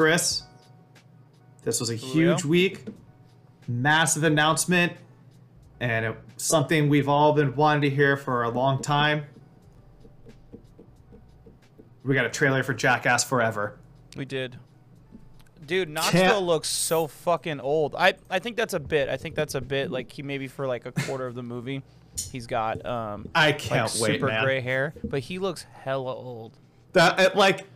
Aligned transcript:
Chris, 0.00 0.44
this 1.62 1.78
was 1.78 1.90
a 1.90 1.94
huge 1.94 2.42
week, 2.42 2.86
massive 3.68 4.24
announcement, 4.24 4.94
and 5.78 6.06
it, 6.06 6.16
something 6.38 6.88
we've 6.88 7.06
all 7.06 7.34
been 7.34 7.54
wanting 7.54 7.82
to 7.82 7.90
hear 7.94 8.16
for 8.16 8.44
a 8.44 8.48
long 8.48 8.80
time. 8.80 9.26
We 12.02 12.14
got 12.14 12.24
a 12.24 12.30
trailer 12.30 12.62
for 12.62 12.72
Jackass 12.72 13.24
Forever. 13.24 13.78
We 14.16 14.24
did. 14.24 14.56
Dude, 15.66 15.90
Knoxville 15.90 16.46
looks 16.46 16.70
so 16.70 17.06
fucking 17.06 17.60
old. 17.60 17.94
I, 17.94 18.14
I 18.30 18.38
think 18.38 18.56
that's 18.56 18.72
a 18.72 18.80
bit. 18.80 19.10
I 19.10 19.18
think 19.18 19.34
that's 19.34 19.54
a 19.54 19.60
bit 19.60 19.90
like 19.90 20.10
he 20.10 20.22
maybe 20.22 20.48
for 20.48 20.66
like 20.66 20.86
a 20.86 20.92
quarter 20.92 21.26
of 21.26 21.34
the 21.34 21.42
movie, 21.42 21.82
he's 22.32 22.46
got 22.46 22.86
um 22.86 23.28
I 23.34 23.52
can't 23.52 23.92
like 23.92 24.00
wait, 24.00 24.12
super 24.14 24.28
man. 24.28 24.44
gray 24.44 24.60
hair, 24.60 24.94
but 25.04 25.20
he 25.20 25.38
looks 25.38 25.66
hella 25.82 26.14
old. 26.14 26.56
That 26.94 27.36
like, 27.36 27.66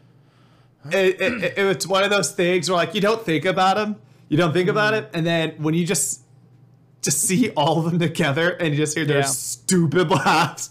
it, 0.90 1.20
it, 1.20 1.42
it- 1.44 1.58
it's 1.58 1.86
one 1.86 2.04
of 2.04 2.10
those 2.10 2.32
things 2.32 2.68
where 2.70 2.76
like 2.76 2.94
you 2.94 3.00
don't 3.00 3.24
think 3.24 3.44
about 3.44 3.76
them, 3.76 3.96
you 4.28 4.36
don't 4.36 4.52
think 4.52 4.68
about 4.68 4.94
Mm-hmm. 4.94 5.04
it, 5.06 5.10
and 5.14 5.26
then 5.26 5.50
when 5.62 5.74
you 5.74 5.86
just 5.86 6.22
just 7.02 7.20
see 7.22 7.50
all 7.50 7.78
of 7.78 7.84
them 7.90 7.98
together 7.98 8.50
and 8.50 8.70
you 8.74 8.76
just 8.76 8.96
hear 8.96 9.04
their 9.04 9.18
Yeah. 9.18 9.24
stupid 9.26 10.10
laughs, 10.10 10.70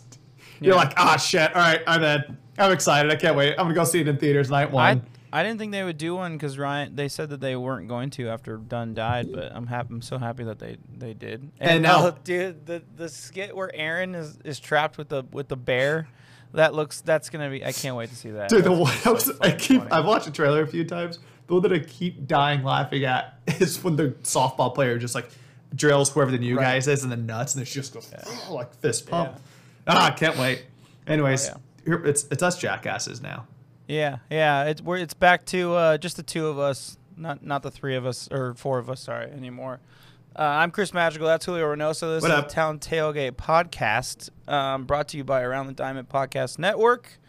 you're 0.60 0.74
Yeah. 0.74 0.80
like, 0.82 0.94
ah, 0.98 1.16
shit. 1.18 1.56
All 1.56 1.62
right, 1.62 1.82
I'm 1.86 2.04
in. 2.04 2.38
I'm 2.58 2.72
excited. 2.72 3.12
I 3.12 3.16
can't 3.16 3.36
wait. 3.36 3.52
I'm 3.58 3.66
gonna 3.66 3.74
go 3.76 3.84
see 3.84 4.02
it 4.02 4.08
in 4.08 4.18
theaters 4.18 4.50
night 4.50 4.70
I 4.70 4.74
one. 4.74 5.06
I 5.32 5.42
didn't 5.42 5.58
think 5.58 5.72
they 5.72 5.84
would 5.84 5.98
do 5.98 6.14
one 6.16 6.34
because 6.38 6.60
Ryan. 6.60 6.96
They 6.96 7.08
said 7.08 7.30
that 7.32 7.42
they 7.42 7.56
weren't 7.56 7.88
going 7.88 8.12
to 8.12 8.30
after 8.30 8.58
Dunn 8.58 8.94
died, 8.94 9.32
but 9.34 9.52
I'm 9.56 9.66
happy. 9.66 9.90
I'm 9.96 10.02
so 10.04 10.20
happy 10.20 10.44
that 10.44 10.60
they 10.60 10.78
they 10.96 11.14
did. 11.16 11.52
And 11.60 11.82
now- 11.84 12.08
oh, 12.08 12.18
dude, 12.24 12.66
the 12.68 12.84
the 12.96 13.10
skit 13.10 13.56
where 13.56 13.72
Aaron 13.76 14.14
is, 14.14 14.38
is 14.46 14.60
trapped 14.60 14.98
with 15.00 15.10
the 15.10 15.24
with 15.32 15.48
the 15.48 15.56
bear, 15.58 16.08
that 16.54 16.74
looks 16.74 17.02
that's 17.02 17.30
gonna 17.30 17.50
be. 17.50 17.64
I 17.66 17.72
can't 17.72 17.96
wait 17.96 18.10
to 18.10 18.16
see 18.16 18.30
that. 18.32 18.50
Dude, 18.50 18.64
the 18.64 18.70
That's 18.70 18.82
one 18.82 18.94
so 18.98 19.10
I, 19.10 19.14
was, 19.14 19.40
I 19.42 19.52
keep 19.52 19.80
funny. 19.82 19.92
I've 19.92 20.06
watched 20.06 20.26
the 20.26 20.32
trailer 20.32 20.62
a 20.62 20.68
few 20.68 20.86
times. 20.86 21.20
The 21.48 21.54
one 21.54 21.64
that 21.64 21.74
I 21.74 21.80
keep 21.80 22.26
dying 22.28 22.64
laughing 22.64 23.04
at 23.04 23.38
is 23.48 23.84
when 23.84 23.96
the 23.96 24.10
softball 24.24 24.74
player 24.74 24.98
just 24.98 25.16
like 25.16 25.30
drills 25.76 26.10
whoever 26.12 26.32
the 26.32 26.38
new 26.38 26.56
Right. 26.58 26.82
guy 26.84 26.92
is 26.92 27.04
in 27.04 27.10
the 27.10 27.18
nuts 27.18 27.56
and 27.56 27.62
it's 27.62 27.72
just 27.72 27.94
goes 27.94 28.12
like 28.50 28.74
fist 28.76 29.10
pump. 29.10 29.40
Ah, 29.88 30.14
can't 30.18 30.38
wait. 30.38 30.66
Anyways, 31.08 31.50
Oh, 31.50 31.58
here, 31.86 32.06
it's 32.06 32.26
it's 32.32 32.42
us 32.44 32.58
jackasses 32.58 33.22
now. 33.22 33.48
Yeah, 33.88 34.20
yeah. 34.30 34.64
It's 34.66 34.82
we're 34.82 34.98
it's 34.98 35.14
back 35.14 35.46
to 35.48 35.74
uh, 35.74 35.98
just 35.98 36.16
the 36.16 36.24
two 36.24 36.48
of 36.48 36.58
us, 36.60 36.98
not 37.18 37.44
not 37.44 37.64
the 37.64 37.72
three 37.72 37.96
of 37.96 38.06
us 38.06 38.30
or 38.32 38.54
four 38.54 38.78
of 38.80 38.90
us. 38.90 39.02
Sorry, 39.02 39.30
anymore. 39.30 39.80
Uh, 40.36 40.42
I'm 40.42 40.72
Chris 40.72 40.94
Magical. 40.94 41.28
That's 41.28 41.46
Julio 41.46 41.66
Reynoso. 41.66 42.16
This 42.16 42.24
What 42.24 42.32
is 42.32 42.38
up? 42.38 42.48
the 42.50 42.54
Town 42.54 42.80
Tailgate 42.80 43.34
Podcast, 43.34 44.30
um, 44.48 44.86
brought 44.86 45.10
to 45.10 45.18
you 45.18 45.24
by 45.24 45.44
Around 45.44 45.68
the 45.68 45.74
Diamond 45.74 46.10
Podcast 46.10 46.58
Network. 46.58 47.20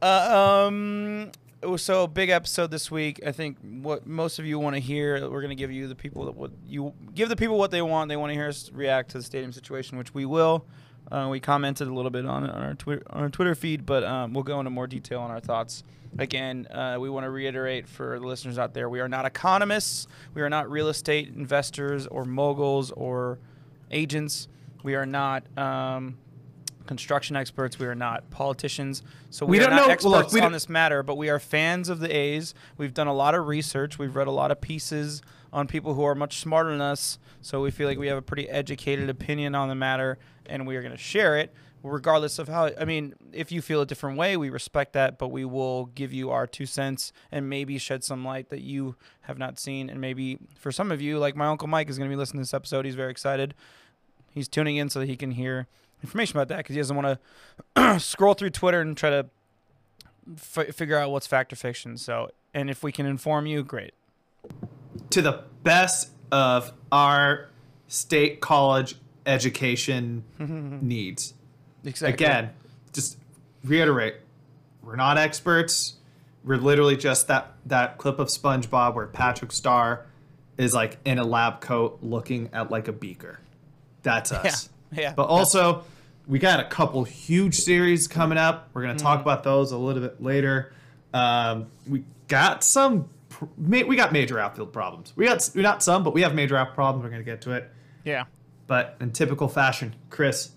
Uh, 0.00 0.64
um, 0.66 1.30
it 1.60 1.66
was 1.66 1.82
so 1.82 2.06
big 2.06 2.30
episode 2.30 2.70
this 2.70 2.90
week. 2.90 3.20
I 3.26 3.32
think 3.32 3.58
what 3.60 4.06
most 4.06 4.38
of 4.38 4.46
you 4.46 4.58
want 4.58 4.74
to 4.74 4.80
hear, 4.80 5.20
we're 5.28 5.42
going 5.42 5.50
to 5.50 5.54
give 5.54 5.70
you 5.70 5.86
the 5.86 5.94
people 5.94 6.24
that 6.24 6.34
what 6.34 6.50
you 6.66 6.94
give 7.14 7.28
the 7.28 7.36
people 7.36 7.58
what 7.58 7.70
they 7.70 7.82
want. 7.82 8.08
They 8.08 8.16
want 8.16 8.30
to 8.30 8.34
hear 8.34 8.48
us 8.48 8.70
react 8.72 9.10
to 9.10 9.18
the 9.18 9.24
stadium 9.24 9.52
situation, 9.52 9.98
which 9.98 10.14
we 10.14 10.24
will. 10.24 10.64
Uh, 11.12 11.28
we 11.30 11.40
commented 11.40 11.88
a 11.88 11.92
little 11.92 12.10
bit 12.10 12.24
on 12.24 12.44
it 12.44 12.50
on 12.50 12.62
our 12.62 12.74
Twitter 12.74 13.02
on 13.10 13.22
our 13.24 13.28
Twitter 13.28 13.54
feed, 13.54 13.84
but 13.84 14.02
um, 14.02 14.32
we'll 14.32 14.44
go 14.44 14.58
into 14.60 14.70
more 14.70 14.86
detail 14.86 15.20
on 15.20 15.30
our 15.30 15.40
thoughts. 15.40 15.84
Again, 16.18 16.66
uh, 16.70 16.96
we 17.00 17.10
want 17.10 17.24
to 17.24 17.30
reiterate 17.30 17.88
for 17.88 18.18
the 18.18 18.26
listeners 18.26 18.58
out 18.58 18.72
there: 18.74 18.88
we 18.88 19.00
are 19.00 19.08
not 19.08 19.24
economists, 19.26 20.06
we 20.34 20.42
are 20.42 20.50
not 20.50 20.70
real 20.70 20.88
estate 20.88 21.28
investors 21.34 22.06
or 22.06 22.24
moguls 22.24 22.90
or 22.92 23.38
agents. 23.90 24.48
We 24.82 24.94
are 24.94 25.06
not 25.06 25.44
um, 25.58 26.18
construction 26.86 27.36
experts. 27.36 27.78
We 27.78 27.86
are 27.86 27.94
not 27.94 28.28
politicians. 28.30 29.02
So 29.30 29.46
we, 29.46 29.52
We 29.58 29.64
are 29.64 29.68
don't 29.68 29.76
not 29.76 29.86
know- 29.86 29.92
experts 29.92 30.32
look, 30.34 30.42
on 30.42 30.52
this 30.52 30.68
matter, 30.68 31.02
but 31.02 31.16
we 31.16 31.30
are 31.30 31.38
fans 31.38 31.88
of 31.88 32.00
the 32.00 32.14
A's. 32.14 32.54
We've 32.76 32.92
done 32.94 33.06
a 33.06 33.14
lot 33.14 33.34
of 33.34 33.46
research. 33.46 33.98
We've 33.98 34.14
read 34.14 34.26
a 34.26 34.32
lot 34.32 34.50
of 34.50 34.60
pieces 34.60 35.22
on 35.52 35.66
people 35.66 35.94
who 35.94 36.04
are 36.04 36.14
much 36.14 36.38
smarter 36.40 36.70
than 36.70 36.80
us. 36.80 37.18
So 37.40 37.60
we 37.62 37.70
feel 37.70 37.88
like 37.88 37.98
we 37.98 38.08
have 38.08 38.18
a 38.18 38.22
pretty 38.22 38.48
educated 38.48 39.08
opinion 39.08 39.54
on 39.54 39.68
the 39.68 39.74
matter, 39.74 40.18
and 40.46 40.66
we 40.66 40.76
are 40.76 40.82
going 40.82 40.92
to 40.92 40.98
share 40.98 41.38
it, 41.38 41.52
regardless 41.84 42.38
of 42.38 42.48
how. 42.48 42.70
I 42.78 42.84
mean, 42.84 43.14
if 43.32 43.52
you 43.52 43.62
feel 43.62 43.80
a 43.80 43.86
different 43.86 44.16
way, 44.16 44.36
we 44.36 44.50
respect 44.50 44.94
that, 44.94 45.18
but 45.18 45.28
we 45.28 45.44
will 45.44 45.86
give 45.86 46.12
you 46.12 46.30
our 46.30 46.46
two 46.46 46.66
cents 46.66 47.12
and 47.30 47.48
maybe 47.48 47.78
shed 47.78 48.02
some 48.02 48.24
light 48.24 48.48
that 48.48 48.62
you 48.62 48.96
have 49.22 49.38
not 49.38 49.58
seen, 49.58 49.88
and 49.90 50.00
maybe 50.00 50.38
for 50.56 50.72
some 50.72 50.90
of 50.90 51.00
you, 51.00 51.18
like 51.18 51.36
my 51.36 51.46
uncle 51.46 51.68
Mike 51.68 51.88
is 51.88 51.98
going 51.98 52.10
to 52.10 52.14
be 52.14 52.18
listening 52.18 52.38
to 52.40 52.42
this 52.42 52.54
episode. 52.54 52.84
He's 52.84 52.94
very 52.94 53.10
excited. 53.10 53.54
He's 54.30 54.48
tuning 54.48 54.76
in 54.76 54.88
so 54.90 54.98
that 55.00 55.06
he 55.06 55.16
can 55.16 55.32
hear 55.32 55.68
information 56.02 56.36
about 56.36 56.48
that 56.48 56.58
because 56.58 56.74
he 56.74 56.80
doesn't 56.80 56.96
want 56.96 57.18
to 57.76 58.00
scroll 58.00 58.34
through 58.34 58.50
Twitter 58.50 58.80
and 58.80 58.96
try 58.96 59.10
to 59.10 59.26
f- 60.36 60.74
figure 60.74 60.98
out 60.98 61.10
what's 61.10 61.26
fact 61.26 61.52
or 61.52 61.56
fiction. 61.56 61.96
So, 61.96 62.30
and 62.52 62.68
if 62.68 62.82
we 62.82 62.92
can 62.92 63.06
inform 63.06 63.46
you, 63.46 63.62
great. 63.62 63.94
To 65.10 65.22
the 65.22 65.44
best 65.62 66.10
of 66.32 66.72
our 66.90 67.50
state 67.88 68.40
college 68.40 68.96
education 69.26 70.24
needs. 70.82 71.34
Exactly. 71.84 72.12
Again, 72.24 72.50
just 72.92 73.18
reiterate, 73.64 74.14
we're 74.82 74.96
not 74.96 75.18
experts. 75.18 75.94
We're 76.44 76.56
literally 76.56 76.96
just 76.96 77.28
that 77.28 77.52
that 77.66 77.98
clip 77.98 78.18
of 78.18 78.28
SpongeBob 78.28 78.94
where 78.94 79.06
Patrick 79.06 79.52
Star 79.52 80.04
is 80.58 80.74
like 80.74 80.98
in 81.04 81.18
a 81.18 81.24
lab 81.24 81.60
coat 81.60 81.98
looking 82.02 82.50
at 82.52 82.70
like 82.70 82.86
a 82.88 82.92
beaker. 82.92 83.40
That's 84.02 84.30
us. 84.32 84.68
Yeah, 84.92 85.00
yeah. 85.02 85.12
But 85.14 85.24
also, 85.28 85.84
we 86.26 86.38
got 86.38 86.60
a 86.60 86.64
couple 86.64 87.02
huge 87.04 87.56
series 87.56 88.06
coming 88.08 88.38
up. 88.38 88.68
We're 88.74 88.82
gonna 88.82 88.94
Mm-hmm. 88.94 89.02
talk 89.06 89.20
about 89.20 89.42
those 89.42 89.72
a 89.72 89.78
little 89.78 90.02
bit 90.02 90.22
later. 90.22 90.72
Um, 91.14 91.66
we 91.88 92.04
got 92.28 92.62
some. 92.64 93.08
We 93.58 93.96
got 93.96 94.12
major 94.12 94.38
outfield 94.38 94.72
problems. 94.72 95.12
We 95.16 95.26
got 95.26 95.50
we 95.54 95.62
not 95.62 95.82
some, 95.82 96.04
but 96.04 96.14
we 96.14 96.22
have 96.22 96.34
major 96.34 96.56
out 96.56 96.74
problems. 96.74 97.04
We're 97.04 97.10
gonna 97.10 97.24
get 97.24 97.40
to 97.42 97.52
it. 97.52 97.70
Yeah. 98.04 98.24
But 98.66 98.96
in 99.00 99.10
typical 99.12 99.48
fashion, 99.48 99.94
Chris, 100.10 100.50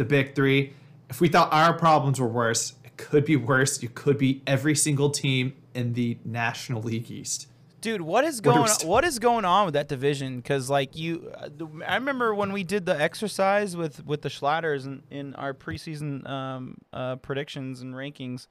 the 0.00 0.04
big 0.06 0.34
three. 0.34 0.72
If 1.10 1.20
we 1.20 1.28
thought 1.28 1.52
our 1.52 1.74
problems 1.74 2.18
were 2.18 2.26
worse, 2.26 2.72
it 2.86 2.96
could 2.96 3.26
be 3.26 3.36
worse. 3.36 3.82
You 3.82 3.90
could 3.90 4.16
be 4.16 4.40
every 4.46 4.74
single 4.74 5.10
team 5.10 5.52
in 5.74 5.92
the 5.92 6.16
National 6.24 6.80
League 6.80 7.10
East. 7.10 7.48
Dude, 7.82 8.00
what 8.00 8.24
is 8.24 8.40
going 8.40 8.58
on? 8.58 8.86
What 8.86 9.04
is 9.04 9.18
going 9.18 9.44
on 9.44 9.66
with 9.66 9.74
that 9.74 9.88
division? 9.88 10.38
Because 10.38 10.70
like 10.70 10.96
you, 10.96 11.30
I 11.86 11.96
remember 11.96 12.34
when 12.34 12.52
we 12.52 12.64
did 12.64 12.86
the 12.86 12.98
exercise 12.98 13.76
with 13.76 14.04
with 14.06 14.22
the 14.22 14.30
Schlatters 14.30 14.86
in, 14.86 15.02
in 15.10 15.34
our 15.34 15.52
preseason 15.52 16.26
um, 16.26 16.78
uh, 16.94 17.16
predictions 17.16 17.82
and 17.82 17.94
rankings. 17.94 18.46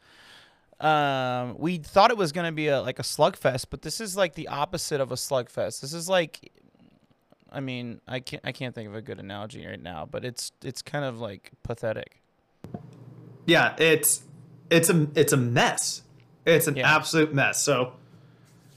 Um, 0.79 1.57
we 1.57 1.77
thought 1.77 2.11
it 2.11 2.17
was 2.17 2.31
going 2.31 2.45
to 2.45 2.51
be 2.51 2.67
a 2.67 2.79
like 2.81 2.99
a 2.99 3.03
slugfest, 3.03 3.65
but 3.71 3.81
this 3.81 3.99
is 3.99 4.15
like 4.15 4.35
the 4.35 4.47
opposite 4.49 5.01
of 5.01 5.11
a 5.11 5.15
slugfest. 5.15 5.81
This 5.81 5.93
is 5.93 6.07
like, 6.07 6.51
I 7.51 7.59
mean, 7.59 8.01
I 8.07 8.19
can't 8.19 8.43
I 8.45 8.51
can't 8.51 8.73
think 8.75 8.87
of 8.89 8.95
a 8.95 9.01
good 9.01 9.19
analogy 9.19 9.65
right 9.65 9.81
now, 9.81 10.07
but 10.09 10.23
it's 10.25 10.51
it's 10.63 10.81
kind 10.81 11.05
of 11.05 11.19
like 11.19 11.51
pathetic. 11.63 12.21
Yeah, 13.45 13.75
it's 13.77 14.23
it's 14.69 14.89
a 14.89 15.07
it's 15.15 15.33
a 15.33 15.37
mess. 15.37 16.03
It's 16.45 16.67
an 16.67 16.75
Yeah. 16.75 16.95
absolute 16.95 17.33
mess. 17.33 17.61
So 17.61 17.93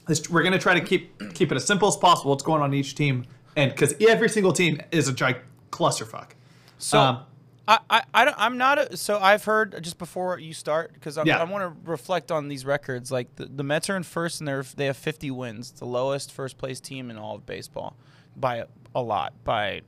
let's- 0.08 0.28
we're 0.30 0.42
gonna 0.42 0.58
try 0.58 0.74
to 0.78 0.84
keep 0.84 1.34
keep 1.34 1.52
it 1.52 1.56
as 1.56 1.64
simple 1.64 1.88
as 1.88 1.96
possible. 1.96 2.30
What's 2.30 2.42
going 2.42 2.62
on 2.62 2.72
in 2.72 2.78
each 2.78 2.94
team, 2.94 3.26
and 3.56 3.70
because 3.70 3.94
every 4.00 4.28
single 4.28 4.52
team 4.52 4.80
is 4.90 5.08
a 5.08 5.12
giant 5.12 5.38
clusterfuck. 5.70 6.30
So 6.78 6.98
Um, 6.98 7.22
I, 7.68 7.78
I, 7.88 8.02
I 8.12 8.24
don't, 8.24 8.36
I'm 8.38 8.58
not 8.58 8.78
a, 8.78 8.96
so 8.96 9.20
I've 9.20 9.44
heard 9.44 9.80
just 9.84 9.96
before 9.96 10.36
you 10.40 10.52
start 10.52 10.92
because 10.94 11.16
I, 11.16 11.22
Yeah. 11.24 11.38
I 11.38 11.44
want 11.44 11.62
to 11.84 11.88
reflect 11.90 12.32
on 12.32 12.48
these 12.48 12.66
records. 12.66 13.12
Like 13.12 13.36
the, 13.36 13.46
the 13.46 13.62
Mets 13.62 13.88
are 13.88 13.96
in 13.96 14.02
first 14.02 14.40
and 14.40 14.48
they're 14.48 14.64
they 14.76 14.86
have 14.86 14.96
50 14.96 15.30
wins, 15.30 15.70
the 15.70 15.84
lowest 15.84 16.32
first 16.32 16.58
place 16.58 16.80
team 16.80 17.08
in 17.10 17.16
all 17.16 17.36
of 17.36 17.46
baseball 17.46 17.96
by 18.36 18.64
a, 18.94 19.02
lot 19.02 19.32
by 19.44 19.82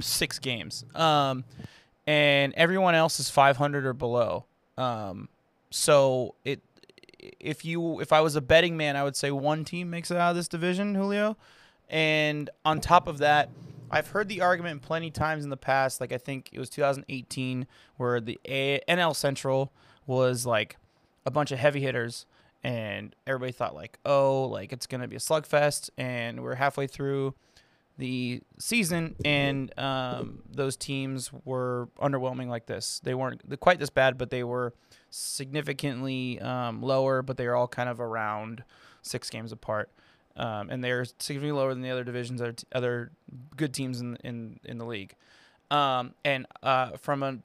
six 0.00 0.38
games. 0.38 0.84
Um, 0.94 1.44
and 2.06 2.54
everyone 2.56 2.94
else 2.94 3.20
is 3.20 3.28
500 3.30 3.84
or 3.84 3.92
below. 3.92 4.46
Um, 4.76 5.28
so 5.70 6.34
it 6.44 6.62
if 7.40 7.64
you 7.64 8.00
if 8.00 8.12
I 8.12 8.20
was 8.20 8.36
a 8.36 8.40
betting 8.40 8.76
man, 8.76 8.96
I 8.96 9.04
would 9.04 9.16
say 9.16 9.30
one 9.30 9.64
team 9.64 9.90
makes 9.90 10.10
it 10.10 10.16
out 10.16 10.30
of 10.30 10.36
this 10.36 10.48
division, 10.48 10.94
Julio. 10.94 11.36
And 11.88 12.50
on 12.64 12.80
top 12.80 13.08
of 13.08 13.18
that, 13.18 13.50
I've 13.90 14.08
heard 14.08 14.28
the 14.28 14.42
argument 14.42 14.82
plenty 14.82 15.10
times 15.10 15.44
in 15.44 15.50
the 15.50 15.56
past. 15.56 16.00
Like 16.00 16.12
I 16.12 16.18
think 16.18 16.50
it 16.52 16.58
was 16.58 16.70
2018 16.70 17.66
where 17.96 18.20
the 18.20 18.38
A- 18.46 18.80
NL 18.88 19.16
Central 19.16 19.72
was 20.06 20.46
like 20.46 20.76
a 21.26 21.30
bunch 21.30 21.50
of 21.52 21.58
heavy 21.58 21.80
hitters, 21.80 22.26
and 22.64 23.14
everybody 23.26 23.52
thought 23.52 23.74
like, 23.74 23.98
oh, 24.04 24.44
like 24.44 24.72
it's 24.72 24.86
gonna 24.86 25.08
be 25.08 25.16
a 25.16 25.20
slugfest, 25.20 25.90
and 25.96 26.42
we're 26.42 26.56
halfway 26.56 26.86
through 26.86 27.34
the 27.98 28.40
season, 28.58 29.16
and 29.24 29.76
um, 29.78 30.42
those 30.48 30.76
teams 30.76 31.30
were 31.44 31.88
underwhelming 32.00 32.48
like 32.48 32.66
this. 32.66 33.00
They 33.02 33.14
weren't 33.14 33.42
quite 33.60 33.80
this 33.80 33.90
bad, 33.90 34.16
but 34.16 34.30
they 34.30 34.44
were 34.44 34.72
significantly 35.10 36.40
um, 36.40 36.80
lower. 36.80 37.22
But 37.22 37.36
they 37.36 37.46
were 37.46 37.56
all 37.56 37.68
kind 37.68 37.88
of 37.88 38.00
around 38.00 38.62
six 39.02 39.28
games 39.30 39.50
apart, 39.50 39.90
um, 40.36 40.70
and 40.70 40.82
they're 40.82 41.04
significantly 41.04 41.52
lower 41.52 41.74
than 41.74 41.82
the 41.82 41.90
other 41.90 42.04
divisions, 42.04 42.40
other, 42.40 42.54
other 42.72 43.10
good 43.56 43.74
teams 43.74 44.00
in 44.00 44.16
in 44.22 44.60
in 44.64 44.78
the 44.78 44.86
league. 44.86 45.14
Um, 45.70 46.14
and 46.24 46.46
uh, 46.62 46.92
from 46.96 47.22
a 47.22 47.38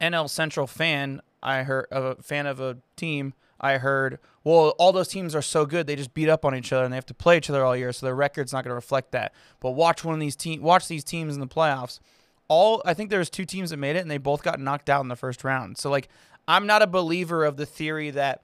NL 0.00 0.28
Central 0.28 0.66
fan, 0.66 1.20
I 1.42 1.62
heard 1.62 1.86
a 1.90 2.20
fan 2.22 2.46
of 2.46 2.60
a 2.60 2.78
team. 2.96 3.34
I 3.60 3.78
heard, 3.78 4.18
well, 4.44 4.70
all 4.78 4.92
those 4.92 5.08
teams 5.08 5.34
are 5.34 5.42
so 5.42 5.66
good, 5.66 5.86
they 5.86 5.96
just 5.96 6.14
beat 6.14 6.28
up 6.28 6.44
on 6.44 6.54
each 6.54 6.72
other 6.72 6.84
and 6.84 6.92
they 6.92 6.96
have 6.96 7.06
to 7.06 7.14
play 7.14 7.36
each 7.36 7.50
other 7.50 7.64
all 7.64 7.76
year, 7.76 7.92
so 7.92 8.06
their 8.06 8.14
record's 8.14 8.52
not 8.52 8.64
going 8.64 8.70
to 8.70 8.76
reflect 8.76 9.12
that. 9.12 9.34
But 9.60 9.72
watch 9.72 10.04
one 10.04 10.14
of 10.14 10.20
these 10.20 10.36
team, 10.36 10.62
watch 10.62 10.88
these 10.88 11.04
teams 11.04 11.34
in 11.34 11.40
the 11.40 11.46
playoffs. 11.48 11.98
All 12.46 12.80
I 12.84 12.94
think 12.94 13.10
there's 13.10 13.28
two 13.28 13.44
teams 13.44 13.70
that 13.70 13.76
made 13.76 13.96
it, 13.96 14.00
and 14.00 14.10
they 14.10 14.18
both 14.18 14.42
got 14.42 14.60
knocked 14.60 14.88
out 14.88 15.02
in 15.02 15.08
the 15.08 15.16
first 15.16 15.44
round. 15.44 15.76
So 15.76 15.90
like, 15.90 16.08
I'm 16.46 16.66
not 16.66 16.82
a 16.82 16.86
believer 16.86 17.44
of 17.44 17.56
the 17.56 17.66
theory 17.66 18.10
that 18.10 18.42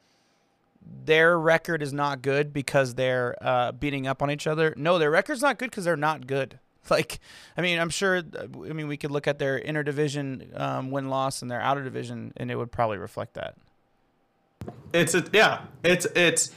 their 1.04 1.38
record 1.38 1.82
is 1.82 1.92
not 1.92 2.20
good 2.20 2.52
because 2.52 2.94
they're 2.94 3.36
uh, 3.40 3.72
beating 3.72 4.06
up 4.06 4.22
on 4.22 4.30
each 4.30 4.46
other. 4.46 4.74
No, 4.76 4.98
their 4.98 5.10
record's 5.10 5.40
not 5.40 5.58
good 5.58 5.70
because 5.70 5.84
they're 5.84 5.96
not 5.96 6.26
good. 6.26 6.58
Like, 6.90 7.18
I 7.56 7.62
mean, 7.62 7.78
I'm 7.78 7.88
sure. 7.88 8.18
I 8.18 8.46
mean, 8.74 8.88
we 8.88 8.98
could 8.98 9.10
look 9.10 9.26
at 9.26 9.38
their 9.38 9.58
interdivision 9.58 10.60
um, 10.60 10.90
win 10.90 11.08
loss 11.08 11.40
and 11.40 11.50
their 11.50 11.62
outer 11.62 11.82
division, 11.82 12.34
and 12.36 12.50
it 12.50 12.56
would 12.56 12.70
probably 12.70 12.98
reflect 12.98 13.32
that. 13.34 13.54
It's 14.92 15.14
a 15.14 15.24
yeah. 15.32 15.62
It's 15.82 16.06
it's 16.14 16.50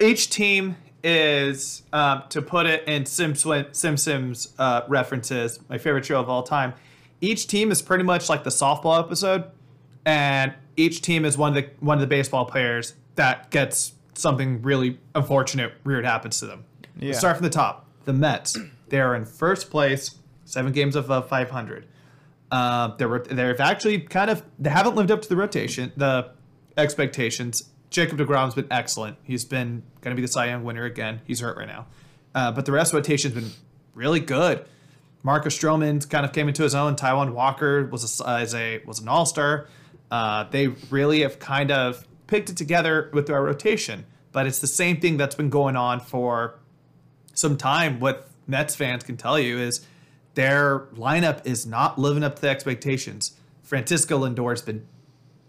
each 0.00 0.30
team 0.30 0.76
is 1.04 1.82
um, 1.92 2.24
to 2.30 2.42
put 2.42 2.66
it 2.66 2.86
in 2.88 3.06
Sim 3.06 3.34
Sim 3.34 3.96
Sims 3.96 4.54
uh, 4.58 4.82
references. 4.88 5.60
My 5.68 5.78
favorite 5.78 6.04
show 6.04 6.20
of 6.20 6.28
all 6.28 6.42
time. 6.42 6.74
Each 7.20 7.46
team 7.46 7.70
is 7.70 7.82
pretty 7.82 8.04
much 8.04 8.28
like 8.28 8.44
the 8.44 8.50
softball 8.50 8.98
episode, 8.98 9.44
and 10.04 10.54
each 10.76 11.02
team 11.02 11.24
is 11.24 11.36
one 11.36 11.56
of 11.56 11.62
the 11.62 11.70
one 11.80 11.96
of 11.96 12.00
the 12.00 12.06
baseball 12.06 12.44
players 12.44 12.94
that 13.16 13.50
gets 13.50 13.92
something 14.14 14.62
really 14.62 14.98
unfortunate, 15.14 15.72
weird 15.84 16.04
happens 16.04 16.38
to 16.40 16.46
them. 16.46 16.64
Yeah. 16.98 17.08
Let's 17.08 17.18
start 17.18 17.36
from 17.36 17.44
the 17.44 17.50
top. 17.50 17.86
The 18.04 18.12
Mets. 18.12 18.56
They 18.88 19.00
are 19.00 19.14
in 19.14 19.24
first 19.24 19.70
place, 19.70 20.16
seven 20.44 20.72
games 20.72 20.96
of 20.96 21.10
uh, 21.10 21.22
500. 21.22 21.86
Uh, 22.50 22.96
they're 22.96 23.18
they've 23.18 23.60
actually 23.60 24.00
kind 24.00 24.30
of 24.30 24.42
they 24.58 24.70
haven't 24.70 24.96
lived 24.96 25.10
up 25.10 25.20
to 25.22 25.28
the 25.28 25.36
rotation, 25.36 25.92
the 25.96 26.30
expectations. 26.78 27.68
Jacob 27.90 28.18
Degrom's 28.18 28.54
been 28.54 28.68
excellent. 28.70 29.16
He's 29.22 29.44
been 29.44 29.82
going 30.00 30.14
to 30.14 30.20
be 30.20 30.22
the 30.22 30.32
Cy 30.32 30.46
Young 30.46 30.64
winner 30.64 30.84
again. 30.84 31.20
He's 31.26 31.40
hurt 31.40 31.56
right 31.56 31.66
now, 31.66 31.86
uh, 32.34 32.52
but 32.52 32.64
the 32.64 32.72
rest 32.72 32.92
of 32.92 32.96
rotation's 32.96 33.34
been 33.34 33.50
really 33.94 34.20
good. 34.20 34.64
Marcus 35.22 35.58
Stroman 35.58 36.08
kind 36.08 36.24
of 36.24 36.32
came 36.32 36.48
into 36.48 36.62
his 36.62 36.74
own. 36.74 36.94
Taijuan 36.94 37.32
Walker 37.32 37.86
was 37.86 38.20
a, 38.20 38.24
uh, 38.24 38.46
a 38.54 38.82
was 38.86 39.00
an 39.00 39.08
All 39.08 39.26
Star. 39.26 39.68
Uh, 40.10 40.44
they 40.44 40.68
really 40.90 41.20
have 41.20 41.38
kind 41.38 41.70
of 41.70 42.06
picked 42.26 42.48
it 42.50 42.56
together 42.56 43.10
with 43.12 43.26
their 43.26 43.42
rotation, 43.42 44.06
but 44.32 44.46
it's 44.46 44.60
the 44.60 44.66
same 44.66 45.00
thing 45.00 45.16
that's 45.16 45.34
been 45.34 45.50
going 45.50 45.76
on 45.76 46.00
for 46.00 46.58
some 47.34 47.56
time. 47.56 48.00
What 48.00 48.28
Mets 48.46 48.74
fans 48.74 49.02
can 49.02 49.16
tell 49.16 49.38
you 49.38 49.58
is 49.58 49.84
their 50.34 50.80
lineup 50.94 51.44
is 51.44 51.66
not 51.66 51.98
living 51.98 52.22
up 52.22 52.36
to 52.36 52.42
the 52.42 52.48
expectations. 52.48 53.32
Francisco 53.62 54.18
Lindor's 54.18 54.62
been 54.62 54.86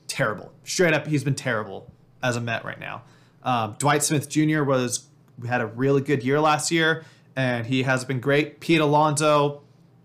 terrible. 0.09 0.51
Straight 0.65 0.93
up, 0.93 1.07
he's 1.07 1.23
been 1.23 1.35
terrible 1.35 1.89
as 2.21 2.35
a 2.35 2.41
Met 2.41 2.65
right 2.65 2.79
now. 2.79 3.03
Um, 3.43 3.75
Dwight 3.79 4.03
Smith 4.03 4.27
Jr. 4.27 4.63
was 4.63 5.07
had 5.47 5.61
a 5.61 5.67
really 5.67 6.01
good 6.01 6.23
year 6.23 6.41
last 6.41 6.71
year, 6.71 7.05
and 7.35 7.65
he 7.65 7.83
has 7.83 8.03
been 8.03 8.19
great. 8.19 8.59
Pete 8.59 8.81
Alonso, 8.81 9.61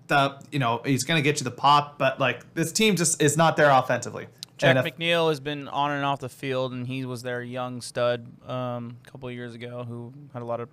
the 0.07 0.41
you 0.53 0.59
know 0.59 0.81
he's 0.85 1.03
going 1.05 1.19
to 1.19 1.23
get 1.23 1.41
you 1.41 1.45
the 1.45 1.51
pop, 1.51 1.99
but 1.99 2.21
like 2.21 2.55
this 2.55 2.71
team 2.71 2.95
just 2.95 3.21
is 3.21 3.37
not 3.37 3.57
there 3.57 3.71
offensively. 3.71 4.29
Jack 4.57 4.77
if, 4.77 4.97
McNeil 4.97 5.31
has 5.31 5.41
been 5.41 5.67
on 5.69 5.91
and 5.91 6.05
off 6.05 6.21
the 6.21 6.29
field, 6.29 6.73
and 6.73 6.87
he 6.87 7.05
was 7.05 7.23
their 7.23 7.43
young 7.43 7.81
stud 7.81 8.27
um, 8.49 8.99
a 9.05 9.11
couple 9.11 9.29
of 9.29 9.35
years 9.35 9.55
ago 9.55 9.85
who 9.85 10.13
had 10.33 10.43
a 10.43 10.45
lot 10.45 10.61
of 10.61 10.69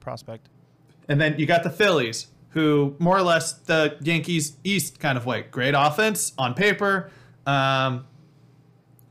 prospect. 0.00 0.48
And 1.08 1.20
then 1.20 1.38
you 1.38 1.44
got 1.44 1.62
the 1.62 1.70
Phillies, 1.70 2.28
who 2.50 2.96
more 2.98 3.16
or 3.16 3.22
less 3.22 3.52
the 3.52 3.96
Yankees 4.00 4.56
East 4.64 4.98
kind 4.98 5.18
of 5.18 5.26
way. 5.26 5.44
Great 5.50 5.74
offense 5.76 6.32
on 6.38 6.54
paper. 6.54 7.10
Um, 7.46 8.06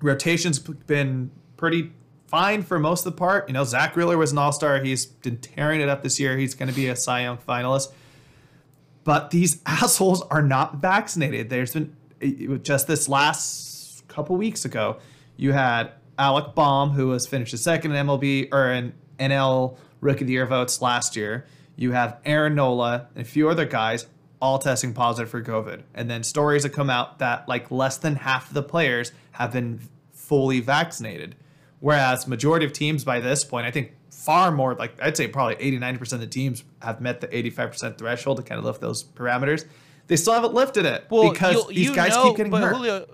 rotation's 0.01 0.59
been 0.59 1.31
pretty 1.55 1.91
fine 2.27 2.61
for 2.61 2.79
most 2.79 3.05
of 3.05 3.13
the 3.13 3.17
part. 3.17 3.47
You 3.47 3.53
know, 3.53 3.63
Zack 3.63 3.95
Wheeler 3.95 4.17
was 4.17 4.31
an 4.31 4.37
All 4.37 4.51
Star. 4.51 4.83
He's 4.83 5.05
been 5.05 5.37
tearing 5.37 5.81
it 5.81 5.89
up 5.89 6.03
this 6.03 6.19
year. 6.19 6.37
He's 6.37 6.53
going 6.53 6.69
to 6.69 6.75
be 6.75 6.87
a 6.87 6.95
Cy 6.95 7.21
Young 7.21 7.37
finalist. 7.37 7.91
But 9.03 9.31
these 9.31 9.61
assholes 9.65 10.21
are 10.23 10.41
not 10.41 10.77
vaccinated. 10.77 11.49
There's 11.49 11.73
been 11.73 11.95
just 12.63 12.87
this 12.87 13.07
last 13.07 14.07
couple 14.07 14.35
weeks 14.35 14.65
ago, 14.65 14.97
you 15.35 15.51
had 15.51 15.91
Alec 16.17 16.55
Bohm, 16.55 16.91
who 16.91 17.07
was 17.07 17.27
finished 17.27 17.55
second 17.57 17.91
in 17.91 18.07
MLB 18.07 18.51
or 18.51 18.71
in 18.71 18.93
NL 19.19 19.77
Rookie 20.01 20.21
of 20.21 20.27
the 20.27 20.33
Year 20.33 20.45
votes 20.47 20.81
last 20.81 21.15
year. 21.15 21.45
You 21.75 21.91
have 21.91 22.19
Aaron 22.25 22.55
Nola 22.55 23.07
and 23.13 23.23
a 23.23 23.29
few 23.29 23.49
other 23.49 23.65
guys 23.65 24.07
all 24.41 24.59
testing 24.59 24.93
positive 24.93 25.29
for 25.29 25.41
COVID. 25.41 25.83
And 25.93 26.09
then 26.09 26.23
stories 26.23 26.63
have 26.63 26.73
come 26.73 26.89
out 26.89 27.19
that 27.19 27.47
like 27.47 27.71
less 27.71 27.97
than 27.97 28.15
half 28.15 28.47
of 28.47 28.53
the 28.53 28.63
players 28.63 29.11
have 29.31 29.51
been 29.51 29.81
fully 30.11 30.59
vaccinated. 30.59 31.35
Whereas 31.79 32.27
majority 32.27 32.65
of 32.65 32.73
teams 32.73 33.03
by 33.03 33.19
this 33.19 33.43
point, 33.43 33.65
I 33.65 33.71
think 33.71 33.93
far 34.11 34.51
more 34.51 34.75
like 34.75 35.01
I'd 35.01 35.15
say 35.15 35.27
probably 35.27 35.55
80 35.59 35.79
90% 35.79 36.13
of 36.13 36.19
the 36.19 36.27
teams 36.27 36.63
have 36.81 37.01
met 37.01 37.21
the 37.21 37.27
85% 37.27 37.97
threshold 37.97 38.37
to 38.37 38.43
kind 38.43 38.59
of 38.59 38.65
lift 38.65 38.81
those 38.81 39.03
parameters. 39.03 39.65
They 40.07 40.15
still 40.15 40.33
haven't 40.33 40.53
lifted 40.53 40.85
it 40.85 41.05
well, 41.09 41.31
because 41.31 41.67
these 41.67 41.91
guys 41.91 42.11
know, 42.11 42.29
keep 42.29 42.37
getting 42.37 42.51
hurt. 42.53 42.75
Julio, 42.75 43.05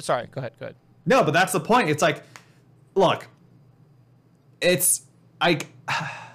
sorry, 0.00 0.28
go 0.30 0.40
ahead, 0.40 0.52
go 0.58 0.66
ahead. 0.66 0.76
No, 1.06 1.22
but 1.24 1.32
that's 1.32 1.52
the 1.52 1.60
point. 1.60 1.88
It's 1.88 2.02
like 2.02 2.22
look, 2.94 3.26
it's 4.60 5.02
like 5.40 5.66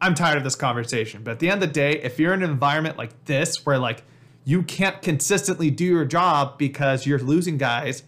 I'm 0.00 0.14
tired 0.14 0.38
of 0.38 0.44
this 0.44 0.54
conversation. 0.54 1.22
But 1.22 1.32
at 1.32 1.38
the 1.40 1.50
end 1.50 1.62
of 1.62 1.68
the 1.68 1.72
day, 1.72 2.00
if 2.02 2.18
you're 2.18 2.32
in 2.32 2.42
an 2.42 2.50
environment 2.50 2.96
like 2.96 3.24
this 3.26 3.66
where 3.66 3.78
like 3.78 4.02
you 4.44 4.62
can't 4.62 5.02
consistently 5.02 5.70
do 5.70 5.84
your 5.84 6.04
job 6.04 6.58
because 6.58 7.06
you're 7.06 7.18
losing 7.18 7.58
guys 7.58 8.02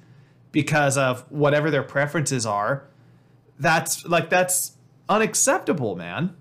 because 0.51 0.97
of 0.97 1.31
whatever 1.31 1.71
their 1.71 1.83
preferences 1.83 2.47
are, 2.47 2.89
that's 3.59 4.07
like 4.07 4.31
that's 4.31 4.77
unacceptable, 5.09 5.95
man. 5.97 6.35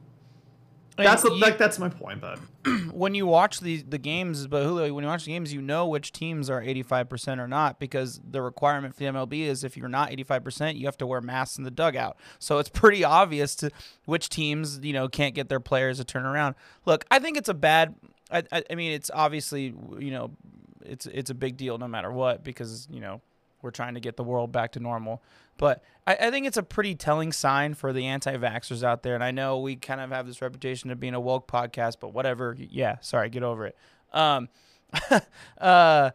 That's 0.97 1.23
you, 1.23 1.39
like 1.39 1.57
that's 1.57 1.79
my 1.79 1.89
point, 1.89 2.21
but 2.21 2.37
when 2.91 3.15
you 3.15 3.25
watch 3.25 3.59
the 3.59 3.81
the 3.81 3.97
games, 3.97 4.45
but 4.47 4.63
Julio, 4.63 4.93
when 4.93 5.03
you 5.03 5.09
watch 5.09 5.25
the 5.25 5.31
games, 5.31 5.53
you 5.53 5.61
know 5.61 5.87
which 5.87 6.11
teams 6.11 6.49
are 6.49 6.61
85% 6.61 7.39
or 7.39 7.47
not 7.47 7.79
because 7.79 8.19
the 8.29 8.41
requirement 8.41 8.93
for 8.93 8.99
the 8.99 9.05
MLB 9.05 9.41
is 9.41 9.63
if 9.63 9.77
you're 9.77 9.89
not 9.89 10.11
85%, 10.11 10.77
you 10.77 10.85
have 10.85 10.97
to 10.97 11.07
wear 11.07 11.21
masks 11.21 11.57
in 11.57 11.63
the 11.63 11.71
dugout. 11.71 12.17
So 12.39 12.59
it's 12.59 12.69
pretty 12.69 13.03
obvious 13.03 13.55
to 13.55 13.71
which 14.05 14.29
teams, 14.29 14.79
you 14.83 14.93
know, 14.93 15.07
can't 15.07 15.33
get 15.33 15.49
their 15.49 15.59
players 15.59 15.97
to 15.97 16.03
turn 16.03 16.25
around. 16.25 16.55
Look, 16.85 17.05
I 17.09 17.19
think 17.19 17.37
it's 17.37 17.49
a 17.49 17.53
bad 17.53 17.95
I, 18.31 18.43
I, 18.51 18.63
I 18.71 18.75
mean, 18.75 18.93
it's 18.93 19.11
obviously, 19.13 19.73
you 19.99 20.11
know, 20.11 20.31
it's 20.83 21.05
it's 21.05 21.29
a 21.29 21.35
big 21.35 21.57
deal 21.57 21.77
no 21.77 21.87
matter 21.87 22.11
what 22.11 22.43
because, 22.43 22.87
you 22.89 23.01
know, 23.01 23.21
we're 23.61 23.71
trying 23.71 23.93
to 23.93 23.99
get 23.99 24.17
the 24.17 24.23
world 24.23 24.51
back 24.51 24.71
to 24.73 24.79
normal. 24.79 25.21
But 25.61 25.83
I, 26.07 26.17
I 26.19 26.31
think 26.31 26.47
it's 26.47 26.57
a 26.57 26.63
pretty 26.63 26.95
telling 26.95 27.31
sign 27.31 27.75
for 27.75 27.93
the 27.93 28.07
anti 28.07 28.35
vaxxers 28.35 28.81
out 28.81 29.03
there. 29.03 29.13
And 29.13 29.23
I 29.23 29.29
know 29.29 29.59
we 29.59 29.75
kind 29.75 30.01
of 30.01 30.09
have 30.09 30.25
this 30.25 30.41
reputation 30.41 30.89
of 30.89 30.99
being 30.99 31.13
a 31.13 31.19
woke 31.19 31.47
podcast, 31.47 31.97
but 31.99 32.15
whatever. 32.15 32.57
Yeah, 32.57 32.97
sorry, 33.01 33.29
get 33.29 33.43
over 33.43 33.67
it. 33.67 33.77
Um, 34.11 34.49
uh, 35.61 36.09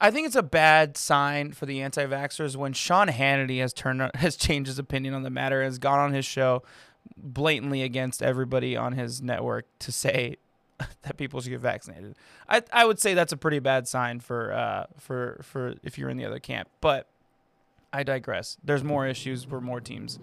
I 0.00 0.10
think 0.12 0.28
it's 0.28 0.36
a 0.36 0.42
bad 0.42 0.96
sign 0.96 1.50
for 1.50 1.66
the 1.66 1.82
anti 1.82 2.06
vaxxers 2.06 2.54
when 2.54 2.74
Sean 2.74 3.08
Hannity 3.08 3.58
has 3.58 3.72
turned 3.72 4.08
has 4.14 4.36
changed 4.36 4.68
his 4.68 4.78
opinion 4.78 5.14
on 5.14 5.24
the 5.24 5.30
matter, 5.30 5.64
has 5.64 5.80
gone 5.80 5.98
on 5.98 6.12
his 6.12 6.24
show 6.24 6.62
blatantly 7.16 7.82
against 7.82 8.22
everybody 8.22 8.76
on 8.76 8.92
his 8.92 9.20
network 9.20 9.66
to 9.80 9.90
say 9.90 10.36
that 11.02 11.16
people 11.16 11.40
should 11.40 11.50
get 11.50 11.60
vaccinated. 11.60 12.14
I 12.48 12.62
I 12.72 12.84
would 12.84 13.00
say 13.00 13.14
that's 13.14 13.32
a 13.32 13.36
pretty 13.36 13.58
bad 13.58 13.88
sign 13.88 14.20
for 14.20 14.52
uh 14.52 14.86
for 15.00 15.40
for 15.42 15.74
if 15.82 15.98
you're 15.98 16.08
in 16.08 16.18
the 16.18 16.24
other 16.24 16.38
camp. 16.38 16.68
But 16.80 17.08
I 17.92 18.02
digress. 18.02 18.56
There's 18.64 18.82
more 18.84 19.06
issues 19.06 19.44
for 19.44 19.60
more 19.60 19.80
teams 19.80 20.18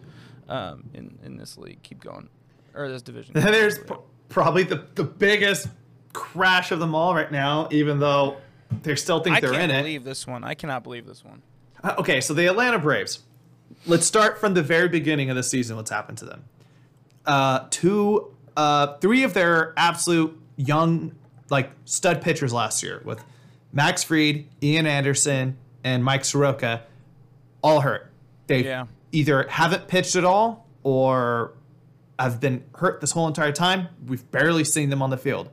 um, 0.48 0.90
in 0.94 1.20
in 1.24 1.38
this 1.38 1.58
league. 1.58 1.82
Keep 1.84 2.04
going, 2.04 2.30
or 2.74 2.90
this 2.90 3.02
division. 3.02 3.34
There's 3.36 3.78
p- 3.80 3.96
probably 4.30 4.64
the 4.64 4.86
the 4.96 5.04
biggest 5.04 5.68
crash 6.14 6.72
of 6.72 6.80
them 6.80 6.96
all 6.96 7.14
right 7.14 7.32
now. 7.32 7.68
Even 7.72 8.00
though 8.00 8.38
they 8.84 8.96
still 8.96 9.22
think 9.22 9.38
I 9.38 9.40
they're 9.40 9.54
in 9.54 9.62
it. 9.62 9.64
I 9.64 9.68
can't 9.68 9.84
believe 9.84 10.04
this 10.04 10.28
one. 10.28 10.44
I 10.44 10.54
cannot 10.54 10.84
believe 10.84 11.06
this 11.06 11.24
one. 11.24 11.42
Uh, 11.84 11.96
okay, 12.00 12.22
so 12.22 12.34
the 12.34 12.48
Atlanta 12.48 12.80
Braves. 12.80 13.20
Let's 13.86 14.06
start 14.06 14.40
from 14.40 14.56
the 14.56 14.64
very 14.64 14.90
beginning 14.90 15.30
of 15.30 15.36
the 15.36 15.44
season. 15.44 15.78
What's 15.78 15.92
happened 15.92 16.18
to 16.20 16.26
them? 16.26 16.44
Uh, 17.26 17.68
two, 17.70 18.34
uh, 18.58 18.98
three 18.98 19.24
of 19.24 19.34
their 19.34 19.74
absolute 19.78 20.38
young, 20.58 21.16
like 21.50 21.72
stud 21.86 22.22
pitchers 22.22 22.52
last 22.52 22.82
year 22.84 23.02
with 23.06 23.24
Max 23.72 24.04
Fried, 24.04 24.46
Ian 24.62 24.88
Anderson, 24.88 25.58
and 25.84 26.04
Mike 26.04 26.26
Soroka 26.26 26.84
all 27.62 27.82
hurt. 27.82 28.12
They 28.48 28.64
yeah. 28.64 28.86
either 29.12 29.48
haven't 29.50 29.88
pitched 29.88 30.16
at 30.16 30.26
all 30.26 30.68
or 30.84 31.54
have 32.18 32.40
been 32.40 32.64
hurt 32.76 33.02
this 33.02 33.12
whole 33.12 33.28
entire 33.28 33.52
time. 33.52 33.88
We've 34.06 34.30
barely 34.32 34.64
seen 34.64 34.90
them 34.90 35.02
on 35.02 35.10
the 35.10 35.18
field. 35.18 35.50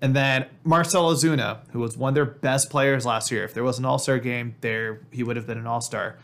And 0.00 0.14
then 0.14 0.46
Marcell 0.62 1.12
Ozuna, 1.12 1.60
who 1.72 1.80
was 1.80 1.96
one 1.96 2.10
of 2.10 2.14
their 2.14 2.24
best 2.24 2.70
players 2.70 3.04
last 3.04 3.30
year. 3.30 3.44
If 3.44 3.54
there 3.54 3.64
was 3.64 3.78
an 3.78 3.84
All 3.84 3.98
Star 3.98 4.18
game, 4.18 4.54
there 4.60 5.00
he 5.10 5.22
would 5.22 5.36
have 5.36 5.46
been 5.46 5.58
an 5.58 5.66
All 5.66 5.80
Star. 5.80 6.16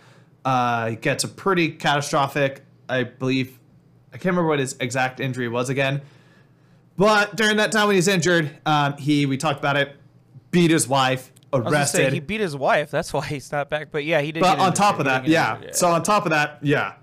Uh, 0.44 0.90
he 0.90 0.97
gets 0.97 1.25
a 1.25 1.28
pretty 1.28 1.71
catastrophic, 1.71 2.62
I 2.88 3.02
believe. 3.04 3.59
I 4.12 4.16
can't 4.16 4.26
remember 4.26 4.49
what 4.49 4.61
his 4.61 4.76
exact 4.78 5.18
injury 5.18 5.49
was 5.49 5.71
again, 5.71 6.02
but 6.97 7.35
during 7.35 7.56
that 7.56 7.73
time 7.73 7.88
when 7.88 7.97
he's 7.97 8.06
injured, 8.06 8.56
um, 8.64 8.97
he 8.97 9.26
we 9.26 9.37
talked 9.37 9.59
about 9.59 9.76
it, 9.76 9.97
beat 10.52 10.71
his 10.71 10.87
wife 10.87 11.33
I 11.55 11.71
say, 11.71 11.77
arrested. 11.77 12.13
he 12.13 12.21
beat 12.21 12.41
his 12.41 12.57
wife. 12.57 12.91
That's 12.91 13.13
why 13.13 13.27
he's 13.27 13.51
not 13.53 13.71
back. 13.71 13.89
But 13.91 14.05
yeah, 14.05 14.21
he 14.21 14.33
did. 14.33 14.41
but 14.41 14.59
on 14.59 14.73
top 14.73 14.99
of 14.99 15.07
that, 15.07 15.27
yeah. 15.27 15.57
injured, 15.57 15.77
So 15.77 15.89
on 15.89 16.03
top 16.03 16.25
of 16.25 16.31
that, 16.31 16.59
yeah. 16.63 16.95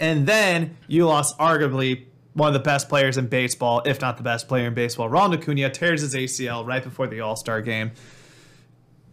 and 0.00 0.26
then 0.26 0.76
you 0.88 1.06
lost 1.06 1.38
arguably 1.38 2.06
one 2.34 2.48
of 2.48 2.54
the 2.54 2.60
best 2.60 2.88
players 2.88 3.18
in 3.18 3.26
baseball, 3.26 3.82
if 3.84 4.00
not 4.00 4.16
the 4.16 4.22
best 4.22 4.48
player 4.48 4.66
in 4.66 4.74
baseball. 4.74 5.08
Ronald 5.08 5.40
Acuna 5.40 5.70
tears 5.70 6.00
his 6.00 6.14
ACL 6.14 6.66
right 6.66 6.82
before 6.82 7.06
the 7.06 7.20
All 7.20 7.36
Star 7.36 7.60
game. 7.60 7.92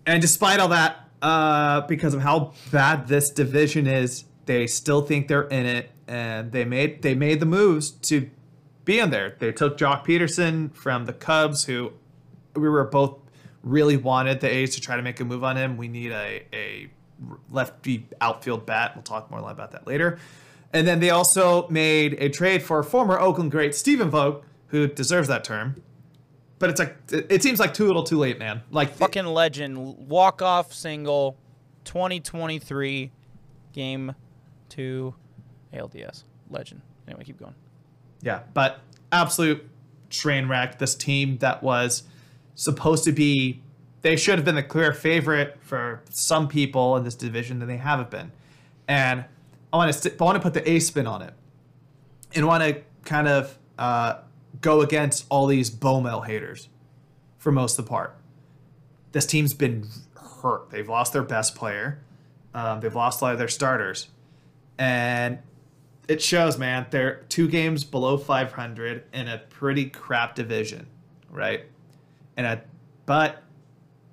And 0.05 0.21
despite 0.21 0.59
all 0.59 0.69
that, 0.69 1.07
uh, 1.21 1.81
because 1.81 2.13
of 2.13 2.21
how 2.21 2.53
bad 2.71 3.07
this 3.07 3.29
division 3.29 3.87
is, 3.87 4.23
they 4.45 4.65
still 4.67 5.01
think 5.01 5.27
they're 5.27 5.43
in 5.43 5.65
it, 5.65 5.91
and 6.07 6.51
they 6.51 6.65
made 6.65 7.01
they 7.01 7.13
made 7.13 7.39
the 7.39 7.45
moves 7.45 7.91
to 7.91 8.29
be 8.85 8.99
in 8.99 9.11
there. 9.11 9.35
They 9.37 9.51
took 9.51 9.77
Joc 9.77 10.05
Pederson 10.05 10.73
from 10.73 11.05
the 11.05 11.13
Cubs, 11.13 11.65
who 11.65 11.93
we 12.55 12.67
were 12.67 12.85
both 12.85 13.19
really 13.63 13.97
wanted 13.97 14.39
the 14.39 14.49
A's 14.49 14.75
to 14.75 14.81
try 14.81 14.95
to 14.95 15.01
make 15.01 15.19
a 15.19 15.25
move 15.25 15.43
on 15.43 15.57
him. 15.57 15.77
We 15.77 15.87
need 15.87 16.11
a 16.11 16.43
a 16.53 16.89
lefty 17.49 18.07
outfield 18.21 18.65
bat. 18.65 18.93
We'll 18.95 19.03
talk 19.03 19.29
more 19.29 19.39
about 19.39 19.71
that 19.71 19.85
later. 19.87 20.19
And 20.71 20.87
then 20.87 20.99
they 20.99 21.09
also 21.09 21.67
made 21.69 22.13
a 22.13 22.29
trade 22.29 22.61
for 22.61 22.81
former 22.83 23.19
Oakland 23.19 23.51
great 23.51 23.73
Stephen 23.75 24.09
Vogt, 24.09 24.45
who 24.67 24.87
deserves 24.87 25.27
that 25.27 25.43
term. 25.43 25.81
But 26.59 26.69
it's 26.69 26.79
like 26.79 26.97
it 27.09 27.41
seems 27.41 27.59
like 27.59 27.73
too 27.73 27.87
little, 27.87 28.03
too 28.03 28.17
late, 28.17 28.37
man. 28.37 28.61
Like 28.69 28.91
Fucking 28.91 29.25
legend. 29.25 30.09
Walk 30.09 30.41
off 30.41 30.73
single, 30.73 31.37
2023, 31.85 33.11
game 33.71 34.15
two, 34.67 35.15
ALDS. 35.73 36.23
Legend. 36.49 36.81
Anyway, 37.07 37.23
keep 37.23 37.39
going. 37.39 37.55
Yeah, 38.21 38.41
but 38.53 38.81
absolute 39.11 39.67
train 40.09 40.47
wreck. 40.47 40.79
This 40.79 40.95
team 40.95 41.37
that 41.37 41.63
was 41.63 42.03
supposed 42.59 43.05
to 43.05 43.13
be, 43.13 43.61
they 44.01 44.17
should 44.17 44.37
have 44.37 44.43
been 44.43 44.55
the 44.55 44.63
clear 44.63 44.91
favorite 44.91 45.57
for 45.61 46.03
some 46.09 46.49
people 46.49 46.97
in 46.97 47.05
this 47.05 47.15
division, 47.15 47.59
than 47.59 47.69
they 47.69 47.77
haven't 47.77 48.09
been. 48.09 48.33
And 48.85 49.23
I 49.71 49.77
want 49.77 49.93
to, 49.93 50.11
I 50.11 50.23
want 50.23 50.35
to 50.35 50.41
put 50.41 50.53
the 50.53 50.69
A 50.69 50.79
spin 50.79 51.07
on 51.07 51.21
it, 51.21 51.33
and 52.35 52.45
want 52.45 52.63
to 52.63 52.81
kind 53.05 53.29
of 53.29 53.57
uh, 53.77 54.17
go 54.59 54.81
against 54.81 55.25
all 55.29 55.47
these 55.47 55.69
Bowmel 55.69 56.21
haters 56.21 56.67
for 57.37 57.53
most 57.53 57.79
of 57.79 57.85
the 57.85 57.89
part. 57.89 58.17
This 59.13 59.25
team's 59.25 59.53
been 59.53 59.87
hurt. 60.41 60.69
They've 60.69 60.87
lost 60.87 61.13
their 61.13 61.23
best 61.23 61.55
player. 61.55 61.99
Um, 62.53 62.81
they've 62.81 62.93
lost 62.93 63.21
a 63.21 63.23
lot 63.23 63.33
of 63.33 63.39
their 63.39 63.47
starters, 63.47 64.09
and 64.77 65.37
it 66.09 66.21
shows, 66.21 66.57
man. 66.57 66.87
They're 66.89 67.23
two 67.29 67.47
games 67.47 67.85
below 67.85 68.17
500 68.17 69.05
in 69.13 69.29
a 69.29 69.37
pretty 69.37 69.85
crap 69.85 70.35
division, 70.35 70.87
right? 71.29 71.63
And 72.39 72.47
I, 72.47 72.61
but 73.05 73.43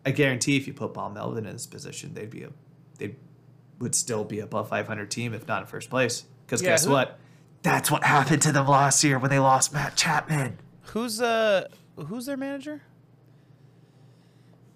I 0.05 0.11
guarantee 0.11 0.57
if 0.57 0.67
you 0.67 0.73
put 0.73 0.93
Bob 0.93 1.15
Melvin 1.15 1.47
in 1.47 1.53
this 1.53 1.65
position, 1.65 2.13
they'd 2.13 2.29
be 2.29 2.43
a, 2.43 2.51
they 2.99 3.15
would 3.79 3.95
still 3.95 4.25
be 4.25 4.41
above 4.41 4.69
500 4.69 5.09
team 5.13 5.33
if 5.33 5.47
not 5.47 5.63
in 5.63 5.69
first 5.69 5.91
place. 5.91 6.25
Because 6.45 6.61
Yeah, 6.61 6.71
guess 6.71 6.87
who- 6.87 6.91
what? 6.91 7.21
That's 7.63 7.89
what 7.89 8.03
happened 8.03 8.43
to 8.43 8.51
them 8.51 8.67
last 8.67 9.05
year 9.05 9.17
when 9.21 9.31
they 9.31 9.39
lost 9.39 9.73
Matt 9.73 9.95
Chapman. 9.97 10.59
Who's 10.87 11.21
uh 11.23 11.69
who's 12.09 12.27
their 12.27 12.37
manager? 12.37 12.83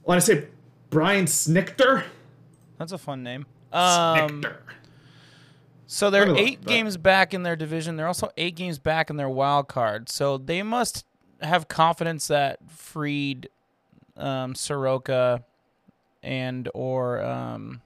I 0.07 0.09
want 0.09 0.21
to 0.21 0.27
say 0.27 0.47
Brian 0.91 1.25
Snitker. 1.27 2.05
That's 2.79 2.93
a 2.93 2.99
fun 2.99 3.25
name. 3.25 3.47
Um, 3.73 4.43
Snitker. 4.43 4.57
so 5.87 6.11
they're 6.11 6.27
me 6.27 6.33
look, 6.33 6.41
eight 6.41 6.65
games 6.67 6.97
back 6.97 7.35
in 7.35 7.43
their 7.43 7.57
division. 7.57 7.97
They're 7.97 8.07
also 8.07 8.31
eight 8.37 8.55
games 8.57 8.79
back 8.79 9.11
in 9.11 9.17
their 9.17 9.29
wild 9.29 9.67
card. 9.69 10.09
So 10.09 10.39
they 10.39 10.63
must 10.63 11.05
have 11.41 11.69
confidence 11.69 12.29
that 12.29 12.59
Fried, 12.71 13.49
um, 14.17 14.55
Soroka, 14.55 15.45
and 16.23 16.69
or 16.75 17.23
um, 17.23 17.81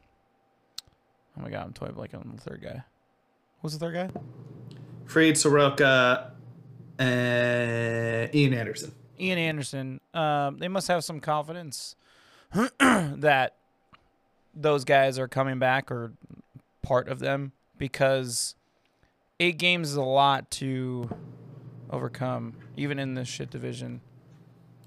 oh 1.38 1.42
my 1.42 1.50
god, 1.50 1.66
I'm 1.66 1.72
totally 1.72 1.96
blanking 1.96 2.20
on 2.20 2.32
the 2.34 2.40
third 2.40 2.62
guy. 2.62 2.84
Who's 3.62 3.72
the 3.72 3.78
third 3.78 3.94
guy? 3.94 4.20
Fried 5.06 5.36
Soroka 5.38 6.32
and 6.98 8.34
Ian 8.34 8.54
Anderson. 8.54 8.92
Ian 9.18 9.38
Anderson. 9.38 10.00
Um, 10.12 10.58
they 10.58 10.68
must 10.68 10.88
have 10.88 11.04
some 11.04 11.20
confidence 11.20 11.96
that 12.80 13.54
those 14.54 14.84
guys 14.84 15.18
are 15.18 15.28
coming 15.28 15.58
back 15.58 15.90
or 15.90 16.12
part 16.82 17.08
of 17.08 17.18
them 17.18 17.52
because 17.78 18.54
eight 19.40 19.58
games 19.58 19.90
is 19.90 19.96
a 19.96 20.02
lot 20.02 20.50
to 20.50 21.08
overcome, 21.90 22.54
even 22.76 22.98
in 22.98 23.14
this 23.14 23.28
shit 23.28 23.50
division. 23.50 24.00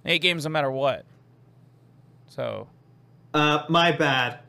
Eight 0.05 0.21
games, 0.21 0.45
no 0.45 0.49
matter 0.49 0.71
what. 0.71 1.05
So 2.27 2.67
Uh, 3.33 3.63
my 3.69 3.91
bad. 3.91 4.39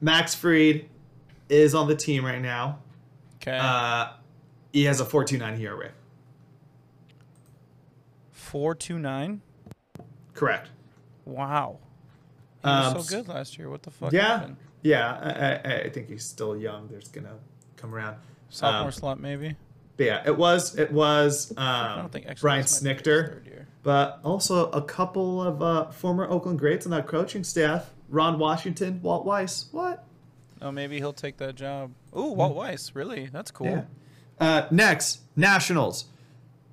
Max 0.00 0.34
Fried 0.34 0.88
is 1.48 1.74
on 1.74 1.88
the 1.88 1.94
team 1.96 2.24
right 2.24 2.40
now. 2.40 2.78
okay, 3.36 3.58
Uh, 3.60 4.12
he 4.72 4.84
has 4.84 5.00
a 5.00 5.04
4.29 5.04 5.58
ERA. 5.60 5.90
four 8.32 8.74
two 8.74 8.98
nine. 8.98 9.40
Correct. 10.34 10.70
Wow, 11.24 11.78
he 12.62 12.68
was 12.68 12.94
Um, 12.96 13.02
so 13.02 13.16
good 13.18 13.28
last 13.28 13.58
year. 13.58 13.70
What 13.70 13.82
the 13.82 13.90
fuck 13.90 14.12
Yeah, 14.12 14.38
happened? 14.38 14.56
yeah. 14.82 15.60
I, 15.64 15.70
I, 15.70 15.80
I 15.82 15.90
think 15.90 16.08
he's 16.08 16.24
still 16.24 16.56
young. 16.56 16.88
There's 16.88 17.08
gonna 17.08 17.36
come 17.76 17.94
around. 17.94 18.16
Sophomore 18.48 18.86
Um, 18.86 18.92
slump, 18.92 19.20
maybe. 19.20 19.54
But 20.00 20.06
yeah, 20.06 20.22
it 20.24 20.34
was 20.34 20.78
it 20.78 20.90
was 20.90 21.52
um, 21.58 22.08
Brian 22.08 22.22
this 22.22 22.42
might 22.42 22.56
be 22.56 22.62
his 22.62 23.04
Snitker, 23.04 23.28
third 23.28 23.46
year. 23.46 23.68
but 23.82 24.18
also 24.24 24.70
a 24.70 24.80
couple 24.80 25.42
of 25.42 25.62
uh, 25.62 25.90
former 25.90 26.26
Oakland 26.26 26.58
greats 26.58 26.86
on 26.86 26.92
that 26.92 27.06
coaching 27.06 27.44
staff. 27.44 27.90
Ron 28.08 28.38
Washington, 28.38 29.02
Walt 29.02 29.26
Weiss. 29.26 29.66
What? 29.72 30.06
Oh, 30.62 30.72
maybe 30.72 30.96
he'll 30.96 31.12
take 31.12 31.36
that 31.36 31.54
job. 31.54 31.90
Ooh, 32.16 32.32
Walt 32.32 32.56
Weiss, 32.56 32.94
really? 32.94 33.26
That's 33.30 33.50
cool. 33.50 33.66
Yeah. 33.66 33.82
Uh, 34.40 34.68
next, 34.70 35.20
Nationals. 35.36 36.06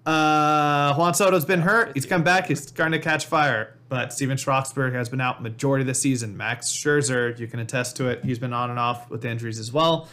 Uh, 0.06 0.96
Juan 0.96 1.14
Soto's 1.14 1.44
been 1.44 1.60
hurt. 1.60 1.92
He's 1.96 2.06
come 2.06 2.24
back. 2.24 2.48
He's 2.48 2.66
starting 2.66 2.98
to 2.98 3.04
catch 3.04 3.26
fire. 3.26 3.76
But 3.90 4.14
Stephen 4.14 4.38
Strasburg 4.38 4.94
has 4.94 5.10
been 5.10 5.20
out 5.20 5.44
majority 5.44 5.82
of 5.82 5.88
the 5.88 5.96
season. 5.96 6.38
Max 6.38 6.72
Scherzer, 6.72 7.38
you 7.38 7.48
can 7.48 7.60
attest 7.60 7.98
to 7.98 8.08
it. 8.08 8.24
He's 8.24 8.40
been 8.40 8.54
on 8.54 8.70
and 8.70 8.80
off 8.80 9.10
with 9.10 9.26
injuries 9.26 9.60
as 9.60 9.74
well. 9.74 10.08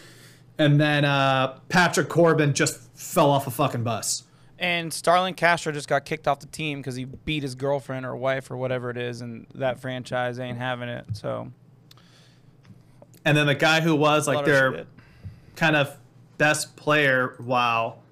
And 0.58 0.80
then 0.80 1.04
uh, 1.04 1.58
Patrick 1.68 2.08
Corbin 2.08 2.54
just 2.54 2.80
fell 2.96 3.30
off 3.30 3.46
a 3.46 3.50
fucking 3.50 3.82
bus. 3.82 4.25
And 4.58 4.92
Starlin 4.92 5.34
Castro 5.34 5.73
just 5.73 5.88
got 5.88 6.04
kicked 6.04 6.28
off 6.28 6.40
the 6.40 6.46
team 6.46 6.78
because 6.78 6.94
he 6.94 7.04
beat 7.04 7.42
his 7.42 7.54
girlfriend 7.54 8.06
or 8.06 8.16
wife 8.16 8.50
or 8.50 8.56
whatever 8.56 8.88
it 8.88 8.96
is, 8.96 9.20
and 9.20 9.46
that 9.54 9.80
franchise 9.80 10.38
ain't 10.38 10.58
having 10.58 10.88
it. 10.88 11.04
So 11.12 11.52
And 13.25 13.37
then 13.37 13.46
the 13.46 13.54
guy 13.54 13.80
who 13.80 13.96
was 13.96 14.28
like 14.28 14.44
their 14.44 14.87
kind 15.56 15.76
of 15.76 15.96
best 16.38 16.76
player 16.76 17.34
while 17.38 18.02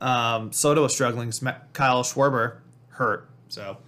um, 0.00 0.52
Soto 0.52 0.82
was 0.82 0.92
struggling, 0.92 1.28
is 1.28 1.42
Kyle 1.72 2.02
Schwarber 2.02 2.58
hurt. 2.90 3.28
So, 3.48 3.78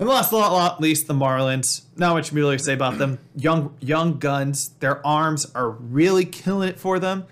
and 0.00 0.08
last 0.08 0.30
but 0.32 0.40
not 0.40 0.80
least, 0.80 1.06
the 1.06 1.14
Marlins. 1.14 1.82
Not 1.96 2.14
much 2.14 2.32
really 2.32 2.56
to 2.56 2.62
say 2.62 2.72
about 2.72 2.98
them. 2.98 3.18
Young, 3.36 3.76
young 3.80 4.18
guns. 4.18 4.70
Their 4.80 5.06
arms 5.06 5.46
are 5.54 5.70
really 5.70 6.24
killing 6.24 6.68
it 6.70 6.80
for 6.80 6.98
them, 6.98 7.26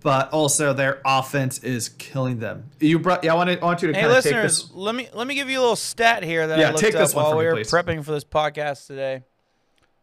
but 0.00 0.30
also 0.32 0.72
their 0.72 1.00
offense 1.04 1.58
is 1.58 1.90
killing 1.90 2.40
them. 2.40 2.70
You 2.80 2.98
brought. 2.98 3.22
Yeah, 3.22 3.34
I 3.34 3.36
want 3.36 3.50
to. 3.50 3.60
I 3.60 3.64
want 3.64 3.82
you 3.82 3.88
to 3.88 3.94
Hey, 3.94 4.00
kind 4.00 4.12
of 4.16 4.24
take 4.24 4.32
listeners, 4.32 4.62
this. 4.64 4.74
let 4.74 4.94
me 4.94 5.08
let 5.12 5.26
me 5.26 5.34
give 5.36 5.48
you 5.50 5.58
a 5.58 5.62
little 5.62 5.76
stat 5.76 6.22
here 6.24 6.46
that 6.46 6.58
Yeah, 6.58 6.68
I 6.68 6.70
looked 6.70 6.80
take 6.80 6.94
up 6.96 7.14
while 7.14 7.36
we 7.36 7.44
were 7.44 7.52
please. 7.54 7.70
prepping 7.70 8.02
for 8.04 8.10
this 8.12 8.24
podcast 8.24 8.86
today. 8.86 9.22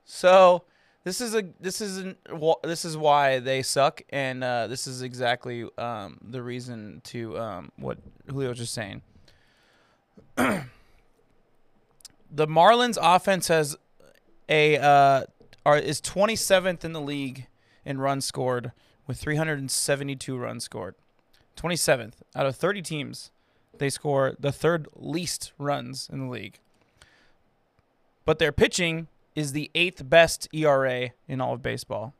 So 0.06 0.64
this 1.04 1.22
is 1.22 1.34
a 1.34 1.44
this 1.60 1.82
is 1.82 1.98
an, 1.98 2.16
this 2.64 2.86
is 2.86 2.96
why 2.96 3.40
they 3.40 3.64
suck, 3.64 4.04
and 4.10 4.44
uh, 4.44 4.68
this 4.68 4.86
is 4.86 5.02
exactly 5.02 5.66
um, 5.78 6.20
the 6.22 6.44
reason 6.44 7.02
to 7.06 7.38
um, 7.40 7.72
what 7.78 7.98
Julio 8.30 8.50
was 8.50 8.60
just 8.60 8.74
saying. 8.76 9.02
the 12.32 12.48
Marlins 12.48 12.98
offense 13.02 13.48
has 13.48 13.76
a 14.50 14.78
uh, 14.78 15.26
are 15.66 15.78
is 15.78 16.02
27th 16.02 16.84
in 16.84 16.94
the 16.94 17.02
league 17.02 17.48
in 17.84 18.00
runs 18.00 18.26
scored 18.26 18.72
with 19.08 19.18
372 19.18 20.38
runs 20.38 20.64
scored. 20.64 20.96
27th 21.56 22.16
out 22.36 22.46
of 22.46 22.56
30 22.56 22.82
teams, 22.82 23.32
they 23.78 23.90
score 23.90 24.36
the 24.40 24.52
third 24.52 24.88
least 24.96 25.54
runs 25.58 26.10
in 26.12 26.20
the 26.20 26.32
league. 26.32 26.60
But 28.26 28.40
their 28.40 28.52
pitching 28.52 29.08
is 29.36 29.52
the 29.52 29.70
eighth 29.76 30.10
best 30.10 30.48
ERA 30.54 31.12
in 31.28 31.42
all 31.42 31.54
of 31.54 31.62
baseball. 31.62 32.14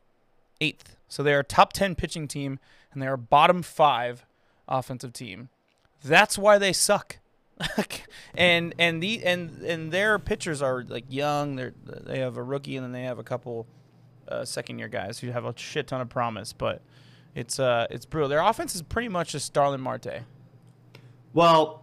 Eighth. 0.60 0.96
So 1.08 1.22
they 1.22 1.34
are 1.34 1.40
a 1.40 1.44
top 1.44 1.72
10 1.72 1.94
pitching 1.94 2.28
team 2.28 2.58
and 2.92 3.02
they 3.02 3.06
are 3.06 3.16
bottom 3.16 3.62
five 3.62 4.24
offensive 4.68 5.12
team. 5.12 5.48
That's 6.02 6.38
why 6.38 6.58
they 6.58 6.72
suck. 6.72 7.18
and 8.34 8.74
and 8.78 9.02
the 9.02 9.24
and 9.24 9.62
and 9.62 9.92
their 9.92 10.18
pitchers 10.18 10.60
are 10.62 10.84
like 10.88 11.04
young. 11.08 11.56
They 11.56 11.70
they 11.84 12.18
have 12.18 12.36
a 12.36 12.42
rookie 12.42 12.76
and 12.76 12.84
then 12.84 12.92
they 12.92 13.04
have 13.04 13.18
a 13.18 13.24
couple 13.24 13.66
uh, 14.28 14.44
second 14.44 14.78
year 14.78 14.88
guys 14.88 15.18
who 15.18 15.30
have 15.30 15.44
a 15.44 15.54
shit 15.56 15.86
ton 15.86 16.00
of 16.00 16.08
promise. 16.08 16.52
But 16.52 16.82
it's 17.34 17.58
uh 17.58 17.86
it's 17.90 18.04
brutal. 18.06 18.28
Their 18.28 18.42
offense 18.42 18.74
is 18.74 18.82
pretty 18.82 19.08
much 19.08 19.32
just 19.32 19.46
Starling 19.46 19.80
Marte. 19.80 20.22
Well, 21.32 21.82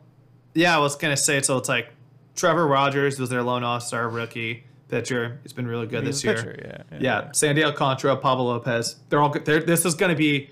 yeah, 0.53 0.75
I 0.75 0.79
was 0.79 0.95
gonna 0.95 1.17
say 1.17 1.41
so. 1.41 1.57
It's 1.57 1.69
like 1.69 1.89
Trevor 2.35 2.67
Rogers 2.67 3.19
was 3.19 3.29
their 3.29 3.43
lone 3.43 3.63
All 3.63 3.79
Star 3.79 4.09
rookie. 4.09 4.63
pitcher. 4.89 5.39
He's 5.43 5.53
been 5.53 5.67
really 5.67 5.87
good 5.87 6.05
He's 6.05 6.21
this 6.21 6.23
year. 6.23 6.35
pitcher, 6.35 6.83
yeah, 6.91 6.99
Yeah, 6.99 7.31
Sandy 7.31 7.63
Alcantara, 7.63 8.15
Pablo 8.17 8.45
Lopez. 8.45 8.97
They're 9.09 9.21
all 9.21 9.29
good. 9.29 9.45
They're, 9.45 9.59
this 9.61 9.85
is 9.85 9.95
going 9.95 10.11
to 10.11 10.15
be 10.15 10.49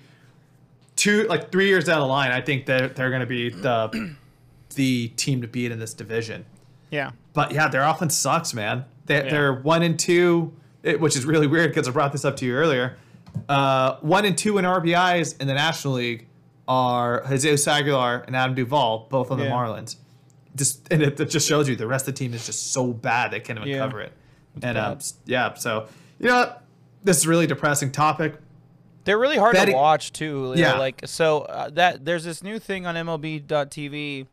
two, 0.96 1.24
like 1.28 1.52
three 1.52 1.68
years 1.68 1.84
down 1.84 2.00
the 2.00 2.06
line. 2.06 2.32
I 2.32 2.40
think 2.40 2.66
they're 2.66 2.88
they're 2.88 3.10
going 3.10 3.20
to 3.20 3.26
be 3.26 3.50
the 3.50 4.14
the 4.72 5.08
team 5.16 5.40
to 5.42 5.48
beat 5.48 5.70
in 5.72 5.78
this 5.78 5.94
division. 5.94 6.44
yeah. 6.90 7.12
But 7.34 7.52
yeah, 7.52 7.68
their 7.68 7.82
offense 7.82 8.14
sucks, 8.16 8.52
man. 8.52 8.84
They, 9.06 9.24
Yeah. 9.24 9.30
They're 9.30 9.52
one 9.54 9.82
and 9.82 9.98
two, 9.98 10.52
it, 10.82 11.00
which 11.00 11.16
is 11.16 11.24
really 11.24 11.46
weird 11.46 11.70
because 11.70 11.88
I 11.88 11.90
brought 11.90 12.12
this 12.12 12.24
up 12.26 12.36
to 12.36 12.44
you 12.46 12.54
earlier. 12.54 12.96
Uh, 13.48 13.96
one 14.02 14.26
and 14.26 14.36
two 14.36 14.58
in 14.58 14.66
RBIs 14.66 15.40
in 15.40 15.46
the 15.46 15.54
National 15.54 15.94
League 15.94 16.26
are 16.68 17.22
Jose 17.24 17.70
Aguilar 17.70 18.24
and 18.26 18.36
Adam 18.36 18.54
Duvall, 18.54 19.06
both 19.10 19.30
on 19.30 19.38
the 19.38 19.44
Yeah. 19.44 19.50
Marlins. 19.52 19.96
Just 20.54 20.86
and 20.92 21.02
it, 21.02 21.18
it 21.18 21.30
just 21.30 21.48
shows 21.48 21.66
you 21.68 21.76
the 21.76 21.86
rest 21.86 22.06
of 22.06 22.14
the 22.14 22.18
team 22.18 22.34
is 22.34 22.44
just 22.44 22.72
so 22.72 22.92
bad 22.92 23.30
they 23.30 23.40
can't 23.40 23.58
even 23.58 23.70
Yeah. 23.70 23.78
cover 23.78 24.02
it. 24.02 24.12
and 24.62 24.76
uh, 24.76 24.96
yeah, 25.24 25.54
so 25.54 25.88
you 26.20 26.26
know 26.28 26.52
this 27.02 27.16
is 27.16 27.24
a 27.24 27.28
really 27.30 27.46
depressing 27.46 27.90
topic. 27.90 28.34
They're 29.04 29.18
really 29.18 29.38
hard 29.38 29.54
Betting- 29.54 29.72
to 29.74 29.78
watch 29.80 30.12
too. 30.12 30.52
Yeah. 30.54 30.74
Yeah. 30.74 30.78
Like 30.78 31.00
so 31.06 31.40
uh, 31.40 31.70
that 31.70 32.04
there's 32.04 32.24
this 32.24 32.42
new 32.42 32.58
thing 32.58 32.84
on 32.86 32.94
MLB.TV 32.94 34.26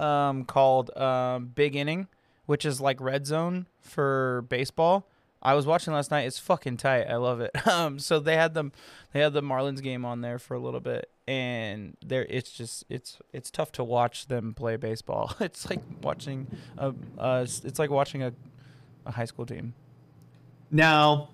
um, 0.00 0.44
called 0.44 0.96
um, 0.96 1.46
Big 1.54 1.76
Inning, 1.76 2.08
which 2.46 2.64
is 2.64 2.80
like 2.80 3.00
red 3.00 3.26
zone 3.26 3.66
for 3.80 4.44
baseball. 4.48 5.06
I 5.42 5.54
was 5.54 5.66
watching 5.66 5.94
last 5.94 6.10
night. 6.10 6.26
It's 6.26 6.38
fucking 6.38 6.76
tight. 6.76 7.04
I 7.04 7.16
love 7.16 7.40
it. 7.40 7.50
Um, 7.66 7.98
so 7.98 8.18
they 8.18 8.36
had 8.36 8.52
them, 8.54 8.72
they 9.12 9.20
had 9.20 9.32
the 9.32 9.42
Marlins 9.42 9.80
game 9.82 10.04
on 10.04 10.22
there 10.22 10.38
for 10.38 10.54
a 10.54 10.58
little 10.58 10.80
bit, 10.80 11.08
and 11.28 11.96
there 12.04 12.26
it's 12.28 12.50
just 12.50 12.84
it's 12.88 13.18
it's 13.32 13.50
tough 13.50 13.70
to 13.72 13.84
watch 13.84 14.26
them 14.26 14.54
play 14.54 14.76
baseball. 14.76 15.34
It's 15.40 15.70
like 15.70 15.80
watching 16.02 16.46
a, 16.76 16.92
uh, 17.16 17.46
it's 17.46 17.78
like 17.78 17.90
watching 17.90 18.22
a, 18.22 18.32
a 19.06 19.12
high 19.12 19.24
school 19.24 19.46
team. 19.46 19.74
Now, 20.70 21.30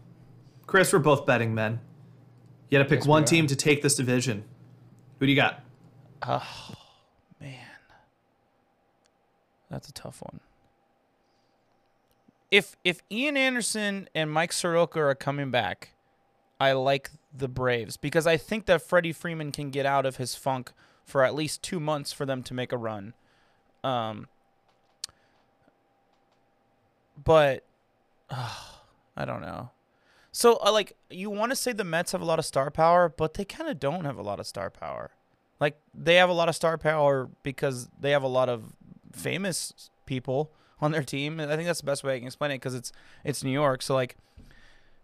Chris, 0.67 0.93
we're 0.93 0.99
both 0.99 1.27
betting 1.27 1.55
men. 1.55 1.81
You 2.71 2.79
got 2.79 2.85
to 2.85 2.89
pick 2.89 3.01
Yes, 3.01 3.07
one 3.07 3.25
team 3.25 3.47
to 3.47 3.57
take 3.57 3.83
this 3.83 3.95
division. 3.97 4.45
Who 5.19 5.27
do 5.27 5.33
you 5.33 5.37
got? 5.37 5.63
Oh 6.23 6.47
that's 9.71 9.89
a 9.89 9.93
tough 9.93 10.23
one. 10.23 10.41
If 12.51 12.77
if 12.85 13.03
Ian 13.11 13.37
Anderson 13.37 14.09
and 14.15 14.31
Mike 14.31 14.53
Soroka 14.53 15.01
are 15.01 15.15
coming 15.15 15.51
back, 15.51 15.91
I 16.61 16.73
like 16.73 17.11
the 17.37 17.49
Braves 17.49 17.97
because 17.97 18.27
I 18.27 18.37
think 18.37 18.67
that 18.67 18.83
Freddie 18.83 19.13
Freeman 19.13 19.53
can 19.53 19.71
get 19.71 19.85
out 19.85 20.07
of 20.07 20.17
his 20.17 20.35
funk 20.35 20.73
for 21.05 21.25
at 21.25 21.35
least 21.35 21.63
two 21.63 21.81
months 21.81 22.13
for 22.13 22.25
them 22.25 22.43
to 22.45 22.55
make 22.55 22.73
a 22.73 22.77
run. 22.77 23.15
Um, 23.83 24.29
but 27.23 27.65
I 28.31 29.25
don't 29.25 29.41
know. 29.41 29.71
So, 30.33 30.59
uh, 30.63 30.71
like, 30.71 30.97
you 31.09 31.31
want 31.31 31.53
to 31.53 31.57
say 31.57 31.73
the 31.73 31.83
Mets 31.85 32.13
have 32.13 32.21
a 32.21 32.27
lot 32.27 32.39
of 32.39 32.45
star 32.45 32.71
power, 32.71 33.09
but 33.09 33.35
they 33.35 33.45
kind 33.47 33.71
of 33.71 33.81
don't 33.81 34.05
have 34.05 34.19
a 34.19 34.23
lot 34.23 34.39
of 34.39 34.47
star 34.47 34.69
power. 34.69 35.13
Like, 35.59 35.81
they 35.95 36.17
have 36.17 36.29
a 36.29 36.35
lot 36.35 36.51
of 36.51 36.55
star 36.55 36.77
power 36.77 37.31
because 37.43 37.89
they 37.99 38.11
have 38.11 38.23
a 38.23 38.29
lot 38.29 38.51
of 38.51 38.75
famous 39.17 39.91
people 40.07 40.53
on 40.81 40.93
their 40.93 41.03
team. 41.03 41.41
I 41.41 41.57
think 41.57 41.67
that's 41.67 41.81
the 41.81 41.87
best 41.87 42.05
way 42.05 42.15
I 42.15 42.19
can 42.19 42.27
explain 42.27 42.51
it 42.51 42.57
because 42.57 42.75
it's 42.75 42.93
it's 43.25 43.43
New 43.43 43.51
York. 43.51 43.83
So, 43.83 43.95
like, 43.95 44.17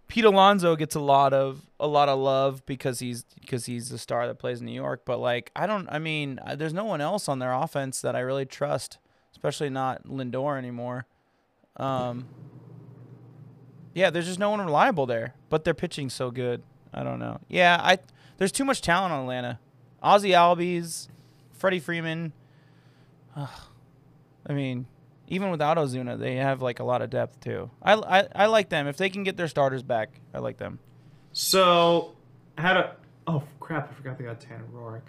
Pete 0.09 0.25
Alonso 0.25 0.77
gets 0.77 0.95
a 0.95 1.01
lot 1.01 1.33
of 1.33 1.63
a 1.81 1.87
lot 1.87 2.09
of 2.09 2.19
love 2.19 2.65
because 2.67 2.99
he's 2.99 3.25
because 3.41 3.67
he's 3.67 3.89
the 3.89 3.99
star 3.99 4.27
that 4.27 4.39
plays 4.39 4.61
in 4.61 4.67
New 4.67 4.73
York. 4.73 5.03
But 5.05 5.19
like, 5.19 5.51
I 5.57 5.67
don't. 5.67 5.89
I 5.91 5.99
mean, 5.99 6.39
there's 6.57 6.75
no 6.75 6.85
one 6.85 7.01
else 7.01 7.29
on 7.29 7.39
their 7.39 7.53
offense 7.53 8.01
that 8.03 8.15
I 8.15 8.21
really 8.21 8.47
trust, 8.47 8.99
especially 9.33 9.71
not 9.71 10.05
Lindor 10.05 10.59
anymore. 10.59 11.07
Um, 11.77 12.27
yeah, 13.95 14.11
there's 14.11 14.27
just 14.27 14.39
no 14.39 14.51
one 14.51 14.61
reliable 14.61 15.07
there. 15.07 15.35
But 15.49 15.65
their 15.65 15.75
pitching's 15.75 16.15
so 16.15 16.31
good. 16.31 16.63
I 16.93 17.03
don't 17.03 17.19
know. 17.19 17.41
Yeah, 17.49 17.81
I 17.83 17.99
there's 18.37 18.53
too 18.53 18.65
much 18.65 18.83
talent 18.83 19.13
on 19.13 19.21
Atlanta. 19.21 19.59
Ozzie 20.03 20.31
Albies, 20.31 21.09
Freddie 21.53 21.81
Freeman. 21.81 22.33
Ugh. 23.37 23.49
I 24.47 24.53
mean, 24.55 24.87
even 25.29 25.51
without 25.51 25.77
Ozuna, 25.77 26.19
they 26.19 26.37
have 26.37 26.61
like 26.63 26.81
a 26.81 26.85
lot 26.85 27.01
of 27.03 27.11
depth 27.11 27.41
too. 27.41 27.71
I, 27.83 27.95
I 27.95 28.29
I 28.35 28.47
like 28.47 28.69
them 28.69 28.87
if 28.89 28.97
they 28.97 29.09
can 29.11 29.23
get 29.25 29.37
their 29.37 29.49
starters 29.49 29.83
back. 29.83 30.21
I 30.35 30.39
like 30.39 30.59
them. 30.59 30.79
So, 31.33 32.13
I 32.59 32.63
had 32.63 32.77
a. 32.77 32.97
Oh 33.27 33.43
crap! 33.61 33.91
I 33.91 33.95
forgot 33.95 34.19
they 34.19 34.25
got 34.25 34.41
Tanner 34.41 34.65
Roark. 34.75 35.03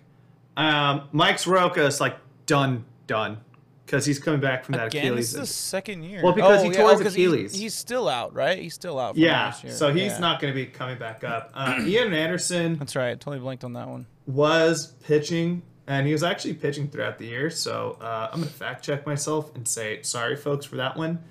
Um, 0.56 1.10
Mike 1.12 1.40
Soroka 1.40 1.84
is 1.86 2.00
like 2.00 2.16
done, 2.46 2.86
done, 3.08 3.40
because 3.86 4.06
he's 4.06 4.20
coming 4.20 4.40
back 4.40 4.64
from 4.64 4.74
that 4.74 4.88
Again, 4.88 5.06
Achilles. 5.08 5.32
this 5.34 5.42
is 5.42 5.50
the 5.50 5.54
second 5.54 6.04
year. 6.04 6.22
Well, 6.24 6.34
because 6.34 6.60
Oh, 6.62 6.64
he 6.64 6.70
yeah, 6.70 6.76
tore 6.78 6.92
oh, 6.92 6.98
his 7.00 7.16
he- 7.16 7.26
Achilles. 7.26 7.56
he's 7.56 7.74
still 7.74 8.08
out, 8.08 8.34
right? 8.36 8.60
He's 8.60 8.76
still 8.76 9.00
out. 9.00 9.18
Yeah, 9.18 9.50
so 9.52 9.92
he's 9.92 10.12
Yeah. 10.14 10.20
not 10.20 10.40
going 10.40 10.54
to 10.54 10.56
be 10.56 10.68
coming 10.68 11.00
back 11.00 11.24
up. 11.24 11.52
Uh, 11.56 11.80
Ian 11.82 12.14
Anderson 12.14 12.78
That's 12.78 12.96
right. 12.96 13.10
I 13.10 13.16
totally 13.16 13.40
blanked 13.40 13.64
on 13.64 13.74
that 13.74 13.88
one. 13.88 14.06
was 14.28 14.94
pitching, 15.04 15.64
and 15.88 16.06
he 16.08 16.14
was 16.14 16.24
actually 16.24 16.54
pitching 16.56 16.88
throughout 16.88 17.18
the 17.18 17.26
year. 17.26 17.50
So 17.50 17.98
uh, 18.02 18.30
I'm 18.32 18.40
going 18.40 18.48
to 18.52 18.54
fact 18.54 18.84
check 18.86 19.06
myself 19.06 19.54
and 19.56 19.68
say 19.68 20.02
sorry, 20.04 20.36
folks, 20.36 20.66
for 20.66 20.78
that 20.78 20.96
one. 20.98 21.24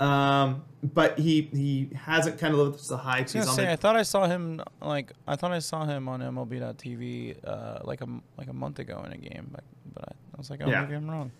Um, 0.00 0.62
but 0.82 1.18
he 1.18 1.48
he 1.52 1.90
hasn't 1.94 2.38
kind 2.38 2.54
of 2.54 2.60
lived 2.60 2.74
up 2.76 2.80
to 2.82 2.88
the 2.88 2.96
hype. 2.98 3.18
I 3.18 3.22
was 3.22 3.32
He's 3.32 3.40
gonna 3.44 3.50
on 3.50 3.56
say, 3.56 3.64
the 3.64 3.72
I 3.72 3.76
thought 3.76 3.96
I 3.96 4.02
saw 4.02 4.26
him 4.26 4.62
like 4.80 5.12
I 5.26 5.34
thought 5.34 5.50
I 5.50 5.58
saw 5.58 5.84
him 5.84 6.08
on 6.08 6.20
MLB.TV 6.20 7.36
uh, 7.44 7.80
like 7.82 8.00
a 8.00 8.06
like 8.36 8.46
a 8.48 8.52
month 8.52 8.78
ago 8.78 9.02
in 9.04 9.12
a 9.12 9.16
game, 9.16 9.48
but, 9.50 9.64
but 9.92 10.04
I, 10.04 10.12
I 10.12 10.38
was 10.38 10.50
like, 10.50 10.60
oh, 10.64 10.70
Yeah. 10.70 10.82
maybe 10.82 10.94
I'm 10.94 11.10
wrong. 11.10 11.32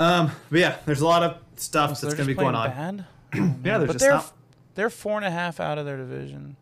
Um, 0.00 0.30
but 0.50 0.60
yeah, 0.60 0.76
there's 0.86 1.02
a 1.02 1.06
lot 1.06 1.22
of 1.22 1.38
stuff 1.56 1.96
So 1.98 2.06
that's 2.06 2.16
going 2.16 2.28
to 2.28 2.34
be 2.34 2.38
going 2.38 2.54
on. 2.54 2.70
Bad? 2.70 3.04
Yeah, 3.64 3.76
they're 3.78 3.86
but 3.86 3.92
just 3.94 3.98
they're 3.98 4.12
not. 4.12 4.32
they're 4.74 4.90
four 4.90 5.16
and 5.18 5.26
a 5.26 5.30
half 5.30 5.60
out 5.60 5.76
of 5.76 5.84
their 5.84 5.96
division. 5.98 6.56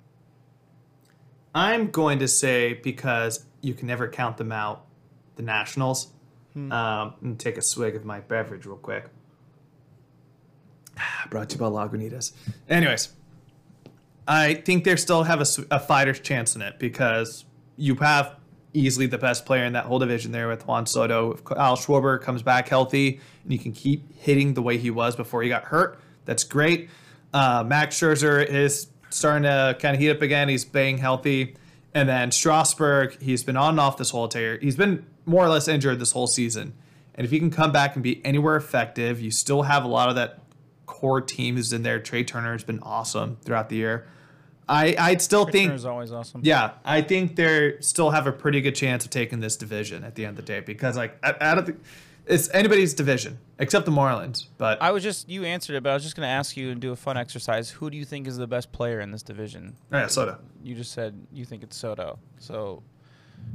I'm 1.55 1.90
going 1.90 2.19
to 2.19 2.29
say 2.29 2.75
because 2.75 3.45
you 3.61 3.75
can 3.75 3.87
never 3.87 4.09
count 4.09 4.38
them 4.38 4.51
out, 4.53 4.86
the 5.37 5.42
Nationals. 5.42 6.09
Hmm. 6.55 6.72
Um, 6.72 7.14
and 7.22 7.38
take 7.38 7.59
a 7.59 7.62
swig 7.62 7.96
of 7.96 8.05
my 8.05 8.20
beverage 8.20 8.66
real 8.66 8.77
quick. 8.77 9.05
Brought 11.31 11.51
to 11.51 11.57
you 11.57 11.61
by 11.61 11.66
Lagunitas. 11.66 12.33
Anyways, 12.68 13.11
I 14.27 14.55
think 14.55 14.85
they 14.85 14.96
still 14.96 15.22
have 15.22 15.46
a 15.70 15.79
fighter's 15.79 16.20
chance 16.20 16.57
in 16.57 16.62
it 16.62 16.79
because 16.79 17.44
you 17.77 17.94
have 17.96 18.37
easily 18.72 19.07
the 19.07 19.18
best 19.18 19.46
player 19.46 19.64
in 19.64 19.72
that 19.72 19.85
whole 19.85 19.99
division 19.99 20.33
there 20.33 20.49
with 20.49 20.66
Juan 20.66 20.87
Soto. 20.87 21.33
If 21.33 21.40
Al 21.53 21.77
Schwarber 21.77 22.20
comes 22.20 22.42
back 22.42 22.68
healthy 22.68 23.20
and 23.44 23.53
you 23.53 23.59
can 23.59 23.72
keep 23.72 24.14
hitting 24.18 24.55
the 24.55 24.62
way 24.62 24.77
he 24.79 24.90
was 24.90 25.16
before 25.16 25.42
he 25.42 25.49
got 25.49 25.64
hurt, 25.64 25.99
that's 26.25 26.44
great. 26.44 26.90
Uh, 27.33 27.64
Max 27.66 27.99
Scherzer 27.99 28.44
is 28.44 28.88
starting 29.11 29.44
to 29.44 29.77
kind 29.81 29.94
of 29.94 30.01
heat 30.01 30.11
up 30.11 30.22
again. 30.22 30.49
He's 30.49 30.64
being 30.64 30.99
healthy. 30.99 31.57
And 31.94 32.09
then 32.09 32.31
Strasburg, 32.31 33.20
he's 33.22 33.44
been 33.44 33.57
on 33.57 33.70
and 33.70 33.81
off 33.81 33.96
this 33.96 34.11
whole 34.11 34.25
entire. 34.25 34.59
He's 34.59 34.77
been 34.77 35.07
more 35.27 35.45
or 35.45 35.49
less 35.49 35.69
injured 35.69 35.99
this 35.99 36.12
whole 36.12 36.27
season. 36.27 36.73
And 37.15 37.25
if 37.25 37.31
he 37.31 37.39
can 37.39 37.51
come 37.51 37.73
back 37.73 37.95
and 37.95 38.03
be 38.03 38.25
anywhere 38.25 38.57
effective, 38.57 39.21
you 39.21 39.31
still 39.31 39.62
have 39.62 39.85
a 39.85 39.89
lot 39.89 40.09
of 40.09 40.15
that 40.17 40.41
core 40.87 41.21
team 41.21 41.57
who's 41.57 41.73
in 41.73 41.83
there. 41.83 41.99
Trea 41.99 42.25
Turner 42.25 42.53
has 42.53 42.65
been 42.65 42.81
awesome 42.81 43.39
throughout 43.45 43.69
the 43.69 43.77
year. 43.77 44.07
I 44.69 44.97
I'd 44.99 45.23
still 45.23 45.47
think 45.47 45.73
is 45.73 45.85
always 45.85 46.12
awesome. 46.12 46.41
yeah, 46.45 46.73
I 46.85 47.01
think 47.01 47.37
they 47.37 47.77
still 47.81 48.11
have 48.11 48.27
a 48.27 48.33
pretty 48.33 48.61
good 48.61 48.75
chance 48.75 49.05
of 49.05 49.11
taking 49.11 49.41
this 49.41 49.57
division 49.57 50.03
at 50.03 50.17
the 50.17 50.25
end 50.27 50.39
of 50.39 50.45
the 50.45 50.53
day 50.53 50.61
because 50.61 50.97
like 50.97 51.17
out 51.23 51.59
of 51.59 51.67
the, 51.67 51.77
it's 52.27 52.51
anybody's 52.53 52.93
division 52.93 53.39
except 53.61 53.87
the 53.87 53.93
Marlins. 53.93 54.47
But 54.59 54.83
I 54.83 54.91
was 54.91 55.05
just 55.05 55.29
you 55.29 55.45
answered 55.45 55.77
it, 55.77 55.85
but 55.85 55.91
I 55.91 55.95
was 55.95 56.03
just 56.03 56.17
gonna 56.17 56.27
ask 56.27 56.57
you 56.57 56.71
and 56.71 56.81
do 56.81 56.91
a 56.91 56.97
fun 56.97 57.17
exercise. 57.17 57.71
Who 57.71 57.91
do 57.91 57.97
you 57.97 58.05
think 58.05 58.27
is 58.27 58.39
the 58.39 58.49
best 58.49 58.73
player 58.73 59.01
in 59.01 59.12
this 59.12 59.23
division? 59.23 59.77
oh, 59.93 59.99
yeah, 59.99 60.07
Soto. 60.09 60.39
You 60.65 60.75
just 60.75 60.93
said 60.93 61.15
you 61.33 61.45
think 61.45 61.62
it's 61.62 61.77
Soto. 61.77 62.19
So 62.41 62.83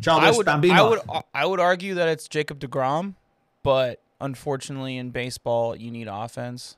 I 0.08 0.32
would, 0.32 0.46
Bambino. 0.46 0.74
I 0.74 0.89
would, 0.89 1.00
I 1.34 1.46
would 1.46 1.60
argue 1.60 1.96
that 1.96 2.08
it's 2.08 2.28
Jacob 2.28 2.60
Degrom, 2.60 3.15
but 3.63 4.02
unfortunately 4.20 4.98
in 4.98 5.12
baseball 5.12 5.76
you 5.76 5.91
need 5.91 6.08
offense. 6.10 6.78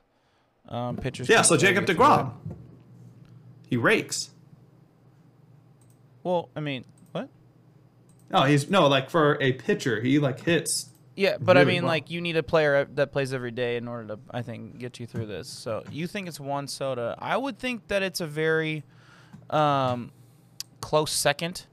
Um, 0.68 0.96
pitchers. 0.96 1.28
yeah, 1.28 1.42
so 1.42 1.58
Jacob 1.58 1.84
Degrom, 1.84 2.32
he 3.68 3.76
rakes. 3.76 4.30
Well, 6.22 6.48
I 6.56 6.60
mean, 6.60 6.86
what? 7.12 7.28
Oh, 8.32 8.44
he's 8.44 8.70
no 8.70 8.88
like 8.88 9.10
for 9.10 9.36
a 9.42 9.52
pitcher, 9.52 10.00
he 10.00 10.18
like 10.18 10.40
hits. 10.40 10.88
Yeah, 11.16 11.36
but 11.38 11.56
I 11.56 11.64
mean, 11.64 11.82
well. 11.82 11.92
like 11.92 12.10
you 12.10 12.20
need 12.20 12.36
a 12.36 12.42
player 12.42 12.86
that 12.94 13.12
plays 13.12 13.32
every 13.32 13.52
day 13.52 13.76
in 13.76 13.86
order 13.86 14.16
to, 14.16 14.20
I 14.30 14.42
think, 14.42 14.78
get 14.78 14.98
you 14.98 15.06
through 15.06 15.26
this. 15.26 15.48
So 15.48 15.84
you 15.90 16.06
think 16.06 16.26
it's 16.26 16.40
Juan 16.40 16.66
Soto? 16.66 17.14
I 17.18 17.36
would 17.36 17.58
think 17.58 17.86
that 17.88 18.02
it's 18.02 18.20
a 18.20 18.26
very 18.26 18.82
um, 19.50 20.10
close 20.80 21.12
second. 21.12 21.66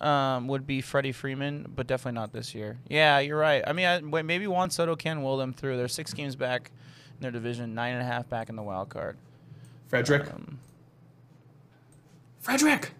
Um, 0.00 0.46
would 0.46 0.64
be 0.64 0.80
Freddie 0.80 1.10
Freeman, 1.10 1.72
but 1.74 1.88
definitely 1.88 2.20
not 2.20 2.32
this 2.32 2.54
year. 2.54 2.78
Yeah, 2.88 3.18
you're 3.18 3.36
right. 3.38 3.64
I 3.66 3.72
mean, 3.72 3.86
I, 3.86 4.22
maybe 4.22 4.46
Juan 4.46 4.70
Soto 4.70 4.94
can 4.94 5.22
will 5.24 5.36
them 5.36 5.52
through. 5.52 5.76
They're 5.76 5.88
six 5.88 6.14
games 6.14 6.36
back 6.36 6.70
in 7.16 7.22
their 7.22 7.32
division, 7.32 7.74
nine 7.74 7.94
and 7.94 8.02
a 8.02 8.04
half 8.04 8.28
back 8.28 8.48
in 8.48 8.54
the 8.54 8.62
wild 8.62 8.90
card. 8.90 9.16
Frederick, 9.88 10.32
Um, 10.32 10.60
Frederick. 12.38 12.92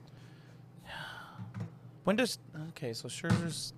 when 2.03 2.17
does 2.17 2.39
okay? 2.71 2.93
So 2.93 3.09
Scherzer's. 3.09 3.73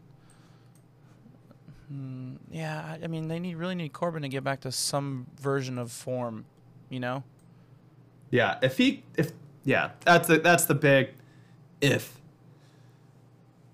Hmm, 1.89 2.37
yeah, 2.51 2.97
I- 3.01 3.05
I 3.05 3.07
mean 3.09 3.29
they 3.29 3.39
need 3.41 3.57
really 3.57 3.75
need 3.75 3.93
Corbin 3.93 4.23
to 4.23 4.29
get 4.29 4.45
back 4.45 4.61
to 4.61 4.73
some 4.73 5.27
version 5.41 5.77
of 5.79 5.91
form, 5.93 6.45
you 6.89 7.01
know. 7.01 7.25
Yeah, 8.31 8.59
if 8.63 8.79
he 8.79 9.03
if 9.17 9.33
yeah, 9.65 9.91
that's 10.05 10.29
the 10.29 10.39
that's 10.39 10.65
the 10.65 10.75
big 10.75 11.11
if. 11.81 12.17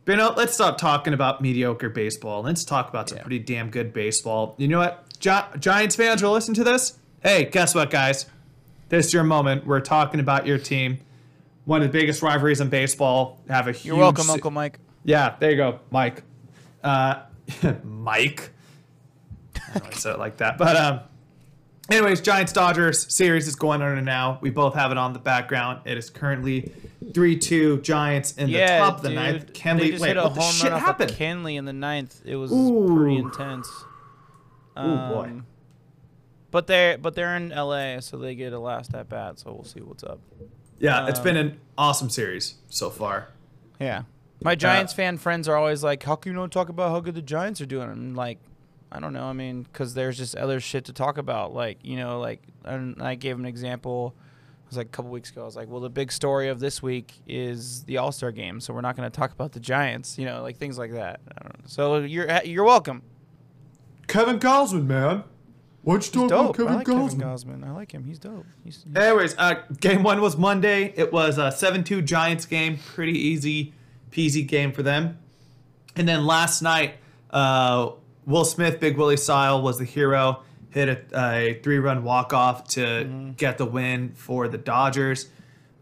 Know, 0.06 0.32
let's 0.36 0.54
stop 0.54 0.78
talking 0.78 1.14
about 1.14 1.40
mediocre 1.40 1.88
baseball. 1.88 2.42
Let's 2.42 2.64
talk 2.64 2.88
about 2.88 3.08
some 3.08 3.18
Yeah. 3.18 3.22
pretty 3.24 3.40
damn 3.40 3.70
good 3.70 3.92
baseball. 3.92 4.54
You 4.56 4.68
know 4.68 4.78
what? 4.78 5.04
Gi- 5.18 5.58
Giants 5.58 5.96
fans 5.96 6.22
are 6.22 6.28
listening 6.28 6.54
to 6.56 6.64
this. 6.64 6.98
Hey, 7.22 7.46
guess 7.46 7.74
what, 7.74 7.90
guys? 7.90 8.26
This 8.88 9.06
is 9.06 9.12
your 9.14 9.24
moment. 9.24 9.66
We're 9.66 9.80
talking 9.80 10.20
about 10.20 10.46
your 10.46 10.58
team. 10.58 10.98
One 11.64 11.82
of 11.82 11.90
the 11.90 11.98
biggest 11.98 12.22
rivalries 12.22 12.60
in 12.60 12.68
baseball. 12.68 13.40
Have 13.48 13.66
a 13.66 13.72
huge. 13.72 13.86
You're 13.86 13.96
welcome, 13.96 14.30
Uncle 14.30 14.52
Mike. 14.52 14.78
Yeah, 15.04 15.34
there 15.40 15.50
you 15.50 15.56
go, 15.56 15.80
Mike. 15.90 16.22
Uh, 16.84 17.22
Mike. 17.84 18.50
I 19.56 19.60
don't 19.72 19.74
know 19.74 19.80
why 19.82 19.88
I 19.88 19.94
said 19.98 20.12
it 20.14 20.18
like 20.20 20.36
that, 20.36 20.56
but 20.58 20.76
um. 20.76 21.00
Anyways, 21.90 22.20
Giants 22.20 22.52
Dodgers 22.52 23.12
series 23.14 23.46
is 23.46 23.54
going 23.54 23.80
on 23.80 24.04
now. 24.04 24.38
We 24.40 24.50
both 24.50 24.74
have 24.74 24.90
it 24.90 24.98
on 24.98 25.12
the 25.12 25.18
background. 25.20 25.82
It 25.84 25.96
is 25.96 26.10
currently 26.10 26.72
three 27.14 27.36
two 27.38 27.80
Giants 27.80 28.32
in 28.32 28.50
the 28.50 28.58
top 28.66 28.96
of 28.96 29.02
the 29.02 29.08
dude. 29.10 29.16
ninth. 29.16 29.52
Kenley, 29.52 29.90
just 29.90 30.02
wait, 30.02 30.08
hit 30.08 30.16
a 30.16 30.22
what 30.24 30.34
the 30.34 30.40
home 30.40 30.52
shit 30.52 30.64
run 30.64 30.72
off 30.72 30.80
happened? 30.82 31.10
of 31.12 31.16
Kenley 31.16 31.56
in 31.56 31.64
the 31.64 31.72
ninth. 31.72 32.20
It 32.24 32.36
was 32.36 32.50
Ooh. 32.52 32.92
pretty 32.96 33.16
intense. 33.18 33.68
Ooh, 34.78 34.82
boy. 34.82 35.28
Um, 35.30 35.46
But 36.50 36.66
they're 36.66 36.98
but 36.98 37.14
they're 37.14 37.36
in 37.36 37.50
LA, 37.50 38.00
so 38.00 38.16
they 38.18 38.34
get 38.34 38.52
a 38.52 38.58
last 38.58 38.92
at 38.94 39.08
bat. 39.08 39.38
So 39.38 39.52
we'll 39.52 39.64
see 39.64 39.80
what's 39.80 40.02
up. 40.02 40.18
yeah, 40.80 41.06
it's 41.08 41.20
been 41.20 41.36
an 41.36 41.60
awesome 41.78 42.10
series 42.10 42.56
so 42.68 42.90
far. 42.90 43.28
Yeah. 43.80 44.02
My 44.42 44.54
Giants 44.54 44.92
fan 44.92 45.18
friends 45.18 45.48
are 45.48 45.56
always 45.56 45.82
like, 45.84 46.02
"How 46.02 46.16
can 46.16 46.32
you 46.32 46.38
not 46.38 46.50
talk 46.50 46.68
about 46.68 46.90
how 46.90 47.00
good 47.00 47.14
the 47.14 47.22
Giants 47.22 47.60
are 47.60 47.66
doing?" 47.66 47.88
I'm 47.88 48.14
like, 48.14 48.38
I 48.96 49.00
don't 49.00 49.12
know. 49.12 49.24
I 49.24 49.32
mean, 49.32 49.62
because 49.62 49.94
there's 49.94 50.16
just 50.16 50.34
other 50.36 50.58
shit 50.58 50.86
to 50.86 50.92
talk 50.92 51.18
about. 51.18 51.52
Like, 51.54 51.78
you 51.82 51.96
know, 51.96 52.18
like, 52.18 52.42
and 52.64 53.00
I 53.02 53.14
gave 53.14 53.38
an 53.38 53.44
example. 53.44 54.14
It 54.64 54.70
was 54.70 54.78
like 54.78 54.86
a 54.86 54.90
couple 54.90 55.10
weeks 55.10 55.30
ago. 55.30 55.42
I 55.42 55.44
was 55.44 55.54
like, 55.54 55.68
well, 55.68 55.80
the 55.80 55.90
big 55.90 56.10
story 56.10 56.48
of 56.48 56.58
this 56.58 56.82
week 56.82 57.12
is 57.26 57.84
the 57.84 57.98
All 57.98 58.10
Star 58.10 58.32
game, 58.32 58.60
so 58.60 58.74
we're 58.74 58.80
not 58.80 58.96
going 58.96 59.08
to 59.08 59.16
talk 59.16 59.32
about 59.32 59.52
the 59.52 59.60
Giants. 59.60 60.18
You 60.18 60.24
know, 60.24 60.42
like 60.42 60.56
things 60.56 60.78
like 60.78 60.92
that. 60.92 61.20
I 61.36 61.42
don't 61.42 61.58
know. 61.58 61.64
So 61.66 61.98
you're 61.98 62.42
you're 62.44 62.64
welcome. 62.64 63.02
Kevin 64.08 64.38
Gausman, 64.38 64.86
man. 64.86 65.24
What'd 65.82 66.12
you 66.14 66.22
He's 66.22 66.30
dope. 66.30 66.58
I 66.58 66.62
like 66.62 66.86
Kevin 66.86 67.08
Gausman. 67.08 67.64
I 67.64 67.70
like 67.70 67.92
him. 67.92 68.04
He's 68.04 68.18
dope. 68.18 68.44
He's, 68.64 68.82
he's 68.82 68.96
Anyways, 68.96 69.36
uh, 69.38 69.62
game 69.80 70.02
one 70.02 70.20
was 70.20 70.36
Monday. 70.36 70.92
It 70.96 71.12
was 71.12 71.38
a 71.38 71.52
7 71.52 71.84
2 71.84 72.02
Giants 72.02 72.44
game. 72.44 72.78
Pretty 72.78 73.16
easy 73.16 73.72
peasy 74.10 74.46
game 74.46 74.72
for 74.72 74.82
them. 74.82 75.18
And 75.94 76.08
then 76.08 76.26
last 76.26 76.62
night, 76.62 76.96
uh, 77.30 77.90
Will 78.26 78.44
Smith, 78.44 78.80
Big 78.80 78.96
Willie 78.96 79.16
Style, 79.16 79.62
was 79.62 79.78
the 79.78 79.84
hero. 79.84 80.42
Hit 80.70 80.88
a, 80.88 81.18
a 81.18 81.60
three 81.62 81.78
run 81.78 82.02
walk 82.04 82.32
off 82.32 82.68
to 82.68 83.32
get 83.36 83.56
the 83.56 83.64
win 83.64 84.12
for 84.14 84.48
the 84.48 84.58
Dodgers. 84.58 85.28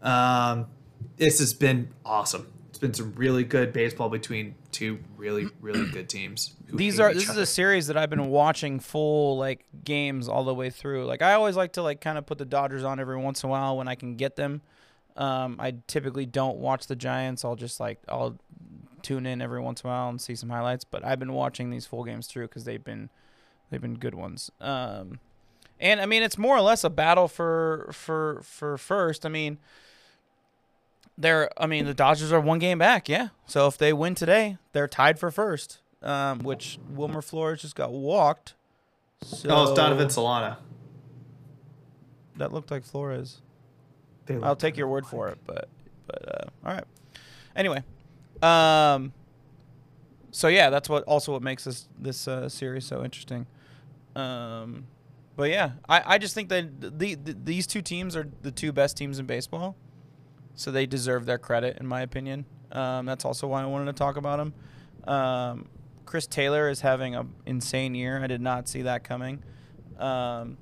Um, 0.02 0.66
this 1.16 1.38
has 1.40 1.54
been 1.54 1.88
awesome. 2.04 2.46
It's 2.68 2.78
been 2.78 2.94
some 2.94 3.14
really 3.14 3.44
good 3.44 3.72
baseball 3.72 4.09
between 4.09 4.54
two 4.70 4.98
really, 5.16 5.46
really 5.61 5.87
good 5.92 6.09
teams. 6.09 6.54
these 6.72 7.00
are 7.00 7.14
this 7.14 7.28
is 7.28 7.37
a 7.37 7.46
series 7.46 7.87
that 7.87 7.96
I've 7.96 8.11
been 8.11 8.28
watching 8.28 8.78
full 8.78 9.38
like 9.38 9.64
games 9.85 10.28
all 10.28 10.44
the 10.44 10.54
way 10.54 10.70
through. 10.70 11.07
Like 11.07 11.22
I 11.22 11.33
always 11.33 11.57
like 11.57 11.72
to 11.72 11.83
like 11.83 12.00
kind 12.00 12.18
of 12.18 12.26
put 12.26 12.38
the 12.38 12.44
Dodgers 12.44 12.85
on 12.85 13.00
every 13.00 13.16
once 13.16 13.42
in 13.42 13.48
a 13.48 13.50
while 13.50 13.76
when 13.76 13.88
I 13.88 13.94
can 13.94 14.16
get 14.16 14.37
them. 14.37 14.61
Um, 15.16 15.57
I 15.61 15.74
typically 15.87 16.26
don't 16.26 16.59
watch 16.59 16.88
the 16.88 16.96
Giants. 16.96 17.44
I'll 17.44 17.57
just 17.57 17.80
like 17.80 18.00
I'll 18.09 18.37
tune 19.04 19.26
in 19.26 19.40
every 19.40 19.60
once 19.60 19.82
in 19.82 19.88
a 19.88 19.92
while 19.92 20.08
and 20.08 20.20
see 20.20 20.34
some 20.34 20.50
highlights. 20.50 20.84
But 20.84 21.04
I've 21.04 21.18
been 21.20 21.32
watching 21.32 21.70
these 21.70 21.86
full 21.86 22.02
games 22.04 22.26
through 22.26 22.48
because 22.48 22.64
they've 22.64 22.82
been 22.82 23.10
they've 23.70 23.80
been 23.80 23.94
good 23.98 24.14
ones. 24.14 24.50
Um, 24.60 25.20
and 25.78 26.00
I 26.00 26.06
mean 26.06 26.22
it's 26.22 26.38
more 26.38 26.56
or 26.56 26.60
less 26.60 26.82
a 26.84 26.90
battle 26.90 27.28
for 27.28 27.90
for 27.92 28.40
for 28.42 28.76
first. 28.78 29.24
I 29.24 29.28
mean 29.28 29.58
they're 31.16 31.48
I 31.56 31.66
mean 31.66 31.84
the 31.84 31.94
Dodgers 31.94 32.32
are 32.32 32.40
one 32.40 32.58
game 32.58 32.78
back, 32.78 33.08
yeah. 33.08 33.28
So 33.46 33.66
if 33.68 33.78
they 33.78 33.92
win 33.92 34.14
today, 34.14 34.58
they're 34.72 34.88
tied 34.88 35.18
for 35.18 35.30
first. 35.30 35.78
Um, 36.02 36.40
which 36.40 36.78
Wilmer 36.90 37.22
Flores 37.22 37.62
just 37.62 37.74
got 37.76 37.90
walked. 37.90 38.54
So 39.22 39.48
Oh, 39.48 39.62
it's 39.64 39.72
Donovan 39.74 40.10
Solano. 40.10 40.56
That 42.36 42.52
looked 42.52 42.70
like 42.70 42.84
Flores. 42.84 43.40
I'll 44.42 44.56
take 44.56 44.76
your 44.76 44.88
word 44.88 45.06
for 45.06 45.28
it, 45.28 45.38
but 45.46 45.68
but 46.06 46.28
uh, 46.28 46.48
all 46.68 46.74
right. 46.74 46.84
Anyway, 47.56 47.82
um, 48.44 49.12
so 50.30 50.48
yeah, 50.48 50.70
that's 50.70 50.88
what 50.88 51.04
also 51.04 51.33
what 51.33 51.42
makes 51.42 51.64
this 51.64 51.88
this 51.98 52.26
uh, 52.28 52.48
series 52.48 52.85
so 52.85 53.04
interesting. 53.04 53.46
Um, 54.16 54.87
but 55.37 55.50
yeah, 55.50 55.72
I, 55.88 56.14
I 56.14 56.18
just 56.18 56.35
think 56.35 56.48
that 56.48 56.98
the, 56.98 57.14
the 57.14 57.37
these 57.44 57.66
two 57.66 57.83
teams 57.83 58.16
are 58.16 58.28
the 58.42 58.50
two 58.50 58.72
best 58.72 58.96
teams 58.96 59.18
in 59.18 59.26
baseball, 59.26 59.76
so 60.54 60.70
they 60.70 60.87
deserve 60.87 61.26
their 61.26 61.38
credit 61.38 61.78
in 61.78 61.87
my 61.87 62.02
opinion. 62.02 62.46
Um, 62.72 63.07
that's 63.07 63.24
also 63.24 63.46
why 63.46 63.62
I 63.62 63.66
wanted 63.66 63.87
to 63.87 63.92
talk 63.92 64.16
about 64.16 64.38
them. 64.38 64.54
Um, 65.07 65.68
Chris 66.04 66.26
Taylor 66.26 66.68
is 66.68 66.80
having 66.80 67.14
an 67.14 67.33
insane 67.46 67.94
year. 67.94 68.22
I 68.22 68.26
did 68.26 68.40
not 68.40 68.68
see 68.68 68.83
that 68.83 69.04
coming. 69.04 69.42
Um, 69.98 70.59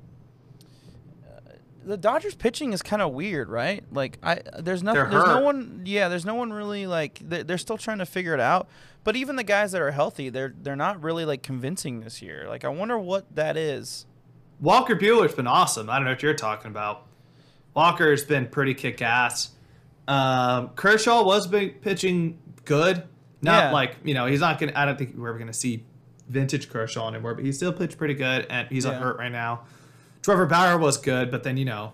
the 1.84 1.96
Dodgers 1.96 2.34
pitching 2.34 2.72
is 2.72 2.82
kind 2.82 3.02
of 3.02 3.12
weird, 3.12 3.48
right? 3.48 3.82
Like 3.92 4.18
I 4.22 4.40
there's 4.58 4.82
nothing 4.82 5.10
there's 5.10 5.26
no 5.26 5.40
one 5.40 5.82
yeah, 5.84 6.08
there's 6.08 6.24
no 6.24 6.34
one 6.34 6.52
really 6.52 6.86
like 6.86 7.18
they're, 7.22 7.44
they're 7.44 7.58
still 7.58 7.78
trying 7.78 7.98
to 7.98 8.06
figure 8.06 8.34
it 8.34 8.40
out. 8.40 8.68
But 9.04 9.16
even 9.16 9.36
the 9.36 9.42
guys 9.44 9.72
that 9.72 9.82
are 9.82 9.90
healthy, 9.90 10.28
they're 10.28 10.54
they're 10.62 10.76
not 10.76 11.02
really 11.02 11.24
like 11.24 11.42
convincing 11.42 12.00
this 12.00 12.22
year. 12.22 12.46
Like 12.48 12.64
I 12.64 12.68
wonder 12.68 12.98
what 12.98 13.34
that 13.34 13.56
is. 13.56 14.06
Walker 14.60 14.94
Buehler's 14.94 15.34
been 15.34 15.46
awesome. 15.48 15.90
I 15.90 15.96
don't 15.96 16.04
know 16.04 16.12
what 16.12 16.22
you're 16.22 16.34
talking 16.34 16.70
about. 16.70 17.06
Walker's 17.74 18.24
been 18.24 18.46
pretty 18.46 18.74
kick 18.74 19.02
ass. 19.02 19.50
Um, 20.06 20.68
Kershaw 20.70 21.24
was 21.24 21.46
been 21.46 21.70
pitching 21.70 22.38
good. 22.64 23.02
Not 23.40 23.64
Yeah. 23.64 23.72
like 23.72 23.96
you 24.04 24.14
know 24.14 24.26
he's 24.26 24.40
not 24.40 24.58
gonna. 24.60 24.72
I 24.74 24.84
don't 24.84 24.96
think 24.98 25.16
we're 25.16 25.30
ever 25.30 25.38
gonna 25.38 25.52
see 25.52 25.84
vintage 26.28 26.68
Kershaw 26.70 27.08
anymore, 27.08 27.34
but 27.34 27.44
he 27.44 27.52
still 27.52 27.72
pitched 27.72 27.98
pretty 27.98 28.14
good, 28.14 28.46
and 28.48 28.68
he's 28.68 28.84
Yeah. 28.84 28.94
hurt 28.94 29.18
right 29.18 29.32
now. 29.32 29.62
Trevor 30.22 30.46
Bauer 30.46 30.78
was 30.78 30.96
good, 30.96 31.30
but 31.30 31.42
then 31.42 31.56
you 31.56 31.64
know, 31.64 31.92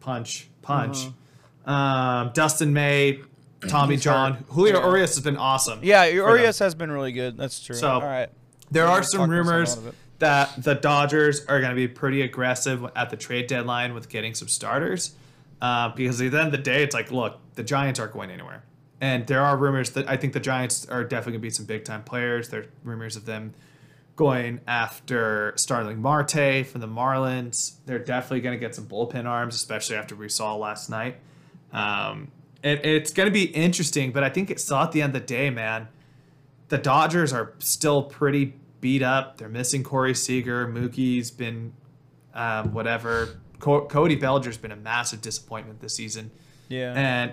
punch, 0.00 0.48
punch. 0.62 1.06
Uh-huh. 1.66 1.72
Um, 1.72 2.30
Dustin 2.34 2.72
May, 2.72 3.20
Tommy 3.68 3.94
He's 3.94 4.04
John, 4.04 4.34
hurt. 4.34 4.44
Julio 4.50 4.78
Yeah. 4.80 4.86
Urias 4.86 5.14
has 5.16 5.24
been 5.24 5.36
awesome. 5.36 5.80
Yeah. 5.82 6.04
Urias 6.04 6.58
has 6.60 6.74
been 6.74 6.90
really 6.90 7.12
good. 7.12 7.36
That's 7.36 7.60
true. 7.60 7.74
So, 7.76 7.88
All 7.88 8.00
right. 8.02 8.28
There 8.70 8.84
Yeah, 8.84 8.90
are 8.92 9.02
some 9.02 9.30
rumors 9.30 9.72
out 9.72 9.78
of 9.78 9.86
it. 9.88 9.94
that 10.18 10.62
the 10.62 10.74
Dodgers 10.74 11.44
are 11.46 11.60
going 11.60 11.70
to 11.70 11.76
be 11.76 11.88
pretty 11.88 12.22
aggressive 12.22 12.84
at 12.94 13.10
the 13.10 13.16
trade 13.16 13.46
deadline 13.46 13.94
with 13.94 14.08
getting 14.08 14.34
some 14.34 14.48
starters. 14.48 15.14
Uh, 15.60 15.88
because 15.94 16.20
at 16.20 16.30
the 16.32 16.38
end 16.38 16.46
of 16.48 16.52
the 16.52 16.58
day, 16.58 16.82
it's 16.82 16.94
like, 16.94 17.10
look, 17.10 17.38
the 17.54 17.62
Giants 17.62 17.98
aren't 17.98 18.12
going 18.12 18.30
anywhere. 18.30 18.62
And 19.00 19.26
there 19.26 19.40
are 19.42 19.56
rumors 19.56 19.90
that 19.90 20.08
I 20.08 20.16
think 20.16 20.32
the 20.34 20.40
Giants 20.40 20.86
are 20.88 21.02
definitely 21.02 21.32
going 21.32 21.40
to 21.40 21.46
be 21.46 21.50
some 21.50 21.64
big 21.66 21.84
time 21.84 22.02
players. 22.02 22.48
There 22.50 22.60
are 22.62 22.66
rumors 22.84 23.16
of 23.16 23.24
them 23.24 23.54
going 24.16 24.60
after 24.66 25.52
Starling 25.56 26.00
Marte 26.00 26.66
from 26.66 26.80
the 26.80 26.88
Marlins. 26.88 27.76
They're 27.86 27.98
definitely 27.98 28.40
going 28.40 28.58
to 28.58 28.60
get 28.60 28.74
some 28.74 28.86
bullpen 28.86 29.26
arms, 29.26 29.54
especially 29.54 29.96
after 29.96 30.16
we 30.16 30.28
saw 30.28 30.56
last 30.56 30.90
night. 30.90 31.18
Um, 31.72 32.32
it, 32.62 32.84
it's 32.84 33.12
going 33.12 33.28
to 33.28 33.32
be 33.32 33.44
interesting, 33.44 34.12
but 34.12 34.24
I 34.24 34.30
think 34.30 34.50
it's 34.50 34.64
saw 34.64 34.84
at 34.84 34.92
the 34.92 35.02
end 35.02 35.14
of 35.14 35.22
the 35.22 35.26
day, 35.26 35.50
man 35.50 35.88
the 36.68 36.78
Dodgers 36.78 37.32
are 37.32 37.54
still 37.58 38.02
pretty 38.02 38.54
beat 38.80 39.02
up. 39.02 39.38
They're 39.38 39.48
missing 39.48 39.82
Corey 39.82 40.14
Seager. 40.14 40.66
Mookie's 40.66 41.30
been 41.30 41.72
um, 42.34 42.72
whatever. 42.72 43.40
Co- 43.58 43.86
Cody 43.86 44.16
Bellinger's 44.16 44.58
been 44.58 44.72
a 44.72 44.76
massive 44.76 45.20
disappointment 45.22 45.80
this 45.80 45.94
season. 45.94 46.30
Yeah. 46.68 46.92
And 46.94 47.32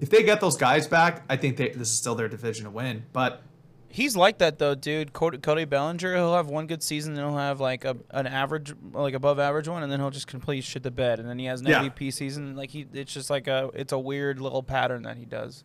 if 0.00 0.10
they 0.10 0.22
get 0.22 0.40
those 0.40 0.56
guys 0.56 0.86
back, 0.86 1.22
I 1.28 1.36
think 1.36 1.56
they, 1.56 1.70
this 1.70 1.88
is 1.88 1.96
still 1.96 2.14
their 2.14 2.28
division 2.28 2.64
to 2.64 2.70
win. 2.70 3.04
But 3.12 3.42
He's 3.88 4.16
like 4.16 4.38
that 4.38 4.58
though, 4.58 4.74
dude. 4.74 5.12
Cody, 5.12 5.38
Cody 5.38 5.64
Bellinger, 5.64 6.14
he'll 6.16 6.34
have 6.34 6.48
one 6.48 6.66
good 6.66 6.82
season, 6.82 7.14
then 7.14 7.24
he'll 7.24 7.36
have 7.38 7.60
like 7.60 7.84
a 7.84 7.96
an 8.10 8.26
average, 8.26 8.74
like 8.92 9.14
above 9.14 9.38
average 9.38 9.68
one, 9.68 9.82
and 9.82 9.90
then 9.90 10.00
he'll 10.00 10.10
just 10.10 10.26
completely 10.26 10.60
shit 10.60 10.82
the 10.82 10.90
bed, 10.90 11.18
and 11.18 11.28
then 11.28 11.38
he 11.38 11.46
has 11.46 11.60
an 11.60 11.68
Yeah. 11.68 11.82
MVP 11.88 12.12
season. 12.12 12.56
Like 12.56 12.70
he, 12.70 12.86
it's 12.92 13.12
just 13.14 13.30
like 13.30 13.46
a, 13.48 13.70
it's 13.74 13.92
a 13.92 13.98
weird 13.98 14.40
little 14.40 14.62
pattern 14.62 15.02
that 15.04 15.16
he 15.16 15.24
does. 15.24 15.64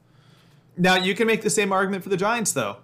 now 0.77 0.95
you 0.95 1.13
can 1.15 1.27
make 1.27 1.41
the 1.41 1.49
same 1.49 1.71
argument 1.73 2.03
for 2.03 2.09
the 2.09 2.17
Giants, 2.17 2.53
though. 2.53 2.77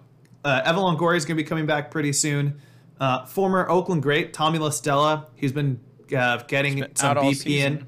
Uh, 0.43 0.61
Evan 0.65 0.81
Longoria 0.81 1.17
is 1.17 1.25
going 1.25 1.37
to 1.37 1.43
be 1.43 1.47
coming 1.47 1.65
back 1.65 1.91
pretty 1.91 2.13
soon. 2.13 2.59
Uh, 2.99 3.25
former 3.25 3.69
Oakland 3.69 4.01
great 4.01 4.33
Tommy 4.33 4.59
La 4.59 4.69
Stella, 4.69 5.27
he's 5.35 5.51
been 5.51 5.79
uh, 6.17 6.37
getting 6.47 6.79
been 6.79 6.95
some 6.95 7.17
in. 7.45 7.85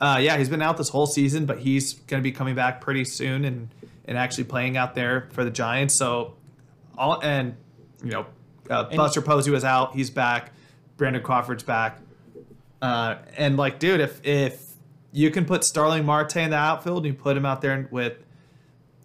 Uh, 0.00 0.18
yeah, 0.20 0.36
he's 0.38 0.48
been 0.48 0.62
out 0.62 0.76
this 0.76 0.88
whole 0.90 1.06
season, 1.06 1.44
but 1.46 1.58
he's 1.58 1.94
going 1.94 2.20
to 2.20 2.24
be 2.24 2.32
coming 2.32 2.54
back 2.54 2.80
pretty 2.80 3.04
soon 3.04 3.44
and 3.44 3.68
and 4.06 4.16
actually 4.16 4.44
playing 4.44 4.76
out 4.76 4.94
there 4.94 5.28
for 5.32 5.44
the 5.44 5.50
Giants. 5.50 5.94
So, 5.94 6.34
all 6.98 7.20
and 7.22 7.56
you 8.04 8.10
know, 8.10 8.26
uh, 8.68 8.84
Buster 8.94 9.22
Posey 9.22 9.50
was 9.50 9.64
out, 9.64 9.94
he's 9.94 10.10
back. 10.10 10.52
Brandon 10.96 11.22
Crawford's 11.22 11.62
back. 11.62 12.00
Uh, 12.82 13.16
and 13.36 13.56
like, 13.56 13.78
dude, 13.78 14.00
if 14.00 14.24
if 14.26 14.72
you 15.12 15.30
can 15.30 15.44
put 15.44 15.64
Starling 15.64 16.04
Marte 16.04 16.36
in 16.36 16.50
the 16.50 16.56
outfield 16.56 17.06
and 17.06 17.14
you 17.14 17.20
put 17.20 17.36
him 17.36 17.46
out 17.46 17.60
there 17.60 17.88
with 17.90 18.18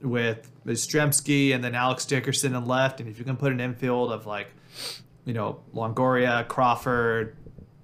with 0.02 0.50
Stremski 0.66 1.54
and 1.56 1.64
then 1.64 1.76
Alex 1.76 2.06
Dickerson 2.06 2.56
in 2.56 2.66
left, 2.66 3.00
and 3.00 3.10
if 3.10 3.18
you 3.18 3.26
can 3.26 3.38
put 3.38 3.52
an 3.52 3.60
infield 3.60 4.12
of 4.12 4.26
like, 4.26 4.48
you 5.26 5.34
know, 5.34 5.60
Longoria, 5.74 6.48
Crawford, 6.48 7.36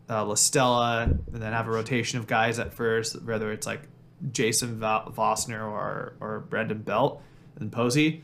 uh, 0.09 0.25
La 0.25 0.35
Stella, 0.35 1.03
and 1.03 1.41
then 1.41 1.53
have 1.53 1.67
a 1.67 1.71
rotation 1.71 2.19
of 2.19 2.27
guys 2.27 2.59
at 2.59 2.73
first, 2.73 3.21
whether 3.23 3.51
it's 3.51 3.65
like 3.65 3.81
Jason 4.31 4.79
Va- 4.79 5.05
Vosler 5.09 5.61
or 5.61 6.13
or 6.19 6.39
Brendan 6.41 6.81
Belt 6.81 7.21
and 7.59 7.71
Posey. 7.71 8.23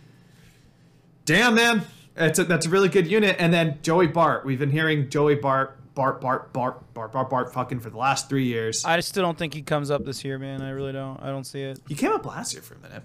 Damn, 1.26 1.56
man, 1.56 1.82
it's 2.16 2.40
a, 2.40 2.44
that's 2.44 2.66
a 2.66 2.70
really 2.70 2.90
good 2.90 3.08
unit. 3.08 3.36
And 3.40 3.54
then 3.54 3.80
Joey 3.82 4.08
Bart. 4.08 4.46
We've 4.46 4.60
been 4.60 4.72
hearing 4.72 5.10
Joey 5.10 5.36
Bart, 5.36 5.78
Bart, 5.96 6.22
Bart, 6.22 6.54
Bart, 6.54 6.94
Bart, 6.94 7.12
Bart, 7.12 7.30
Bart, 7.30 7.54
fucking 7.54 7.80
for 7.80 7.90
the 7.90 7.98
last 7.98 8.30
three 8.30 8.46
years. 8.46 8.86
I 8.86 9.00
still 9.00 9.24
don't 9.24 9.38
think 9.38 9.54
he 9.54 9.62
comes 9.62 9.92
up 9.92 10.06
this 10.06 10.24
year, 10.24 10.38
man. 10.38 10.62
I 10.62 10.70
really 10.70 10.94
don't. 10.94 11.22
I 11.22 11.28
don't 11.28 11.46
see 11.46 11.62
it. 11.62 11.80
He 11.88 11.96
came 11.96 12.12
up 12.12 12.26
last 12.26 12.54
year 12.54 12.62
for 12.62 12.76
a 12.76 12.80
minute. 12.80 13.04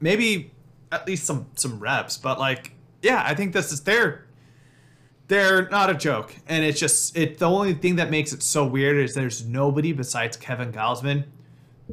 Maybe 0.00 0.52
at 0.90 1.06
least 1.06 1.24
some 1.24 1.46
some 1.54 1.80
reps, 1.80 2.18
but 2.18 2.38
like, 2.38 2.72
yeah, 3.00 3.22
I 3.24 3.34
think 3.34 3.52
this 3.52 3.72
is 3.72 3.82
their 3.82 4.26
they're 5.28 5.68
not 5.70 5.88
a 5.88 5.94
joke, 5.94 6.34
and 6.46 6.62
it's 6.62 6.78
just 6.78 7.16
it. 7.16 7.38
The 7.38 7.48
only 7.48 7.72
thing 7.72 7.96
that 7.96 8.10
makes 8.10 8.34
it 8.34 8.42
so 8.42 8.66
weird 8.66 8.98
is 8.98 9.14
there's 9.14 9.46
nobody 9.46 9.92
besides 9.92 10.36
Kevin 10.36 10.72
Gausman, 10.72 11.24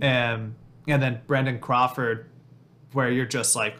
and 0.01 0.41
um, 0.41 0.55
and 0.87 1.01
then 1.01 1.21
Brendan 1.25 1.59
Crawford, 1.59 2.25
where 2.91 3.09
you're 3.09 3.25
just 3.25 3.55
like 3.55 3.75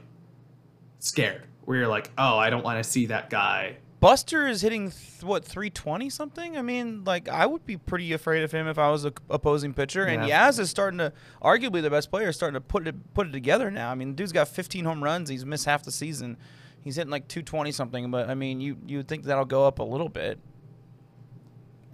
scared, 0.99 1.43
where 1.69 1.77
you're 1.77 1.87
like, 1.87 2.09
oh, 2.17 2.35
I 2.35 2.49
don't 2.49 2.63
want 2.63 2.83
to 2.83 2.89
see 2.89 3.05
that 3.05 3.29
guy. 3.29 3.77
Buster 3.99 4.47
is 4.47 4.63
hitting 4.63 4.89
th- 4.89 5.21
what 5.21 5.45
320 5.45 6.09
something. 6.09 6.57
I 6.57 6.63
mean, 6.63 7.03
like 7.03 7.29
I 7.29 7.45
would 7.45 7.63
be 7.63 7.77
pretty 7.77 8.11
afraid 8.11 8.41
of 8.41 8.51
him 8.51 8.67
if 8.67 8.79
I 8.79 8.89
was 8.89 9.05
a 9.05 9.13
opposing 9.29 9.75
pitcher. 9.75 10.03
And 10.03 10.23
Yaz 10.23 10.57
is 10.57 10.71
starting 10.71 10.97
to, 10.97 11.13
arguably 11.43 11.83
the 11.83 11.91
best 11.91 12.09
player, 12.09 12.29
is 12.29 12.35
starting 12.35 12.55
to 12.55 12.61
put 12.61 12.87
it 12.87 13.13
put 13.13 13.27
it 13.27 13.31
together 13.33 13.69
now. 13.69 13.91
I 13.91 13.93
mean, 13.93 14.07
the 14.07 14.15
dude's 14.15 14.31
got 14.31 14.47
15 14.47 14.83
home 14.83 15.03
runs. 15.03 15.29
He's 15.29 15.45
missed 15.45 15.65
half 15.65 15.83
the 15.83 15.91
season. 15.91 16.37
He's 16.83 16.95
hitting 16.95 17.11
like 17.11 17.27
220 17.27 17.71
something. 17.71 18.09
But 18.09 18.31
I 18.31 18.33
mean, 18.33 18.59
you 18.61 18.75
you 18.87 18.97
would 18.97 19.07
think 19.07 19.25
that'll 19.25 19.45
go 19.45 19.67
up 19.67 19.77
a 19.77 19.83
little 19.83 20.09
bit. 20.09 20.39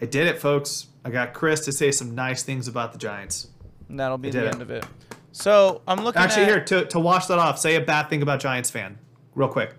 I 0.02 0.06
did 0.06 0.28
it, 0.28 0.40
folks. 0.40 0.88
I 1.04 1.10
got 1.10 1.34
Chris 1.34 1.66
to 1.66 1.74
say 1.74 1.92
some 1.92 2.16
nice 2.16 2.44
things 2.44 2.70
about 2.70 2.94
the 2.94 2.98
Giants. 2.98 3.50
And 3.90 4.00
that'll 4.00 4.18
be 4.18 4.30
I 4.30 4.32
the 4.32 4.38
did 4.40 4.48
it. 4.48 4.54
end 4.54 4.62
of 4.62 4.72
it. 4.72 4.86
So 5.34 5.82
I'm 5.86 6.02
looking. 6.02 6.22
Actually, 6.22 6.44
at, 6.44 6.50
here 6.50 6.64
to 6.64 6.86
to 6.86 7.00
wash 7.02 7.26
that 7.26 7.40
off, 7.40 7.60
say 7.60 7.76
a 7.76 7.82
bad 7.82 8.10
thing 8.10 8.22
about 8.22 8.40
Giants 8.40 8.72
fan, 8.72 9.00
real 9.36 9.50
quick. 9.50 9.76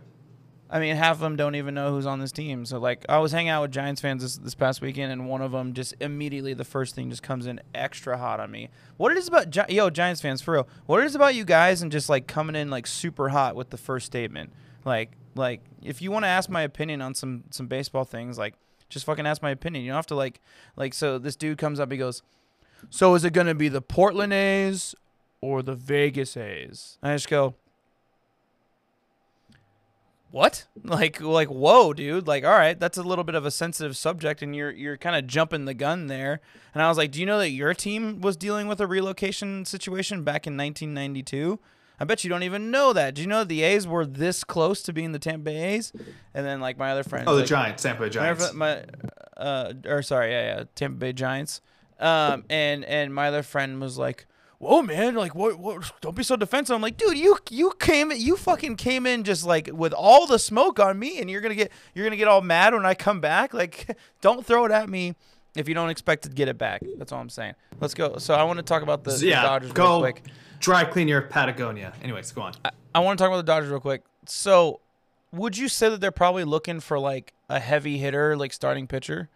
I 0.68 0.80
mean, 0.80 0.96
half 0.96 1.16
of 1.16 1.20
them 1.20 1.36
don't 1.36 1.54
even 1.54 1.74
know 1.74 1.90
who's 1.90 2.06
on 2.06 2.18
this 2.18 2.32
team. 2.32 2.64
So, 2.64 2.78
like, 2.78 3.06
I 3.08 3.18
was 3.18 3.30
hanging 3.30 3.50
out 3.50 3.62
with 3.62 3.70
Giants 3.70 4.00
fans 4.00 4.22
this, 4.22 4.36
this 4.36 4.54
past 4.54 4.80
weekend, 4.80 5.12
and 5.12 5.28
one 5.28 5.40
of 5.40 5.52
them 5.52 5.74
just 5.74 5.94
immediately, 6.00 6.54
the 6.54 6.64
first 6.64 6.94
thing 6.94 7.08
just 7.08 7.22
comes 7.22 7.46
in 7.46 7.60
extra 7.72 8.18
hot 8.18 8.40
on 8.40 8.50
me. 8.50 8.68
What 8.96 9.12
it 9.12 9.18
is 9.18 9.28
about, 9.28 9.50
Gi- 9.50 9.74
yo, 9.74 9.90
Giants 9.90 10.20
fans, 10.20 10.42
for 10.42 10.54
real, 10.54 10.68
what 10.86 11.00
it 11.00 11.06
is 11.06 11.14
about 11.14 11.36
you 11.36 11.44
guys 11.44 11.82
and 11.82 11.92
just, 11.92 12.08
like, 12.08 12.26
coming 12.26 12.56
in, 12.56 12.68
like, 12.68 12.88
super 12.88 13.28
hot 13.28 13.54
with 13.54 13.70
the 13.70 13.76
first 13.76 14.06
statement? 14.06 14.52
Like, 14.84 15.12
like 15.36 15.60
if 15.82 16.02
you 16.02 16.10
want 16.10 16.24
to 16.24 16.28
ask 16.28 16.50
my 16.50 16.62
opinion 16.62 17.00
on 17.00 17.14
some, 17.14 17.44
some 17.50 17.68
baseball 17.68 18.04
things, 18.04 18.36
like, 18.36 18.54
just 18.88 19.06
fucking 19.06 19.26
ask 19.26 19.42
my 19.42 19.50
opinion. 19.50 19.84
You 19.84 19.90
don't 19.90 19.98
have 19.98 20.06
to, 20.06 20.16
like, 20.16 20.40
like, 20.74 20.94
so 20.94 21.18
this 21.18 21.36
dude 21.36 21.58
comes 21.58 21.78
up, 21.78 21.92
he 21.92 21.98
goes, 21.98 22.22
So 22.90 23.14
is 23.14 23.24
it 23.24 23.34
to 23.34 23.54
be 23.54 23.68
the 23.68 23.82
Portland 23.82 24.32
A's 24.32 24.96
or 25.40 25.62
the 25.62 25.74
Vegas 25.74 26.36
A's? 26.36 26.98
I 27.02 27.14
just 27.14 27.28
go, 27.28 27.54
what? 30.36 30.66
Like 30.84 31.20
like 31.20 31.48
whoa, 31.48 31.94
dude. 31.94 32.26
Like 32.28 32.44
all 32.44 32.50
right, 32.50 32.78
that's 32.78 32.98
a 32.98 33.02
little 33.02 33.24
bit 33.24 33.34
of 33.34 33.46
a 33.46 33.50
sensitive 33.50 33.96
subject 33.96 34.42
and 34.42 34.54
you're 34.54 34.70
you're 34.70 34.98
kind 34.98 35.16
of 35.16 35.26
jumping 35.26 35.64
the 35.64 35.74
gun 35.74 36.08
there. 36.08 36.40
And 36.74 36.82
I 36.82 36.88
was 36.88 36.98
like, 36.98 37.10
"Do 37.10 37.20
you 37.20 37.26
know 37.26 37.38
that 37.38 37.50
your 37.50 37.72
team 37.72 38.20
was 38.20 38.36
dealing 38.36 38.68
with 38.68 38.80
a 38.80 38.86
relocation 38.86 39.64
situation 39.64 40.22
back 40.22 40.46
in 40.46 40.56
1992?" 40.56 41.58
I 41.98 42.04
bet 42.04 42.22
you 42.22 42.28
don't 42.28 42.42
even 42.42 42.70
know 42.70 42.92
that. 42.92 43.14
Do 43.14 43.22
you 43.22 43.26
know 43.26 43.42
the 43.42 43.62
A's 43.62 43.86
were 43.86 44.04
this 44.04 44.44
close 44.44 44.82
to 44.82 44.92
being 44.92 45.12
the 45.12 45.18
Tampa 45.18 45.44
Bay 45.44 45.74
A's? 45.76 45.92
And 46.34 46.44
then 46.44 46.60
like 46.60 46.76
my 46.76 46.90
other 46.90 47.02
friend, 47.02 47.26
Oh, 47.26 47.32
the 47.32 47.40
like, 47.40 47.48
Giants, 47.48 47.82
Tampa 47.82 48.02
Bay 48.02 48.10
Giants. 48.10 48.52
my, 48.52 48.84
uh, 49.38 49.72
or 49.86 50.02
sorry, 50.02 50.32
yeah, 50.32 50.58
yeah, 50.58 50.64
Tampa 50.74 50.98
Bay 50.98 51.14
Giants. 51.14 51.62
Um, 51.98 52.44
and 52.50 52.84
and 52.84 53.14
my 53.14 53.28
other 53.28 53.42
friend 53.42 53.80
was 53.80 53.96
like, 53.96 54.26
"Whoa, 54.58 54.82
man! 54.82 55.14
Like, 55.14 55.34
what? 55.34 55.58
What? 55.58 55.92
Don't 56.00 56.16
be 56.16 56.22
so 56.22 56.36
defensive." 56.36 56.74
I'm 56.74 56.82
like, 56.82 56.96
"Dude, 56.96 57.16
you 57.18 57.36
you 57.50 57.72
came, 57.78 58.12
you 58.12 58.36
fucking 58.36 58.76
came 58.76 59.06
in 59.06 59.24
just 59.24 59.44
like 59.44 59.70
with 59.72 59.92
all 59.92 60.26
the 60.26 60.38
smoke 60.38 60.78
on 60.80 60.98
me, 60.98 61.20
and 61.20 61.30
you're 61.30 61.40
gonna 61.40 61.54
get 61.54 61.70
you're 61.94 62.04
gonna 62.04 62.16
get 62.16 62.28
all 62.28 62.40
mad 62.42 62.74
when 62.74 62.86
I 62.86 62.94
come 62.94 63.20
back. 63.20 63.52
Like, 63.54 63.96
don't 64.20 64.44
throw 64.44 64.64
it 64.64 64.72
at 64.72 64.88
me." 64.88 65.14
If 65.54 65.68
you 65.70 65.74
don't 65.74 65.88
expect 65.88 66.24
to 66.24 66.28
get 66.28 66.48
it 66.48 66.58
back, 66.58 66.82
that's 66.98 67.12
all 67.12 67.18
I'm 67.18 67.30
saying. 67.30 67.54
Let's 67.80 67.94
go. 67.94 68.18
So 68.18 68.34
I 68.34 68.44
want 68.44 68.58
to 68.58 68.62
talk 68.62 68.82
about 68.82 69.04
the, 69.04 69.12
the 69.12 69.28
yeah, 69.28 69.42
Dodgers 69.42 69.72
go 69.72 70.02
real 70.02 70.12
quick. 70.12 70.22
dry 70.60 70.84
clean 70.84 71.08
your 71.08 71.22
Patagonia. 71.22 71.94
Anyways, 72.02 72.30
go 72.32 72.42
on. 72.42 72.52
I, 72.62 72.70
I 72.94 72.98
want 73.00 73.18
to 73.18 73.22
talk 73.24 73.30
about 73.30 73.38
the 73.38 73.42
Dodgers 73.50 73.70
real 73.70 73.80
quick. 73.80 74.02
So, 74.26 74.80
would 75.32 75.56
you 75.56 75.68
say 75.68 75.88
that 75.88 76.02
they're 76.02 76.10
probably 76.12 76.44
looking 76.44 76.80
for 76.80 76.98
like 76.98 77.32
a 77.48 77.58
heavy 77.58 77.96
hitter, 77.96 78.36
like 78.36 78.52
starting 78.52 78.86
pitcher, 78.86 79.30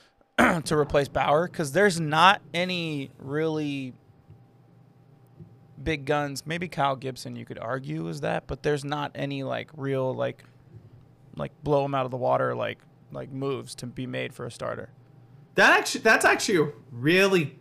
to 0.64 0.76
replace 0.76 1.06
Bauer? 1.06 1.46
Because 1.46 1.70
there's 1.70 2.00
not 2.00 2.40
any 2.52 3.10
really 3.20 3.92
big 5.82 6.04
guns. 6.04 6.46
Maybe 6.46 6.68
Kyle 6.68 6.96
Gibson, 6.96 7.36
you 7.36 7.44
could 7.44 7.58
argue, 7.58 8.08
is 8.08 8.20
that, 8.20 8.46
but 8.46 8.62
there's 8.62 8.84
not 8.84 9.12
any 9.14 9.42
like 9.42 9.70
real 9.76 10.14
like 10.14 10.44
like 11.36 11.52
blow 11.62 11.84
him 11.84 11.94
out 11.94 12.04
of 12.04 12.10
the 12.10 12.16
water 12.16 12.54
like 12.54 12.78
like 13.12 13.30
moves 13.30 13.74
to 13.76 13.86
be 13.86 14.06
made 14.06 14.34
for 14.34 14.46
a 14.46 14.50
starter. 14.50 14.90
That 15.54 15.78
actually, 15.78 16.02
that's 16.02 16.24
actually 16.24 16.58
a 16.58 16.72
really, 16.92 17.58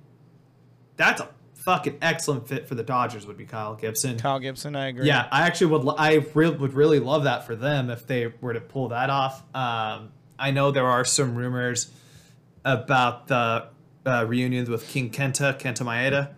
that's 0.96 1.22
a 1.22 1.30
fucking 1.56 1.98
excellent 2.02 2.48
fit 2.48 2.68
for 2.68 2.76
the 2.76 2.84
Dodgers. 2.84 3.26
Would 3.26 3.38
be 3.38 3.46
Kyle 3.46 3.76
Gibson. 3.76 4.18
Kyle 4.18 4.40
Gibson, 4.40 4.76
I 4.76 4.88
agree. 4.88 5.08
Yeah, 5.08 5.28
I 5.32 5.48
actually 5.48 5.72
would. 5.78 5.96
I 5.98 6.26
re- 6.34 6.50
would 6.50 6.74
really 6.74 7.00
love 7.00 7.24
that 7.24 7.46
for 7.46 7.56
them 7.56 7.90
if 7.90 8.06
they 8.06 8.32
were 8.42 8.54
to 8.54 8.62
pull 8.62 8.90
that 8.90 9.10
off. 9.10 9.44
Um, 9.56 10.12
I 10.38 10.52
know 10.52 10.72
there 10.72 10.86
are 10.86 11.04
some 11.04 11.36
rumors 11.36 11.92
about 12.64 13.28
the 13.28 13.68
uh, 14.06 14.26
reunions 14.28 14.70
with 14.70 14.88
King 14.88 15.10
Kenta, 15.10 15.60
Kenta 15.60 15.84
Maeda. 15.84 16.30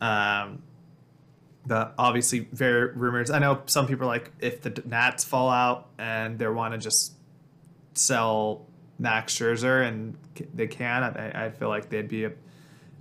Um, 0.00 0.62
the 1.70 1.92
obviously 1.96 2.40
very 2.52 2.92
rumors. 2.94 3.30
I 3.30 3.38
know 3.38 3.62
some 3.66 3.86
people 3.86 4.04
are 4.04 4.08
like 4.08 4.32
if 4.40 4.60
the 4.60 4.82
Nats 4.84 5.22
fall 5.22 5.48
out 5.48 5.86
and 5.98 6.36
they 6.36 6.48
want 6.48 6.74
to 6.74 6.78
just 6.78 7.12
sell 7.94 8.66
Max 8.98 9.38
Scherzer 9.38 9.86
and 9.86 10.18
they 10.52 10.66
can, 10.66 11.04
I, 11.04 11.46
I 11.46 11.50
feel 11.50 11.68
like 11.68 11.88
they'd 11.88 12.08
be 12.08 12.24
a, 12.24 12.32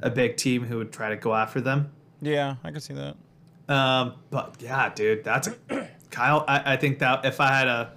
a 0.02 0.12
big 0.12 0.38
team 0.38 0.64
who 0.64 0.78
would 0.78 0.94
try 0.94 1.10
to 1.10 1.16
go 1.16 1.34
after 1.34 1.60
them. 1.60 1.92
yeah, 2.22 2.58
I 2.64 2.70
could 2.70 2.84
see 2.84 2.94
that. 2.94 3.16
Um, 3.68 4.14
but 4.30 4.58
yeah, 4.60 4.94
dude, 4.94 5.24
that's 5.24 5.48
a, 5.48 5.56
Kyle. 6.12 6.46
I, 6.48 6.74
I 6.74 6.78
think 6.78 7.00
that 7.00 7.26
if 7.26 7.42
I 7.42 7.48
had 7.48 7.64
to 7.66 7.92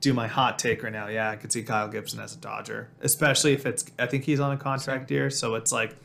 do 0.00 0.12
my 0.14 0.26
hot 0.26 0.58
take 0.58 0.82
right 0.82 0.92
now, 0.92 1.06
yeah, 1.06 1.30
I 1.30 1.36
could 1.36 1.52
see 1.52 1.62
Kyle 1.62 1.86
Gibson 1.86 2.18
as 2.18 2.34
a 2.34 2.38
Dodger, 2.38 2.90
especially 3.02 3.52
if 3.52 3.66
it's. 3.66 3.84
I 4.00 4.06
think 4.06 4.24
he's 4.24 4.40
on 4.40 4.50
a 4.50 4.56
contract 4.56 5.12
year, 5.12 5.30
so 5.30 5.54
it's 5.54 5.70
like 5.70 5.96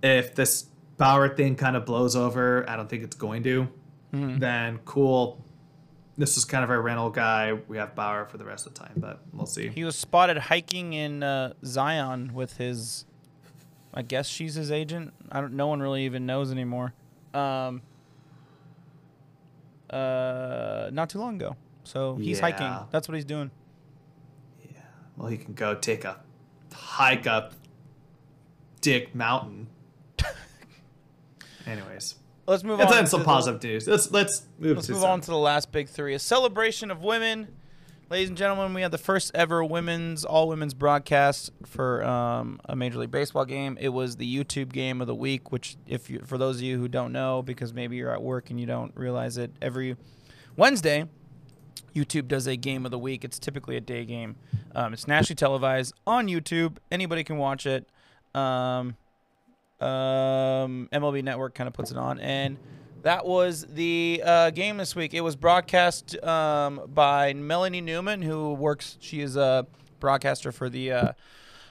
if 0.00 0.36
this 0.36 0.66
Bauer 0.96 1.34
thing 1.34 1.56
kind 1.56 1.76
of 1.76 1.84
blows 1.84 2.16
over, 2.16 2.68
I 2.68 2.76
don't 2.76 2.88
think 2.88 3.02
it's 3.04 3.16
going 3.16 3.42
to. 3.44 3.68
Then 4.12 4.78
cool. 4.86 5.44
This 6.16 6.38
is 6.38 6.46
kind 6.46 6.64
of 6.64 6.70
our 6.70 6.80
rental 6.80 7.10
guy. 7.10 7.52
We 7.68 7.76
have 7.76 7.94
Bauer 7.94 8.24
for 8.24 8.38
the 8.38 8.44
rest 8.46 8.66
of 8.66 8.72
the 8.72 8.80
time, 8.80 8.94
but 8.96 9.20
we'll 9.34 9.44
see. 9.44 9.68
He 9.68 9.84
was 9.84 9.94
spotted 9.94 10.38
hiking 10.38 10.94
in 10.94 11.22
uh, 11.22 11.52
Zion 11.62 12.32
with 12.32 12.56
his, 12.56 13.04
I 13.92 14.00
guess 14.00 14.26
she's 14.26 14.54
his 14.54 14.70
agent. 14.72 15.12
I 15.30 15.42
don't. 15.42 15.52
No 15.52 15.66
one 15.66 15.80
really 15.82 16.04
even 16.06 16.24
knows 16.24 16.50
anymore. 16.50 16.94
Um. 17.34 17.82
Uh, 19.90 20.88
not 20.92 21.10
too 21.10 21.18
long 21.18 21.36
ago. 21.36 21.56
So 21.84 22.16
he's 22.16 22.40
hiking. 22.40 22.72
That's 22.90 23.06
what 23.08 23.14
he's 23.16 23.26
doing. 23.26 23.50
Yeah. 24.64 24.78
Well, 25.16 25.28
he 25.28 25.36
can 25.36 25.52
go 25.52 25.74
take 25.74 26.04
a 26.04 26.20
hike 26.72 27.26
up 27.26 27.52
Dick 28.80 29.14
Mountain. 29.14 29.68
Anyways. 31.66 32.14
Let's 32.46 32.62
move 32.62 32.78
Let's 32.78 32.92
on. 32.92 32.98
end 32.98 33.08
some 33.08 33.20
to 33.20 33.24
the- 33.24 33.28
positive 33.32 33.62
news. 33.62 33.88
Let's 33.88 34.10
let's 34.12 34.46
move 34.58 34.76
Let's 34.76 34.86
to 34.86 34.92
move 34.92 35.00
some- 35.02 35.10
on 35.10 35.20
to 35.22 35.30
the 35.32 35.36
last 35.36 35.72
big 35.72 35.88
three: 35.88 36.14
a 36.14 36.18
celebration 36.18 36.90
of 36.90 37.02
women. 37.02 37.48
Ladies 38.08 38.28
and 38.28 38.38
gentlemen, 38.38 38.72
we 38.72 38.82
had 38.82 38.92
the 38.92 38.98
first 38.98 39.32
ever 39.34 39.64
women's 39.64 40.24
all 40.24 40.46
women's 40.46 40.74
broadcast 40.74 41.50
for 41.64 42.04
um, 42.04 42.60
a 42.66 42.76
Major 42.76 42.98
League 43.00 43.10
Baseball 43.10 43.44
game. 43.44 43.76
It 43.80 43.88
was 43.88 44.14
the 44.16 44.32
YouTube 44.36 44.70
game 44.72 45.00
of 45.00 45.08
the 45.08 45.14
week, 45.14 45.50
which, 45.50 45.76
if 45.88 46.08
you, 46.08 46.20
for 46.24 46.38
those 46.38 46.58
of 46.58 46.62
you 46.62 46.78
who 46.78 46.86
don't 46.86 47.10
know, 47.10 47.42
because 47.42 47.74
maybe 47.74 47.96
you're 47.96 48.12
at 48.12 48.22
work 48.22 48.48
and 48.48 48.60
you 48.60 48.66
don't 48.66 48.92
realize 48.96 49.38
it, 49.38 49.50
every 49.60 49.96
Wednesday, 50.56 51.06
YouTube 51.96 52.28
does 52.28 52.46
a 52.46 52.54
game 52.56 52.84
of 52.84 52.92
the 52.92 52.98
week. 52.98 53.24
It's 53.24 53.40
typically 53.40 53.76
a 53.76 53.80
day 53.80 54.04
game. 54.04 54.36
Um, 54.72 54.92
it's 54.92 55.08
nationally 55.08 55.34
televised 55.34 55.92
on 56.06 56.28
YouTube. 56.28 56.76
Anybody 56.92 57.24
can 57.24 57.38
watch 57.38 57.66
it. 57.66 57.88
Um, 58.36 58.96
um, 59.80 60.88
MLB 60.92 61.22
Network 61.22 61.54
kind 61.54 61.68
of 61.68 61.74
puts 61.74 61.90
it 61.90 61.96
on, 61.96 62.18
and 62.20 62.56
that 63.02 63.24
was 63.24 63.66
the 63.68 64.22
uh, 64.24 64.50
game 64.50 64.78
this 64.78 64.96
week. 64.96 65.14
It 65.14 65.20
was 65.20 65.36
broadcast 65.36 66.20
um, 66.24 66.80
by 66.88 67.34
Melanie 67.34 67.80
Newman, 67.80 68.22
who 68.22 68.54
works. 68.54 68.98
She 69.00 69.20
is 69.20 69.36
a 69.36 69.66
broadcaster 70.00 70.50
for 70.50 70.68
the 70.68 70.92
uh, 70.92 71.12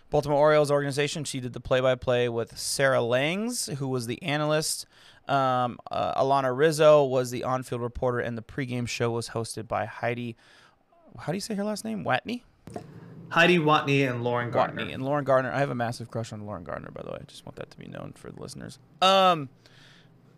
Baltimore 0.09 0.39
Orioles 0.39 0.71
organization. 0.71 1.23
She 1.23 1.39
did 1.39 1.53
the 1.53 1.59
play-by-play 1.59 2.29
with 2.29 2.57
Sarah 2.57 3.01
Langs, 3.01 3.67
who 3.79 3.87
was 3.87 4.07
the 4.07 4.21
analyst. 4.23 4.85
Um, 5.27 5.79
uh, 5.91 6.21
Alanna 6.21 6.55
Rizzo 6.55 7.03
was 7.03 7.31
the 7.31 7.43
on-field 7.43 7.81
reporter, 7.81 8.19
and 8.19 8.37
the 8.37 8.41
pregame 8.41 8.87
show 8.87 9.11
was 9.11 9.29
hosted 9.29 9.67
by 9.67 9.85
Heidi. 9.85 10.37
How 11.19 11.31
do 11.31 11.35
you 11.35 11.41
say 11.41 11.55
her 11.55 11.63
last 11.63 11.83
name? 11.83 12.05
Watney. 12.05 12.43
Heidi 13.29 13.57
Watney 13.59 14.09
and 14.09 14.23
Lauren 14.23 14.51
Gardner. 14.51 14.85
Watney 14.85 14.93
and 14.93 15.03
Lauren 15.03 15.25
Gardner. 15.25 15.51
I 15.51 15.59
have 15.59 15.69
a 15.69 15.75
massive 15.75 16.09
crush 16.09 16.31
on 16.31 16.45
Lauren 16.45 16.63
Gardner, 16.63 16.91
by 16.91 17.03
the 17.03 17.11
way. 17.11 17.17
I 17.21 17.23
just 17.25 17.45
want 17.45 17.55
that 17.57 17.71
to 17.71 17.77
be 17.77 17.87
known 17.87 18.13
for 18.15 18.31
the 18.31 18.41
listeners. 18.41 18.79
Um, 19.01 19.49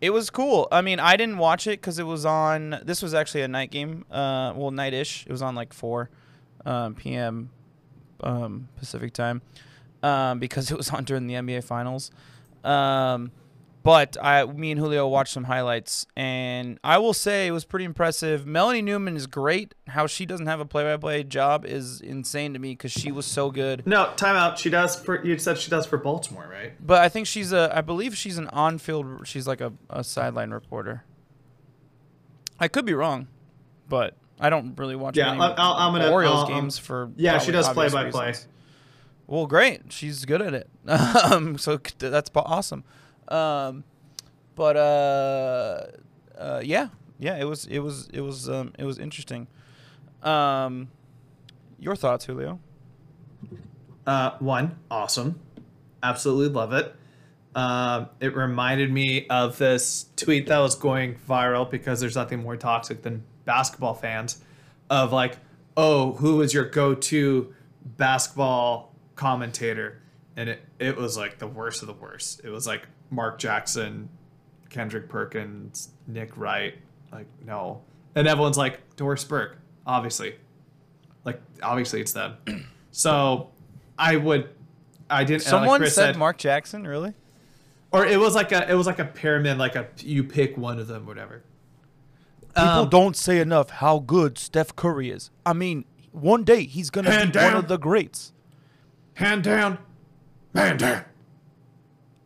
it 0.00 0.10
was 0.10 0.30
cool. 0.30 0.68
I 0.70 0.80
mean, 0.80 1.00
I 1.00 1.16
didn't 1.16 1.38
watch 1.38 1.66
it 1.66 1.80
because 1.80 1.98
it 1.98 2.04
was 2.04 2.24
on. 2.24 2.80
This 2.84 3.02
was 3.02 3.14
actually 3.14 3.42
a 3.42 3.48
night 3.48 3.70
game. 3.70 4.04
Uh, 4.10 4.52
well, 4.54 4.70
night-ish. 4.70 5.26
It 5.26 5.32
was 5.32 5.42
on 5.42 5.54
like 5.54 5.72
four 5.72 6.10
um, 6.64 6.94
p.m. 6.94 7.50
Um, 8.20 8.68
Pacific 8.76 9.12
time 9.12 9.42
um, 10.02 10.38
because 10.38 10.70
it 10.70 10.76
was 10.76 10.90
on 10.90 11.04
during 11.04 11.26
the 11.26 11.34
NBA 11.34 11.64
Finals. 11.64 12.10
Um, 12.64 13.30
but 13.88 14.18
I, 14.22 14.44
me 14.44 14.70
and 14.72 14.78
Julio 14.78 15.08
watched 15.08 15.32
some 15.32 15.44
highlights, 15.44 16.04
and 16.14 16.78
I 16.84 16.98
will 16.98 17.14
say 17.14 17.46
it 17.46 17.52
was 17.52 17.64
pretty 17.64 17.86
impressive. 17.86 18.46
Melanie 18.46 18.82
Newman 18.82 19.16
is 19.16 19.26
great. 19.26 19.74
How 19.86 20.06
she 20.06 20.26
doesn't 20.26 20.44
have 20.44 20.60
a 20.60 20.66
play-by-play 20.66 21.24
job 21.24 21.64
is 21.64 22.02
insane 22.02 22.52
to 22.52 22.58
me 22.58 22.72
because 22.72 22.92
she 22.92 23.10
was 23.10 23.24
so 23.24 23.50
good. 23.50 23.86
No, 23.86 24.12
timeout. 24.16 24.58
She 24.58 24.68
does 24.68 24.94
for 24.94 25.24
you 25.24 25.38
said 25.38 25.56
she 25.56 25.70
does 25.70 25.86
for 25.86 25.96
Baltimore, 25.96 26.46
right? 26.52 26.74
But 26.86 27.00
I 27.00 27.08
think 27.08 27.26
she's 27.26 27.50
a. 27.50 27.74
I 27.74 27.80
believe 27.80 28.14
she's 28.14 28.36
an 28.36 28.48
on-field. 28.48 29.26
She's 29.26 29.46
like 29.46 29.62
a, 29.62 29.72
a 29.88 30.04
sideline 30.04 30.50
reporter. 30.50 31.04
I 32.60 32.68
could 32.68 32.84
be 32.84 32.92
wrong, 32.92 33.28
but 33.88 34.18
I 34.38 34.50
don't 34.50 34.78
really 34.78 34.96
watch 34.96 35.16
Yeah, 35.16 35.32
I'll- 35.32 35.54
I'll- 35.56 35.74
I'm 35.74 35.92
gonna- 35.98 36.10
Orioles 36.12 36.40
I'll- 36.40 36.48
games 36.48 36.76
for. 36.76 37.10
Yeah, 37.16 37.38
she 37.38 37.52
does 37.52 37.66
play-by-play. 37.70 38.26
reasons. 38.26 38.48
Well, 39.26 39.46
great. 39.46 39.92
She's 39.94 40.26
good 40.26 40.42
at 40.42 40.52
it. 40.52 40.68
um, 40.86 41.56
so 41.56 41.78
that's 41.98 42.30
awesome. 42.36 42.84
Um, 43.28 43.84
but 44.54 44.76
uh, 44.76 45.86
uh, 46.36 46.60
yeah, 46.64 46.88
yeah, 47.18 47.36
it 47.36 47.44
was 47.44 47.66
it 47.66 47.78
was 47.80 48.08
it 48.12 48.20
was 48.20 48.48
um, 48.48 48.72
it 48.78 48.84
was 48.84 48.98
interesting. 48.98 49.46
Um, 50.22 50.88
your 51.78 51.94
thoughts, 51.94 52.24
Julio? 52.24 52.58
Uh, 54.06 54.32
one, 54.38 54.78
awesome. 54.90 55.38
Absolutely 56.02 56.48
love 56.54 56.72
it. 56.72 56.94
Um, 57.54 58.08
it 58.20 58.36
reminded 58.36 58.92
me 58.92 59.26
of 59.28 59.58
this 59.58 60.06
tweet 60.16 60.46
that 60.46 60.58
was 60.58 60.74
going 60.74 61.16
viral 61.28 61.68
because 61.68 62.00
there's 62.00 62.16
nothing 62.16 62.42
more 62.42 62.56
toxic 62.56 63.02
than 63.02 63.24
basketball 63.44 63.94
fans 63.94 64.42
of 64.90 65.12
like, 65.12 65.38
oh, 65.76 66.12
who 66.14 66.40
is 66.40 66.54
your 66.54 66.64
go-to 66.64 67.54
basketball 67.84 68.94
commentator? 69.16 70.00
And 70.36 70.50
it, 70.50 70.60
it 70.78 70.96
was 70.96 71.16
like 71.16 71.38
the 71.38 71.46
worst 71.46 71.82
of 71.82 71.88
the 71.88 71.94
worst. 71.94 72.42
It 72.44 72.50
was 72.50 72.66
like 72.66 72.86
Mark 73.10 73.38
Jackson, 73.38 74.08
Kendrick 74.70 75.08
Perkins, 75.08 75.90
Nick 76.06 76.36
Wright. 76.36 76.74
Like, 77.12 77.26
no. 77.44 77.82
And 78.14 78.26
everyone's 78.28 78.58
like, 78.58 78.80
Doris 78.96 79.24
Burke, 79.24 79.58
obviously. 79.86 80.36
Like, 81.24 81.40
obviously 81.62 82.00
it's 82.00 82.12
them. 82.12 82.36
So 82.90 83.50
I 83.98 84.16
would 84.16 84.48
I 85.08 85.22
didn't 85.22 85.42
and 85.46 85.52
like 85.52 85.60
Someone 85.70 85.86
said 85.90 86.16
Mark 86.16 86.36
Jackson, 86.38 86.84
really? 86.86 87.14
or 87.92 88.04
it 88.06 88.18
was 88.18 88.34
like 88.34 88.50
a 88.50 88.68
it 88.68 88.74
was 88.74 88.86
like 88.88 88.98
a 88.98 89.04
pyramid, 89.04 89.56
like 89.58 89.76
a 89.76 89.86
you 89.98 90.24
pick 90.24 90.56
one 90.56 90.80
of 90.80 90.88
them, 90.88 91.06
whatever. 91.06 91.44
People 92.56 92.64
Um, 92.70 92.88
don't 92.88 93.16
say 93.16 93.38
enough 93.40 93.70
how 93.70 94.00
good 94.00 94.36
Steph 94.36 94.74
Curry 94.74 95.10
is. 95.10 95.30
I 95.46 95.52
mean, 95.52 95.84
one 96.10 96.42
day 96.44 96.64
he's 96.64 96.90
gonna 96.90 97.10
Hand 97.10 97.34
be 97.34 97.38
one 97.38 97.52
down. 97.52 97.56
of 97.58 97.68
the 97.68 97.76
greats. 97.78 98.32
hand 99.14 99.44
down, 99.44 99.78
man 100.52 100.76
down. 100.78 101.04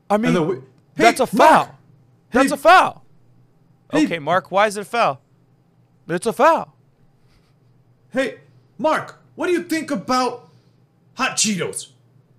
I 0.09 0.17
mean, 0.17 0.63
we- 0.97 1.03
that's 1.05 1.21
a 1.21 1.27
foul. 1.27 1.49
Mark! 1.67 1.71
That's 2.31 2.49
Hey! 2.51 2.55
a 2.55 2.57
foul. 2.57 3.05
Hey! 3.91 4.05
Okay, 4.07 4.19
Mark, 4.19 4.51
why 4.51 4.67
is 4.67 4.77
it 4.77 4.83
a 4.83 4.85
foul? 4.85 5.21
It's 6.09 6.27
a 6.27 6.33
foul. 6.33 6.75
Hey, 8.11 8.41
Mark, 8.79 9.21
what 9.35 9.47
do 9.47 9.53
you 9.53 9.63
think 9.63 9.91
about 9.91 10.49
hot 11.15 11.37
Cheetos? 11.37 11.89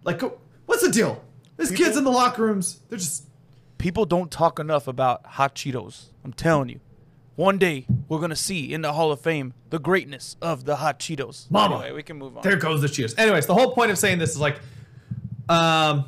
Like, 0.04 0.22
uh, 0.22 0.30
what's 0.66 0.84
the 0.84 0.92
deal? 0.92 1.24
There's 1.58 1.70
People- 1.70 1.86
kids 1.86 1.98
in 1.98 2.04
the 2.04 2.12
locker 2.12 2.44
rooms. 2.44 2.80
They're 2.90 2.98
just 3.00 3.26
People 3.78 4.06
don't 4.06 4.32
talk 4.32 4.60
enough 4.60 4.88
about 4.88 5.26
hot 5.26 5.56
Cheetos. 5.56 6.06
I'm 6.24 6.32
telling 6.34 6.70
you. 6.70 6.80
One 7.36 7.58
day 7.58 7.86
we're 8.08 8.20
gonna 8.20 8.36
see 8.36 8.72
in 8.74 8.82
the 8.82 8.94
Hall 8.94 9.12
of 9.12 9.20
Fame 9.20 9.54
the 9.72 9.80
greatness 9.80 10.38
of 10.42 10.64
the 10.66 10.78
hot 10.78 11.00
Cheetos. 11.00 11.50
Mama. 11.52 11.76
Anyway, 11.80 11.92
we 11.92 12.04
can 12.04 12.18
move 12.18 12.38
on. 12.38 12.44
there 12.44 12.56
goes 12.56 12.80
the 12.82 12.88
Cheetos. 12.88 13.14
Anyways, 13.18 13.46
the 13.46 13.54
whole 13.54 13.74
point 13.74 13.92
of 13.92 13.98
saying 13.98 14.20
this 14.20 14.30
is 14.32 14.40
like, 14.40 14.60
um, 15.50 16.06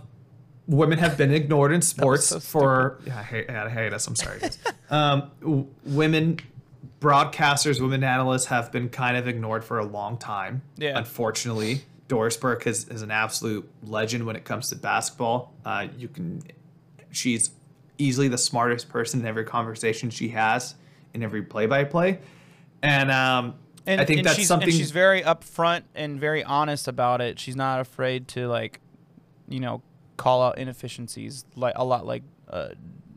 women 0.68 1.00
have 1.00 1.18
been 1.18 1.32
ignored 1.32 1.72
in 1.72 1.82
sports 1.82 2.28
so 2.28 2.40
for. 2.40 3.00
Yeah, 3.06 3.20
I 3.20 3.24
hate, 3.24 3.50
I 3.50 3.70
hate 3.70 3.94
us. 3.94 4.08
I'm 4.08 4.16
sorry. 4.16 4.40
um, 4.90 5.32
w- 5.42 5.68
women 5.84 6.40
broadcasters, 7.00 7.80
women 7.80 8.04
analysts 8.04 8.46
have 8.46 8.72
been 8.72 8.90
kind 8.90 9.16
of 9.18 9.28
ignored 9.28 9.64
for 9.64 9.80
a 9.80 9.86
long 9.86 10.18
time. 10.18 10.64
Yeah. 10.78 10.98
Unfortunately, 10.98 11.84
Doris 12.08 12.38
Burke 12.38 12.66
is, 12.68 12.88
is 12.90 13.02
an 13.02 13.12
absolute 13.12 13.70
legend 13.84 14.26
when 14.26 14.36
it 14.36 14.44
comes 14.44 14.70
to 14.70 14.76
basketball. 14.76 15.54
Uh, 15.66 15.88
you 15.98 16.08
can, 16.08 16.42
she's 17.12 17.52
easily 17.98 18.28
the 18.28 18.38
smartest 18.38 18.90
person 18.90 19.20
in 19.20 19.26
every 19.26 19.44
conversation 19.44 20.10
she 20.10 20.30
has 20.30 20.76
in 21.14 21.24
every 21.24 21.42
play-by-play, 21.44 22.20
and 22.82 23.10
um, 23.10 23.56
and, 23.86 24.02
I 24.02 24.06
think 24.06 24.20
and 24.20 24.28
that's 24.28 24.38
she's, 24.38 24.48
something. 24.48 24.68
And 24.68 24.78
she's 24.78 24.92
very 24.92 25.22
upfront 25.22 25.84
and 25.94 26.20
very 26.20 26.44
honest 26.44 26.88
about 26.88 27.22
it. 27.22 27.40
She's 27.40 27.56
not 27.56 27.80
afraid 27.80 28.28
to 28.30 28.48
like, 28.48 28.82
you 29.48 29.60
know, 29.60 29.82
call 30.18 30.42
out 30.44 30.58
inefficiencies 30.58 31.46
like 31.56 31.74
a 31.76 31.84
lot 31.86 32.06
like 32.06 32.24
uh, 32.50 32.70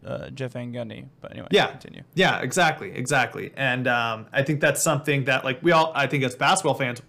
uh, 0.05 0.31
Jeff 0.31 0.53
Van 0.53 0.73
Gundy. 0.73 1.07
But 1.21 1.33
anyway, 1.33 1.49
yeah 1.51 1.71
continue. 1.71 2.03
yeah 2.15 2.41
exactly 2.41 2.91
exactly 2.93 3.53
and 3.57 3.87
um, 3.89 4.27
i 4.33 4.43
think 4.43 4.61
that's 4.61 4.83
something 4.83 5.25
that 5.25 5.45
like 5.45 5.63
we 5.63 5.73
all 5.73 5.93
i 5.95 6.07
think 6.07 6.25
as 6.25 6.35
basketball 6.37 6.75
fans 6.75 7.03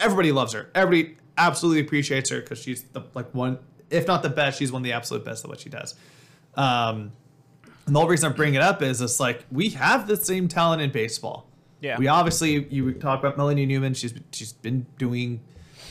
everybody 0.00 0.32
loves 0.32 0.52
her 0.52 0.68
everybody 0.74 1.16
absolutely 1.38 1.80
appreciates 1.82 2.30
her 2.30 2.40
because 2.40 2.58
she's 2.60 2.82
the 2.92 3.02
like 3.14 3.32
one 3.34 3.58
if 3.90 4.06
not 4.06 4.22
the 4.22 4.28
best 4.28 4.58
she's 4.58 4.72
one 4.72 4.80
of 4.82 4.84
the 4.84 4.92
absolute 4.92 5.24
best 5.24 5.44
at 5.44 5.48
what 5.50 5.60
she 5.60 5.68
does 5.70 5.94
um, 6.56 7.12
and 7.86 7.94
the 7.94 7.98
whole 8.00 8.08
reason 8.08 8.30
i'm 8.30 8.36
bringing 8.36 8.54
it 8.56 8.62
up 8.62 8.82
is 8.82 9.00
it's 9.00 9.20
like 9.20 9.44
we 9.50 9.68
have 9.70 10.06
the 10.08 10.16
same 10.16 10.48
talent 10.48 10.82
in 10.82 10.90
baseball 10.90 11.48
Yeah. 11.80 11.98
we 11.98 12.08
obviously 12.08 12.66
you 12.68 12.92
talk 12.94 13.20
about 13.20 13.36
melanie 13.36 13.66
newman 13.66 13.94
she's 13.94 14.14
she's 14.32 14.52
been 14.52 14.86
doing 14.98 15.40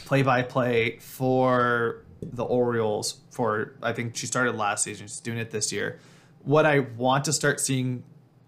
play-by-play 0.06 0.98
for 1.00 2.04
the 2.22 2.44
orioles 2.44 3.22
for 3.32 3.74
i 3.82 3.92
think 3.92 4.16
she 4.16 4.28
started 4.28 4.56
last 4.56 4.84
season 4.84 5.08
she's 5.08 5.20
doing 5.20 5.38
it 5.38 5.52
this 5.52 5.72
year 5.72 6.00
what 6.44 6.66
i 6.66 6.80
want 6.80 7.26
to 7.26 7.34
start 7.34 7.60
seeing 7.60 8.04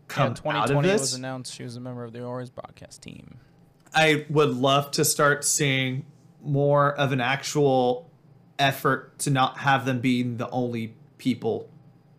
Yeah, 0.10 0.16
come 0.16 0.56
out 0.56 0.66
of 0.66 0.70
2020 0.70 0.88
this 0.88 1.02
was 1.02 1.14
announced 1.16 1.54
she 1.54 1.64
was 1.64 1.76
a 1.76 1.80
member 1.80 2.04
of 2.04 2.14
the 2.14 2.24
Orioles 2.24 2.50
broadcast 2.50 3.02
team. 3.02 3.38
I 3.96 4.26
would 4.30 4.50
love 4.52 4.92
to 4.92 5.06
start 5.06 5.44
seeing 5.46 6.06
more 6.44 6.94
of 6.94 7.12
an 7.12 7.22
actual 7.22 8.10
effort 8.60 9.18
to 9.20 9.30
not 9.30 9.60
have 9.60 9.86
them 9.86 10.00
being 10.02 10.38
the 10.38 10.50
only 10.50 10.96
people 11.18 11.70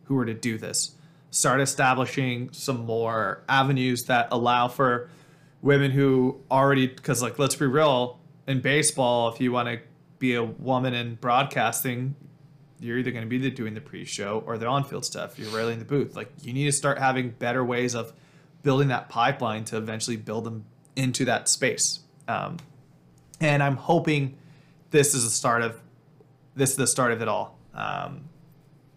who 0.05 0.17
are 0.19 0.25
to 0.25 0.35
do 0.35 0.57
this. 0.59 0.93
Start 1.31 1.61
establishing 1.61 2.51
some 2.53 2.85
more 2.87 3.43
avenues 3.49 4.05
that 4.05 4.29
allow 4.31 4.69
for 4.69 5.09
women 5.63 5.91
who 5.91 6.41
already, 6.51 6.87
because, 6.87 7.23
like, 7.23 7.39
let's 7.39 7.57
be 7.57 7.67
real, 7.67 8.19
in 8.47 8.61
baseball, 8.61 9.29
if 9.29 9.41
you 9.41 9.51
want 9.53 9.69
to 9.69 9.81
be 10.19 10.35
a 10.35 10.43
woman 10.45 10.95
in 10.95 11.17
broadcasting, 11.17 12.15
you're 12.81 12.99
either 12.99 13.11
going 13.11 13.25
to 13.25 13.29
be 13.29 13.39
the, 13.39 13.51
doing 13.51 13.75
the 13.75 13.81
pre-show 13.81 14.43
or 14.47 14.59
the 14.59 14.67
on-field 14.67 15.05
stuff. 15.05 15.39
You're 15.39 15.51
rarely 15.51 15.73
in 15.73 15.79
the 15.79 15.85
booth. 15.85 16.17
Like, 16.17 16.31
you 16.43 16.53
need 16.53 16.67
to 16.67 16.73
start 16.73 16.99
having 16.99 17.31
better 17.31 17.65
ways 17.65 17.95
of 17.95 18.13
building 18.63 18.89
that 18.89 19.09
pipeline 19.09 19.65
to 19.67 19.77
eventually 19.77 20.17
build 20.17 20.45
them 20.45 20.65
into 20.97 21.25
that 21.27 21.49
space. 21.49 22.01
Um, 22.29 22.57
and 23.41 23.63
I'm 23.63 23.77
hoping 23.77 24.37
this 24.91 25.15
is 25.15 25.25
the 25.25 25.31
start 25.31 25.63
of 25.63 25.81
this 26.57 26.71
is 26.71 26.77
the 26.77 26.87
start 26.87 27.13
of 27.13 27.21
it 27.21 27.29
all. 27.29 27.59
Um, 27.75 28.23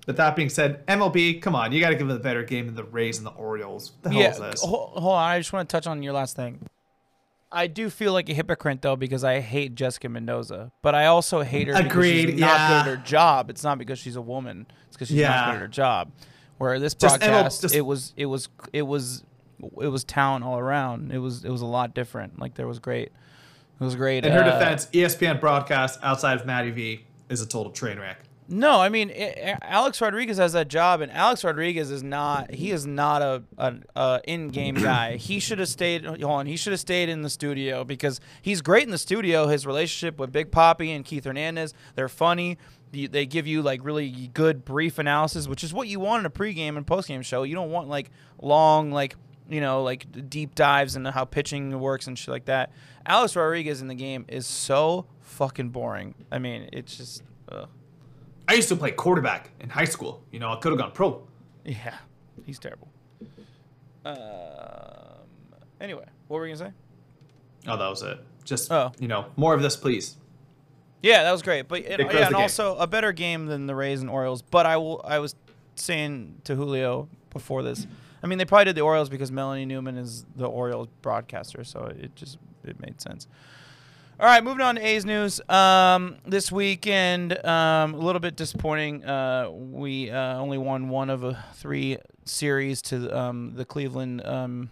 but 0.06 0.16
that 0.18 0.36
being 0.36 0.50
said, 0.50 0.86
MLB, 0.88 1.42
come 1.42 1.56
on, 1.56 1.72
you 1.72 1.82
got 1.82 1.90
to 1.90 1.96
give 1.96 2.10
it 2.10 2.16
a 2.16 2.20
better 2.20 2.44
game 2.44 2.68
than 2.68 2.76
the 2.76 2.84
Rays 2.84 3.18
and 3.18 3.26
the 3.26 3.32
Orioles. 3.32 3.92
What 3.92 4.04
the 4.04 4.10
hell 4.12 4.22
Yeah, 4.22 4.32
is 4.32 4.40
this? 4.40 4.62
hold, 4.64 4.92
hold 4.92 5.14
on. 5.16 5.30
I 5.32 5.40
just 5.40 5.52
want 5.52 5.68
to 5.68 5.76
touch 5.76 5.88
on 5.88 6.02
your 6.04 6.14
last 6.14 6.36
thing. 6.36 6.60
I 7.52 7.68
do 7.68 7.90
feel 7.90 8.12
like 8.14 8.28
a 8.30 8.34
hypocrite 8.34 8.82
though 8.82 8.96
because 8.96 9.24
I 9.24 9.40
hate 9.40 9.76
Jessica 9.76 10.10
Mendoza, 10.10 10.72
but 10.82 10.96
I 10.96 11.06
also 11.06 11.42
hate 11.42 11.68
her 11.68 11.74
because 11.74 11.92
Agreed, 11.92 12.30
she's 12.32 12.40
not 12.40 12.48
yeah. 12.48 12.68
good 12.84 12.92
at 12.92 12.98
her 12.98 13.04
job. 13.06 13.50
It's 13.50 13.64
not 13.64 13.78
because 13.78 14.00
she's 14.00 14.16
a 14.18 14.22
woman; 14.22 14.66
it's 14.88 14.98
because 14.98 15.08
she's 15.08 15.18
not 15.18 15.22
Yeah. 15.30 15.46
good 15.46 15.56
at 15.56 15.62
her 15.62 15.68
job. 15.68 16.12
Where 16.58 16.80
this 16.80 16.94
Just- 16.94 17.20
broadcast, 17.20 17.62
just- 17.62 17.76
it 17.76 17.82
was, 17.82 18.14
it 18.18 18.26
was, 18.26 18.50
it 18.74 18.82
was, 18.82 19.24
it 19.82 19.88
was 19.88 20.04
talent 20.04 20.44
all 20.44 20.58
around. 20.58 21.12
It 21.12 21.20
was, 21.20 21.46
it 21.46 21.50
was 21.52 21.62
a 21.62 21.66
lot 21.68 21.94
different. 21.94 22.40
Like 22.40 22.56
there 22.56 22.68
was 22.68 22.80
great, 22.80 23.10
it 23.80 23.84
was 23.84 23.96
great. 23.96 24.26
In 24.26 24.32
her 24.34 24.44
uh, 24.44 24.60
defense, 24.60 24.88
E 24.94 25.02
ESPN 25.04 25.40
broadcast 25.40 26.00
outside 26.02 26.40
of 26.40 26.46
Matty 26.48 26.72
V 26.72 27.06
is 27.30 27.42
a 27.42 27.46
total 27.48 27.72
train 27.72 28.00
wreck. 28.00 28.20
No, 28.50 28.80
I 28.80 28.90
mean 28.90 29.12
i 29.12 29.58
Alex 29.62 30.00
Rodriguez 30.00 30.38
has 30.38 30.54
that 30.54 30.70
job, 30.70 31.02
and 31.02 31.12
Alex 31.12 31.44
Rodriguez 31.44 31.92
is 31.92 32.02
not. 32.02 32.54
He 32.54 32.72
is 32.72 32.86
not 32.86 33.22
a 33.22 33.44
an 33.58 33.84
a 33.96 34.22
in-game 34.26 34.76
guy. 34.76 35.18
He 35.28 35.40
should 35.40 35.60
have 35.60 35.68
stayed. 35.68 36.06
Hold 36.06 36.24
on, 36.24 36.46
he 36.46 36.56
should 36.56 36.72
have 36.72 36.80
stayed 36.80 37.10
in 37.10 37.22
the 37.22 37.30
studio 37.30 37.84
because 37.84 38.22
he's 38.42 38.62
great 38.62 38.84
in 38.84 38.92
the 38.92 38.98
studio. 38.98 39.48
His 39.48 39.66
relationship 39.66 40.18
with 40.18 40.32
Big 40.32 40.52
Papi 40.52 40.96
and 40.96 41.04
Keith 41.04 41.26
Hernandez, 41.26 41.74
they're 41.96 42.08
funny. 42.10 42.58
They 42.92 43.26
give 43.26 43.46
you 43.46 43.62
like 43.62 43.84
really 43.84 44.30
good 44.34 44.64
brief 44.64 44.98
analysis, 44.98 45.48
which 45.48 45.64
is 45.64 45.74
what 45.74 45.90
you 45.90 46.00
want 46.00 46.22
in 46.22 46.26
a 46.26 46.30
pregame 46.30 46.78
and 46.78 46.88
postgame 46.88 47.24
show. 47.24 47.44
You 47.44 47.56
don't 47.56 47.72
want 47.72 47.90
like 47.90 48.10
long 48.42 48.92
like 48.92 49.16
you 49.50 49.62
know, 49.62 49.84
like 49.84 50.30
deep 50.30 50.56
dives 50.56 50.96
into 50.96 51.12
how 51.12 51.26
pitching 51.26 51.78
works 51.80 52.08
and 52.08 52.18
shit 52.18 52.30
like 52.30 52.46
that. 52.46 52.72
Alex 53.06 53.36
Rodriguez 53.36 53.82
in 53.82 53.88
the 53.88 53.96
game 53.96 54.26
is 54.28 54.46
so 54.46 55.06
fucking 55.22 55.70
boring. 55.70 56.16
I 56.32 56.40
mean, 56.40 56.70
it's 56.74 56.98
just, 56.98 57.24
ugh. 57.50 57.70
I 58.48 58.54
used 58.54 58.70
to 58.70 58.76
play 58.76 58.92
quarterback 58.92 59.50
in 59.60 59.70
high 59.70 59.86
school. 59.86 60.24
You 60.32 60.40
know, 60.40 60.52
I 60.52 60.56
could 60.58 60.72
have 60.72 60.80
gone 60.80 60.92
pro. 60.92 61.28
yeah, 61.66 61.98
he's 62.46 62.60
terrible. 62.60 62.88
Um. 64.06 64.16
Anyway, 65.80 66.06
what 66.28 66.38
were 66.38 66.44
we 66.44 66.48
gonna 66.50 66.58
say? 66.58 66.74
Oh, 67.68 67.78
that 67.78 67.88
was 67.90 68.02
it. 68.02 68.20
Just 68.46 68.72
Oh. 68.72 68.92
you 69.00 69.08
know, 69.08 69.26
more 69.36 69.54
of 69.54 69.62
this, 69.62 69.76
please. 69.76 70.16
Yeah, 71.04 71.24
that 71.24 71.32
was 71.32 71.42
great. 71.42 71.68
But 71.68 71.86
and, 71.86 72.12
yeah, 72.12 72.28
and 72.28 72.36
also 72.36 72.76
a 72.78 72.88
better 72.88 73.12
game 73.12 73.46
than 73.48 73.68
the 73.68 73.76
Rays 73.76 74.02
and 74.02 74.10
Orioles. 74.10 74.42
But 74.42 74.66
I 74.66 74.78
will. 74.78 75.02
I 75.04 75.20
was 75.20 75.36
saying 75.76 76.42
to 76.46 76.56
Julio 76.56 77.08
before 77.30 77.62
this. 77.64 77.86
I 78.24 78.28
mean, 78.28 78.40
they 78.40 78.46
probably 78.46 78.66
did 78.66 78.76
the 78.76 78.82
Orioles 78.82 79.10
because 79.10 79.32
Melanie 79.32 79.66
Newman 79.66 79.96
is 79.98 80.26
the 80.36 80.48
Orioles 80.48 80.88
broadcaster, 81.02 81.64
so 81.64 81.86
it 81.86 82.16
just 82.16 82.40
it 82.64 82.80
made 82.80 83.00
sense. 83.00 83.28
All 84.20 84.26
right, 84.26 84.44
moving 84.44 84.66
on 84.66 84.74
to 84.76 84.82
A's 84.82 85.06
news. 85.06 85.40
Um, 85.48 86.16
this 86.26 86.52
weekend, 86.52 87.38
um, 87.46 87.94
a 87.94 87.98
little 87.98 88.20
bit 88.20 88.36
disappointing. 88.36 89.06
Uh, 89.06 89.52
we 89.52 90.10
uh, 90.10 90.40
only 90.40 90.58
won 90.58 90.90
one 90.90 91.12
of 91.12 91.24
a 91.24 91.46
three 91.54 92.00
series 92.26 92.82
to 92.82 93.16
um, 93.16 93.54
the 93.54 93.64
Cleveland 93.64 94.26
um, 94.26 94.72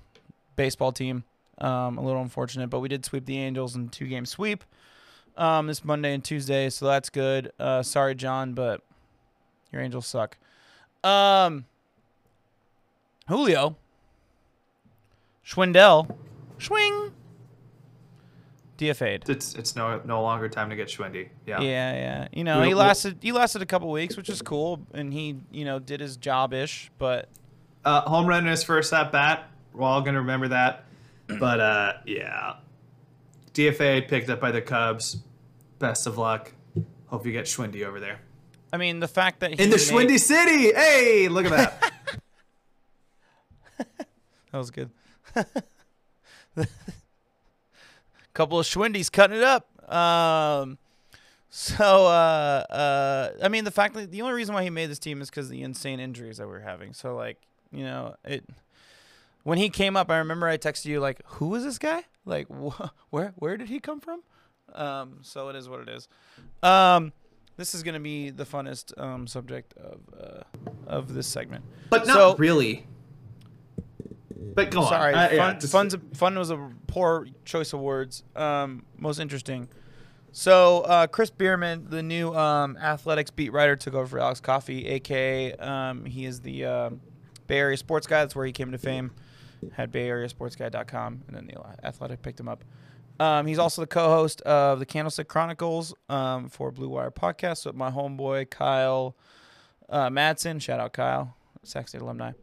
baseball 0.55 0.91
team. 0.91 1.25
Um, 1.59 1.99
a 1.99 2.01
little 2.03 2.23
unfortunate, 2.23 2.71
but 2.71 2.79
we 2.79 2.89
did 2.89 3.05
sweep 3.05 3.27
the 3.27 3.37
Angels 3.37 3.75
in 3.75 3.89
two 3.89 4.07
game 4.07 4.25
sweep 4.25 4.63
um, 5.37 5.67
this 5.67 5.85
Monday 5.85 6.15
and 6.15 6.23
Tuesday, 6.23 6.71
so 6.71 6.87
that's 6.87 7.11
good. 7.11 7.51
Uh, 7.59 7.83
sorry, 7.83 8.15
John, 8.15 8.53
but 8.53 8.81
your 9.71 9.83
Angels 9.83 10.07
suck. 10.07 10.37
Julio, 11.03 11.63
Schwindel, 15.45 16.17
Schwing, 16.57 17.11
DFA'd. 18.77 19.29
It's 19.29 19.55
it's 19.55 19.75
no 19.75 20.01
no 20.05 20.21
longer 20.21 20.49
time 20.49 20.69
to 20.69 20.75
get 20.75 20.87
Schwendy. 20.87 21.29
Yeah. 21.45 21.61
Yeah, 21.61 21.93
yeah. 21.93 22.27
You 22.33 22.43
know, 22.43 22.59
We'll- 22.59 22.67
he 22.69 22.73
lasted 22.75 23.17
he 23.21 23.31
lasted 23.31 23.61
a 23.61 23.65
couple 23.65 23.89
weeks, 23.91 24.17
which 24.17 24.29
is 24.29 24.41
cool, 24.41 24.85
and 24.93 25.13
he 25.13 25.37
you 25.51 25.63
know 25.65 25.79
did 25.79 25.99
his 26.01 26.17
job 26.17 26.53
ish, 26.53 26.91
but 26.97 27.29
Uh, 27.85 28.01
home 28.01 28.25
run 28.27 28.43
in 28.45 28.49
his 28.51 28.63
first 28.63 28.91
at 28.93 29.11
bat. 29.11 29.49
We're 29.73 29.83
all 29.85 30.01
gonna 30.01 30.19
remember 30.21 30.49
that. 30.49 30.83
But 31.39 31.59
uh, 31.59 31.93
yeah, 32.05 32.55
DFA 33.53 34.07
picked 34.07 34.29
up 34.29 34.39
by 34.39 34.51
the 34.51 34.61
Cubs. 34.61 35.17
Best 35.79 36.05
of 36.07 36.17
luck. 36.17 36.51
Hope 37.07 37.25
you 37.25 37.31
get 37.31 37.45
Schwendy 37.45 37.83
over 37.85 37.99
there 37.99 38.19
I 38.73 38.77
mean 38.77 38.99
the 38.99 39.07
fact 39.07 39.39
that 39.41 39.51
he 39.53 39.63
in 39.63 39.69
the 39.69 39.77
made- 39.77 39.85
Schwendy 40.09 40.19
City. 40.19 40.73
Hey, 40.73 41.27
look 41.29 41.45
at 41.45 41.51
that. 41.51 41.91
That 44.51 44.57
was 44.59 44.71
good. 44.71 44.89
Couple 48.35 48.59
of 48.59 48.65
Schwindys 48.67 49.11
cutting 49.11 49.37
it 49.37 49.43
up. 49.43 49.67
Um, 49.91 50.77
so, 51.49 52.05
uh, 52.05 52.65
uh, 52.69 53.29
I 53.41 53.47
mean, 53.47 53.63
the 53.63 53.71
fact 53.71 53.95
that 53.95 54.11
the 54.11 54.21
only 54.21 54.33
reason 54.35 54.53
why 54.53 54.63
he 54.63 54.69
made 54.69 54.87
this 54.91 54.99
team 54.99 55.21
is 55.21 55.29
because 55.29 55.49
the 55.49 55.63
insane 55.63 55.99
injuries 55.99 56.37
that 56.37 56.47
we're 56.47 56.59
having. 56.59 56.93
So, 56.93 57.15
like, 57.15 57.41
you 57.71 57.83
know, 57.83 58.15
it. 58.23 58.43
When 59.43 59.57
he 59.57 59.69
came 59.69 59.95
up, 59.95 60.09
I 60.11 60.17
remember 60.17 60.47
I 60.47 60.57
texted 60.57 60.85
you 60.85 60.99
like, 60.99 61.21
"Who 61.25 61.55
is 61.55 61.63
this 61.63 61.77
guy? 61.79 62.03
Like, 62.25 62.47
wh- 62.51 62.89
where 63.09 63.33
where 63.37 63.57
did 63.57 63.69
he 63.69 63.79
come 63.79 63.99
from?" 64.01 64.21
Um, 64.73 65.19
so 65.21 65.49
it 65.49 65.55
is 65.55 65.69
what 65.69 65.79
it 65.81 65.87
is. 65.89 66.07
Um, 66.63 67.13
this 67.55 67.73
is 67.73 67.83
gonna 67.83 67.99
be 67.99 68.31
the 68.31 68.43
funnest 68.45 68.99
um, 69.01 69.27
subject 69.27 69.73
of 69.77 69.99
uh, 70.19 70.43
of 70.87 71.13
this 71.13 71.27
segment. 71.27 71.63
but 71.89 72.05
not 72.07 72.15
So- 72.15 72.35
really. 72.37 72.85
But 74.37 74.69
go 74.71 74.83
Sorry, 74.83 75.13
on. 75.13 75.19
Uh, 75.19 75.29
fun, 75.37 75.59
just- 75.59 75.71
fun's 75.71 75.93
a, 75.93 76.01
fun 76.13 76.37
was 76.37 76.49
a 76.51 76.69
poor 76.87 77.27
choice 77.45 77.73
of 77.73 77.79
words. 77.79 78.23
Um, 78.35 78.85
most 78.97 79.19
interesting. 79.19 79.69
So 80.31 80.81
uh, 80.81 81.07
Chris 81.07 81.29
Berman, 81.29 81.87
the 81.89 82.03
new 82.03 82.35
um, 82.35 82.75
athletics 82.77 83.31
beat 83.31 83.53
writer, 83.53 83.77
took 83.77 83.93
over 83.93 84.05
for 84.05 84.19
Alex 84.19 84.41
Coffey, 84.41 84.85
aka 84.87 85.53
um, 85.53 86.03
he 86.03 86.25
is 86.25 86.41
the 86.41 86.65
um 86.65 87.01
Bay 87.47 87.59
Area 87.59 87.77
sports 87.77 88.07
guy. 88.07 88.19
That's 88.19 88.35
where 88.35 88.45
he 88.45 88.51
came 88.51 88.71
to 88.71 88.77
fame. 88.77 89.11
Had 89.73 89.91
BayAreaSportsGuy.com, 89.91 91.23
and 91.27 91.35
then 91.35 91.47
the 91.47 91.55
Athletic 91.85 92.21
picked 92.21 92.39
him 92.39 92.47
up. 92.49 92.63
Um, 93.19 93.45
he's 93.45 93.57
also 93.59 93.81
the 93.81 93.87
co-host 93.87 94.41
of 94.41 94.79
the 94.79 94.85
Candlestick 94.85 95.27
Chronicles 95.27 95.93
um, 96.09 96.49
for 96.49 96.71
Blue 96.71 96.89
Wire 96.89 97.11
podcast 97.11 97.65
with 97.65 97.75
my 97.75 97.89
homeboy 97.89 98.49
Kyle 98.49 99.15
uh, 99.89 100.09
Madsen. 100.09 100.61
Shout 100.61 100.79
out 100.79 100.91
Kyle, 100.93 101.35
Sac 101.63 101.87
State 101.87 102.01
alumni. 102.01 102.33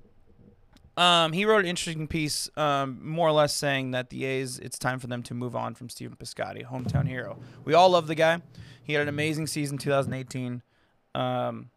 Um, 0.97 1.33
he 1.33 1.45
wrote 1.47 1.61
an 1.61 1.67
interesting 1.67 2.07
piece, 2.07 2.51
um, 2.57 3.01
more 3.03 3.29
or 3.29 3.33
less 3.33 3.55
saying 3.55 3.93
that 3.93 4.11
the 4.11 4.25
A's, 4.27 4.59
it's 4.59 4.79
time 4.79 4.99
for 4.99 5.07
them 5.07 5.23
to 5.25 5.35
move 5.35 5.57
on 5.57 5.75
from 5.75 5.89
Stephen 5.89 6.17
Piscotty, 6.17 6.67
hometown 6.67 7.09
hero. 7.09 7.39
We 7.65 7.73
all 7.73 7.91
love 7.91 8.07
the 8.07 8.15
guy. 8.15 8.43
He 8.85 8.93
had 8.93 9.03
an 9.03 9.09
amazing 9.09 9.47
season 9.47 9.79
2018. 9.79 10.63
Um, 11.15 11.71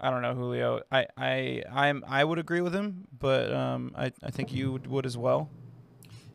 I 0.00 0.10
don't 0.10 0.20
know, 0.22 0.34
Julio. 0.34 0.82
I, 0.92 1.06
I, 1.16 1.62
I'm, 1.72 2.04
I 2.06 2.22
would 2.24 2.38
agree 2.38 2.60
with 2.60 2.74
him, 2.74 3.08
but 3.18 3.52
um, 3.52 3.92
I, 3.96 4.12
I 4.22 4.30
think 4.30 4.52
you 4.52 4.72
would, 4.72 4.86
would 4.86 5.06
as 5.06 5.16
well. 5.16 5.48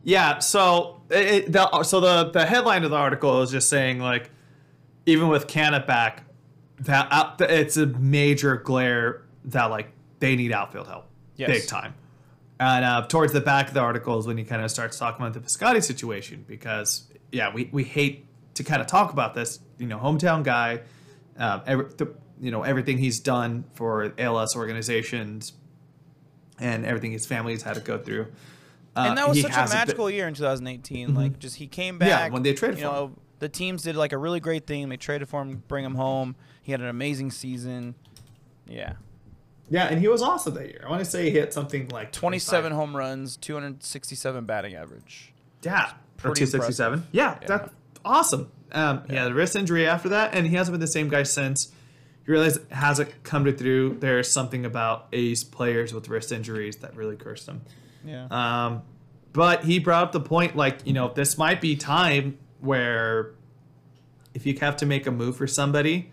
Yeah, 0.04 0.40
so 0.40 1.02
it, 1.10 1.50
the, 1.52 1.84
so 1.84 2.02
the 2.02 2.30
the 2.32 2.46
headline 2.46 2.84
of 2.84 2.90
the 2.90 2.98
article 2.98 3.42
is 3.42 3.52
just 3.52 3.70
saying 3.70 4.00
like, 4.00 4.30
even 5.06 5.30
with 5.30 5.48
Canha 5.48 5.86
back, 5.88 6.24
that 6.80 7.08
out, 7.10 7.40
it's 7.40 7.78
a 7.78 7.86
major 7.86 8.58
glare 8.58 9.22
that 9.46 9.66
like 9.68 9.94
they 10.20 10.36
need 10.36 10.52
outfield 10.52 10.88
help, 10.88 11.06
Yes. 11.38 11.48
big 11.50 11.68
time. 11.68 11.94
And 12.60 12.86
uh, 12.86 13.08
towards 13.08 13.34
the 13.34 13.42
back 13.42 13.68
of 13.68 13.74
the 13.74 13.80
article 13.80 14.18
is 14.20 14.28
when 14.28 14.38
he 14.38 14.44
kind 14.44 14.64
of 14.64 14.72
starts 14.72 14.98
talking 14.98 15.26
about 15.26 15.34
the 15.34 15.40
Piscotty 15.40 15.84
situation 15.84 16.46
because 16.48 17.08
yeah, 17.32 17.54
we, 17.54 17.70
we 17.72 17.84
hate 17.84 18.28
to 18.56 18.64
kind 18.64 18.82
of 18.82 18.88
talk 18.88 19.12
about 19.12 19.34
this, 19.34 19.60
you 19.78 19.88
know, 19.88 19.98
hometown 19.98 20.44
guy, 20.44 20.82
um, 21.38 21.62
every, 21.66 21.86
the, 21.98 22.14
you 22.40 22.52
know 22.52 22.64
everything 22.64 22.98
he's 22.98 23.20
done 23.20 23.64
for 23.74 24.14
ALS 24.18 24.56
organizations, 24.56 25.54
and 26.60 26.86
everything 26.86 27.12
his 27.12 27.26
family's 27.26 27.64
had 27.64 27.76
to 27.76 27.82
go 27.82 27.98
through. 27.98 28.28
Uh, 28.96 29.06
and 29.08 29.18
that 29.18 29.28
was 29.28 29.42
such 29.42 29.52
a 29.52 29.74
magical 29.74 30.10
year 30.10 30.28
in 30.28 30.36
2018. 30.36 31.16
Like, 31.16 31.40
just 31.40 31.56
he 31.56 31.66
came 31.66 31.98
back. 31.98 32.08
Yeah, 32.08 32.30
when 32.30 32.44
they 32.44 32.54
traded 32.54 32.78
you 32.80 32.86
for 32.86 32.90
him. 32.90 32.94
know, 32.94 33.12
the 33.40 33.50
teams 33.50 33.84
did 33.84 33.96
like 33.96 34.14
a 34.14 34.18
really 34.18 34.40
great 34.40 34.68
thing. 34.68 34.88
They 34.90 34.98
traded 34.98 35.30
for 35.30 35.42
him, 35.42 35.64
bring 35.68 35.84
him 35.84 35.96
home. 35.96 36.36
He 36.62 36.72
had 36.72 36.82
an 36.82 36.88
amazing 36.88 37.32
season. 37.32 37.96
Yeah. 38.68 38.94
Yeah, 39.70 39.86
and 39.88 40.00
he 40.00 40.08
was 40.08 40.22
awesome 40.22 40.54
that 40.56 40.68
year. 40.68 40.84
I 40.86 40.90
want 40.90 41.04
to 41.04 41.10
say 41.10 41.24
he 41.26 41.32
hit 41.32 41.54
something 41.54 41.88
like 41.90 42.12
27 42.12 42.72
25. 42.72 42.78
home 42.78 42.96
runs, 42.96 43.38
267 43.38 44.46
batting 44.46 44.76
average. 44.76 45.34
Yeah, 45.64 45.92
or 46.24 46.34
267. 46.36 47.08
Yeah, 47.12 47.38
Yeah. 47.42 47.48
that's 47.48 47.70
awesome. 48.06 48.52
Um, 48.72 49.04
He 49.10 49.16
had 49.16 49.32
a 49.32 49.34
wrist 49.34 49.56
injury 49.56 49.88
after 49.88 50.10
that, 50.10 50.34
and 50.36 50.46
he 50.48 50.56
hasn't 50.56 50.74
been 50.74 50.82
the 50.82 50.88
same 50.88 51.08
guy 51.10 51.24
since. 51.24 51.72
You 52.26 52.34
realize 52.34 52.58
it 52.58 52.66
hasn't 52.72 53.24
come 53.24 53.46
to 53.46 53.52
through. 53.52 53.98
There's 54.00 54.30
something 54.32 54.66
about 54.66 55.08
ace 55.14 55.44
players 55.44 55.94
with 55.94 56.08
wrist 56.10 56.32
injuries 56.32 56.78
that 56.78 56.96
really 56.96 57.16
cursed 57.18 57.46
them. 57.48 57.62
Yeah. 58.06 58.28
Um, 58.32 58.82
but 59.34 59.64
he 59.64 59.80
brought 59.80 60.04
up 60.04 60.12
the 60.12 60.20
point, 60.22 60.56
like 60.56 60.80
you 60.86 60.94
know, 60.94 61.12
this 61.14 61.38
might 61.38 61.60
be 61.62 61.76
time 61.76 62.38
where 62.62 63.32
if 64.34 64.46
you 64.46 64.58
have 64.60 64.78
to 64.78 64.86
make 64.86 65.06
a 65.06 65.12
move 65.12 65.36
for 65.38 65.48
somebody, 65.48 66.12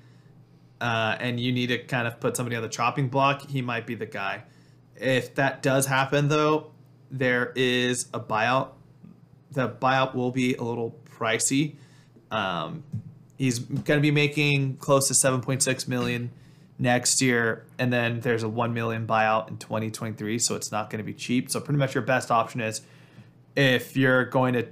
uh, 0.81 1.17
and 1.21 1.39
you 1.39 1.53
need 1.53 1.69
to 1.69 1.79
kind 1.79 2.07
of 2.07 2.21
put 2.21 2.37
somebody 2.37 2.57
on 2.57 2.63
the 2.63 2.69
chopping 2.69 3.09
block, 3.09 3.49
he 3.49 3.63
might 3.63 3.87
be 3.87 3.95
the 3.95 4.07
guy. 4.07 4.45
If 4.97 5.35
that 5.37 5.63
does 5.63 5.87
happen, 5.87 6.29
though, 6.29 6.73
there 7.11 7.53
is 7.55 8.07
a 8.15 8.21
buyout. 8.21 8.71
The 9.53 9.69
buyout 9.69 10.15
will 10.15 10.31
be 10.31 10.55
a 10.55 10.63
little 10.63 10.99
pricey. 11.19 11.77
Um, 12.31 12.85
he's 13.37 13.59
going 13.59 13.99
to 13.99 14.03
be 14.03 14.11
making 14.11 14.77
close 14.77 15.09
to 15.09 15.15
7.6 15.15 15.89
million 15.89 16.31
next 16.79 17.21
year, 17.21 17.67
and 17.79 17.93
then 17.93 18.21
there's 18.21 18.43
a 18.43 18.49
1 18.49 18.73
million 18.73 19.07
buyout 19.07 19.49
in 19.49 19.59
2023, 19.59 20.39
so 20.39 20.55
it's 20.55 20.73
not 20.73 20.89
going 20.89 20.99
to 20.99 21.05
be 21.05 21.13
cheap. 21.13 21.51
So 21.51 21.61
pretty 21.61 21.79
much 21.79 21.95
your 21.95 22.05
best 22.05 22.31
option 22.31 22.61
is 22.61 22.81
if 23.55 23.97
you're 23.97 24.25
going 24.25 24.55
to 24.55 24.67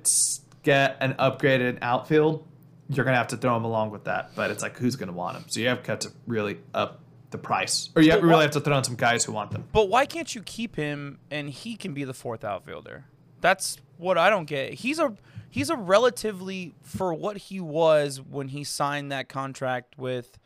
get 0.63 0.97
an 1.01 1.15
upgraded 1.15 1.79
outfield, 1.83 2.48
you're 2.91 3.05
going 3.05 3.15
to 3.15 3.19
have 3.19 3.29
to 3.29 3.37
throw 3.37 3.57
him 3.57 3.65
along 3.65 3.91
with 3.91 4.05
that. 4.05 4.35
But 4.35 4.51
it's 4.51 4.63
like 4.63 4.77
who's 4.77 4.97
going 4.97 5.09
to 5.09 5.15
want 5.15 5.37
him? 5.37 5.45
So 5.49 5.61
you 5.61 5.69
have 5.69 5.83
to 5.83 6.11
really 6.27 6.59
up 6.75 7.01
the 7.31 7.39
price, 7.39 7.91
or 7.95 8.01
you 8.01 8.11
have, 8.13 8.23
really 8.23 8.43
have 8.43 8.53
to 8.53 8.61
throw 8.61 8.79
in 8.79 8.85
some 8.85 8.97
guys 8.97 9.25
who 9.25 9.33
want 9.33 9.51
them. 9.51 9.65
But 9.73 9.89
why 9.89 10.07
can't 10.07 10.35
you 10.35 10.43
keep 10.43 10.77
him 10.77 11.19
and 11.31 11.51
he 11.51 11.77
can 11.77 11.93
be 11.93 12.05
the 12.05 12.15
fourth 12.15 12.43
outfielder? 12.43 13.05
That's 13.41 13.77
what 13.99 14.17
I 14.17 14.31
don't 14.31 14.47
get. 14.47 14.75
He's 14.75 14.99
a 14.99 15.15
he's 15.51 15.71
a 15.71 15.77
relatively 15.77 16.75
for 16.83 17.13
what 17.13 17.37
he 17.37 17.61
was 17.61 18.21
when 18.21 18.49
he 18.49 18.65
signed 18.65 19.13
that 19.13 19.29
contract 19.29 19.99
with 19.99 20.39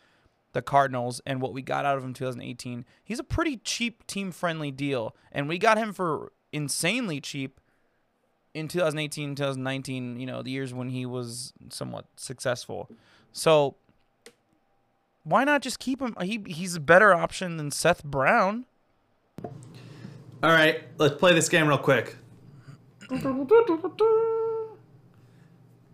the 0.52 0.62
Cardinals 0.62 1.20
and 1.24 1.40
what 1.40 1.52
we 1.52 1.62
got 1.62 1.84
out 1.84 1.96
of 1.96 2.02
him 2.02 2.10
in 2.10 2.14
2018. 2.14 2.84
He's 3.04 3.18
a 3.18 3.24
pretty 3.24 3.58
cheap 3.58 4.06
team 4.06 4.32
friendly 4.32 4.70
deal 4.70 5.16
and 5.30 5.48
we 5.48 5.58
got 5.58 5.78
him 5.78 5.92
for 5.92 6.32
insanely 6.52 7.20
cheap 7.20 7.60
in 8.54 8.68
2018, 8.68 9.34
2019, 9.34 10.20
you 10.20 10.26
know, 10.26 10.42
the 10.42 10.50
years 10.50 10.74
when 10.74 10.90
he 10.90 11.06
was 11.06 11.52
somewhat 11.70 12.06
successful. 12.16 12.88
So 13.32 13.76
why 15.24 15.44
not 15.44 15.62
just 15.62 15.78
keep 15.78 16.00
him? 16.00 16.16
He 16.20 16.42
he's 16.46 16.74
a 16.76 16.80
better 16.80 17.14
option 17.14 17.56
than 17.56 17.70
Seth 17.70 18.04
Brown. 18.04 18.66
All 19.42 20.50
right, 20.50 20.82
let's 20.98 21.14
play 21.16 21.32
this 21.34 21.48
game 21.48 21.68
real 21.68 21.78
quick. 21.78 22.16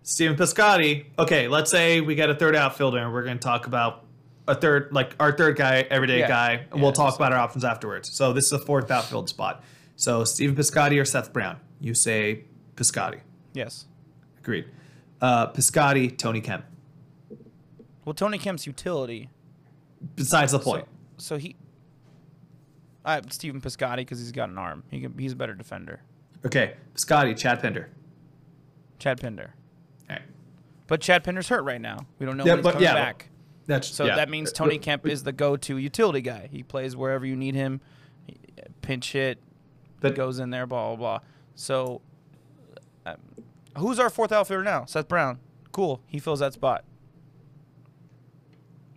Stephen 0.02 0.36
Piscotty. 0.36 1.04
Okay, 1.18 1.48
let's 1.48 1.70
say 1.70 2.00
we 2.00 2.14
get 2.14 2.30
a 2.30 2.34
third 2.34 2.56
outfielder, 2.56 2.98
and 2.98 3.12
we're 3.12 3.24
going 3.24 3.38
to 3.38 3.42
talk 3.42 3.66
about 3.66 4.04
a 4.46 4.54
third, 4.54 4.88
like 4.90 5.14
our 5.20 5.36
third 5.36 5.56
guy, 5.56 5.86
everyday 5.90 6.20
Yeah. 6.20 6.28
guy, 6.28 6.52
and 6.52 6.76
Yeah, 6.76 6.82
we'll 6.82 6.92
talk 6.92 7.14
about 7.14 7.32
our 7.32 7.38
options 7.38 7.64
afterwards. 7.64 8.10
So 8.10 8.32
this 8.32 8.46
is 8.46 8.52
a 8.52 8.58
fourth 8.58 8.90
outfield 8.90 9.28
spot. 9.28 9.62
So 9.96 10.24
Stephen 10.24 10.56
Piscotty 10.56 10.98
or 11.00 11.04
Seth 11.04 11.32
Brown? 11.32 11.58
You 11.80 11.94
say 11.94 12.44
Piscotty. 12.76 13.20
Yes. 13.54 13.86
Agreed. 14.40 14.66
Uh, 15.20 15.48
Piscotty, 15.52 16.16
Tony 16.16 16.40
Kemp. 16.40 16.64
Well, 18.04 18.14
Tony 18.14 18.38
Kemp's 18.38 18.66
utility. 18.66 19.30
Besides 20.16 20.52
the 20.52 20.58
point. 20.58 20.86
So, 21.18 21.34
so 21.34 21.38
he. 21.38 21.56
I 23.04 23.20
Stephen 23.30 23.60
Piscotty 23.60 23.98
because 23.98 24.18
he's 24.18 24.32
got 24.32 24.48
an 24.48 24.58
arm. 24.58 24.84
He 24.90 25.00
can, 25.00 25.16
he's 25.18 25.32
a 25.32 25.36
better 25.36 25.54
defender. 25.54 26.00
Okay, 26.46 26.74
Piscotty, 26.94 27.36
Chad 27.36 27.60
Pinder. 27.60 27.90
Chad 28.98 29.20
Pinder. 29.20 29.54
All 30.08 30.16
right. 30.16 30.22
But 30.86 31.00
Chad 31.00 31.24
Pinder's 31.24 31.48
hurt 31.48 31.62
right 31.64 31.80
now. 31.80 32.06
We 32.18 32.26
don't 32.26 32.36
know 32.36 32.44
Yeah, 32.44 32.52
when 32.52 32.58
he's 32.58 32.64
but- 32.64 32.72
coming 32.74 32.84
yeah, 32.88 32.94
back. 32.94 33.30
That's 33.66 33.86
So 33.88 34.06
yeah. 34.06 34.16
that 34.16 34.30
means 34.30 34.50
Tony 34.50 34.78
Kemp 34.78 35.06
is 35.06 35.24
the 35.24 35.32
go-to 35.32 35.76
utility 35.76 36.22
guy. 36.22 36.48
He 36.50 36.62
plays 36.62 36.96
wherever 36.96 37.26
you 37.26 37.36
need 37.36 37.54
him. 37.54 37.82
Pinch 38.80 39.12
hit, 39.12 39.38
that 40.00 40.14
goes 40.14 40.38
in 40.38 40.48
there, 40.48 40.66
blah 40.66 40.94
blah 40.94 40.96
blah. 40.96 41.18
So, 41.58 42.02
um, 43.04 43.16
who's 43.76 43.98
our 43.98 44.08
fourth 44.08 44.30
outfielder 44.30 44.62
now? 44.62 44.84
Seth 44.84 45.08
Brown. 45.08 45.40
Cool. 45.72 46.00
He 46.06 46.20
fills 46.20 46.38
that 46.38 46.52
spot. 46.52 46.84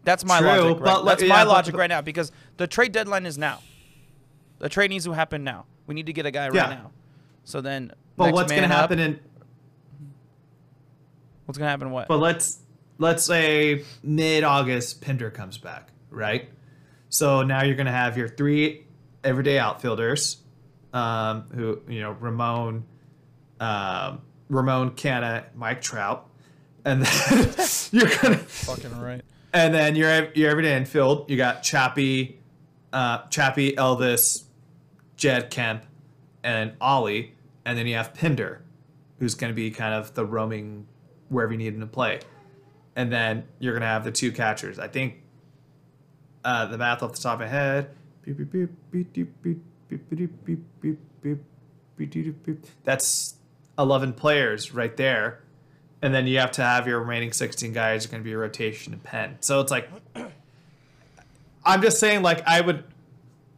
That's 0.04 0.24
my 0.24 0.38
True, 0.40 0.48
logic. 0.48 0.80
Right? 0.80 0.84
but 0.84 1.04
That's 1.06 1.24
yeah, 1.24 1.30
my 1.30 1.44
logic 1.44 1.76
right 1.76 1.90
now 1.90 2.02
because 2.02 2.32
the 2.58 2.68
trade 2.68 2.92
deadline 2.92 3.26
is 3.26 3.36
now. 3.40 3.62
The 4.60 4.70
trade 4.70 4.92
needs 4.92 5.06
to 5.06 5.12
happen 5.12 5.44
now. 5.44 5.66
We 5.88 5.96
need 5.96 6.06
to 6.06 6.14
get 6.14 6.28
a 6.28 6.32
guy 6.32 6.50
right 6.50 6.56
Yeah. 6.56 6.70
now. 6.70 6.92
So 7.46 7.62
then, 7.62 7.94
but 8.16 8.32
what's 8.32 8.52
going 8.52 8.62
to 8.62 8.68
happen 8.68 9.00
in? 9.00 9.20
What's 11.46 11.58
gonna 11.58 11.72
happen? 11.72 11.90
What? 11.90 12.08
But 12.08 12.18
let's 12.18 12.60
let's 13.00 13.24
say 13.26 13.84
mid 14.04 14.44
August, 14.44 15.02
Pinder 15.02 15.32
comes 15.32 15.58
back, 15.58 15.90
right? 16.12 16.48
So 17.10 17.42
now 17.42 17.64
you're 17.64 17.76
going 17.76 17.88
to 17.88 17.92
have 17.92 18.18
your 18.18 18.30
three 18.30 18.86
everyday 19.24 19.58
outfielders, 19.58 20.38
um, 20.94 21.44
who 21.54 21.82
you 21.88 22.02
know 22.02 22.12
Ramon, 22.12 22.84
um, 23.60 24.22
Ramon 24.50 24.92
Canha, 24.92 25.46
Mike 25.56 25.82
Trout, 25.82 26.30
and 26.86 27.04
then 27.04 27.54
you're 27.92 28.10
gonna 28.22 28.38
Fucking 28.38 29.00
right. 29.00 29.22
and 29.54 29.74
then 29.74 29.96
you're 29.96 30.32
you're 30.34 30.50
everyday 30.50 30.76
infield, 30.76 31.30
you 31.30 31.38
got 31.38 31.64
Chappie, 31.64 32.40
uh, 32.94 33.28
Chappie, 33.30 33.74
Elvis, 33.74 34.44
Jed 35.16 35.50
Kemp, 35.50 35.86
and 36.44 36.74
Ollie, 36.82 37.34
and 37.66 37.78
then 37.78 37.88
you 37.88 37.96
have 37.96 38.14
Pinder, 38.14 38.62
who's 39.20 39.36
going 39.36 39.52
to 39.52 39.56
be 39.56 39.72
kind 39.72 39.94
of 39.94 40.14
the 40.14 40.26
roaming 40.26 40.88
wherever 41.30 41.52
you 41.54 41.58
need 41.58 41.74
him 41.74 41.80
to 41.80 41.88
play, 41.88 42.20
and 42.96 43.12
then 43.12 43.46
you're 43.60 43.74
going 43.74 43.82
to 43.82 43.88
have 43.88 44.04
the 44.04 44.12
two 44.12 44.32
catchers. 44.32 44.80
I 44.80 44.88
think 44.88 45.22
uh, 46.44 46.66
the 46.66 46.78
math 46.78 47.04
off 47.04 47.14
the 47.14 47.22
top 47.22 47.36
of 47.36 47.40
my 47.42 47.48
head. 47.48 47.92
beep, 48.92 49.14
beep, 49.14 49.44
beep, 49.44 49.64
that's 52.84 53.36
11 53.78 54.14
players 54.14 54.74
right 54.74 54.96
there. 54.96 55.44
And 56.02 56.14
then 56.14 56.26
you 56.26 56.40
have 56.40 56.52
to 56.54 56.64
have 56.64 56.88
your 56.88 57.00
remaining 57.00 57.32
16 57.32 57.74
guys 57.74 58.08
going 58.08 58.22
to 58.22 58.26
be 58.26 58.34
a 58.34 58.38
rotation 58.38 58.94
and 58.94 59.04
pen. 59.04 59.38
So 59.42 59.62
it's 59.62 59.72
like, 59.72 59.88
I'm 61.66 61.82
just 61.82 62.00
saying, 62.00 62.24
like, 62.24 62.42
I 62.48 62.62
would, 62.62 62.84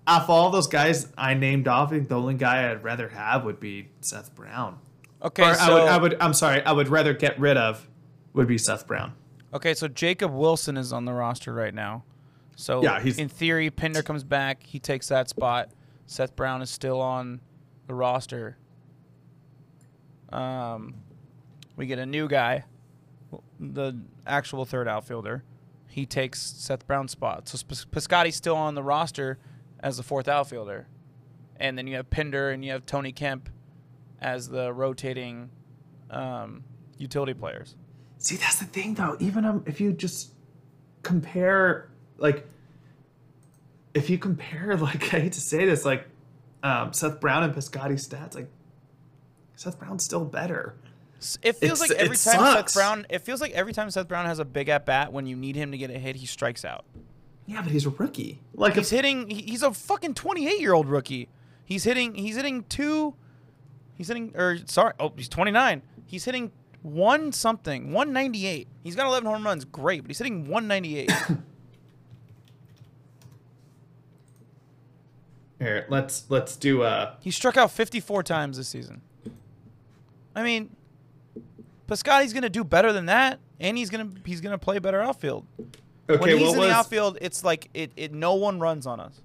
off 0.06 0.30
all 0.30 0.50
those 0.50 0.68
guys 0.68 1.08
I 1.18 1.36
named 1.36 1.70
off, 1.70 1.92
the 1.92 2.16
only 2.16 2.34
guy 2.34 2.70
I'd 2.70 2.84
rather 2.84 3.08
have 3.10 3.46
would 3.46 3.62
be 3.62 3.88
Seth 4.02 4.36
Brown. 4.36 4.80
Okay. 5.22 5.44
Or 5.44 5.56
so, 5.56 5.62
I 5.62 5.74
would, 5.74 5.84
I 5.84 5.98
would, 5.98 6.18
I'm 6.20 6.34
sorry, 6.34 6.62
I 6.64 6.74
would 6.74 6.90
rather 6.90 7.14
get 7.14 7.40
rid 7.40 7.56
of 7.56 7.88
would 8.34 8.48
be 8.48 8.58
Seth 8.58 8.88
Brown. 8.88 9.14
Okay. 9.54 9.74
So 9.74 9.88
Jacob 9.88 10.34
Wilson 10.34 10.76
is 10.76 10.92
on 10.92 11.06
the 11.06 11.14
roster 11.14 11.54
right 11.54 11.74
now. 11.74 12.04
So 12.56 12.84
yeah, 12.84 13.00
he's, 13.00 13.18
in 13.18 13.30
theory, 13.30 13.70
Pinder 13.70 14.04
comes 14.04 14.24
back. 14.24 14.64
He 14.64 14.80
takes 14.80 15.08
that 15.08 15.30
spot. 15.30 15.70
Seth 16.06 16.36
Brown 16.36 16.62
is 16.62 16.70
still 16.70 17.02
on 17.02 17.42
the 17.88 17.94
roster. 17.94 18.58
Um, 20.30 20.96
we 21.76 21.86
get 21.86 22.00
a 22.00 22.06
new 22.06 22.28
guy, 22.28 22.66
the 23.60 24.00
actual 24.26 24.66
third 24.66 24.88
outfielder. 24.88 25.44
He 25.88 26.06
takes 26.06 26.42
Seth 26.42 26.88
Brown's 26.88 27.12
spot. 27.12 27.48
So 27.48 27.60
Pis- 27.68 27.86
Piscotty's 27.86 28.36
still 28.36 28.56
on 28.56 28.76
the 28.76 28.84
roster 28.84 29.38
as 29.80 29.98
the 29.98 30.04
fourth 30.04 30.28
outfielder, 30.28 30.88
and 31.58 31.78
then 31.78 31.88
you 31.88 31.96
have 31.98 32.10
Pinder 32.10 32.50
and 32.50 32.64
you 32.66 32.72
have 32.72 32.86
Tony 32.86 33.12
Kemp 33.12 33.50
as 34.20 34.50
the 34.50 34.74
rotating 34.74 35.50
um, 36.10 36.64
utility 36.98 37.34
players. 37.34 37.76
See, 38.18 38.38
that's 38.38 38.60
the 38.60 38.66
thing, 38.66 38.94
though. 38.94 39.18
Even 39.20 39.46
um, 39.46 39.64
if 39.68 39.82
you 39.82 39.92
just 39.92 40.32
compare, 41.02 41.92
like, 42.18 42.48
if 43.94 44.10
you 44.10 44.18
compare, 44.18 44.76
like, 44.78 45.14
I 45.14 45.20
hate 45.20 45.34
to 45.34 45.42
say 45.42 45.66
this, 45.66 45.86
like, 45.86 46.08
um, 46.64 46.94
Seth 46.94 47.20
Brown 47.20 47.44
and 47.44 47.54
Piscotty's 47.54 48.08
stats, 48.08 48.36
like, 48.36 48.50
Seth 49.56 49.80
Brown's 49.80 50.04
still 50.04 50.26
better. 50.26 50.76
It 51.42 51.56
feels 51.56 51.82
It's- 51.82 51.90
like 51.90 51.92
every 51.92 52.18
time 52.18 52.40
sucks. 52.40 52.74
Seth 52.74 52.82
Brown. 52.82 53.06
It 53.10 53.20
feels 53.20 53.40
like 53.40 53.52
every 53.54 53.72
time 53.72 53.90
Seth 53.92 54.08
Brown 54.10 54.26
has 54.26 54.40
a 54.40 54.46
big 54.46 54.68
at 54.68 54.86
bat, 54.86 55.14
when 55.14 55.26
you 55.26 55.36
need 55.38 55.56
him 55.56 55.72
to 55.72 55.78
get 55.78 55.90
a 55.90 55.98
hit, 55.98 56.18
he 56.18 56.26
strikes 56.26 56.66
out. 56.66 56.84
Yeah, 57.46 57.62
but 57.62 57.72
he's 57.72 57.86
a 57.86 57.90
rookie. 57.92 58.42
Like, 58.54 58.76
He's 58.76 58.92
if, 58.92 58.96
hitting. 58.98 59.30
He's 59.30 59.64
a 59.64 59.72
fucking 59.74 60.16
28 60.16 60.60
year 60.60 60.74
old 60.74 60.88
rookie. 60.88 61.30
He's 61.66 61.84
hitting. 61.86 62.16
He's 62.16 62.36
hitting 62.36 62.64
two. 62.64 63.16
He's 63.96 64.08
hitting. 64.10 64.34
Or 64.36 64.58
sorry. 64.66 64.94
Oh, 65.00 65.14
he's 65.16 65.30
29. 65.30 65.82
He's 66.06 66.26
hitting 66.26 66.52
one 66.82 67.32
something. 67.32 67.94
198. 67.94 68.68
He's 68.84 68.96
got 68.96 69.08
11 69.08 69.30
home 69.30 69.46
runs. 69.46 69.64
Great, 69.66 70.02
but 70.02 70.10
he's 70.10 70.18
hitting 70.18 70.48
198. 70.48 71.12
here, 75.60 75.86
let's 75.90 76.26
let's 76.30 76.56
do 76.56 76.82
uh 76.84 77.16
he 77.20 77.32
struck 77.32 77.58
out 77.58 77.72
54 77.72 78.24
times 78.24 78.58
this 78.58 78.68
season. 78.68 79.02
I 80.36 80.44
mean, 80.44 80.76
Piscotty's 81.88 82.34
gonna 82.34 82.50
do 82.50 82.64
better 82.64 82.92
than 82.92 83.06
that, 83.08 83.40
and 83.60 83.78
he's 83.78 83.90
gonna 83.90 84.10
he's 84.26 84.42
gonna 84.42 84.58
play 84.58 84.80
better 84.80 85.02
outfield. 85.02 85.46
Okay, 86.10 86.20
when 86.20 86.30
he's 86.38 86.52
in 86.54 86.58
was 86.60 86.68
the 86.68 86.74
outfield, 86.74 87.18
it's 87.22 87.44
like 87.44 87.70
it, 87.74 87.92
it 87.96 88.14
no 88.14 88.34
one 88.36 88.60
runs 88.60 88.86
on 88.86 89.00
us. 89.00 89.22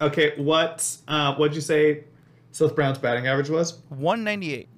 okay? 0.00 0.32
What 0.40 0.96
uh, 1.08 1.34
what'd 1.34 1.54
you 1.54 1.60
say? 1.60 2.04
Seth 2.52 2.74
Brown's 2.74 2.98
batting 2.98 3.26
average 3.26 3.50
was 3.50 3.78
198. 3.88 4.68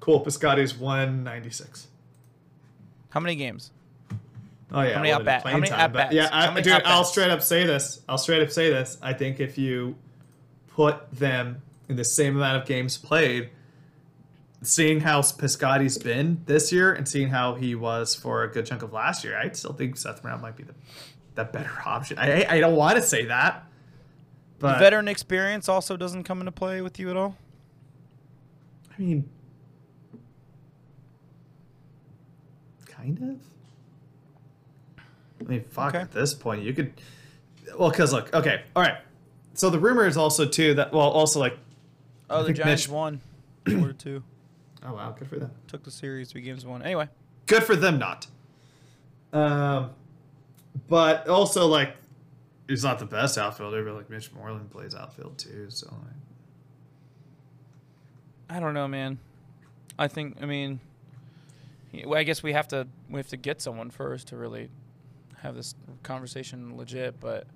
cool. 0.00 0.20
Piscotty's 0.20 0.74
one 0.76 1.24
ninety 1.24 1.50
six. 1.50 1.88
How 3.10 3.20
many 3.20 3.34
games? 3.36 3.70
Oh 4.76 4.82
yeah, 4.82 4.94
How 4.94 5.00
many 5.00 5.12
at-bat- 5.12 5.42
playing 5.42 5.54
how 5.54 5.60
many 5.60 5.70
but 5.70 5.78
at-bats? 5.78 6.14
Yeah, 6.14 6.28
I, 6.32 6.60
dude, 6.60 6.82
I'll 6.84 7.04
straight 7.04 7.30
up 7.30 7.42
say 7.42 7.64
this. 7.64 8.02
I'll 8.08 8.18
straight 8.18 8.42
up 8.42 8.50
say 8.50 8.70
this. 8.70 8.98
I 9.00 9.12
think 9.12 9.38
if 9.38 9.56
you 9.56 9.94
put 10.66 11.12
them 11.12 11.62
in 11.88 11.94
the 11.94 12.04
same 12.04 12.34
amount 12.36 12.60
of 12.60 12.66
games 12.66 12.98
played, 12.98 13.50
seeing 14.62 14.98
how 15.00 15.22
Piscotty's 15.22 15.96
been 15.96 16.42
this 16.46 16.72
year 16.72 16.92
and 16.92 17.06
seeing 17.08 17.28
how 17.28 17.54
he 17.54 17.76
was 17.76 18.16
for 18.16 18.42
a 18.42 18.50
good 18.50 18.66
chunk 18.66 18.82
of 18.82 18.92
last 18.92 19.22
year, 19.22 19.38
I 19.38 19.48
still 19.52 19.74
think 19.74 19.96
Seth 19.96 20.22
Brown 20.22 20.40
might 20.42 20.56
be 20.56 20.64
the 20.64 20.74
that 21.36 21.52
better 21.52 21.70
option. 21.86 22.18
I 22.18 22.44
I 22.48 22.58
don't 22.58 22.74
want 22.74 22.96
to 22.96 23.02
say 23.02 23.26
that, 23.26 23.64
but 24.58 24.80
Veteran 24.80 25.06
experience 25.06 25.68
also 25.68 25.96
doesn't 25.96 26.24
come 26.24 26.40
into 26.40 26.52
play 26.52 26.80
with 26.80 26.98
you 26.98 27.10
at 27.10 27.16
all. 27.16 27.36
I 28.98 29.00
mean, 29.00 29.28
kind 32.86 33.18
of. 33.22 33.53
I 35.44 35.48
mean, 35.48 35.64
fuck. 35.64 35.94
Okay. 35.94 36.02
At 36.02 36.12
this 36.12 36.34
point, 36.34 36.62
you 36.62 36.72
could. 36.72 36.92
Well, 37.78 37.90
because 37.90 38.12
look, 38.12 38.32
okay, 38.34 38.62
all 38.76 38.82
right. 38.82 38.98
So 39.54 39.70
the 39.70 39.78
rumor 39.78 40.06
is 40.06 40.16
also 40.16 40.46
too 40.46 40.74
that 40.74 40.92
well, 40.92 41.08
also 41.10 41.38
like, 41.40 41.56
Oh, 42.30 42.40
I 42.40 42.42
the 42.44 42.52
Giants 42.52 42.86
Mitch- 42.86 42.92
won. 42.92 43.20
Four 43.68 43.88
to 43.88 43.92
two. 43.94 44.22
oh 44.84 44.94
wow, 44.94 45.14
good 45.18 45.28
for 45.28 45.38
them. 45.38 45.50
Took 45.68 45.84
the 45.84 45.90
series 45.90 46.30
three 46.30 46.42
games 46.42 46.64
one. 46.66 46.82
Anyway, 46.82 47.08
Good 47.46 47.62
for 47.64 47.76
them, 47.76 47.98
not. 47.98 48.26
Um, 49.32 49.90
but 50.88 51.28
also 51.28 51.66
like, 51.66 51.96
he's 52.68 52.84
not 52.84 52.98
the 52.98 53.04
best 53.06 53.36
outfielder, 53.38 53.84
but 53.84 53.94
like 53.94 54.10
Mitch 54.10 54.30
Moreland 54.32 54.70
plays 54.70 54.94
outfield 54.94 55.38
too, 55.38 55.66
so. 55.70 55.86
Like, 55.90 56.16
I 58.56 58.60
don't 58.60 58.74
know, 58.74 58.86
man. 58.88 59.18
I 59.98 60.08
think. 60.08 60.36
I 60.40 60.46
mean, 60.46 60.80
well, 62.04 62.18
I 62.18 62.22
guess 62.24 62.42
we 62.42 62.52
have 62.52 62.68
to 62.68 62.86
we 63.08 63.18
have 63.18 63.28
to 63.28 63.36
get 63.36 63.60
someone 63.62 63.90
first 63.90 64.28
to 64.28 64.36
really 64.36 64.68
have 65.44 65.54
this 65.54 65.74
conversation 66.02 66.76
legit. 66.76 67.20
But 67.20 67.46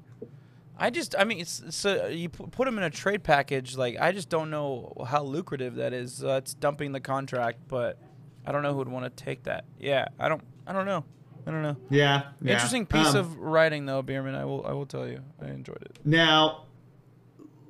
I 0.78 0.91
just, 0.91 1.14
I 1.18 1.24
mean, 1.24 1.41
it's, 1.41 1.62
so 1.70 2.07
you 2.07 2.28
put 2.28 2.68
him 2.68 2.78
in 2.78 2.84
a 2.84 2.91
trade 2.91 3.24
package. 3.24 3.76
Like, 3.76 3.97
I 4.01 4.12
just 4.12 4.28
don't 4.28 4.51
know 4.51 4.93
how 5.09 5.24
lucrative 5.24 5.74
that 5.76 5.93
is. 5.93 6.22
Uh, 6.22 6.34
it's 6.43 6.55
dumping 6.55 6.93
the 6.93 7.01
contract, 7.01 7.59
but 7.66 7.99
I 8.47 8.53
don't 8.53 8.62
know 8.62 8.72
who 8.72 8.78
would 8.78 8.89
want 8.89 9.05
to 9.05 9.24
take 9.24 9.43
that. 9.45 9.64
Yeah, 9.78 10.07
I 10.18 10.28
don't. 10.28 10.43
I 10.66 10.72
don't 10.72 10.86
know. 10.86 11.05
I 11.47 11.51
don't 11.51 11.62
know. 11.62 11.76
yeah, 11.89 12.24
yeah. 12.43 12.53
Interesting 12.53 12.84
piece 12.84 13.09
Um, 13.14 13.16
of 13.16 13.39
writing, 13.39 13.86
though, 13.86 14.03
Berman. 14.03 14.34
I 14.34 14.45
will. 14.45 14.66
I 14.66 14.72
will 14.72 14.86
tell 14.86 15.09
you, 15.09 15.20
I 15.43 15.47
enjoyed 15.49 15.80
it. 15.80 15.99
Now, 16.05 16.64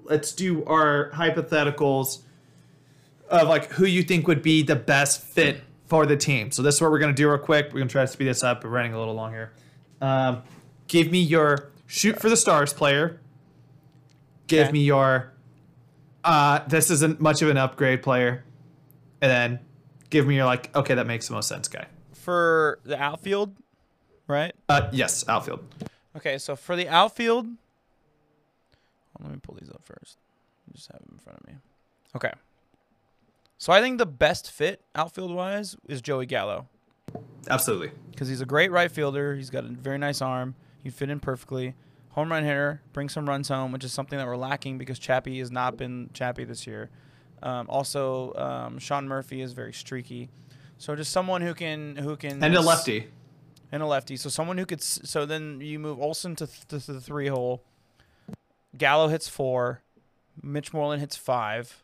let's 0.04 0.32
do 0.32 0.64
our 0.64 1.10
hypotheticals. 1.14 2.22
of 3.30 3.46
like 3.46 3.70
who 3.72 3.84
you 3.84 4.02
think 4.02 4.26
would 4.26 4.42
be 4.42 4.62
the 4.62 4.74
best 4.76 5.22
fit 5.22 5.60
for 5.86 6.06
the 6.06 6.16
team. 6.16 6.50
So 6.50 6.62
this 6.62 6.76
is 6.76 6.80
what 6.80 6.90
we're 6.90 6.98
gonna 6.98 7.12
do 7.12 7.28
real 7.28 7.38
quick. 7.38 7.66
We're 7.72 7.80
gonna 7.80 7.90
try 7.90 8.02
to 8.02 8.08
speed 8.08 8.26
this 8.26 8.42
up. 8.42 8.64
We're 8.64 8.70
running 8.70 8.94
a 8.94 8.98
little 8.98 9.14
long 9.14 9.32
here. 9.32 9.52
Um, 10.00 10.42
give 10.86 11.10
me 11.10 11.20
your 11.20 11.70
shoot 11.86 12.20
for 12.20 12.28
the 12.28 12.36
stars 12.36 12.72
player. 12.72 13.20
Give 14.46 14.66
Okay. 14.66 14.72
me 14.72 14.80
your 14.84 15.32
uh, 16.24 16.60
this 16.66 16.90
isn't 16.90 17.20
much 17.20 17.42
of 17.42 17.48
an 17.48 17.56
upgrade 17.56 18.02
player, 18.02 18.44
and 19.20 19.30
then 19.30 19.58
give 20.10 20.26
me 20.26 20.36
your 20.36 20.44
like 20.46 20.74
okay 20.76 20.94
that 20.94 21.06
makes 21.06 21.28
the 21.28 21.34
most 21.34 21.48
sense 21.48 21.68
guy. 21.68 21.86
For 22.12 22.78
the 22.84 23.00
outfield, 23.00 23.54
right? 24.26 24.54
Uh, 24.68 24.88
yes, 24.92 25.26
outfield. 25.28 25.60
Okay, 26.16 26.38
so 26.38 26.56
for 26.56 26.76
the 26.76 26.88
outfield, 26.88 27.46
let 29.20 29.30
me 29.30 29.38
pull 29.42 29.56
these 29.60 29.70
up 29.70 29.82
first. 29.84 30.18
I 30.68 30.74
just 30.76 30.90
have 30.92 31.00
them 31.00 31.10
in 31.12 31.18
front 31.18 31.38
of 31.40 31.46
me. 31.46 31.54
Okay. 32.16 32.32
So 33.58 33.72
I 33.72 33.80
think 33.80 33.98
the 33.98 34.06
best 34.06 34.50
fit 34.50 34.82
outfield 34.94 35.32
wise 35.34 35.76
is 35.88 36.00
Joey 36.00 36.26
Gallo 36.26 36.68
Absolutely. 37.50 37.90
because 38.10 38.28
he's 38.28 38.40
a 38.40 38.46
great 38.46 38.70
right 38.70 38.90
fielder. 38.90 39.34
He's 39.34 39.50
got 39.50 39.64
a 39.64 39.68
very 39.68 39.98
nice 39.98 40.20
arm. 40.20 40.54
He'd 40.82 40.94
fit 40.94 41.10
in 41.10 41.20
perfectly. 41.20 41.74
Home 42.10 42.30
run 42.30 42.42
hitter, 42.44 42.82
bring 42.92 43.08
some 43.08 43.28
runs 43.28 43.48
home, 43.48 43.70
which 43.72 43.84
is 43.84 43.92
something 43.92 44.18
that 44.18 44.26
we're 44.26 44.36
lacking 44.36 44.76
because 44.78 44.98
Chappie 44.98 45.38
has 45.38 45.50
not 45.50 45.76
been 45.76 46.10
Chappie 46.12 46.44
this 46.44 46.66
year. 46.66 46.90
Um, 47.42 47.66
also, 47.70 48.34
um, 48.34 48.78
Sean 48.78 49.06
Murphy 49.06 49.40
is 49.40 49.52
very 49.52 49.72
streaky. 49.72 50.28
So 50.78 50.96
just 50.96 51.12
someone 51.12 51.42
who 51.42 51.54
can 51.54 51.96
who 51.96 52.16
can 52.16 52.42
And 52.42 52.54
a 52.54 52.60
lefty. 52.60 53.08
and 53.70 53.82
a 53.82 53.86
lefty. 53.86 54.16
So 54.16 54.28
someone 54.28 54.58
who 54.58 54.66
could. 54.66 54.82
So 54.82 55.24
then 55.26 55.60
you 55.60 55.78
move 55.78 56.00
Olson 56.00 56.34
to, 56.36 56.46
th- 56.46 56.84
to 56.84 56.92
the 56.92 57.00
three 57.00 57.28
hole. 57.28 57.62
Gallo 58.76 59.08
hits 59.08 59.28
four. 59.28 59.82
Mitch 60.42 60.72
Moreland 60.72 61.00
hits 61.00 61.16
five. 61.16 61.82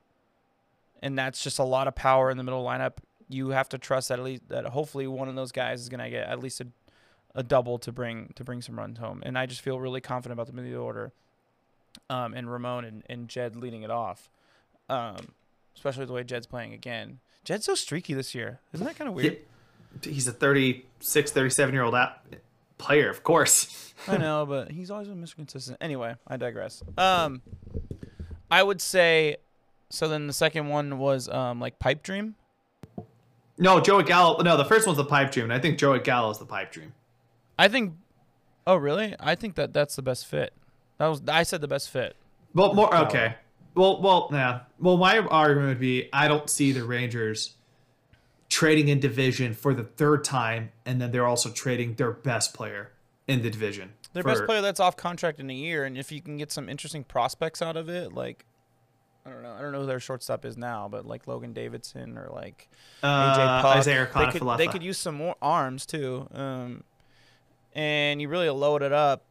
And 1.02 1.18
that's 1.18 1.42
just 1.42 1.58
a 1.58 1.64
lot 1.64 1.86
of 1.86 1.94
power 1.94 2.30
in 2.30 2.36
the 2.36 2.42
middle 2.44 2.64
lineup. 2.64 2.94
You 3.28 3.50
have 3.50 3.68
to 3.70 3.78
trust 3.78 4.08
that 4.08 4.18
at 4.18 4.24
least 4.24 4.48
that 4.48 4.66
hopefully 4.66 5.06
one 5.06 5.28
of 5.28 5.34
those 5.34 5.52
guys 5.52 5.80
is 5.80 5.88
gonna 5.88 6.10
get 6.10 6.28
at 6.28 6.40
least 6.40 6.60
a, 6.60 6.66
a 7.34 7.42
double 7.42 7.78
to 7.78 7.92
bring 7.92 8.32
to 8.34 8.44
bring 8.44 8.62
some 8.62 8.78
runs 8.78 8.98
home. 8.98 9.22
And 9.24 9.38
I 9.38 9.46
just 9.46 9.60
feel 9.60 9.80
really 9.80 10.00
confident 10.00 10.38
about 10.38 10.46
the 10.46 10.52
middle 10.52 10.70
of 10.70 10.74
the 10.74 10.80
order. 10.80 11.12
Um, 12.10 12.34
and 12.34 12.50
Ramon 12.50 12.84
and, 12.84 13.02
and 13.08 13.28
Jed 13.28 13.56
leading 13.56 13.82
it 13.82 13.90
off. 13.90 14.28
Um, 14.88 15.16
especially 15.74 16.04
the 16.06 16.12
way 16.12 16.24
Jed's 16.24 16.46
playing 16.46 16.72
again. 16.72 17.20
Jed's 17.44 17.66
so 17.66 17.74
streaky 17.74 18.14
this 18.14 18.34
year. 18.34 18.60
Isn't 18.72 18.86
that 18.86 18.96
kind 18.96 19.08
of 19.08 19.14
weird? 19.14 19.38
He's 20.02 20.26
a 20.26 20.32
36, 20.32 21.30
37 21.30 21.74
year 21.74 21.84
old 21.84 21.94
player, 22.78 23.10
of 23.10 23.22
course. 23.22 23.94
I 24.08 24.16
know, 24.16 24.44
but 24.46 24.70
he's 24.70 24.90
always 24.90 25.08
been 25.08 25.22
Mr. 25.22 25.36
Consistent. 25.36 25.78
Anyway, 25.80 26.16
I 26.26 26.36
digress. 26.36 26.82
Um, 26.98 27.42
I 28.50 28.62
would 28.62 28.80
say, 28.80 29.36
so 29.90 30.08
then 30.08 30.26
the 30.26 30.32
second 30.32 30.68
one 30.68 30.98
was 30.98 31.28
um 31.28 31.60
like 31.60 31.78
Pipe 31.78 32.02
Dream. 32.02 32.34
No, 33.59 33.80
Joey 33.80 34.02
Gallo. 34.05 34.42
No, 34.42 34.57
the 34.57 34.64
first 34.64 34.86
one's 34.86 34.96
the 34.96 35.05
pipe 35.05 35.30
dream, 35.30 35.50
I 35.50 35.59
think 35.59 35.78
Joey 35.78 36.00
Gallo 36.00 36.30
is 36.30 36.38
the 36.38 36.46
pipe 36.46 36.72
dream. 36.72 36.92
I 37.59 37.68
think. 37.68 37.94
Oh 38.66 38.76
really? 38.76 39.14
I 39.20 39.34
think 39.34 39.55
that 39.57 39.72
that's 39.72 39.96
the 39.96 40.02
best 40.02 40.26
fit. 40.26 40.52
That 40.98 41.07
was 41.09 41.22
I 41.28 41.42
said 41.42 41.61
the 41.61 41.68
best 41.68 41.90
fit. 41.90 42.16
Well, 42.55 42.74
more 42.74 42.90
Gallo. 42.90 43.07
okay. 43.07 43.34
Well, 43.74 44.00
well, 44.00 44.28
yeah. 44.32 44.61
Well, 44.78 44.96
my 44.96 45.18
argument 45.18 45.68
would 45.68 45.80
be 45.80 46.09
I 46.12 46.28
don't 46.28 46.48
see 46.48 46.72
the 46.72 46.84
Rangers 46.84 47.55
trading 48.48 48.88
in 48.88 49.00
division 49.00 49.52
for 49.52 49.74
the 49.74 49.82
third 49.82 50.24
time, 50.24 50.70
and 50.86 51.00
then 51.00 51.11
they're 51.11 51.26
also 51.26 51.50
trading 51.50 51.94
their 51.94 52.12
best 52.12 52.55
player 52.55 52.92
in 53.26 53.42
the 53.42 53.50
division. 53.50 53.92
Their 54.12 54.22
for- 54.22 54.28
best 54.30 54.44
player 54.46 54.61
that's 54.61 54.80
off 54.80 54.96
contract 54.96 55.40
in 55.40 55.50
a 55.50 55.55
year, 55.55 55.84
and 55.84 55.98
if 55.98 56.12
you 56.12 56.20
can 56.20 56.36
get 56.36 56.52
some 56.52 56.68
interesting 56.68 57.02
prospects 57.05 57.61
out 57.61 57.76
of 57.76 57.88
it, 57.88 58.12
like 58.12 58.44
I 59.26 59.30
don't 59.30 59.42
know, 59.42 59.52
I 59.52 59.62
don't 59.62 59.72
know 59.72 59.80
who 59.80 59.86
their 59.86 60.00
shortstop 60.00 60.44
is 60.44 60.56
now, 60.56 60.88
but 60.88 61.06
like 61.06 61.26
Logan 61.26 61.52
Davidson 61.52 62.18
or 62.18 62.28
like 62.30 62.68
AJ 63.02 63.38
uh, 63.38 63.62
Puk. 63.62 63.76
Isaiah 63.76 64.10
they 64.14 64.38
could, 64.38 64.58
they 64.58 64.66
could 64.66 64.82
use 64.82 64.98
some 64.98 65.14
more 65.14 65.34
arms 65.40 65.86
too. 65.86 66.28
Um, 66.32 66.84
and 67.74 68.20
you 68.20 68.28
really 68.28 68.50
load 68.50 68.82
it 68.82 68.92
up 68.92 69.24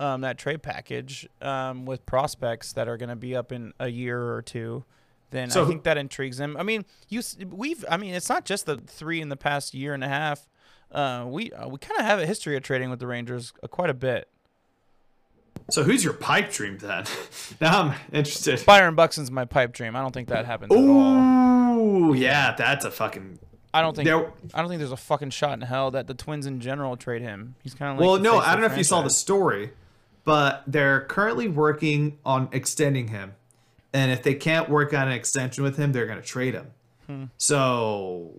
um, 0.00 0.20
that 0.20 0.38
trade 0.38 0.62
package 0.62 1.28
um, 1.40 1.84
with 1.86 2.04
prospects 2.06 2.72
that 2.74 2.88
are 2.88 2.96
going 2.96 3.08
to 3.08 3.16
be 3.16 3.34
up 3.34 3.50
in 3.50 3.72
a 3.80 3.88
year 3.88 4.32
or 4.34 4.42
two. 4.42 4.84
Then 5.30 5.50
So 5.50 5.64
I 5.64 5.68
think 5.68 5.82
that 5.84 5.98
intrigues 5.98 6.38
them. 6.38 6.56
I 6.56 6.62
mean, 6.62 6.84
you 7.08 7.22
we've 7.50 7.84
I 7.90 7.96
mean 7.98 8.14
it's 8.14 8.28
not 8.30 8.44
just 8.44 8.66
the 8.66 8.78
three 8.78 9.20
in 9.20 9.28
the 9.28 9.36
past 9.36 9.74
year 9.74 9.92
and 9.92 10.02
a 10.02 10.08
half. 10.08 10.48
Uh, 10.90 11.26
we 11.28 11.52
uh, 11.52 11.68
we 11.68 11.78
kind 11.78 12.00
of 12.00 12.06
have 12.06 12.18
a 12.18 12.24
history 12.26 12.56
of 12.56 12.62
trading 12.62 12.88
with 12.88 12.98
the 12.98 13.06
Rangers 13.06 13.52
uh, 13.62 13.66
quite 13.66 13.90
a 13.90 13.94
bit. 13.94 14.28
So 15.70 15.82
who's 15.82 16.02
your 16.02 16.14
pipe 16.14 16.50
dream 16.50 16.78
then? 16.78 17.04
now 17.60 17.82
I'm 17.82 17.94
interested. 18.12 18.64
Byron 18.64 18.94
Buxton's 18.94 19.30
my 19.30 19.44
pipe 19.44 19.72
dream. 19.72 19.94
I 19.96 20.00
don't 20.00 20.12
think 20.12 20.28
that 20.28 20.46
happens. 20.46 20.72
Ooh, 20.72 22.14
yeah, 22.14 22.54
that's 22.56 22.84
a 22.84 22.90
fucking. 22.90 23.38
I 23.74 23.82
don't 23.82 23.94
think 23.94 24.06
There- 24.06 24.32
I 24.54 24.60
don't 24.60 24.68
think 24.68 24.78
there's 24.78 24.92
a 24.92 24.96
fucking 24.96 25.30
shot 25.30 25.52
in 25.52 25.60
hell 25.60 25.90
that 25.90 26.06
the 26.06 26.14
Twins 26.14 26.46
in 26.46 26.60
general 26.60 26.96
trade 26.96 27.20
him. 27.20 27.54
He's 27.62 27.74
kind 27.74 27.92
of 27.92 27.98
like 27.98 28.06
Well, 28.06 28.18
no, 28.18 28.38
I 28.38 28.52
don't 28.52 28.62
know 28.62 28.68
the 28.68 28.74
if 28.74 28.78
you 28.78 28.84
saw 28.84 29.02
the 29.02 29.10
story, 29.10 29.72
but 30.24 30.62
they're 30.66 31.02
currently 31.02 31.48
working 31.48 32.18
on 32.24 32.48
extending 32.52 33.08
him, 33.08 33.34
and 33.92 34.10
if 34.10 34.22
they 34.22 34.34
can't 34.34 34.70
work 34.70 34.94
on 34.94 35.08
an 35.08 35.12
extension 35.14 35.64
with 35.64 35.76
him, 35.76 35.92
they're 35.92 36.06
going 36.06 36.20
to 36.20 36.26
trade 36.26 36.54
him. 36.54 36.66
Hmm. 37.06 37.24
So 37.36 38.32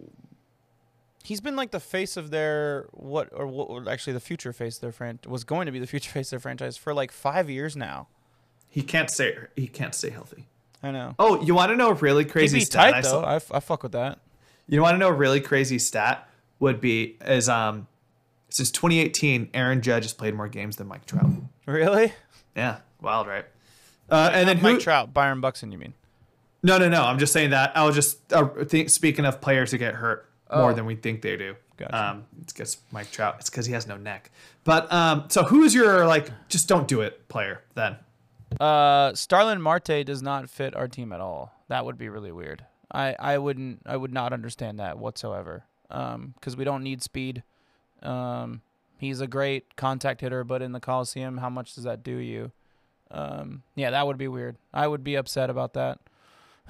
He's 1.23 1.41
been 1.41 1.55
like 1.55 1.71
the 1.71 1.79
face 1.79 2.17
of 2.17 2.31
their 2.31 2.87
what 2.91 3.29
or 3.33 3.45
what 3.45 3.87
actually 3.87 4.13
the 4.13 4.19
future 4.19 4.53
face 4.53 4.77
of 4.77 4.81
their 4.81 4.91
fran 4.91 5.19
was 5.27 5.43
going 5.43 5.65
to 5.65 5.71
be 5.71 5.79
the 5.79 5.87
future 5.87 6.09
face 6.13 6.27
of 6.27 6.31
their 6.31 6.39
franchise 6.39 6.77
for 6.77 6.93
like 6.93 7.11
five 7.11 7.49
years 7.49 7.75
now. 7.75 8.07
he 8.69 8.81
can't 8.81 9.09
stay. 9.09 9.35
He 9.55 9.67
can't 9.67 9.93
stay 9.93 10.09
healthy. 10.09 10.45
I 10.81 10.91
know. 10.91 11.15
Oh, 11.19 11.41
you 11.43 11.53
want 11.55 11.71
to 11.71 11.75
know 11.75 11.89
a 11.89 11.93
really 11.93 12.23
crazy 12.23 12.61
stat? 12.61 12.81
I 12.81 12.91
tight 12.91 13.05
saw-. 13.05 13.23
I, 13.23 13.35
f- 13.35 13.51
I 13.53 13.59
fuck 13.59 13.83
with 13.83 13.91
that. 13.91 14.19
You 14.67 14.81
want 14.81 14.93
to 14.93 14.97
know 14.97 15.09
a 15.09 15.13
really 15.13 15.41
crazy 15.41 15.77
stat? 15.79 16.27
Would 16.59 16.79
be 16.81 17.17
is 17.25 17.47
um 17.49 17.87
since 18.49 18.71
2018, 18.71 19.49
Aaron 19.53 19.81
Judge 19.81 20.03
has 20.03 20.13
played 20.13 20.33
more 20.33 20.47
games 20.47 20.75
than 20.77 20.87
Mike 20.87 21.05
Trout. 21.05 21.29
Really? 21.65 22.13
Yeah, 22.55 22.77
wild, 23.01 23.27
right? 23.27 23.45
Uh, 24.09 24.31
and 24.33 24.49
then 24.49 24.61
Mike 24.61 24.79
Trout, 24.79 25.13
Byron 25.13 25.39
Buxton, 25.39 25.71
you 25.71 25.77
mean? 25.77 25.93
No, 26.63 26.77
no, 26.77 26.89
no. 26.89 27.03
I'm 27.03 27.19
just 27.19 27.31
saying 27.31 27.51
that. 27.51 27.77
I 27.77 27.85
was 27.85 27.95
just 27.95 28.33
uh, 28.33 28.47
think, 28.65 28.89
speaking 28.89 29.25
of 29.25 29.39
players 29.39 29.71
who 29.71 29.77
get 29.77 29.93
hurt 29.95 30.28
more 30.53 30.71
Oh. 30.71 30.73
than 30.73 30.85
we 30.85 30.95
think 30.95 31.21
they 31.21 31.37
do. 31.37 31.55
Gotcha. 31.77 31.95
Um, 31.95 32.25
it's 32.41 32.51
because 32.53 32.77
Mike 32.91 33.09
Trout. 33.11 33.35
It's 33.39 33.49
because 33.49 33.65
he 33.65 33.73
has 33.73 33.87
no 33.87 33.95
neck. 33.97 34.31
But 34.63 34.91
um, 34.91 35.25
so 35.29 35.43
who 35.43 35.63
is 35.63 35.73
your 35.73 36.05
like 36.05 36.29
just 36.49 36.67
don't 36.67 36.87
do 36.87 37.01
it 37.01 37.27
player 37.29 37.61
then? 37.75 37.95
Uh, 38.59 39.13
Starling 39.13 39.61
Marte 39.61 40.03
does 40.05 40.21
not 40.21 40.49
fit 40.49 40.75
our 40.75 40.87
team 40.87 41.13
at 41.13 41.21
all. 41.21 41.53
That 41.67 41.85
would 41.85 41.97
be 41.97 42.09
really 42.09 42.31
weird. 42.31 42.65
I, 42.91 43.15
I 43.19 43.37
wouldn't 43.37 43.81
I 43.85 43.95
would 43.95 44.11
not 44.11 44.33
understand 44.33 44.79
that 44.79 44.97
whatsoever. 44.97 45.63
Um, 45.91 46.33
because 46.35 46.57
we 46.57 46.63
don't 46.63 46.83
need 46.83 47.01
speed. 47.01 47.43
Um, 48.03 48.61
he's 48.97 49.21
a 49.21 49.27
great 49.27 49.75
contact 49.75 50.21
hitter, 50.21 50.43
but 50.43 50.61
in 50.61 50.71
the 50.71 50.79
Coliseum, 50.79 51.37
how 51.37 51.49
much 51.49 51.75
does 51.75 51.83
that 51.83 52.03
do 52.03 52.15
you? 52.17 52.51
Um, 53.11 53.63
yeah, 53.75 53.89
that 53.91 54.05
would 54.05 54.17
be 54.17 54.27
weird. 54.27 54.57
I 54.73 54.87
would 54.87 55.03
be 55.03 55.15
upset 55.15 55.49
about 55.49 55.73
that. 55.73 55.99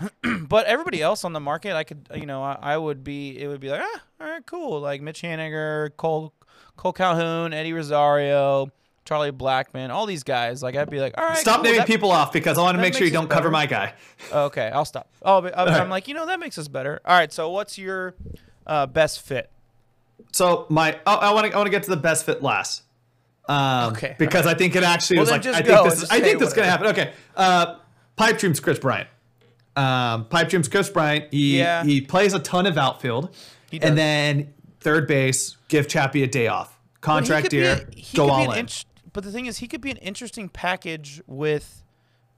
but 0.48 0.66
everybody 0.66 1.02
else 1.02 1.24
on 1.24 1.34
the 1.34 1.40
market, 1.40 1.74
I 1.76 1.84
could, 1.84 2.08
you 2.16 2.26
know, 2.26 2.42
I, 2.44 2.58
I 2.62 2.78
would 2.78 3.04
be, 3.04 3.38
it 3.40 3.48
would 3.48 3.60
be 3.60 3.70
like, 3.70 3.82
ah, 3.84 4.02
all 4.22 4.28
right, 4.28 4.46
cool. 4.46 4.80
Like 4.80 5.02
Mitch 5.02 5.22
Haniger, 5.22 5.90
Cole, 5.98 6.34
Kole 6.78 6.96
Calhoun, 6.96 7.54
Eddie 7.54 7.74
Rosario, 7.74 8.72
Charlie 9.06 9.32
Blackmon, 9.32 9.90
all 9.90 10.06
these 10.06 10.24
guys. 10.24 10.62
Like 10.64 10.76
I'd 10.76 10.90
be 10.90 11.00
like, 11.00 11.16
all 11.18 11.26
right, 11.26 11.38
Stop 11.38 11.58
cool, 11.58 11.64
naming 11.64 11.80
that- 11.80 11.88
people 11.88 12.12
off 12.12 12.32
because 12.32 12.58
I 12.58 12.62
want 12.62 12.76
to 12.78 12.82
make 12.82 12.94
sure 12.94 13.06
you 13.06 13.12
don't 13.14 13.30
cover 13.30 13.50
my 13.52 13.66
guy. 13.66 13.94
Okay, 14.32 14.70
I'll 14.74 14.86
stop. 14.86 15.10
Oh, 15.24 15.38
I'm. 15.48 15.68
I'm 15.70 15.90
like, 15.90 16.08
you 16.08 16.14
know, 16.14 16.28
that 16.28 16.40
makes 16.40 16.58
us 16.58 16.68
better. 16.68 17.00
All 17.06 17.18
right, 17.18 17.32
so 17.34 17.50
what's 17.50 17.78
your 17.78 18.14
uh, 18.68 18.86
best 18.86 19.22
fit? 19.22 19.50
So 20.32 20.68
my 20.70 21.00
oh, 21.08 21.16
I 21.16 21.34
want 21.34 21.48
to 21.48 21.54
I 21.54 21.56
want 21.58 21.66
to 21.68 21.72
get 21.72 21.84
to 21.84 21.90
the 21.90 21.98
best 21.98 22.26
fit 22.26 22.44
last. 22.44 22.84
Um, 23.48 23.94
Okay, 23.94 24.16
Because 24.20 24.46
I 24.46 24.54
think 24.54 24.76
it 24.76 24.84
actually 24.84 25.18
Well, 25.18 25.24
was 25.24 25.32
like 25.32 25.46
I 25.48 25.62
think 25.64 25.84
this 25.84 26.00
just 26.02 26.12
I 26.14 26.20
think 26.20 26.38
this 26.40 26.50
is 26.50 26.54
gonna 26.54 26.68
happen. 26.70 26.88
Okay. 26.88 27.14
Uh, 27.36 27.78
Pipe 28.16 28.38
Dreams 28.38 28.60
Kris 28.60 28.78
Bryant. 28.78 29.10
Um, 29.80 30.26
Pipe 30.26 30.50
Dreams 30.50 30.68
Kris 30.68 30.90
Bryant. 30.90 31.26
He 31.32 31.60
Yeah. 31.60 31.84
he 31.84 32.02
plays 32.02 32.34
a 32.34 32.40
ton 32.40 32.66
of 32.66 32.78
outfield, 32.78 33.34
and 33.72 33.98
then 33.98 34.54
third 34.80 35.08
base. 35.08 35.56
Give 35.70 35.88
Chappie 35.88 36.24
a 36.24 36.28
day 36.28 36.48
off. 36.48 36.78
Contract 37.02 37.52
he 37.52 37.60
year. 37.60 37.88
a- 37.90 38.16
go 38.16 38.30
all 38.30 38.52
in. 38.52 38.60
int- 38.60 38.86
but 39.14 39.24
the 39.24 39.32
thing 39.32 39.46
is, 39.46 39.60
he 39.60 39.68
could 39.68 39.82
be 39.82 39.90
an 39.92 39.98
interesting 39.98 40.50
package 40.50 41.22
with, 41.28 41.84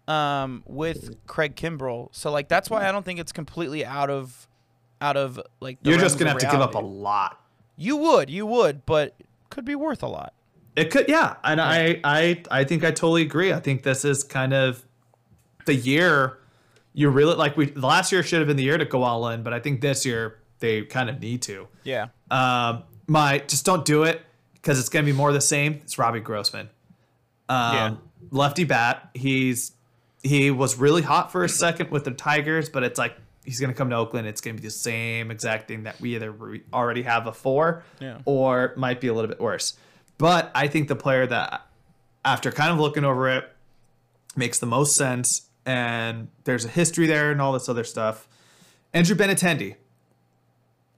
um, 0.07 0.63
with 0.67 1.15
Craig 1.27 1.55
Kimbrel. 1.55 2.09
So 2.11 2.31
like 2.31 2.47
that's 2.47 2.69
why 2.69 2.87
I 2.87 2.91
don't 2.91 3.03
think 3.05 3.19
it's 3.19 3.31
completely 3.31 3.83
out 3.85 4.09
of, 4.09 4.47
out 5.01 5.17
of 5.17 5.39
like. 5.61 5.81
the 5.81 5.89
You're 5.89 5.99
just 5.99 6.19
gonna 6.19 6.29
have 6.31 6.39
to 6.39 6.47
give 6.47 6.61
up 6.61 6.75
a 6.75 6.79
lot. 6.79 7.39
You 7.75 7.95
would, 7.97 8.29
you 8.29 8.45
would, 8.45 8.85
but 8.85 9.15
could 9.49 9.65
be 9.65 9.75
worth 9.75 10.03
a 10.03 10.07
lot. 10.07 10.33
It 10.75 10.91
could, 10.91 11.09
yeah, 11.09 11.35
and 11.43 11.59
I, 11.59 11.99
I, 12.03 12.43
I 12.51 12.63
think 12.63 12.83
I 12.83 12.91
totally 12.91 13.23
agree. 13.23 13.51
I 13.51 13.59
think 13.59 13.83
this 13.83 14.05
is 14.05 14.23
kind 14.23 14.53
of 14.53 14.85
the 15.65 15.73
year 15.75 16.37
you 16.93 17.09
really 17.09 17.35
like. 17.35 17.55
We 17.57 17.65
the 17.67 17.85
last 17.87 18.11
year 18.11 18.23
should 18.23 18.39
have 18.39 18.47
been 18.47 18.57
the 18.57 18.63
year 18.63 18.77
to 18.77 18.85
go 18.85 19.03
all 19.03 19.27
in, 19.29 19.43
but 19.43 19.53
I 19.53 19.59
think 19.59 19.81
this 19.81 20.05
year 20.05 20.39
they 20.59 20.83
kind 20.83 21.09
of 21.09 21.19
need 21.19 21.41
to. 21.43 21.67
Yeah. 21.83 22.07
Um, 22.29 22.83
my 23.07 23.39
just 23.39 23.65
don't 23.65 23.83
do 23.85 24.03
it 24.03 24.21
because 24.53 24.79
it's 24.79 24.89
gonna 24.89 25.05
be 25.05 25.11
more 25.13 25.29
of 25.29 25.33
the 25.35 25.41
same. 25.41 25.73
It's 25.83 25.97
Robbie 25.97 26.19
Grossman. 26.19 26.69
Um, 27.49 27.75
Yeah. 27.75 27.95
lefty 28.31 28.63
bat. 28.63 29.09
He's 29.13 29.71
he 30.23 30.51
was 30.51 30.77
really 30.77 31.01
hot 31.01 31.31
for 31.31 31.43
a 31.43 31.49
second 31.49 31.89
with 31.91 32.03
the 32.03 32.11
Tigers, 32.11 32.69
but 32.69 32.83
it's 32.83 32.99
like 32.99 33.15
he's 33.43 33.59
going 33.59 33.71
to 33.71 33.75
come 33.75 33.89
to 33.89 33.95
Oakland. 33.95 34.27
It's 34.27 34.39
going 34.39 34.55
to 34.55 34.61
be 34.61 34.67
the 34.67 34.71
same 34.71 35.31
exact 35.31 35.67
thing 35.67 35.81
that 35.83 35.99
we 35.99 36.13
either 36.13 36.29
re- 36.31 36.61
already 36.71 37.01
have 37.01 37.23
before 37.23 37.81
Yeah. 37.99 38.19
or 38.25 38.73
might 38.77 39.01
be 39.01 39.07
a 39.07 39.13
little 39.15 39.27
bit 39.29 39.39
worse. 39.41 39.73
But 40.19 40.51
I 40.53 40.67
think 40.67 40.89
the 40.89 40.95
player 40.95 41.25
that, 41.25 41.65
after 42.23 42.51
kind 42.51 42.71
of 42.71 42.79
looking 42.79 43.03
over 43.03 43.27
it, 43.29 43.51
makes 44.35 44.59
the 44.59 44.67
most 44.67 44.95
sense, 44.95 45.49
and 45.65 46.27
there's 46.43 46.65
a 46.65 46.69
history 46.69 47.07
there 47.07 47.31
and 47.31 47.41
all 47.41 47.53
this 47.53 47.69
other 47.69 47.83
stuff. 47.83 48.27
Andrew 48.93 49.15
Benintendi. 49.15 49.75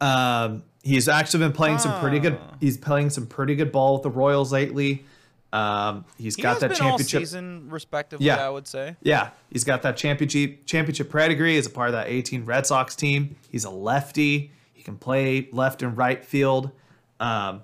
Um, 0.01 0.64
he's 0.84 1.07
actually 1.07 1.41
been 1.41 1.53
playing 1.53 1.78
some 1.80 1.99
pretty 1.99 2.20
good. 2.20 2.38
Ah. 2.41 2.55
He's 2.59 2.78
playing 2.78 3.09
some 3.09 3.28
pretty 3.28 3.55
good 3.55 3.72
ball 3.72 3.93
with 3.93 4.03
the 4.03 4.09
Royals 4.09 4.51
lately. 4.51 5.05
Um, 5.53 6.05
he's 6.18 6.36
He 6.36 6.41
got 6.41 6.59
that 6.61 6.74
championship. 6.74 7.22
season, 7.22 7.70
respectively. 7.70 8.26
Yeah. 8.26 8.45
I 8.45 8.49
would 8.49 8.68
say. 8.68 8.95
Yeah, 9.03 9.30
he's 9.51 9.64
got 9.64 9.84
that 9.84 9.97
championship 9.97 10.66
championship 10.66 11.11
pedigree 11.11 11.57
as 11.57 11.68
a 11.68 11.70
part 11.70 11.89
of 11.89 11.93
that 11.93 12.07
18 12.07 12.43
Red 12.45 12.66
Sox 12.66 12.95
team. 12.95 13.36
He's 13.49 13.64
a 13.64 13.70
lefty. 13.70 14.51
He 14.74 14.82
can 14.82 14.97
play 14.97 15.47
left 15.51 15.84
and 15.84 15.95
right 15.95 16.26
field. 16.26 16.72
Um, 17.20 17.61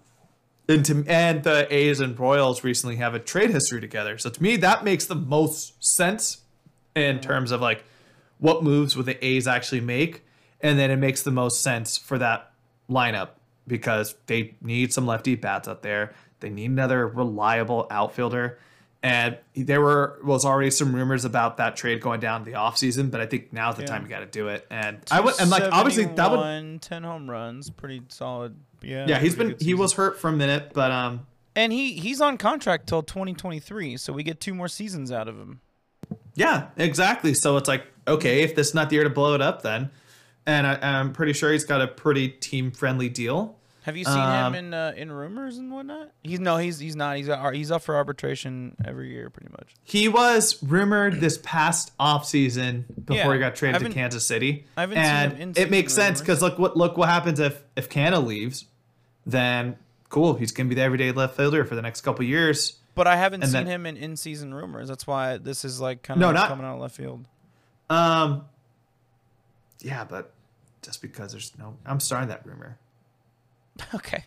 and, 0.70 0.86
to, 0.86 1.04
and 1.08 1.44
the 1.44 1.68
A's 1.74 2.00
and 2.00 2.18
Royals 2.18 2.64
recently 2.64 2.98
have 2.98 3.16
a 3.16 3.20
trade 3.20 3.50
history 3.50 3.82
together. 3.82 4.20
So 4.20 4.30
to 4.30 4.44
me, 4.44 4.56
that 4.58 4.84
makes 4.84 5.08
the 5.08 5.16
most 5.16 5.84
sense 5.84 6.42
in 7.00 7.20
terms 7.20 7.52
of 7.52 7.62
like 7.62 7.84
what 8.40 8.64
moves 8.64 8.96
would 8.96 9.06
the 9.06 9.24
A's 9.26 9.48
actually 9.48 9.82
make, 9.82 10.24
and 10.62 10.78
then 10.80 10.92
it 10.92 10.98
makes 10.98 11.24
the 11.24 11.32
most 11.32 11.62
sense 11.62 11.98
for 11.98 12.18
that 12.20 12.52
lineup 12.90 13.30
because 13.68 14.16
they 14.26 14.56
need 14.62 14.92
some 14.94 15.06
lefty 15.06 15.36
bats 15.36 15.68
out 15.68 15.82
there. 15.84 16.14
They 16.40 16.50
need 16.50 16.72
another 16.72 17.08
reliable 17.08 17.86
outfielder. 17.92 18.58
And 19.02 19.38
there 19.56 19.80
were 19.80 20.20
was 20.24 20.44
already 20.44 20.72
some 20.72 20.94
rumors 20.94 21.24
about 21.24 21.56
that 21.58 21.78
trade 21.78 22.02
going 22.02 22.20
down 22.20 22.44
the 22.44 22.52
offseason, 22.54 23.10
but 23.12 23.22
I 23.22 23.28
think 23.28 23.54
now's 23.54 23.76
the 23.78 23.84
Yeah. 23.84 23.88
time 23.88 24.04
you 24.04 24.10
got 24.10 24.20
to 24.20 24.26
do 24.26 24.50
it. 24.50 24.68
And 24.70 25.00
I 25.10 25.22
would 25.22 25.40
and 25.40 25.50
like 25.50 25.64
obviously 25.72 26.04
that 26.06 26.32
would 26.32 26.82
10 26.82 27.04
home 27.04 27.30
runs, 27.30 27.70
pretty 27.70 28.02
solid. 28.10 28.58
Yeah. 28.82 29.06
yeah 29.08 29.20
he's 29.20 29.36
been 29.36 29.52
he 29.52 29.58
season. 29.60 29.78
was 29.78 29.94
hurt 29.94 30.20
for 30.20 30.28
a 30.30 30.34
minute, 30.34 30.72
but 30.74 30.92
um 30.92 31.26
and 31.56 31.72
he 31.72 31.94
he's 31.94 32.20
on 32.20 32.38
contract 32.38 32.88
till 32.88 33.02
2023, 33.04 33.96
so 33.98 34.12
we 34.12 34.22
get 34.24 34.42
two 34.42 34.54
more 34.54 34.68
seasons 34.68 35.12
out 35.14 35.28
of 35.30 35.38
him. 35.38 35.62
Yeah, 36.36 36.68
exactly. 36.78 37.34
So 37.34 37.58
it's 37.58 37.68
like, 37.68 37.84
okay, 38.08 38.42
if 38.44 38.56
this 38.56 38.70
is 38.70 38.74
not 38.74 38.90
the 38.90 38.96
year 38.96 39.04
to 39.04 39.10
blow 39.10 39.34
it 39.36 39.42
up, 39.42 39.62
then, 39.62 39.90
and 40.46 40.66
I, 40.66 40.80
I'm 40.82 41.12
pretty 41.14 41.34
sure 41.34 41.52
he's 41.52 41.66
got 41.66 41.82
a 41.82 41.88
pretty 41.88 42.30
team 42.30 42.72
friendly 42.72 43.10
deal. 43.10 43.56
Have 43.84 43.96
you 43.98 44.04
seen 44.04 44.18
Um, 44.20 44.54
him 44.54 44.66
in 44.66 44.74
uh, 44.74 44.94
in 44.96 45.12
rumors 45.12 45.58
and 45.58 45.72
whatnot? 45.72 46.12
He's 46.22 46.40
no, 46.40 46.58
he's 46.58 46.80
he's 46.80 46.96
not. 46.96 47.18
He's 47.18 47.28
uh, 47.30 47.50
he's 47.52 47.72
up 47.72 47.82
for 47.82 47.96
arbitration 47.96 48.76
every 48.86 49.10
year, 49.10 49.30
pretty 49.30 49.50
much. 49.52 49.74
He 49.84 50.08
was 50.08 50.62
rumored 50.62 51.22
this 51.22 51.40
past 51.42 51.98
offseason 51.98 52.84
before 53.06 53.16
Yeah, 53.32 53.34
he 53.34 53.40
got 53.40 53.56
traded 53.56 53.82
to 53.82 53.90
Kansas 53.90 54.26
City. 54.26 54.66
I 54.78 54.82
haven't 54.82 54.98
seen 54.98 55.06
and 55.06 55.32
him 55.34 55.42
in 55.42 55.54
it 55.56 55.72
makes 55.72 55.94
sense 55.94 56.20
because 56.20 56.42
look 56.42 56.60
what 56.60 56.78
look 56.78 56.98
what 56.98 57.10
happens 57.10 57.40
if 57.40 57.64
if 57.76 57.90
Canha 57.90 58.24
leaves, 58.24 58.66
then 59.26 59.78
cool, 60.10 60.36
he's 60.36 60.52
gonna 60.52 60.70
be 60.70 60.76
the 60.76 60.82
everyday 60.84 61.12
left 61.12 61.36
fielder 61.36 61.66
for 61.66 61.76
the 61.76 61.82
next 61.82 62.02
couple 62.02 62.24
years. 62.26 62.78
But 63.00 63.08
I 63.08 63.16
haven't 63.16 63.44
And 63.44 63.50
seen 63.50 63.64
then- 63.64 63.68
him 63.68 63.86
in 63.86 63.96
in 63.96 64.18
season 64.18 64.54
rumors. 64.54 64.90
That's 64.90 65.08
why 65.08 65.38
this 65.38 65.64
is 65.64 65.80
like 65.80 66.04
kind 66.04 66.20
No, 66.20 66.28
of 66.30 66.36
not- 66.36 66.50
coming 66.50 66.66
out 66.66 66.74
of 66.76 66.82
left 66.82 66.98
field. 66.98 67.26
Um, 67.90 68.44
yeah, 69.80 70.04
but 70.04 70.34
just 70.82 71.02
because 71.02 71.32
there's 71.32 71.58
no, 71.58 71.78
I'm 71.86 72.02
starting 72.02 72.28
that 72.28 72.46
rumor. 72.46 72.78
Okay, 73.96 74.26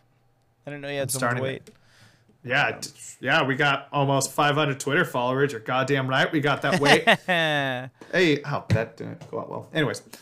I 0.67 0.71
didn't 0.71 0.81
know 0.81 0.89
you 0.89 1.01
had 1.01 1.11
so 1.11 1.21
much 1.21 1.39
weight. 1.41 1.71
Yeah, 2.43 2.79
t- 2.81 2.91
yeah, 3.21 3.43
we 3.45 3.55
got 3.57 3.89
almost 3.93 4.33
500 4.33 4.81
Twitter 4.81 5.05
followers. 5.05 5.53
You're 5.53 5.61
goddamn 5.61 6.09
right, 6.09 6.33
we 6.33 6.41
got 6.41 6.63
that 6.63 6.81
weight. 6.81 7.05
Hey, 7.27 8.41
oh, 8.47 8.65
that 8.71 8.97
didn't 8.97 9.31
go 9.31 9.41
out 9.41 9.51
well. 9.51 9.69
Anyways, 9.75 10.01
I 10.01 10.17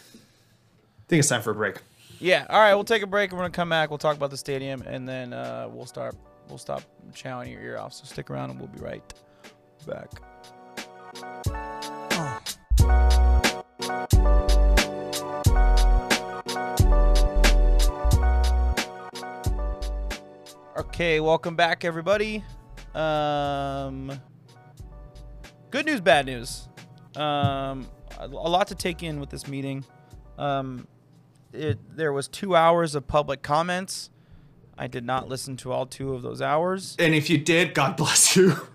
think 1.07 1.21
it's 1.21 1.29
time 1.29 1.43
for 1.43 1.53
a 1.53 1.55
break. 1.55 1.77
yeah. 2.19 2.47
All 2.51 2.59
right, 2.59 2.75
we'll 2.75 2.83
take 2.83 3.03
a 3.03 3.07
break. 3.07 3.31
We're 3.31 3.39
gonna 3.39 3.51
come 3.51 3.69
back. 3.69 3.91
We'll 3.91 3.99
talk 3.99 4.17
about 4.17 4.31
the 4.31 4.37
stadium, 4.37 4.83
and 4.83 5.09
then 5.09 5.33
uh, 5.33 5.69
we'll 5.71 5.87
start. 5.87 6.17
We'll 6.51 6.59
stop 6.59 6.83
chowing 7.13 7.53
your 7.53 7.63
ear 7.63 7.79
off. 7.79 7.93
So 7.95 8.05
stick 8.05 8.29
around, 8.29 8.51
and 8.51 8.59
we'll 8.59 8.69
be 8.69 8.81
right 8.81 9.03
back. 9.87 10.11
Okay, 20.77 21.21
welcome 21.21 21.55
back, 21.55 21.85
everybody. 21.85 22.45
Um, 22.95 24.13
good 25.71 25.87
news, 25.87 26.01
bad 26.01 26.27
news. 26.27 26.69
Um, 27.15 27.89
a, 28.19 28.27
lot 28.27 28.67
to 28.69 28.75
take 28.75 29.05
in 29.05 29.21
with 29.21 29.31
this 29.31 29.47
meeting. 29.47 29.85
Um, 30.37 30.89
it 31.53 31.79
there 31.97 32.13
was 32.13 32.27
two 32.29 32.57
hours 32.57 32.95
of 32.95 33.07
public 33.07 33.43
comments. 33.43 34.11
I 34.81 34.87
did 34.87 35.05
not 35.05 35.28
listen 35.28 35.59
to 35.59 35.72
all 35.72 35.85
two 35.85 36.14
of 36.14 36.22
those 36.22 36.41
hours. 36.41 36.97
And 36.99 37.14
if 37.14 37.28
you 37.28 37.37
did, 37.37 37.74
God 37.74 37.97
bless 37.97 38.35
you. 38.35 38.55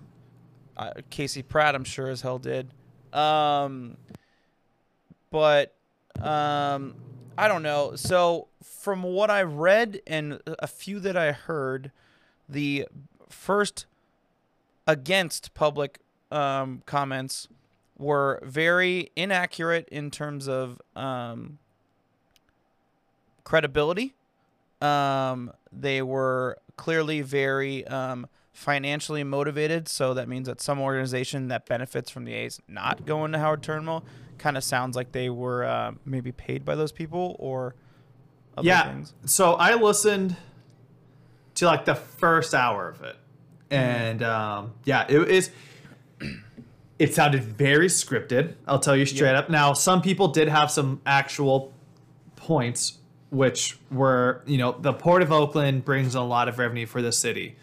Uh, 0.78 0.92
Casey 1.10 1.42
Pratt, 1.42 1.74
I'm 1.74 1.86
sure 1.86 2.10
as 2.10 2.20
hell 2.20 2.38
did. 2.38 2.70
Um, 3.14 3.96
but 5.32 5.74
um, 6.20 6.96
I 7.38 7.48
don't 7.48 7.64
know. 7.64 7.96
So 7.96 8.50
from 8.62 9.02
what 9.02 9.32
I 9.32 9.44
read 9.44 10.02
and 10.06 10.42
a 10.46 10.68
few 10.68 11.00
that 11.00 11.16
I 11.16 11.32
heard, 11.32 11.94
the 12.50 12.90
first 13.30 13.86
against 14.86 15.54
public 15.54 16.00
um, 16.30 16.84
comments 16.86 17.48
were 17.98 18.42
very 18.44 19.12
inaccurate 19.16 19.88
in 19.94 20.12
terms 20.12 20.50
of 20.50 20.82
um, 20.98 21.58
credibility. 23.46 24.14
Um, 24.82 25.54
they 25.80 26.02
were 26.02 26.58
clearly 26.78 27.22
very 27.22 27.86
um, 27.88 28.28
financially 28.54 29.24
motivated, 29.24 29.88
so 29.88 30.14
that 30.14 30.28
means 30.28 30.48
that 30.48 30.62
some 30.62 30.80
organization 30.80 31.50
that 31.50 31.66
benefits 31.66 32.10
from 32.10 32.26
the 32.26 32.34
A's 32.34 32.60
not 32.68 33.06
going 33.06 33.32
to 33.34 33.40
Howard 33.40 33.64
Terminal 33.64 34.04
kind 34.38 34.58
of 34.58 34.64
sounds 34.64 34.96
like 34.96 35.12
they 35.12 35.30
were 35.30 35.64
uh, 35.64 35.92
maybe 36.06 36.32
paid 36.32 36.66
by 36.66 36.76
those 36.76 36.92
people 36.92 37.36
or 37.40 37.76
other 38.58 38.68
yeah. 38.68 38.84
things. 38.92 39.14
So 39.26 39.54
I 39.54 39.76
listened 39.76 40.36
to 41.56 41.66
like 41.66 41.86
the 41.86 41.96
first 41.96 42.54
hour 42.54 42.90
of 42.90 43.02
it, 43.02 43.16
and 43.70 44.24
um, 44.24 44.74
yeah, 44.84 45.06
it 45.08 45.30
is. 45.30 45.52
It 46.98 47.14
sounded 47.14 47.44
very 47.44 47.88
scripted. 47.88 48.54
I'll 48.66 48.80
tell 48.80 48.96
you 48.96 49.06
straight 49.06 49.36
up. 49.36 49.50
Now, 49.50 49.74
some 49.74 50.02
people 50.02 50.30
did 50.30 50.48
have 50.48 50.72
some 50.72 51.02
actual 51.06 51.74
points, 52.38 53.00
which 53.36 53.78
were, 53.92 54.42
you 54.46 54.58
know, 54.58 54.72
the 54.72 54.94
Port 54.94 55.22
of 55.22 55.32
Oakland 55.32 55.84
brings 55.84 56.16
a 56.16 56.22
lot 56.22 56.48
of 56.48 56.58
revenue 56.58 56.86
for 56.86 57.02
the 57.02 57.12
city. 57.12 57.56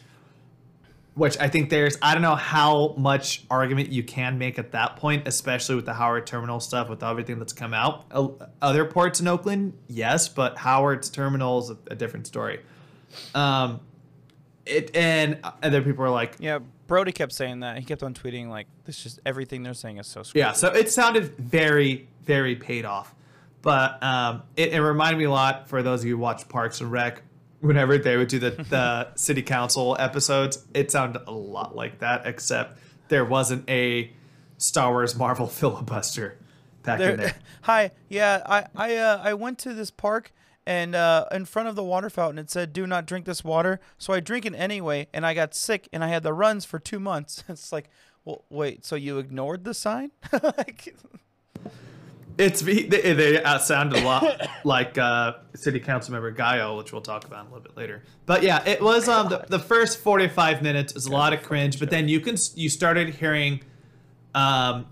Which 1.15 1.39
I 1.39 1.49
think 1.49 1.69
there's, 1.69 1.99
I 2.01 2.15
don't 2.15 2.23
know 2.23 2.35
how 2.35 2.95
much 2.97 3.45
argument 3.51 3.91
you 3.91 4.03
can 4.03 4.39
make 4.39 4.59
at 4.59 4.73
that 4.73 4.97
point, 4.97 5.29
especially 5.29 5.75
with 5.75 5.85
the 5.85 5.93
Howard 5.93 6.27
Terminal 6.27 6.59
stuff, 6.59 6.89
with 6.89 7.03
everything 7.03 7.39
that's 7.39 7.53
come 7.53 7.75
out. 7.75 8.07
Other 8.63 8.87
ports 8.87 9.21
in 9.21 9.29
Oakland, 9.29 9.75
yes, 9.89 10.29
but 10.29 10.57
Howard's 10.57 11.11
Terminal 11.11 11.59
is 11.59 11.71
a, 11.71 11.77
a 11.91 11.95
different 11.95 12.27
story. 12.27 12.61
Um, 13.35 13.81
it 14.65 14.97
and 14.97 15.39
other 15.63 15.83
people 15.83 16.05
are 16.05 16.11
like, 16.11 16.37
Yeah, 16.39 16.61
Brody 16.87 17.13
kept 17.13 17.33
saying 17.33 17.61
that. 17.61 17.79
He 17.79 17.85
kept 17.85 18.03
on 18.03 18.15
tweeting 18.15 18.49
like, 18.49 18.67
"This 18.85 19.03
just 19.03 19.21
everything 19.27 19.63
they're 19.63 19.75
saying 19.75 19.99
is 19.99 20.07
so 20.07 20.21
scripted." 20.21 20.37
Yeah, 20.37 20.53
so 20.53 20.73
it 20.73 20.91
sounded 20.91 21.37
very, 21.37 22.09
very 22.25 22.57
paid 22.57 22.85
off. 22.87 23.15
But 23.63 24.03
um, 24.03 24.43
it, 24.57 24.73
it 24.73 24.83
reminded 24.83 25.19
me 25.19 25.25
a 25.25 25.31
lot 25.31 25.69
for 25.69 25.83
those 25.83 26.01
of 26.01 26.07
you 26.07 26.17
who 26.17 26.23
watch 26.23 26.49
Parks 26.49 26.81
and 26.81 26.91
Rec. 26.91 27.23
Whenever 27.61 27.97
they 27.97 28.17
would 28.17 28.27
do 28.29 28.41
the, 28.41 28.51
the 28.51 29.09
city 29.15 29.41
council 29.43 29.97
episodes, 29.99 30.65
it 30.75 30.91
sounded 30.91 31.23
a 31.29 31.31
lot 31.33 31.77
like 31.77 32.01
that, 32.01 32.27
except 32.27 32.79
there 33.09 33.25
wasn't 33.25 33.69
a 33.71 34.11
Star 34.59 34.91
Wars 34.91 35.15
Marvel 35.15 35.47
filibuster 35.61 36.39
back 36.83 36.99
in 37.01 37.07
There- 37.07 37.17
there. 37.17 37.35
Hi, 37.63 37.93
yeah, 38.09 38.43
I 38.47 38.67
I 38.75 38.97
uh, 38.97 39.21
I 39.23 39.35
went 39.35 39.61
to 39.61 39.75
this 39.75 39.93
park 39.93 40.33
and 40.67 40.97
uh, 40.97 41.27
in 41.31 41.45
front 41.45 41.69
of 41.69 41.77
the 41.77 41.85
water 41.85 42.11
fountain 42.11 42.39
it 42.41 42.51
said 42.51 42.73
do 42.73 42.85
not 42.87 43.07
drink 43.07 43.27
this 43.27 43.45
water. 43.45 43.79
So 43.97 44.13
I 44.13 44.19
drink 44.19 44.45
it 44.45 44.55
anyway, 44.57 45.07
and 45.15 45.25
I 45.25 45.33
got 45.35 45.55
sick 45.55 45.89
and 45.93 46.03
I 46.03 46.09
had 46.09 46.25
the 46.25 46.33
runs 46.33 46.65
for 46.65 46.81
two 46.81 46.99
months. 46.99 47.45
It's 47.49 47.71
like, 47.73 47.89
well, 48.25 48.45
wait, 48.51 48.85
so 48.85 48.97
you 48.97 49.19
ignored 49.19 49.63
the 49.63 49.75
sign? 49.75 50.11
like, 50.43 50.97
It's 52.39 52.61
they, 52.61 52.83
they 52.83 53.43
sounded 53.61 54.03
a 54.03 54.05
lot 54.05 54.41
like 54.65 54.97
uh, 54.99 55.35
city 55.55 55.81
council 55.81 56.13
member 56.13 56.31
Gallo, 56.31 56.79
which 56.79 56.93
we'll 56.93 57.03
talk 57.03 57.25
about 57.25 57.43
a 57.47 57.49
little 57.49 57.61
bit 57.61 57.77
later. 57.77 58.03
But 58.27 58.43
yeah, 58.43 58.67
it 58.69 58.81
was 58.83 59.09
um 59.09 59.29
the, 59.29 59.45
the 59.49 59.59
first 59.59 59.99
forty 60.01 60.29
five 60.29 60.63
minutes 60.63 60.95
is 60.97 61.07
a 61.07 61.11
lot 61.13 61.33
of 61.33 61.43
cringe, 61.43 61.79
but 61.79 61.91
then 61.91 62.09
you 62.09 62.21
can 62.21 62.37
you 62.55 62.69
started 62.69 63.11
hearing 63.15 63.61
um 64.35 64.87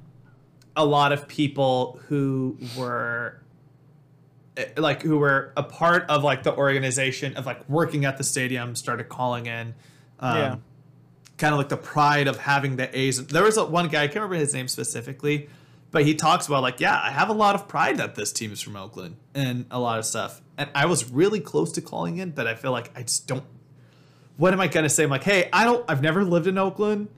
a 0.76 0.84
lot 0.84 1.12
of 1.12 1.26
people 1.28 2.00
who 2.08 2.56
were 2.76 3.40
eh, 4.56 4.66
like 4.76 5.02
who 5.02 5.18
were 5.18 5.52
a 5.56 5.62
part 5.62 6.04
of 6.08 6.22
like 6.22 6.42
the 6.42 6.54
organization 6.54 7.36
of 7.36 7.46
like 7.46 7.68
working 7.68 8.04
at 8.04 8.16
the 8.18 8.24
stadium 8.24 8.74
started 8.74 9.08
calling 9.08 9.46
in 9.46 9.74
um, 10.20 10.36
Yeah. 10.36 10.56
kind 11.38 11.52
of 11.54 11.58
like 11.58 11.68
the 11.70 11.76
pride 11.76 12.28
of 12.28 12.38
having 12.38 12.76
the 12.76 12.96
A's. 12.98 13.26
There 13.26 13.42
was 13.42 13.56
a, 13.56 13.64
one 13.64 13.88
guy 13.88 14.04
I 14.04 14.06
can't 14.06 14.16
remember 14.16 14.36
his 14.36 14.54
name 14.54 14.68
specifically, 14.68 15.48
but 15.90 16.04
he 16.04 16.14
talks 16.14 16.46
about 16.46 16.62
like, 16.62 16.80
yeah, 16.80 17.00
I 17.02 17.10
have 17.10 17.28
a 17.28 17.32
lot 17.32 17.54
of 17.54 17.66
pride 17.68 17.96
that 17.98 18.14
this 18.14 18.32
team 18.32 18.52
is 18.52 18.60
from 18.60 18.76
Oakland 18.76 19.16
and 19.34 19.66
a 19.70 19.80
lot 19.80 19.98
of 19.98 20.04
stuff. 20.04 20.40
And 20.56 20.70
I 20.74 20.86
was 20.86 21.10
really 21.10 21.40
close 21.40 21.72
to 21.72 21.80
calling 21.80 22.18
in, 22.18 22.30
but 22.30 22.46
I 22.46 22.54
feel 22.54 22.72
like 22.72 22.90
I 22.96 23.02
just 23.02 23.26
don't. 23.26 23.44
What 24.36 24.52
am 24.52 24.60
I 24.60 24.68
gonna 24.68 24.88
say? 24.88 25.04
I'm 25.04 25.10
like, 25.10 25.24
hey, 25.24 25.48
I 25.52 25.64
don't. 25.64 25.84
I've 25.88 26.02
never 26.02 26.24
lived 26.24 26.46
in 26.46 26.58
Oakland. 26.58 27.08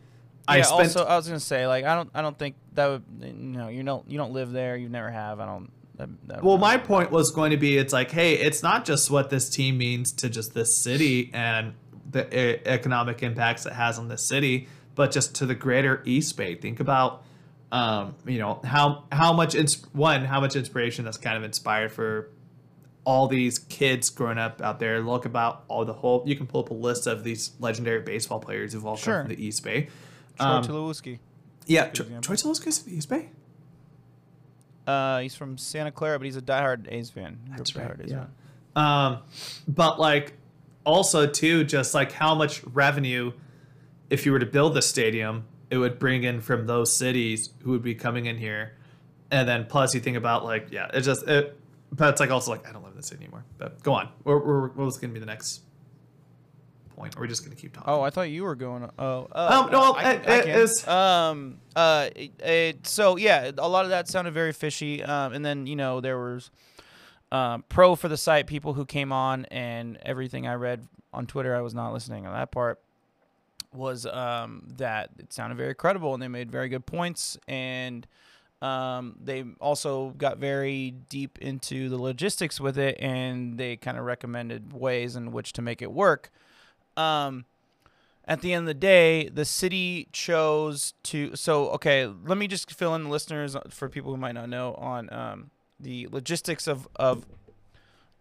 I 0.48 0.62
spent. 0.62 0.80
also, 0.80 1.04
I 1.04 1.16
was 1.16 1.26
gonna 1.26 1.38
say 1.40 1.66
like 1.66 1.84
I 1.84 1.94
don't 1.94 2.10
I 2.14 2.22
don't 2.22 2.36
think 2.36 2.56
that 2.74 2.86
would 2.88 3.04
you 3.20 3.32
know 3.32 3.68
you 3.68 3.82
don't 3.82 4.10
you 4.10 4.18
don't 4.18 4.32
live 4.32 4.52
there. 4.52 4.76
You 4.76 4.88
never 4.88 5.10
have. 5.10 5.40
I 5.40 5.46
don't. 5.46 5.70
That, 5.96 6.08
that 6.28 6.42
well, 6.42 6.56
my 6.56 6.78
point 6.78 7.10
was 7.10 7.30
going 7.30 7.50
to 7.50 7.58
be, 7.58 7.76
it's 7.76 7.92
like, 7.92 8.10
hey, 8.10 8.32
it's 8.32 8.62
not 8.62 8.86
just 8.86 9.10
what 9.10 9.28
this 9.28 9.50
team 9.50 9.76
means 9.76 10.10
to 10.12 10.30
just 10.30 10.54
this 10.54 10.74
city 10.74 11.30
and 11.34 11.74
the 12.10 12.66
economic 12.66 13.22
impacts 13.22 13.66
it 13.66 13.74
has 13.74 13.98
on 13.98 14.08
this 14.08 14.22
city, 14.22 14.68
but 14.94 15.10
just 15.10 15.34
to 15.36 15.46
the 15.46 15.54
greater 15.54 16.02
East 16.06 16.34
Bay. 16.36 16.54
Think 16.54 16.80
about, 16.80 17.24
um, 17.72 18.14
you 18.26 18.38
know, 18.38 18.60
how 18.64 19.04
how 19.10 19.32
much 19.32 19.54
ins- 19.56 19.84
one 19.92 20.24
how 20.24 20.40
much 20.40 20.54
inspiration 20.54 21.04
that's 21.04 21.16
kind 21.18 21.36
of 21.36 21.42
inspired 21.42 21.90
for 21.90 22.28
all 23.04 23.26
these 23.26 23.58
kids 23.58 24.10
growing 24.10 24.38
up 24.38 24.60
out 24.62 24.78
there. 24.78 25.00
Look 25.00 25.24
about 25.24 25.64
all 25.66 25.84
the 25.84 25.92
whole. 25.92 26.22
You 26.24 26.36
can 26.36 26.46
pull 26.46 26.62
up 26.62 26.70
a 26.70 26.74
list 26.74 27.06
of 27.08 27.24
these 27.24 27.50
legendary 27.58 28.02
baseball 28.02 28.38
players 28.38 28.72
who've 28.74 28.86
all 28.86 28.96
Sure. 28.96 29.14
come 29.22 29.26
from 29.26 29.34
the 29.34 29.44
East 29.44 29.64
Bay. 29.64 29.88
Troy 30.38 30.46
Um, 30.48 30.62
Tulowitzki. 30.64 31.18
yeah, 31.66 31.86
good 31.86 31.94
Tro- 31.94 32.04
example. 32.06 32.22
Troy 32.22 32.36
Tulowitzki's 32.36 32.78
from 32.78 32.90
the 32.92 32.96
East 32.98 33.08
Bay. 33.08 33.30
Uh, 34.86 35.20
he's 35.20 35.34
from 35.34 35.56
Santa 35.58 35.90
Clara, 35.92 36.18
but 36.18 36.24
he's 36.24 36.36
a 36.36 36.42
diehard 36.42 36.86
A's 36.92 37.10
fan. 37.10 37.38
That's 37.56 37.74
right. 37.76 37.90
A's 38.00 38.10
Yeah. 38.10 38.26
fan. 38.76 38.84
Um, 38.84 39.18
but 39.68 39.98
like 40.00 40.34
also 40.84 41.26
too, 41.26 41.64
just 41.64 41.94
like 41.94 42.12
how 42.12 42.34
much 42.34 42.64
revenue, 42.64 43.32
if 44.10 44.26
you 44.26 44.32
were 44.32 44.38
to 44.40 44.46
build 44.46 44.74
the 44.74 44.82
stadium, 44.82 45.44
it 45.72 45.78
would 45.78 45.98
bring 45.98 46.22
in 46.22 46.40
from 46.42 46.66
those 46.66 46.94
cities 46.94 47.48
who 47.62 47.70
would 47.70 47.82
be 47.82 47.94
coming 47.94 48.26
in 48.26 48.36
here, 48.36 48.74
and 49.30 49.48
then 49.48 49.64
plus 49.64 49.94
you 49.94 50.00
think 50.00 50.16
about 50.18 50.44
like 50.44 50.68
yeah, 50.70 50.88
it 50.92 51.00
just 51.00 51.26
it. 51.26 51.58
But 51.90 52.10
it's 52.10 52.20
like 52.20 52.30
also 52.30 52.50
like 52.52 52.68
I 52.68 52.72
don't 52.72 52.82
live 52.82 52.92
in 52.92 52.98
the 52.98 53.02
city 53.02 53.24
anymore. 53.24 53.44
But 53.58 53.82
go 53.82 53.94
on. 53.94 54.08
Or, 54.24 54.38
or 54.38 54.60
what 54.68 54.84
was 54.84 54.98
going 54.98 55.10
to 55.10 55.14
be 55.14 55.20
the 55.20 55.26
next 55.26 55.62
point? 56.96 57.16
Or 57.16 57.20
we're 57.20 57.26
just 57.26 57.44
going 57.44 57.54
to 57.56 57.60
keep 57.60 57.72
talking. 57.74 57.92
Oh, 57.92 58.02
I 58.02 58.10
thought 58.10 58.22
you 58.30 58.44
were 58.44 58.54
going. 58.54 58.88
Oh, 58.98 59.28
uh, 59.32 59.62
Um, 59.64 59.72
no, 59.72 59.92
I 59.92 60.12
it- 60.12 60.28
I 60.28 60.34
it 60.40 60.48
is- 60.48 60.86
Um, 60.88 61.58
uh, 61.74 62.08
it, 62.14 62.40
it, 62.40 62.86
so 62.86 63.16
yeah, 63.16 63.50
a 63.58 63.68
lot 63.68 63.84
of 63.84 63.90
that 63.90 64.08
sounded 64.08 64.32
very 64.34 64.52
fishy. 64.52 65.02
Um, 65.02 65.32
and 65.32 65.44
then 65.44 65.66
you 65.66 65.76
know 65.76 66.00
there 66.00 66.18
was, 66.18 66.50
um, 67.30 67.64
pro 67.68 67.94
for 67.94 68.08
the 68.08 68.16
site 68.16 68.46
people 68.46 68.74
who 68.74 68.84
came 68.86 69.12
on, 69.12 69.44
and 69.46 69.98
everything 70.02 70.46
I 70.46 70.54
read 70.54 70.86
on 71.12 71.26
Twitter, 71.26 71.54
I 71.56 71.60
was 71.60 71.74
not 71.74 71.92
listening 71.92 72.26
on 72.26 72.32
that 72.34 72.52
part. 72.52 72.80
Was 73.74 74.06
um 74.06 74.68
that 74.76 75.10
it 75.18 75.32
sounded 75.32 75.56
very 75.56 75.74
credible, 75.74 76.14
and 76.14 76.22
they 76.22 76.28
made 76.28 76.50
very 76.50 76.68
good 76.68 76.86
points, 76.86 77.38
and 77.48 78.06
um, 78.62 79.16
they 79.20 79.44
also 79.60 80.10
got 80.10 80.38
very 80.38 80.92
deep 81.08 81.38
into 81.40 81.88
the 81.88 82.00
logistics 82.00 82.60
with 82.60 82.78
it, 82.78 82.96
and 83.00 83.58
they 83.58 83.76
kind 83.76 83.98
of 83.98 84.04
recommended 84.04 84.72
ways 84.72 85.16
in 85.16 85.32
which 85.32 85.52
to 85.54 85.62
make 85.62 85.82
it 85.82 85.90
work. 85.90 86.30
Um, 86.96 87.44
at 88.24 88.40
the 88.40 88.52
end 88.52 88.62
of 88.62 88.66
the 88.66 88.74
day, 88.74 89.28
the 89.28 89.44
city 89.44 90.08
chose 90.12 90.94
to. 91.04 91.34
So, 91.34 91.70
okay, 91.70 92.06
let 92.06 92.38
me 92.38 92.46
just 92.46 92.72
fill 92.72 92.94
in 92.94 93.04
the 93.04 93.10
listeners 93.10 93.56
for 93.68 93.88
people 93.88 94.12
who 94.12 94.16
might 94.16 94.32
not 94.32 94.48
know 94.48 94.74
on 94.74 95.12
um, 95.12 95.50
the 95.80 96.06
logistics 96.12 96.68
of 96.68 96.86
of 96.94 97.26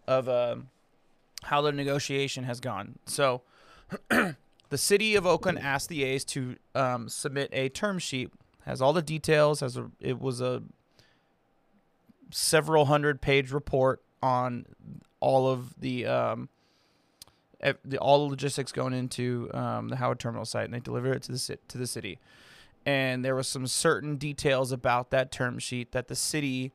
of 0.07 0.27
um, 0.27 0.69
how 1.43 1.61
the 1.61 1.71
negotiation 1.71 2.45
has 2.45 2.59
gone. 2.59 2.97
So, 3.05 3.43
the 4.71 4.77
city 4.77 5.15
of 5.15 5.25
Oakland 5.27 5.59
asked 5.59 5.89
the 5.89 6.03
A's 6.05 6.23
to 6.25 6.55
um, 6.73 7.09
submit 7.09 7.49
a 7.51 7.67
term 7.67 7.99
sheet. 7.99 8.31
Has 8.65 8.81
all 8.81 8.93
the 8.93 9.01
details. 9.01 9.59
Has 9.59 9.75
a 9.75 9.91
it 9.99 10.19
was 10.19 10.39
a 10.39 10.63
several 12.31 12.85
hundred 12.85 13.21
page 13.21 13.51
report 13.51 14.01
on 14.23 14.65
all 15.19 15.49
of 15.49 15.77
the 15.79 16.05
um, 16.05 16.47
the 17.83 17.97
all 17.97 18.23
the 18.23 18.29
logistics 18.31 18.71
going 18.71 18.93
into 18.93 19.49
um, 19.53 19.89
the 19.89 19.97
Howard 19.97 20.19
Terminal 20.19 20.45
site, 20.45 20.65
and 20.65 20.73
they 20.73 20.79
delivered 20.79 21.17
it 21.17 21.23
to 21.23 21.33
the 21.33 21.57
to 21.67 21.77
the 21.77 21.87
city. 21.87 22.17
And 22.85 23.25
there 23.25 23.35
was 23.35 23.47
some 23.47 23.67
certain 23.67 24.15
details 24.15 24.71
about 24.71 25.11
that 25.11 25.33
term 25.33 25.59
sheet 25.59 25.91
that 25.91 26.07
the 26.07 26.15
city, 26.15 26.71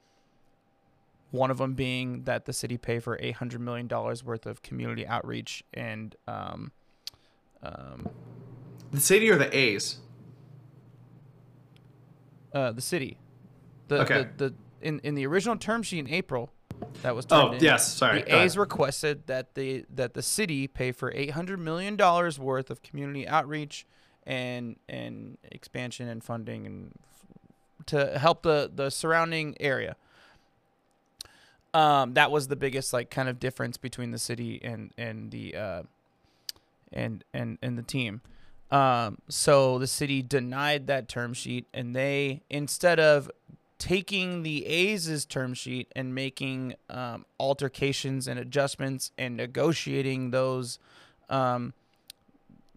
one 1.30 1.50
of 1.50 1.58
them 1.58 1.72
being 1.72 2.24
that 2.24 2.44
the 2.44 2.52
city 2.52 2.76
pay 2.76 2.98
for 2.98 3.16
eight 3.22 3.36
hundred 3.36 3.62
million 3.62 3.86
dollars 3.86 4.22
worth 4.22 4.44
of 4.44 4.60
community 4.60 5.06
outreach 5.06 5.64
and 5.72 6.14
um, 6.28 6.72
um, 7.62 8.08
the 8.92 9.00
city 9.00 9.30
or 9.30 9.36
the 9.36 9.54
A's? 9.56 9.98
uh, 12.52 12.72
the 12.72 12.80
city. 12.80 13.18
The, 13.88 14.00
Okay. 14.02 14.26
the, 14.36 14.48
the 14.48 14.54
in, 14.80 15.00
in 15.00 15.14
the 15.14 15.26
original 15.26 15.56
term 15.56 15.82
sheet 15.82 15.98
in 16.00 16.08
April, 16.08 16.50
that 17.02 17.14
was 17.14 17.26
Oh, 17.30 17.52
in, 17.52 17.62
yes, 17.62 17.92
sorry, 17.94 18.22
The 18.22 18.30
go 18.30 18.36
A's 18.40 18.52
ahead. 18.52 18.58
requested 18.58 19.26
that 19.26 19.54
the 19.54 19.84
that 19.94 20.14
the 20.14 20.22
city 20.22 20.66
pay 20.66 20.92
for 20.92 21.12
eight 21.14 21.30
hundred 21.30 21.58
million 21.58 21.96
dollars 21.96 22.38
worth 22.38 22.70
of 22.70 22.82
community 22.82 23.26
outreach 23.28 23.86
and 24.24 24.76
and 24.88 25.38
expansion 25.50 26.08
and 26.08 26.22
funding 26.22 26.66
and 26.66 26.92
to 27.86 28.18
help 28.18 28.42
the 28.42 28.70
the 28.74 28.90
surrounding 28.90 29.54
area. 29.60 29.96
Um, 31.74 32.14
that 32.14 32.30
was 32.30 32.48
the 32.48 32.56
biggest 32.56 32.92
like 32.92 33.10
kind 33.10 33.28
of 33.28 33.38
difference 33.38 33.76
between 33.76 34.10
the 34.10 34.18
city 34.18 34.60
and 34.62 34.92
and 34.96 35.30
the 35.30 35.54
uh, 35.54 35.82
and 36.92 37.24
and 37.32 37.58
and 37.62 37.78
the 37.78 37.82
team. 37.82 38.20
Um, 38.70 39.18
so 39.28 39.78
the 39.78 39.86
city 39.86 40.22
denied 40.22 40.86
that 40.88 41.08
term 41.08 41.34
sheet, 41.34 41.66
and 41.72 41.94
they 41.94 42.42
instead 42.50 42.98
of 42.98 43.30
taking 43.78 44.42
the 44.42 44.66
A's 44.66 45.24
term 45.26 45.54
sheet 45.54 45.92
and 45.94 46.14
making 46.14 46.74
um, 46.88 47.26
altercations 47.38 48.26
and 48.26 48.38
adjustments 48.38 49.12
and 49.18 49.36
negotiating 49.36 50.30
those 50.30 50.78
um, 51.28 51.74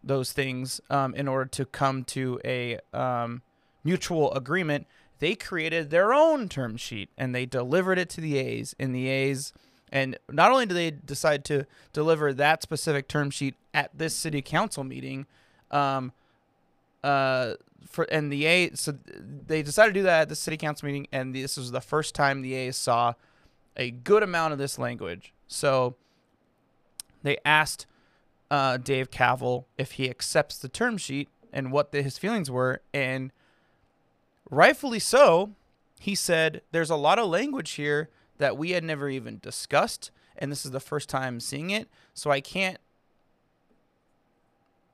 those 0.03 0.32
things 0.32 0.82
um, 0.89 1.14
in 1.16 1.28
order 1.28 1.45
to 1.45 1.66
come 1.66 2.03
to 2.03 2.39
a 2.43 2.80
um, 2.93 3.41
mutual 3.84 4.34
agreement, 4.34 4.88
they 5.20 5.36
created 5.36 5.89
their 5.89 6.14
own 6.14 6.49
term 6.49 6.78
sheet 6.78 7.10
and 7.18 7.36
they 7.36 7.45
delivered 7.45 7.97
it 7.97 8.10
to 8.10 8.22
the 8.22 8.38
A's. 8.38 8.76
And 8.80 8.93
the 8.95 9.07
A's, 9.07 9.53
and 9.92 10.18
not 10.30 10.52
only 10.52 10.66
do 10.66 10.74
they 10.74 10.92
decide 10.92 11.44
to 11.46 11.66
deliver 11.94 12.34
that 12.34 12.62
specific 12.62 13.08
term 13.08 13.30
sheet 13.30 13.56
at 13.74 13.90
this 13.98 14.16
city 14.16 14.42
council 14.42 14.84
meeting, 14.84 15.26
um, 15.72 16.12
uh, 17.04 17.54
for 17.86 18.06
and 18.12 18.32
the 18.32 18.46
A, 18.46 18.72
so 18.76 18.94
they 19.48 19.64
decided 19.64 19.94
to 19.94 20.00
do 20.00 20.04
that 20.04 20.22
at 20.22 20.30
the 20.30 20.36
city 20.36 20.58
council 20.58 20.86
meeting, 20.86 21.08
and 21.12 21.34
this 21.34 21.58
was 21.58 21.72
the 21.72 21.82
first 21.82 22.14
time 22.14 22.42
the 22.42 22.54
A 22.54 22.74
saw 22.74 23.14
a 23.78 23.92
good 23.92 24.24
amount 24.24 24.54
of 24.54 24.60
this 24.60 24.78
language. 24.78 25.34
So 25.48 25.96
they 27.24 27.38
asked 27.46 27.86
uh, 28.52 28.78
Dave 28.78 29.10
Kaval 29.10 29.66
if 29.78 29.94
he 29.94 30.10
accepts 30.10 30.58
the 30.58 30.70
term 30.70 30.98
sheet 30.98 31.30
and 31.52 31.72
what 31.72 31.92
the, 31.92 32.02
his 32.02 32.18
feelings 32.18 32.52
were, 32.52 32.82
and 32.94 33.32
rightfully 34.50 35.00
so, 35.00 35.52
he 36.00 36.16
said 36.16 36.62
there's 36.72 36.90
a 36.90 36.96
lot 36.96 37.18
of 37.18 37.28
language 37.30 37.72
here 37.72 38.10
that 38.40 38.58
we 38.58 38.72
had 38.72 38.84
never 38.84 39.08
even 39.10 39.40
discussed, 39.40 40.12
and 40.38 40.52
this 40.52 40.66
is 40.66 40.72
the 40.72 40.80
first 40.80 41.08
time 41.08 41.40
seeing 41.40 41.70
it, 41.70 41.88
so 42.14 42.32
I 42.32 42.42
can't 42.42 42.80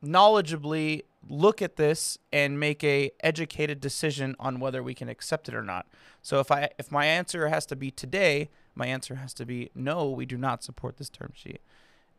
knowledgeably 0.04 1.04
look 1.28 1.62
at 1.62 1.78
this 1.78 2.18
and 2.32 2.60
make 2.60 2.84
a 2.84 3.12
educated 3.22 3.80
decision 3.80 4.36
on 4.39 4.60
whether 4.60 4.84
we 4.84 4.93
can 4.93 5.10
accept 5.10 5.50
it 5.50 5.56
or 5.56 5.64
not. 5.64 5.88
So 6.22 6.39
if 6.39 6.52
I 6.52 6.70
if 6.78 6.91
my 6.91 7.06
answer 7.06 7.48
has 7.48 7.66
to 7.68 7.76
be 7.76 7.91
today, 7.91 8.50
my 8.76 8.86
answer 8.86 9.16
has 9.16 9.34
to 9.36 9.46
be 9.46 9.72
no, 9.74 10.10
we 10.10 10.26
do 10.26 10.38
not 10.38 10.64
support 10.64 10.98
this 10.98 11.10
term 11.10 11.32
sheet. 11.34 11.62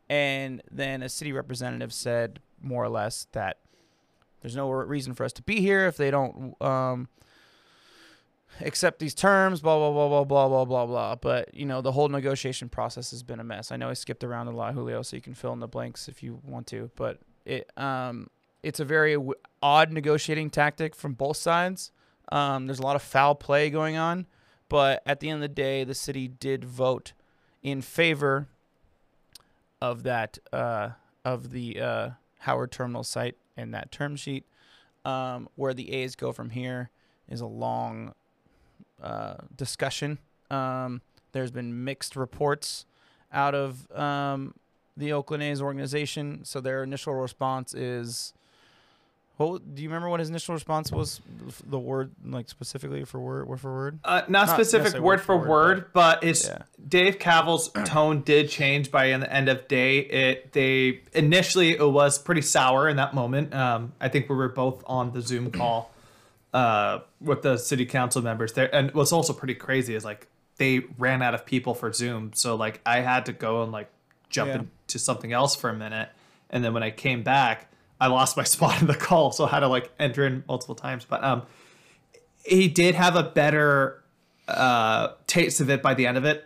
And 0.09 0.61
then 0.71 1.03
a 1.03 1.09
city 1.09 1.31
representative 1.31 1.93
said 1.93 2.39
more 2.61 2.83
or 2.83 2.89
less 2.89 3.27
that 3.33 3.57
there's 4.41 4.55
no 4.55 4.69
reason 4.71 5.13
for 5.13 5.23
us 5.23 5.33
to 5.33 5.41
be 5.41 5.61
here 5.61 5.87
if 5.87 5.97
they 5.97 6.11
don't 6.11 6.59
um, 6.61 7.07
accept 8.61 8.99
these 8.99 9.13
terms, 9.13 9.61
blah 9.61 9.77
blah 9.77 9.91
blah 9.91 10.07
blah 10.07 10.23
blah 10.23 10.47
blah 10.47 10.65
blah 10.65 10.85
blah. 10.85 11.15
But 11.15 11.53
you 11.53 11.65
know 11.65 11.81
the 11.81 11.91
whole 11.91 12.09
negotiation 12.09 12.69
process 12.69 13.11
has 13.11 13.23
been 13.23 13.39
a 13.39 13.43
mess. 13.43 13.71
I 13.71 13.77
know 13.77 13.89
I 13.89 13.93
skipped 13.93 14.23
around 14.23 14.47
a 14.47 14.51
lot, 14.51 14.73
Julio, 14.73 15.01
so 15.01 15.15
you 15.15 15.21
can 15.21 15.33
fill 15.33 15.53
in 15.53 15.59
the 15.59 15.67
blanks 15.67 16.07
if 16.07 16.23
you 16.23 16.39
want 16.43 16.67
to. 16.67 16.91
But 16.95 17.19
it 17.45 17.71
um 17.77 18.29
it's 18.63 18.79
a 18.79 18.85
very 18.85 19.13
w- 19.13 19.33
odd 19.61 19.91
negotiating 19.91 20.49
tactic 20.49 20.95
from 20.95 21.13
both 21.13 21.37
sides. 21.37 21.91
Um, 22.31 22.67
there's 22.67 22.79
a 22.79 22.83
lot 22.83 22.95
of 22.95 23.01
foul 23.01 23.35
play 23.35 23.69
going 23.69 23.95
on, 23.95 24.25
but 24.67 25.01
at 25.05 25.19
the 25.19 25.29
end 25.29 25.37
of 25.37 25.49
the 25.49 25.55
day, 25.55 25.83
the 25.83 25.95
city 25.95 26.27
did 26.27 26.65
vote 26.65 27.13
in 27.63 27.81
favor 27.81 28.47
of 29.81 30.03
that 30.03 30.37
uh, 30.51 30.89
of 31.23 31.51
the 31.51 31.79
uh, 31.79 32.09
Howard 32.39 32.71
Terminal 32.71 33.03
site 33.03 33.37
and 33.55 33.73
that 33.73 33.91
term 33.91 34.15
sheet. 34.15 34.45
Um, 35.05 35.47
where 35.55 35.73
the 35.73 35.93
A's 35.93 36.17
go 36.17 36.33
from 36.33 36.49
here 36.49 36.89
is 37.29 37.39
a 37.39 37.45
long 37.45 38.13
uh, 39.01 39.35
discussion. 39.55 40.19
Um, 40.49 41.01
there's 41.31 41.51
been 41.51 41.83
mixed 41.83 42.15
reports 42.15 42.85
out 43.31 43.53
of 43.53 43.89
um, 43.91 44.53
the 44.95 45.13
Oakland 45.13 45.43
A's 45.43 45.61
organization. 45.61 46.43
So 46.43 46.61
their 46.61 46.83
initial 46.83 47.13
response 47.13 47.73
is, 47.73 48.33
What 49.37 49.75
do 49.75 49.83
you 49.83 49.89
remember? 49.89 50.09
What 50.09 50.19
his 50.19 50.29
initial 50.29 50.55
response 50.55 50.91
was? 50.91 51.21
The 51.65 51.77
word, 51.77 52.11
like 52.25 52.49
specifically 52.49 53.05
for 53.05 53.19
word, 53.19 53.47
word 53.47 53.59
for 53.59 53.73
word. 53.73 53.99
Uh, 54.03 54.21
not, 54.27 54.47
Not 54.47 54.49
specific 54.49 54.83
necessarily 54.85 55.05
word 55.05 55.21
for 55.21 55.37
word, 55.37 55.85
but 55.93 56.23
it's 56.23 56.47
yeah. 56.47 56.63
Dave 56.87 57.19
Kaval's 57.19 57.69
tone 57.85 58.21
did 58.21 58.49
change 58.49 58.89
by 58.89 59.15
the 59.15 59.31
end 59.31 59.49
of 59.49 59.67
day. 59.67 59.99
It 59.99 60.53
they 60.53 61.01
initially 61.13 61.71
it 61.71 61.87
was 61.87 62.17
pretty 62.17 62.41
sour 62.41 62.89
in 62.89 62.97
that 62.97 63.13
moment. 63.13 63.53
Um, 63.53 63.93
I 64.01 64.09
think 64.09 64.29
we 64.29 64.35
were 64.35 64.49
both 64.49 64.83
on 64.87 65.11
the 65.11 65.21
Zoom 65.21 65.51
call 65.51 65.91
uh, 66.57 66.99
with 67.21 67.41
the 67.41 67.57
city 67.57 67.85
council 67.85 68.21
members 68.21 68.53
there, 68.53 68.73
and 68.73 68.91
what's 68.93 69.11
also 69.11 69.33
pretty 69.33 69.55
crazy 69.55 69.93
is 69.95 70.03
like 70.05 70.27
they 70.57 70.79
ran 70.97 71.21
out 71.21 71.33
of 71.35 71.45
people 71.45 71.73
for 71.75 71.91
Zoom, 71.93 72.31
so 72.33 72.55
like 72.55 72.81
I 72.85 73.01
had 73.01 73.25
to 73.27 73.33
go 73.33 73.61
and 73.63 73.71
like 73.71 73.89
jump 74.29 74.49
Yeah. 74.49 74.55
into 74.61 74.97
something 74.99 75.31
else 75.33 75.55
for 75.55 75.69
a 75.69 75.73
minute, 75.73 76.09
and 76.49 76.63
then 76.63 76.73
when 76.73 76.83
I 76.83 76.91
came 76.91 77.21
back, 77.23 77.69
I 78.01 78.07
lost 78.07 78.37
my 78.37 78.43
spot 78.55 78.81
in 78.81 78.87
the 78.87 78.95
call, 78.95 79.31
so 79.31 79.45
I 79.45 79.49
had 79.49 79.59
to 79.61 79.67
like 79.67 79.91
enter 79.99 80.25
in 80.25 80.43
multiple 80.47 80.75
times. 80.75 81.05
But 81.05 81.23
um, 81.23 81.43
he 82.45 82.67
did 82.67 82.95
have 82.95 83.15
a 83.15 83.23
better 83.23 84.03
uh, 84.47 85.09
taste 85.27 85.59
of 85.61 85.69
it 85.69 85.81
by 85.83 85.93
the 85.93 86.07
end 86.07 86.17
of 86.17 86.25
it. 86.25 86.43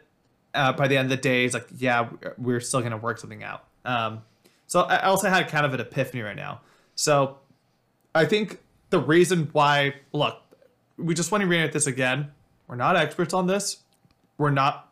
Uh, 0.53 0.73
by 0.73 0.87
the 0.89 0.97
end 0.97 1.05
of 1.05 1.17
the 1.17 1.21
day, 1.21 1.43
he's 1.43 1.53
like, 1.53 1.67
yeah, 1.77 2.09
we're 2.37 2.59
still 2.59 2.81
gonna 2.81 2.97
work 2.97 3.17
something 3.19 3.43
out. 3.43 3.63
Um, 3.85 4.23
so 4.67 4.81
I 4.81 5.03
also 5.03 5.29
had 5.29 5.47
kind 5.47 5.65
of 5.65 5.73
an 5.73 5.79
epiphany 5.79 6.21
right 6.23 6.35
now. 6.35 6.61
So 6.95 7.37
I 8.13 8.25
think 8.25 8.59
the 8.91 8.99
reason 8.99 9.49
why, 9.53 9.95
look, 10.13 10.39
we 10.97 11.15
just 11.15 11.31
want 11.31 11.41
to 11.41 11.47
reiterate 11.47 11.73
this 11.73 11.87
again. 11.87 12.31
We're 12.67 12.75
not 12.75 12.95
experts 12.95 13.33
on 13.33 13.47
this. 13.47 13.77
We're 14.37 14.51
not. 14.51 14.89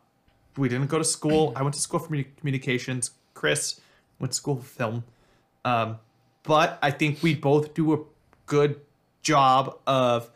We 0.56 0.68
didn't 0.68 0.88
go 0.88 0.98
to 0.98 1.04
school. 1.04 1.52
I 1.54 1.62
went 1.62 1.74
to 1.74 1.80
school 1.80 2.00
for 2.00 2.08
communications. 2.38 3.12
Chris 3.34 3.80
went 4.18 4.32
to 4.32 4.36
school 4.36 4.56
for 4.56 4.64
film. 4.64 5.04
Um, 5.64 5.98
but 6.42 6.78
I 6.82 6.90
think 6.90 7.22
we 7.22 7.34
both 7.34 7.74
do 7.74 7.92
a 7.94 7.98
good 8.46 8.80
job 9.22 9.78
of 9.86 10.30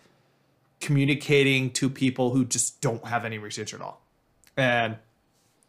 communicating 0.80 1.70
to 1.72 1.88
people 1.88 2.30
who 2.30 2.44
just 2.44 2.80
don't 2.80 3.04
have 3.06 3.24
any 3.24 3.38
research 3.38 3.74
at 3.74 3.80
all, 3.80 4.00
and 4.56 4.96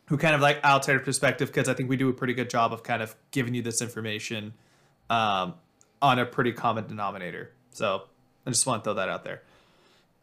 who 0.08 0.18
kind 0.18 0.36
of 0.36 0.42
like 0.42 0.64
outsider 0.64 1.00
perspective 1.00 1.48
because 1.48 1.68
I 1.68 1.74
think 1.74 1.90
we 1.90 1.98
do 1.98 2.10
a 2.10 2.14
pretty 2.14 2.34
good 2.34 2.50
job 2.50 2.74
of 2.74 2.84
kind 2.84 3.02
of 3.02 3.16
giving 3.32 3.56
you 3.56 3.62
this 3.62 3.82
information 3.82 4.54
um, 5.10 5.56
on 6.02 6.20
a 6.20 6.26
pretty 6.26 6.52
common 6.52 6.86
denominator. 6.88 7.52
So 7.76 8.04
I 8.46 8.50
just 8.50 8.66
want 8.66 8.84
to 8.84 8.88
throw 8.88 8.94
that 8.96 9.10
out 9.10 9.24
there. 9.24 9.42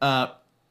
Uh, 0.01 0.29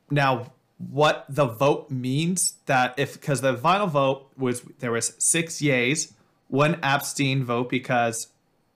now, 0.10 0.52
what 0.78 1.26
the 1.30 1.46
vote 1.46 1.92
means 1.92 2.56
that 2.66 2.96
if 2.98 3.14
because 3.14 3.42
the 3.42 3.56
final 3.56 3.88
vote 3.88 4.30
was 4.38 4.62
there 4.80 4.92
was 4.92 5.14
six 5.20 5.62
yays, 5.62 6.12
one 6.48 6.80
abstain 6.82 7.44
vote 7.44 7.70
because 7.70 8.28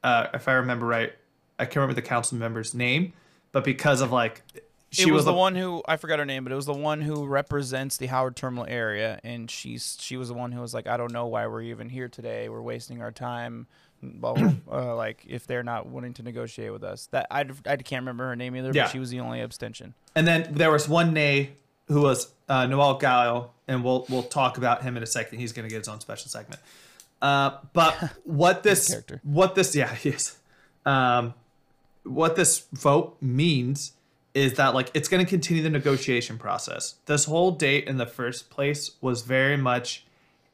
uh, 0.03 0.27
if 0.33 0.47
I 0.47 0.53
remember 0.53 0.85
right, 0.85 1.13
I 1.57 1.65
can't 1.65 1.77
remember 1.77 1.95
the 1.95 2.03
council 2.03 2.37
member's 2.37 2.73
name, 2.73 3.13
but 3.51 3.63
because 3.63 4.01
of 4.01 4.11
like 4.11 4.43
it 4.97 5.11
was, 5.11 5.25
the 5.25 5.33
one 5.33 5.55
who 5.55 5.83
I 5.87 5.97
forgot 5.97 6.19
her 6.19 6.25
name, 6.25 6.43
but 6.43 6.53
it 6.53 6.55
was 6.55 6.67
the 6.67 6.73
one 6.73 7.01
who 7.01 7.25
represents 7.25 7.97
the 7.97 8.07
Howard 8.07 8.35
Terminal 8.35 8.65
area, 8.67 9.19
and 9.23 9.49
she's 9.49 9.97
she 9.99 10.15
was 10.15 10.29
the 10.29 10.33
one 10.33 10.51
who 10.51 10.61
was 10.61 10.73
like, 10.73 10.87
I 10.87 10.97
don't 10.97 11.11
know 11.11 11.25
why 11.25 11.47
we're 11.47 11.63
even 11.63 11.89
here 11.89 12.07
today. 12.07 12.49
We're 12.49 12.61
wasting 12.61 13.01
our 13.01 13.11
time. 13.11 13.67
Blah. 14.11 14.33
uh, 14.71 14.95
like 14.95 15.23
if 15.27 15.47
they're 15.47 15.63
not 15.63 15.87
wanting 15.87 16.13
to 16.15 16.23
negotiate 16.23 16.71
with 16.71 16.83
us, 16.83 17.07
that 17.11 17.27
I 17.31 17.41
I 17.65 17.77
can't 17.77 18.01
remember 18.01 18.27
her 18.27 18.35
name 18.35 18.55
either, 18.55 18.71
Yeah. 18.73 18.83
but 18.83 18.91
she 18.91 18.99
was 18.99 19.09
the 19.09 19.19
only 19.19 19.41
abstention. 19.41 19.93
And 20.15 20.27
then 20.27 20.47
there 20.51 20.71
was 20.71 20.87
one 20.89 21.13
nay 21.13 21.51
who 21.87 22.01
was 22.01 22.31
uh, 22.49 22.65
Noel 22.67 22.95
Gallo, 22.97 23.51
and 23.67 23.83
we'll 23.83 24.05
we'll 24.09 24.23
talk 24.23 24.57
about 24.57 24.83
him 24.83 24.97
in 24.97 25.03
a 25.03 25.07
second. 25.07 25.39
He's 25.39 25.53
going 25.53 25.67
to 25.67 25.69
get 25.69 25.79
his 25.79 25.87
own 25.87 25.99
special 25.99 26.29
segment. 26.29 26.61
Uh, 27.21 27.57
but 27.73 27.93
what 28.23 28.63
this 28.63 28.89
character. 28.89 29.21
what 29.23 29.55
this 29.55 29.75
yeah 29.75 29.93
he 29.95 30.09
is. 30.09 30.37
Um, 30.85 31.33
what 32.03 32.35
this 32.35 32.67
vote 32.71 33.17
means 33.19 33.93
is 34.35 34.53
that 34.55 34.75
like 34.75 34.91
it's 34.93 35.07
going 35.07 35.23
to 35.23 35.29
continue 35.29 35.63
the 35.63 35.69
negotiation 35.69 36.37
process. 36.37 36.95
This 37.05 37.25
whole 37.25 37.51
date 37.51 37.87
in 37.87 37.97
the 37.97 38.05
first 38.05 38.49
place 38.49 38.91
was 39.01 39.21
very 39.23 39.57
much 39.57 40.05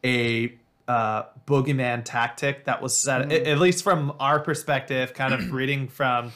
a 0.03 0.53
uh, 0.87 1.23
boogeyman 1.51 2.03
tactic 2.05 2.65
that 2.65 2.81
was 2.81 2.97
set, 2.97 3.23
mm-hmm. 3.23 3.31
at- 3.31 3.47
at 3.47 3.59
least 3.59 3.83
from 3.83 4.13
our 4.19 4.39
perspective, 4.39 5.13
kind 5.13 5.33
of 5.33 5.51
reading 5.59 5.87
from 5.87 6.31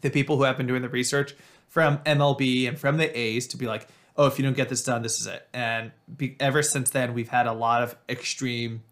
the 0.00 0.10
people 0.10 0.36
who 0.36 0.44
have 0.44 0.56
been 0.56 0.66
doing 0.66 0.82
the 0.82 0.88
research 0.88 1.34
from 1.68 1.98
MLB 1.98 2.66
and 2.66 2.78
from 2.78 2.96
the 2.96 3.16
A's 3.18 3.46
to 3.48 3.56
be 3.56 3.66
like, 3.66 3.86
oh, 4.16 4.26
if 4.26 4.38
you 4.38 4.44
don't 4.44 4.56
get 4.56 4.68
this 4.68 4.82
done, 4.82 5.02
this 5.02 5.20
is 5.20 5.26
it. 5.26 5.46
And 5.52 5.92
be, 6.16 6.36
ever 6.40 6.62
since 6.62 6.90
then, 6.90 7.14
we've 7.14 7.28
had 7.28 7.46
a 7.46 7.52
lot 7.52 7.82
of 7.82 7.96
extreme 8.08 8.82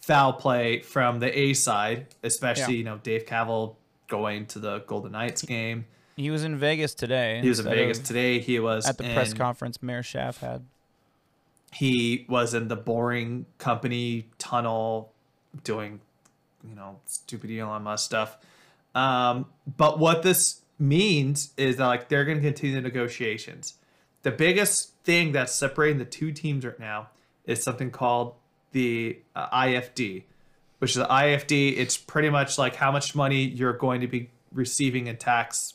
foul 0.00 0.32
play 0.32 0.80
from 0.80 1.20
the 1.20 1.38
A 1.38 1.52
side, 1.54 2.06
especially 2.22 2.74
Yeah. 2.74 2.78
you 2.78 2.84
know 2.84 2.98
Dave 3.02 3.26
Kaval 3.26 3.76
going 4.08 4.46
to 4.46 4.58
the 4.58 4.80
Golden 4.80 5.12
Knights 5.12 5.42
game. 5.42 5.86
He 6.16 6.30
was 6.30 6.44
in 6.44 6.56
Vegas 6.56 6.94
today. 6.94 7.40
He 7.42 7.48
was 7.48 7.60
in 7.60 7.66
Vegas 7.66 7.98
today. 7.98 8.40
He 8.40 8.58
was 8.60 8.86
at 8.86 8.98
the 8.98 9.04
press 9.04 9.32
conference 9.32 9.82
Mayor 9.82 10.02
Schaaf 10.02 10.38
had. 10.38 10.66
He 11.72 12.26
was 12.28 12.54
in 12.54 12.68
the 12.68 12.76
Boring 12.76 13.46
Company 13.58 14.28
tunnel 14.38 15.12
doing, 15.62 16.00
you 16.68 16.74
know, 16.74 17.00
stupid 17.06 17.50
Elon 17.50 17.82
Musk 17.82 18.04
stuff. 18.04 18.36
Um, 18.94 19.46
but 19.76 19.98
what 19.98 20.22
this 20.22 20.62
means 20.78 21.52
is 21.56 21.76
that 21.76 21.86
like 21.86 22.08
they're 22.08 22.24
going 22.24 22.38
to 22.38 22.42
continue 22.42 22.74
the 22.74 22.82
negotiations. 22.82 23.74
The 24.22 24.30
biggest 24.30 24.94
thing 25.04 25.32
that's 25.32 25.54
separating 25.54 25.98
the 25.98 26.04
two 26.04 26.32
teams 26.32 26.64
right 26.64 26.78
now 26.78 27.10
is 27.44 27.62
something 27.62 27.90
called 27.90 28.34
the 28.72 29.18
uh, 29.34 29.48
IFD, 29.50 30.24
which 30.78 30.90
is 30.90 30.96
the 30.96 31.06
IFD. 31.06 31.78
It's 31.78 31.96
pretty 31.96 32.30
much 32.30 32.58
like 32.58 32.76
how 32.76 32.90
much 32.90 33.14
money 33.14 33.44
you're 33.44 33.72
going 33.72 34.00
to 34.00 34.06
be 34.06 34.30
receiving 34.52 35.06
in 35.06 35.16
tax 35.16 35.74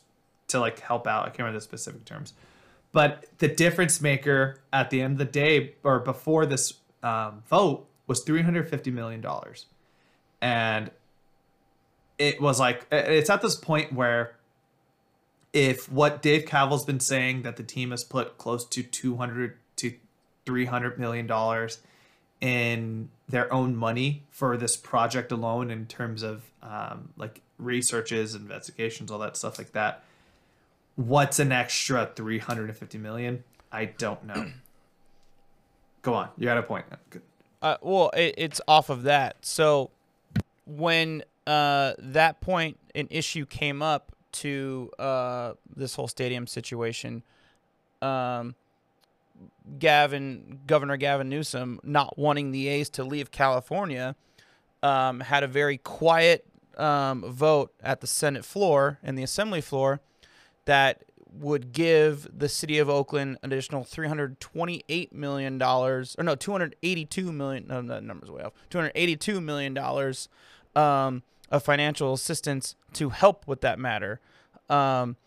to 0.49 0.59
like 0.59 0.79
help 0.79 1.07
out. 1.07 1.23
I 1.23 1.27
can't 1.27 1.39
remember 1.39 1.59
the 1.59 1.63
specific 1.63 2.05
terms. 2.05 2.33
But 2.95 3.25
the 3.39 3.49
difference 3.49 3.99
maker 3.99 4.61
at 4.71 4.89
the 4.89 5.01
end 5.01 5.15
of 5.15 5.17
the 5.17 5.25
day 5.25 5.73
or 5.83 5.99
before 5.99 6.45
this 6.45 6.75
um, 7.03 7.43
vote 7.49 7.85
was 8.07 8.23
$350 8.23 8.93
million. 8.93 9.21
And 10.41 10.91
it 12.17 12.39
was 12.39 12.57
like, 12.57 12.87
it's 12.93 13.29
at 13.29 13.41
this 13.41 13.55
point 13.55 13.91
where 13.91 14.37
if 15.51 15.91
what 15.91 16.21
Dave 16.21 16.45
Kaval's 16.45 16.85
been 16.85 17.01
saying 17.01 17.41
that 17.41 17.57
the 17.57 17.63
team 17.63 17.91
has 17.91 18.05
put 18.05 18.37
close 18.37 18.63
to 18.63 18.81
200 18.81 19.57
to 19.75 19.93
300 20.45 20.97
million 20.97 21.27
dollars 21.27 21.79
in 22.39 23.09
their 23.27 23.51
own 23.51 23.75
money 23.75 24.23
for 24.31 24.55
this 24.55 24.77
project 24.77 25.33
alone 25.33 25.69
in 25.69 25.85
terms 25.85 26.23
of 26.23 26.43
um, 26.63 27.09
like 27.17 27.41
researches, 27.57 28.35
investigations, 28.35 29.11
all 29.11 29.19
that 29.19 29.35
stuff 29.35 29.57
like 29.57 29.73
that. 29.73 30.05
What's 30.95 31.39
an 31.39 31.51
extra 31.51 32.09
350 32.15 32.97
million? 32.97 33.43
I 33.71 33.85
don't 33.85 34.23
know. 34.25 34.51
Go 36.01 36.13
on. 36.13 36.29
You 36.37 36.47
had 36.47 36.57
a 36.57 36.63
point. 36.63 36.85
Good. 37.09 37.21
Uh, 37.61 37.77
well, 37.81 38.11
it, 38.11 38.35
it's 38.37 38.61
off 38.67 38.89
of 38.89 39.03
that. 39.03 39.37
So 39.41 39.91
when 40.65 41.23
uh, 41.47 41.93
that 41.97 42.41
point 42.41 42.77
an 42.93 43.07
issue 43.09 43.45
came 43.45 43.81
up 43.81 44.15
to 44.33 44.91
uh, 44.99 45.53
this 45.75 45.95
whole 45.95 46.07
stadium 46.07 46.47
situation, 46.47 47.23
um, 48.01 48.55
Gavin, 49.79 50.59
Governor 50.67 50.97
Gavin 50.97 51.27
Newsom, 51.27 51.79
not 51.83 52.17
wanting 52.17 52.51
the 52.51 52.67
A's 52.67 52.89
to 52.91 53.03
leave 53.03 53.31
California, 53.31 54.15
um, 54.83 55.21
had 55.21 55.43
a 55.43 55.47
very 55.47 55.77
quiet 55.77 56.45
um, 56.77 57.23
vote 57.31 57.73
at 57.81 58.01
the 58.01 58.07
Senate 58.07 58.45
floor 58.45 58.99
and 59.03 59.17
the 59.17 59.23
Assembly 59.23 59.61
floor 59.61 60.01
that 60.65 61.03
would 61.31 61.73
give 61.73 62.27
the 62.37 62.47
city 62.47 62.77
of 62.77 62.89
Oakland 62.89 63.37
an 63.43 63.51
additional 63.51 63.83
328 63.83 65.13
million 65.13 65.57
dollars 65.57 66.15
or 66.17 66.23
no 66.23 66.35
282 66.35 67.31
million, 67.31 67.65
no 67.67 67.81
that 67.81 68.03
number's 68.03 68.31
way 68.31 68.43
off 68.43 68.53
282 68.69 69.41
million 69.41 69.73
dollars 69.73 70.29
um, 70.75 71.23
of 71.51 71.63
financial 71.63 72.13
assistance 72.13 72.75
to 72.93 73.09
help 73.09 73.47
with 73.47 73.61
that 73.61 73.79
matter. 73.79 74.19
Um, 74.69 75.17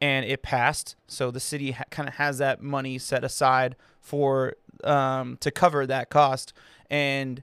and 0.00 0.26
it 0.26 0.42
passed. 0.42 0.94
So 1.06 1.30
the 1.30 1.40
city 1.40 1.72
ha- 1.72 1.84
kind 1.90 2.08
of 2.08 2.16
has 2.16 2.38
that 2.38 2.62
money 2.62 2.98
set 2.98 3.24
aside 3.24 3.76
for 4.00 4.54
um, 4.84 5.36
to 5.40 5.50
cover 5.50 5.86
that 5.86 6.10
cost. 6.10 6.52
And 6.90 7.42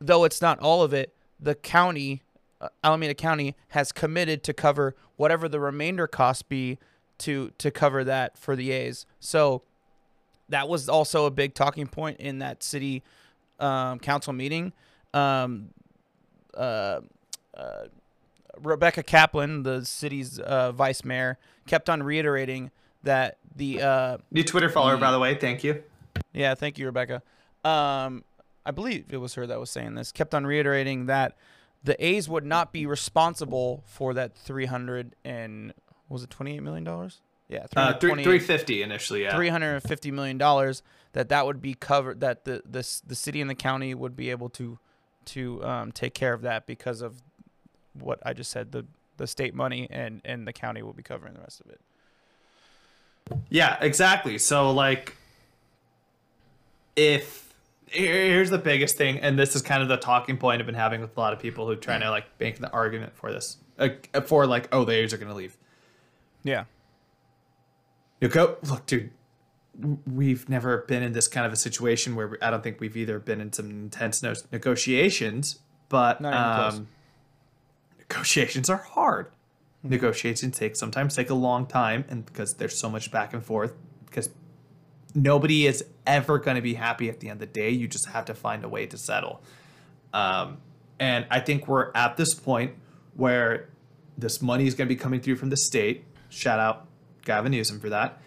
though 0.00 0.24
it's 0.24 0.40
not 0.40 0.58
all 0.60 0.82
of 0.82 0.92
it 0.94 1.14
the 1.40 1.54
county 1.54 2.22
uh, 2.60 2.68
Alameda 2.82 3.14
County 3.14 3.54
has 3.68 3.92
committed 3.92 4.42
to 4.44 4.52
cover 4.52 4.94
whatever 5.16 5.48
the 5.48 5.60
remainder 5.60 6.06
cost 6.06 6.48
be 6.48 6.78
to 7.18 7.52
to 7.58 7.70
cover 7.70 8.04
that 8.04 8.36
for 8.38 8.56
the 8.56 8.72
A's. 8.72 9.06
So 9.20 9.62
that 10.48 10.68
was 10.68 10.88
also 10.88 11.26
a 11.26 11.30
big 11.30 11.54
talking 11.54 11.86
point 11.86 12.20
in 12.20 12.40
that 12.40 12.62
city 12.62 13.02
um, 13.60 13.98
council 13.98 14.32
meeting. 14.32 14.72
Um, 15.12 15.70
uh, 16.54 17.00
uh, 17.56 17.84
Rebecca 18.60 19.02
Kaplan, 19.02 19.62
the 19.62 19.84
city's 19.84 20.38
uh, 20.38 20.72
vice 20.72 21.04
mayor, 21.04 21.38
kept 21.66 21.88
on 21.88 22.02
reiterating 22.02 22.70
that 23.02 23.38
the 23.56 23.82
uh, 23.82 24.18
New 24.30 24.44
Twitter 24.44 24.68
follower, 24.68 24.96
by 24.96 25.12
the 25.12 25.18
way. 25.18 25.34
Thank 25.34 25.64
you. 25.64 25.82
yeah, 26.32 26.54
thank 26.54 26.78
you, 26.78 26.86
Rebecca. 26.86 27.22
Um, 27.64 28.24
I 28.66 28.70
believe 28.70 29.06
it 29.10 29.16
was 29.18 29.34
her 29.34 29.46
that 29.46 29.58
was 29.58 29.70
saying 29.70 29.94
this. 29.94 30.12
Kept 30.12 30.34
on 30.34 30.46
reiterating 30.46 31.06
that 31.06 31.36
the 31.84 32.04
A's 32.04 32.28
would 32.28 32.44
not 32.44 32.72
be 32.72 32.86
responsible 32.86 33.84
for 33.86 34.14
that 34.14 34.34
300 34.34 35.14
and 35.24 35.72
was 36.08 36.22
it 36.24 36.30
28 36.30 36.60
million 36.60 36.84
dollars? 36.84 37.20
Yeah, 37.48 37.66
Uh, 37.76 37.92
three 37.98 38.24
three 38.24 38.38
fifty 38.38 38.82
initially. 38.82 39.22
Yeah. 39.22 39.34
350 39.36 40.10
million 40.10 40.38
dollars 40.38 40.82
that 41.12 41.28
that 41.28 41.44
would 41.46 41.60
be 41.60 41.74
covered 41.74 42.20
that 42.20 42.44
the 42.46 42.62
the 42.64 43.00
the 43.06 43.14
city 43.14 43.40
and 43.42 43.50
the 43.50 43.54
county 43.54 43.94
would 43.94 44.16
be 44.16 44.30
able 44.30 44.48
to 44.50 44.78
to 45.26 45.62
um, 45.64 45.92
take 45.92 46.14
care 46.14 46.32
of 46.32 46.42
that 46.42 46.66
because 46.66 47.02
of 47.02 47.22
what 47.92 48.18
I 48.24 48.32
just 48.32 48.50
said 48.50 48.72
the 48.72 48.86
the 49.18 49.26
state 49.26 49.54
money 49.54 49.86
and 49.90 50.22
and 50.24 50.48
the 50.48 50.52
county 50.54 50.82
will 50.82 50.94
be 50.94 51.02
covering 51.02 51.34
the 51.34 51.40
rest 51.40 51.60
of 51.60 51.66
it. 51.70 51.80
Yeah, 53.50 53.76
exactly. 53.80 54.38
So 54.38 54.70
like 54.70 55.14
if 56.96 57.43
here's 57.86 58.50
the 58.50 58.58
biggest 58.58 58.96
thing 58.96 59.18
and 59.18 59.38
this 59.38 59.54
is 59.54 59.62
kind 59.62 59.82
of 59.82 59.88
the 59.88 59.96
talking 59.96 60.36
point 60.36 60.60
I've 60.60 60.66
been 60.66 60.74
having 60.74 61.00
with 61.00 61.16
a 61.16 61.20
lot 61.20 61.32
of 61.32 61.38
people 61.38 61.66
who 61.66 61.72
are 61.72 61.76
trying 61.76 62.00
to 62.00 62.10
like 62.10 62.24
make 62.40 62.58
the 62.58 62.70
argument 62.72 63.14
for 63.16 63.30
this. 63.32 63.58
Uh, 63.78 63.88
for 64.24 64.46
like 64.46 64.68
oh 64.72 64.84
the 64.84 64.92
A's 64.92 65.12
are 65.12 65.18
going 65.18 65.28
to 65.28 65.34
leave. 65.34 65.56
Yeah. 66.42 66.64
You 68.20 68.28
go 68.28 68.56
look 68.62 68.86
dude 68.86 69.10
we've 70.06 70.48
never 70.48 70.78
been 70.78 71.02
in 71.02 71.12
this 71.12 71.28
kind 71.28 71.46
of 71.46 71.52
a 71.52 71.56
situation 71.56 72.14
where 72.14 72.28
we, 72.28 72.36
I 72.40 72.50
don't 72.50 72.62
think 72.62 72.80
we've 72.80 72.96
either 72.96 73.18
been 73.18 73.40
in 73.40 73.52
some 73.52 73.70
intense 73.70 74.22
no- 74.22 74.34
negotiations, 74.52 75.58
but 75.88 76.20
Not 76.20 76.32
even 76.32 76.56
close. 76.56 76.78
um, 76.78 76.88
negotiations 77.98 78.70
are 78.70 78.76
hard. 78.76 79.28
Negotiations 79.82 80.56
take 80.58 80.76
sometimes 80.76 81.14
take 81.16 81.28
a 81.30 81.34
long 81.34 81.66
time, 81.66 82.04
and 82.08 82.24
because 82.24 82.54
there's 82.54 82.76
so 82.78 82.88
much 82.88 83.10
back 83.10 83.34
and 83.34 83.44
forth, 83.44 83.74
because 84.06 84.30
nobody 85.14 85.66
is 85.66 85.84
ever 86.06 86.38
going 86.38 86.56
to 86.56 86.62
be 86.62 86.74
happy 86.74 87.08
at 87.08 87.20
the 87.20 87.28
end 87.28 87.40
of 87.42 87.52
the 87.52 87.60
day. 87.60 87.70
You 87.70 87.88
just 87.88 88.08
have 88.08 88.24
to 88.26 88.34
find 88.34 88.64
a 88.64 88.68
way 88.68 88.86
to 88.86 88.98
settle. 88.98 89.42
Um, 90.12 90.58
and 90.98 91.26
I 91.30 91.40
think 91.40 91.68
we're 91.68 91.90
at 91.94 92.16
this 92.16 92.34
point 92.34 92.74
where 93.14 93.68
this 94.18 94.42
money 94.42 94.66
is 94.66 94.74
going 94.74 94.88
to 94.88 94.94
be 94.94 94.98
coming 94.98 95.20
through 95.20 95.36
from 95.36 95.50
the 95.50 95.56
state. 95.56 96.04
Shout 96.28 96.58
out 96.58 96.86
Gavin 97.24 97.52
Newsom 97.52 97.80
for 97.80 97.90
that. 97.90 98.20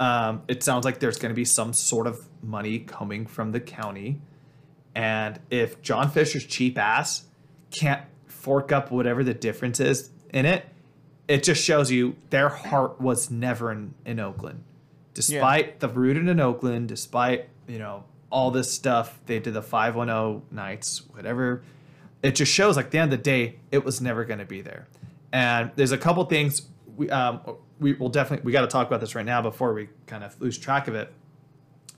Um, 0.00 0.42
it 0.48 0.62
sounds 0.62 0.84
like 0.84 0.98
there's 0.98 1.18
going 1.18 1.30
to 1.30 1.36
be 1.36 1.44
some 1.44 1.72
sort 1.72 2.06
of 2.06 2.28
money 2.42 2.80
coming 2.80 3.26
from 3.26 3.52
the 3.52 3.60
county. 3.60 4.20
And 4.94 5.38
if 5.50 5.80
John 5.82 6.10
Fisher's 6.10 6.44
cheap 6.44 6.76
ass 6.76 7.24
can't 7.70 8.02
fork 8.26 8.72
up 8.72 8.90
whatever 8.90 9.22
the 9.22 9.34
difference 9.34 9.80
is 9.80 10.10
in 10.32 10.44
it, 10.44 10.66
it 11.28 11.44
just 11.44 11.62
shows 11.62 11.90
you 11.90 12.16
their 12.30 12.48
heart 12.48 13.00
was 13.00 13.30
never 13.30 13.70
in, 13.70 13.94
in 14.04 14.18
Oakland. 14.18 14.64
Despite 15.14 15.80
the 15.80 15.88
rooted 15.88 16.28
in 16.28 16.40
Oakland, 16.40 16.88
despite, 16.88 17.48
you 17.66 17.78
know, 17.78 18.04
all 18.30 18.50
this 18.50 18.72
stuff, 18.72 19.20
they 19.26 19.38
did 19.38 19.54
the 19.54 19.62
510 19.62 20.56
nights, 20.56 21.02
whatever. 21.12 21.62
It 22.22 22.34
just 22.34 22.52
shows 22.52 22.76
like 22.76 22.86
at 22.86 22.90
the 22.92 22.98
end 22.98 23.12
of 23.12 23.18
the 23.18 23.22
day, 23.22 23.58
it 23.70 23.84
was 23.84 24.00
never 24.00 24.24
going 24.24 24.38
to 24.38 24.46
be 24.46 24.62
there. 24.62 24.86
And 25.32 25.70
there's 25.76 25.92
a 25.92 25.98
couple 25.98 26.24
things 26.24 26.62
we 26.96 27.10
um 27.10 27.40
we 27.80 27.94
will 27.94 28.10
definitely 28.10 28.44
we 28.44 28.52
got 28.52 28.60
to 28.62 28.66
talk 28.66 28.86
about 28.86 29.00
this 29.00 29.14
right 29.14 29.24
now 29.24 29.40
before 29.42 29.72
we 29.72 29.88
kind 30.06 30.22
of 30.22 30.38
lose 30.40 30.58
track 30.58 30.88
of 30.88 30.94
it 30.94 31.12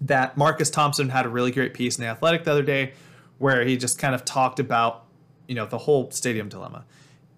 that 0.01 0.37
Marcus 0.37 0.71
Thompson 0.71 1.09
had 1.09 1.27
a 1.27 1.29
really 1.29 1.51
great 1.51 1.75
piece 1.75 1.97
in 1.97 2.05
the 2.05 2.11
Athletic 2.11 2.45
the 2.45 2.51
other 2.51 2.63
day 2.63 2.93
where 3.39 3.65
he 3.65 3.77
just 3.77 3.99
kind 3.99 4.15
of 4.15 4.25
talked 4.25 4.61
about, 4.61 5.05
you 5.49 5.55
know, 5.55 5.67
the 5.67 5.79
whole 5.79 6.11
stadium 6.11 6.49
dilemma. 6.49 6.85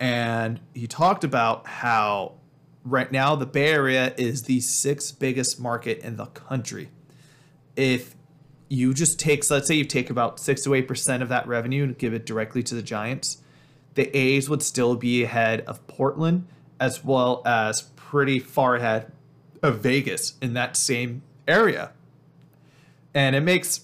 And 0.00 0.60
he 0.74 0.86
talked 0.86 1.24
about 1.24 1.66
how 1.66 2.34
right 2.86 3.10
now 3.10 3.34
the 3.34 3.46
Bay 3.46 3.68
Area 3.70 4.14
is 4.16 4.44
the 4.44 4.60
sixth 4.60 5.18
biggest 5.18 5.60
market 5.60 5.98
in 5.98 6.16
the 6.16 6.26
country. 6.26 6.88
If 7.74 8.14
you 8.68 8.94
just 8.94 9.18
take, 9.18 9.44
so 9.44 9.54
let's 9.54 9.66
say 9.68 9.74
you 9.74 9.84
take 9.84 10.08
about 10.08 10.40
six 10.40 10.62
to 10.64 10.74
eight 10.74 10.88
percent 10.88 11.22
of 11.22 11.28
that 11.28 11.46
revenue 11.46 11.84
and 11.84 11.98
give 11.98 12.14
it 12.14 12.24
directly 12.24 12.62
to 12.62 12.74
the 12.74 12.82
Giants, 12.82 13.42
the 13.94 14.16
A's 14.16 14.48
would 14.48 14.62
still 14.62 14.94
be 14.94 15.24
ahead 15.24 15.62
of 15.62 15.86
Portland 15.86 16.46
as 16.78 17.04
well 17.04 17.42
as 17.44 17.82
pretty 17.96 18.38
far 18.38 18.76
ahead 18.76 19.12
of 19.62 19.80
Vegas 19.80 20.34
in 20.40 20.54
that 20.54 20.76
same 20.76 21.22
area. 21.48 21.92
And 23.14 23.34
it 23.34 23.40
makes 23.40 23.80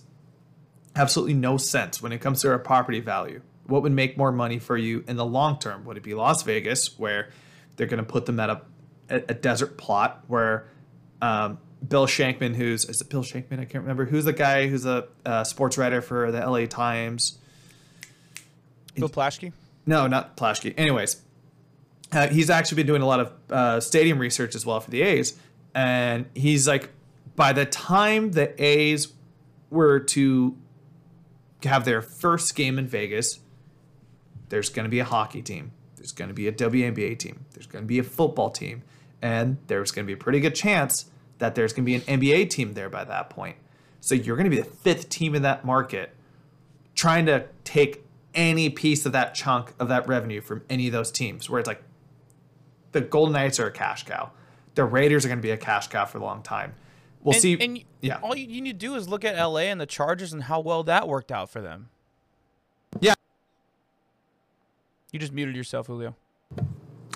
absolutely 0.94 1.34
no 1.34 1.56
sense 1.56 2.02
when 2.02 2.12
it 2.12 2.18
comes 2.18 2.42
to 2.42 2.50
our 2.50 2.58
property 2.58 3.00
value. 3.00 3.40
What 3.66 3.82
would 3.82 3.92
make 3.92 4.18
more 4.18 4.32
money 4.32 4.58
for 4.58 4.76
you 4.76 5.04
in 5.08 5.16
the 5.16 5.24
long 5.24 5.58
term? 5.58 5.84
Would 5.86 5.96
it 5.96 6.02
be 6.02 6.14
Las 6.14 6.42
Vegas, 6.42 6.98
where 6.98 7.30
they're 7.76 7.86
going 7.86 8.04
to 8.04 8.10
put 8.10 8.26
them 8.26 8.38
at 8.38 8.50
a, 8.50 8.60
a, 9.12 9.22
a 9.28 9.34
desert 9.34 9.76
plot 9.76 10.24
where 10.26 10.66
um, 11.20 11.58
Bill 11.86 12.06
Shankman, 12.06 12.54
who's 12.54 12.84
is 12.84 13.00
it 13.00 13.08
Bill 13.08 13.22
Shankman? 13.22 13.60
I 13.60 13.64
can't 13.64 13.82
remember. 13.82 14.04
Who's 14.04 14.24
the 14.24 14.32
guy 14.32 14.68
who's 14.68 14.86
a 14.86 15.08
uh, 15.24 15.44
sports 15.44 15.78
writer 15.78 16.00
for 16.02 16.30
the 16.30 16.40
LA 16.40 16.66
Times? 16.66 17.38
Bill 18.94 19.08
Plaschke. 19.08 19.52
No, 19.86 20.06
not 20.06 20.36
Plaschke. 20.36 20.74
Anyways, 20.76 21.22
uh, 22.12 22.28
he's 22.28 22.50
actually 22.50 22.76
been 22.76 22.86
doing 22.86 23.02
a 23.02 23.06
lot 23.06 23.20
of 23.20 23.32
uh, 23.50 23.80
stadium 23.80 24.18
research 24.18 24.54
as 24.54 24.66
well 24.66 24.80
for 24.80 24.90
the 24.90 25.02
A's, 25.02 25.38
and 25.74 26.26
he's 26.34 26.68
like, 26.68 26.90
by 27.34 27.52
the 27.52 27.64
time 27.64 28.32
the 28.32 28.62
A's 28.62 29.12
were 29.70 29.98
to 29.98 30.56
have 31.64 31.84
their 31.84 32.02
first 32.02 32.54
game 32.54 32.78
in 32.78 32.86
Vegas, 32.86 33.40
there's 34.50 34.68
going 34.68 34.84
to 34.84 34.90
be 34.90 34.98
a 34.98 35.04
hockey 35.04 35.42
team, 35.42 35.72
there's 35.96 36.12
going 36.12 36.28
to 36.28 36.34
be 36.34 36.46
a 36.46 36.52
WNBA 36.52 37.18
team, 37.18 37.46
there's 37.52 37.66
going 37.66 37.82
to 37.82 37.88
be 37.88 37.98
a 37.98 38.04
football 38.04 38.50
team, 38.50 38.82
and 39.22 39.56
there's 39.68 39.92
going 39.92 40.04
to 40.04 40.06
be 40.06 40.12
a 40.12 40.22
pretty 40.22 40.40
good 40.40 40.54
chance 40.54 41.06
that 41.38 41.54
there's 41.54 41.72
going 41.72 41.84
to 41.84 41.86
be 41.86 41.94
an 41.94 42.20
NBA 42.20 42.50
team 42.50 42.74
there 42.74 42.90
by 42.90 43.04
that 43.04 43.30
point. 43.30 43.56
So 44.00 44.14
you're 44.14 44.36
going 44.36 44.50
to 44.50 44.54
be 44.54 44.60
the 44.60 44.68
fifth 44.68 45.08
team 45.08 45.34
in 45.34 45.42
that 45.42 45.64
market 45.64 46.14
trying 46.94 47.26
to 47.26 47.46
take 47.64 48.04
any 48.34 48.68
piece 48.68 49.06
of 49.06 49.12
that 49.12 49.34
chunk 49.34 49.72
of 49.78 49.88
that 49.88 50.06
revenue 50.08 50.40
from 50.40 50.62
any 50.68 50.86
of 50.86 50.92
those 50.92 51.10
teams 51.10 51.48
where 51.48 51.60
it's 51.60 51.66
like 51.66 51.82
the 52.92 53.00
Golden 53.00 53.32
Knights 53.32 53.58
are 53.60 53.66
a 53.66 53.72
cash 53.72 54.04
cow. 54.04 54.30
The 54.74 54.84
Raiders 54.84 55.24
are 55.24 55.28
going 55.28 55.38
to 55.38 55.42
be 55.42 55.50
a 55.50 55.56
cash 55.56 55.88
cow 55.88 56.04
for 56.04 56.18
a 56.18 56.22
long 56.22 56.42
time. 56.42 56.74
We'll 57.22 57.34
and, 57.34 57.42
see. 57.42 57.58
And 57.60 57.84
yeah. 58.00 58.18
all 58.22 58.36
you, 58.36 58.46
you 58.48 58.60
need 58.60 58.80
to 58.80 58.86
do 58.86 58.94
is 58.94 59.08
look 59.08 59.24
at 59.24 59.40
LA 59.40 59.60
and 59.60 59.80
the 59.80 59.86
Chargers 59.86 60.32
and 60.32 60.44
how 60.44 60.60
well 60.60 60.82
that 60.84 61.06
worked 61.06 61.30
out 61.30 61.50
for 61.50 61.60
them. 61.60 61.88
Yeah. 63.00 63.14
You 65.12 65.18
just 65.18 65.32
muted 65.32 65.54
yourself, 65.54 65.86
Julio. 65.86 66.16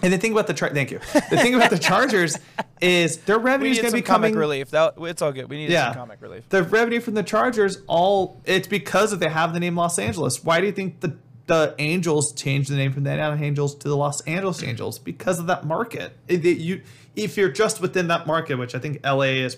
And 0.02 0.12
the 0.12 0.18
thing 0.18 0.32
about 0.32 0.46
the 0.46 0.54
Char- 0.54 0.74
thank 0.74 0.90
you. 0.90 0.98
The 1.14 1.38
thing 1.38 1.54
about 1.54 1.70
the 1.70 1.78
Chargers 1.78 2.38
is 2.80 3.16
their 3.18 3.38
revenue 3.38 3.70
is 3.70 3.78
going 3.78 3.90
to 3.90 3.96
be 3.96 4.02
comic 4.02 4.28
coming. 4.28 4.38
relief. 4.38 4.70
That 4.70 4.94
it's 4.98 5.22
all 5.22 5.32
good. 5.32 5.48
We 5.48 5.56
need 5.56 5.70
Yeah. 5.70 5.86
some 5.92 5.94
comic 6.00 6.20
relief. 6.20 6.48
The 6.50 6.62
revenue 6.62 7.00
from 7.00 7.14
the 7.14 7.22
Chargers, 7.22 7.78
all 7.86 8.40
it's 8.44 8.68
because 8.68 9.12
of 9.12 9.20
they 9.20 9.28
have 9.30 9.54
the 9.54 9.60
name 9.60 9.76
Los 9.76 9.98
Angeles. 9.98 10.44
Why 10.44 10.60
do 10.60 10.66
you 10.66 10.72
think 10.72 11.00
the 11.00 11.16
the 11.46 11.74
Angels 11.78 12.32
changed 12.32 12.70
the 12.70 12.76
name 12.76 12.92
from 12.92 13.04
the 13.04 13.10
Anaheim 13.10 13.42
Angels 13.44 13.74
to 13.76 13.88
the 13.88 13.96
Los 13.96 14.20
Angeles 14.22 14.62
Angels? 14.62 14.98
Because 14.98 15.38
of 15.38 15.46
that 15.46 15.64
market. 15.64 16.12
It- 16.28 16.44
it- 16.44 16.58
you, 16.58 16.82
if 17.14 17.36
you're 17.36 17.48
just 17.50 17.80
within 17.80 18.08
that 18.08 18.26
market, 18.26 18.56
which 18.56 18.74
I 18.74 18.78
think 18.78 19.00
LA 19.04 19.22
is 19.44 19.56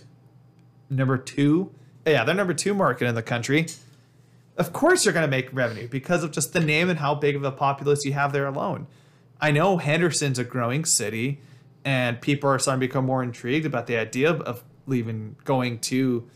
number 0.90 1.18
two. 1.18 1.72
Yeah, 2.06 2.24
they're 2.24 2.34
number 2.34 2.54
two 2.54 2.74
market 2.74 3.06
in 3.06 3.14
the 3.14 3.22
country. 3.22 3.66
Of 4.56 4.72
course, 4.72 5.04
you're 5.04 5.14
going 5.14 5.26
to 5.26 5.30
make 5.30 5.52
revenue 5.52 5.88
because 5.88 6.22
of 6.24 6.30
just 6.32 6.52
the 6.52 6.60
name 6.60 6.88
and 6.90 6.98
how 6.98 7.14
big 7.14 7.36
of 7.36 7.44
a 7.44 7.50
populace 7.52 8.04
you 8.04 8.12
have 8.12 8.32
there 8.32 8.46
alone. 8.46 8.86
I 9.40 9.50
know 9.50 9.76
Henderson's 9.76 10.38
a 10.38 10.44
growing 10.44 10.84
city, 10.84 11.40
and 11.84 12.20
people 12.20 12.50
are 12.50 12.58
starting 12.58 12.80
to 12.80 12.86
become 12.86 13.06
more 13.06 13.22
intrigued 13.22 13.66
about 13.66 13.86
the 13.86 13.96
idea 13.96 14.32
of 14.32 14.64
leaving, 14.86 15.36
going 15.44 15.78
to 15.80 16.28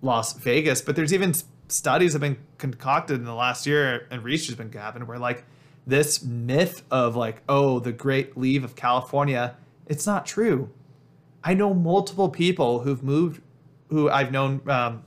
Las 0.00 0.32
Vegas. 0.34 0.80
But 0.80 0.96
there's 0.96 1.12
even 1.12 1.34
studies 1.68 2.12
have 2.12 2.22
been 2.22 2.38
concocted 2.58 3.18
in 3.18 3.24
the 3.24 3.34
last 3.34 3.66
year, 3.66 4.06
and 4.10 4.22
research 4.22 4.48
has 4.48 4.56
been 4.56 4.70
gabbing, 4.70 5.06
where 5.06 5.18
like 5.18 5.44
this 5.86 6.22
myth 6.22 6.82
of 6.90 7.14
like, 7.14 7.42
oh, 7.48 7.78
the 7.78 7.92
great 7.92 8.36
leave 8.36 8.64
of 8.64 8.74
California, 8.74 9.56
it's 9.86 10.06
not 10.06 10.26
true. 10.26 10.70
I 11.44 11.54
know 11.54 11.72
multiple 11.74 12.28
people 12.28 12.80
who've 12.80 13.02
moved, 13.02 13.40
who 13.88 14.10
I've 14.10 14.32
known 14.32 14.62
um, 14.66 15.04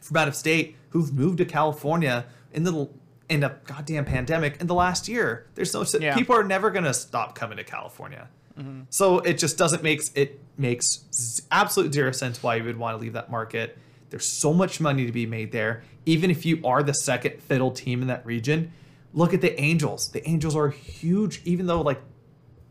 from 0.00 0.16
out 0.16 0.28
of 0.28 0.34
state, 0.34 0.76
who've 0.90 1.12
moved 1.12 1.38
to 1.38 1.44
California 1.44 2.24
in 2.52 2.62
the 2.64 2.88
in 3.28 3.44
a 3.44 3.56
goddamn 3.64 4.04
pandemic 4.04 4.60
in 4.60 4.66
the 4.66 4.74
last 4.74 5.08
year. 5.08 5.46
There's 5.54 5.74
no 5.74 5.84
Yeah. 6.00 6.14
people 6.16 6.34
are 6.34 6.44
never 6.44 6.70
gonna 6.70 6.94
stop 6.94 7.34
coming 7.34 7.58
to 7.58 7.64
California. 7.64 8.28
Mm-hmm. 8.58 8.82
So 8.90 9.18
it 9.20 9.38
just 9.38 9.56
doesn't 9.58 9.82
makes 9.82 10.10
it 10.14 10.40
makes 10.56 11.42
absolute 11.50 11.92
zero 11.92 12.10
sense 12.12 12.42
why 12.42 12.56
you 12.56 12.64
would 12.64 12.76
want 12.76 12.96
to 12.96 13.00
leave 13.00 13.12
that 13.12 13.30
market. 13.30 13.78
There's 14.10 14.26
so 14.26 14.52
much 14.52 14.80
money 14.80 15.06
to 15.06 15.12
be 15.12 15.26
made 15.26 15.52
there. 15.52 15.82
Even 16.06 16.30
if 16.30 16.44
you 16.46 16.60
are 16.64 16.82
the 16.82 16.94
second 16.94 17.40
fiddle 17.42 17.70
team 17.70 18.00
in 18.02 18.08
that 18.08 18.24
region, 18.24 18.72
look 19.12 19.34
at 19.34 19.40
the 19.42 19.58
Angels. 19.60 20.08
The 20.12 20.26
Angels 20.28 20.56
are 20.56 20.70
huge, 20.70 21.42
even 21.44 21.66
though 21.66 21.82
like 21.82 22.00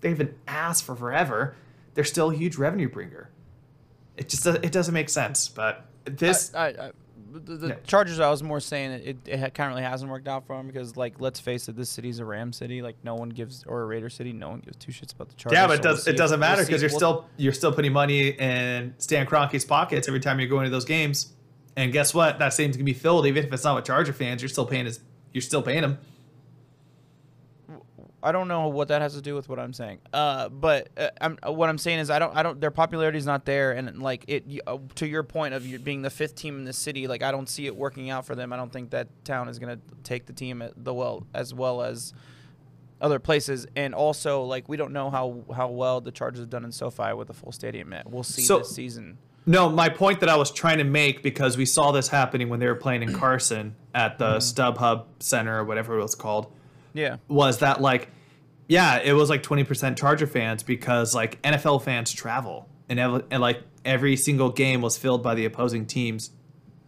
they've 0.02 0.18
been 0.18 0.36
ass 0.48 0.82
for 0.82 0.96
forever. 0.96 1.56
They're 1.94 2.04
still 2.04 2.32
a 2.32 2.36
huge 2.36 2.58
revenue 2.58 2.90
bringer. 2.90 3.30
It 4.18 4.30
just 4.30 4.46
it 4.46 4.72
doesn't 4.72 4.94
make 4.94 5.10
sense. 5.10 5.48
But 5.48 5.86
this 6.06 6.54
I, 6.54 6.68
I, 6.68 6.92
the, 7.40 7.56
the 7.58 7.68
Yeah. 7.70 7.76
Chargers, 7.86 8.20
I 8.20 8.30
was 8.30 8.44
more 8.44 8.60
saying 8.60 8.92
it, 8.92 9.18
it, 9.26 9.54
currently 9.54 9.82
hasn't 9.82 10.12
worked 10.12 10.28
out 10.28 10.46
for 10.48 10.58
them 10.58 10.68
because, 10.68 10.96
like, 10.98 11.20
let's 11.20 11.40
face 11.40 11.68
it, 11.70 11.76
this 11.76 11.90
city's 11.90 12.20
a 12.20 12.26
Ram 12.26 12.52
city. 12.54 12.82
Like, 12.82 12.96
no 13.04 13.16
one 13.16 13.30
gives, 13.30 13.64
or 13.66 13.82
a 13.82 13.86
Raider 13.86 14.10
city, 14.10 14.34
no 14.34 14.50
one 14.50 14.60
gives 14.60 14.78
two 14.78 14.92
shits 14.92 15.14
about 15.14 15.30
the 15.30 15.36
Chargers. 15.36 15.58
Yeah, 15.58 15.68
but 15.68 15.84
so 15.84 15.90
it, 15.90 15.94
we'll 15.94 16.16
it 16.16 16.18
doesn't 16.18 16.40
matter 16.40 16.64
because 16.66 16.82
you're 16.82 16.90
we'll- 16.92 17.00
still 17.00 17.26
you're 17.38 17.54
still 17.54 17.72
putting 17.72 17.94
money 17.94 18.30
in 18.30 18.94
Stan 18.98 19.26
Kroenke's 19.26 19.66
pockets 19.66 20.08
every 20.08 20.20
time 20.20 20.40
you're 20.40 20.50
going 20.50 20.66
to 20.66 20.70
those 20.72 20.86
games. 20.86 21.34
And 21.76 21.92
guess 21.94 22.14
what? 22.14 22.40
That 22.40 22.54
stadium's 22.54 22.78
gonna 22.78 22.86
be 22.86 22.94
filled, 22.94 23.28
even 23.28 23.46
if 23.46 23.54
it's 23.54 23.64
not 23.64 23.76
with 23.76 23.86
Charger 23.86 24.12
fans. 24.14 24.42
You're 24.42 24.50
still 24.50 24.66
paying 24.66 24.86
his. 24.86 25.00
You're 25.32 25.42
still 25.44 25.62
paying 25.62 25.84
him. 25.84 26.00
I 28.24 28.32
don't 28.32 28.48
know 28.48 28.68
what 28.70 28.88
that 28.88 29.02
has 29.02 29.14
to 29.14 29.22
do 29.22 29.36
with 29.36 29.48
what 29.48 29.60
I'm 29.60 29.74
saying. 29.74 30.00
Uh, 30.12 30.50
but 30.50 30.90
uh, 30.98 31.10
I'm 31.22 31.38
uh, 31.46 31.52
what 31.52 31.70
I'm 31.70 31.78
saying 31.78 32.00
is 32.00 32.10
I 32.10 32.18
don't 32.20 32.36
I 32.36 32.42
don't 32.44 32.60
their 32.60 32.72
popularity 32.72 33.18
is 33.18 33.26
not 33.26 33.46
there, 33.46 33.72
and 33.74 34.02
like 34.02 34.26
it 34.28 34.46
uh, 34.66 34.78
to 34.96 35.08
your 35.08 35.24
point 35.24 35.54
of 35.54 35.66
you 35.66 35.78
being 35.78 36.02
the 36.02 36.10
fifth 36.10 36.36
team 36.36 36.58
in 36.58 36.66
the 36.66 36.74
city, 36.74 37.08
like 37.08 37.22
I 37.22 37.32
don't 37.32 37.48
see 37.48 37.68
it 37.68 37.76
working 37.76 38.10
out 38.10 38.26
for 38.26 38.36
them. 38.36 38.52
I 38.52 38.58
don't 38.58 38.72
think 38.74 38.90
that 38.90 39.08
town 39.24 39.50
is 39.50 39.60
gonna 39.60 39.80
take 40.04 40.26
the 40.26 40.34
team 40.34 40.62
at 40.62 40.74
the 40.76 40.94
well 40.94 41.28
as 41.34 41.54
well 41.54 41.84
as 41.84 42.14
other 43.00 43.20
places, 43.20 43.68
and 43.76 43.94
also 43.94 44.42
like 44.44 44.68
we 44.68 44.78
don't 44.78 44.94
know 44.94 45.12
how 45.12 45.44
how 45.56 45.68
well 45.70 46.02
the 46.02 46.12
Chargers 46.12 46.40
have 46.40 46.50
done 46.50 46.66
in 46.66 46.72
SoFi 46.72 47.14
with 47.14 47.30
a 47.30 47.34
full 47.34 47.52
stadium 47.52 47.92
yet. 47.92 48.10
We'll 48.10 48.24
see 48.24 48.42
So- 48.42 48.60
this 48.60 48.72
season. 48.74 49.20
No, 49.50 49.70
my 49.70 49.88
point 49.88 50.20
that 50.20 50.28
I 50.28 50.36
was 50.36 50.52
trying 50.52 50.80
to 50.80 50.84
make 50.84 51.24
because 51.24 51.56
we 51.56 51.66
saw 51.66 51.94
this 51.94 52.10
happening 52.10 52.50
when 52.50 52.60
they 52.60 52.68
were 52.68 52.76
playing 52.76 53.02
in 53.02 53.14
Carson 53.14 53.76
at 53.96 54.18
the 54.18 54.40
StubHub 54.40 55.06
Center 55.22 55.60
or 55.60 55.64
whatever 55.64 55.98
it 55.98 56.02
was 56.02 56.16
called 56.16 56.52
Yeah. 56.98 57.18
was 57.28 57.60
that 57.60 57.80
like 57.82 58.10
yeah, 58.70 59.00
it 59.02 59.14
was 59.14 59.30
like 59.30 59.44
20% 59.44 59.96
Charger 59.98 60.28
fans 60.28 60.62
because 60.62 61.16
like 61.16 61.42
NFL 61.42 61.84
fans 61.84 62.12
travel 62.12 62.68
and, 62.90 63.00
ev- 63.00 63.24
and 63.32 63.42
like 63.42 63.62
every 63.86 64.18
single 64.18 64.50
game 64.50 64.82
was 64.82 64.98
filled 64.98 65.24
by 65.24 65.36
the 65.36 65.46
opposing 65.46 65.86
team's 65.86 66.32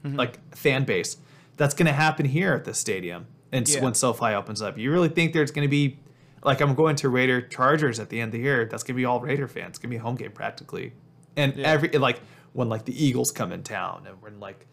mm-hmm. 0.03 0.17
like 0.17 0.55
fan 0.55 0.83
base. 0.83 1.15
That's 1.55 1.73
going 1.73 1.85
to 1.85 1.93
happen 1.93 2.25
here 2.25 2.53
at 2.53 2.65
the 2.65 2.73
stadium 2.73 3.27
and 3.53 3.65
Yeah. 3.67 3.81
when 3.81 3.93
SoFi 3.93 4.33
opens 4.33 4.61
up. 4.61 4.77
You 4.77 4.91
really 4.91 5.07
think 5.07 5.31
there's 5.31 5.51
going 5.51 5.65
to 5.65 5.69
be 5.69 5.99
like 6.43 6.59
I'm 6.59 6.75
going 6.75 6.97
to 6.97 7.07
Raider 7.07 7.41
Chargers 7.41 7.97
at 7.99 8.09
the 8.09 8.19
end 8.19 8.29
of 8.29 8.33
the 8.33 8.39
year. 8.39 8.65
That's 8.65 8.83
going 8.83 8.95
to 8.95 8.99
be 8.99 9.05
all 9.05 9.21
Raider 9.21 9.47
fans. 9.47 9.69
It's 9.69 9.77
going 9.79 9.89
to 9.89 9.95
be 9.95 9.99
a 9.99 10.01
home 10.03 10.15
game 10.15 10.31
practically. 10.31 10.91
And 11.37 11.55
Yeah. 11.55 11.67
every 11.71 11.89
like 11.91 12.19
when 12.51 12.67
like 12.67 12.83
the 12.83 13.05
Eagles 13.05 13.31
come 13.31 13.53
in 13.53 13.63
town 13.63 14.05
and 14.05 14.21
when 14.21 14.41
like 14.41 14.65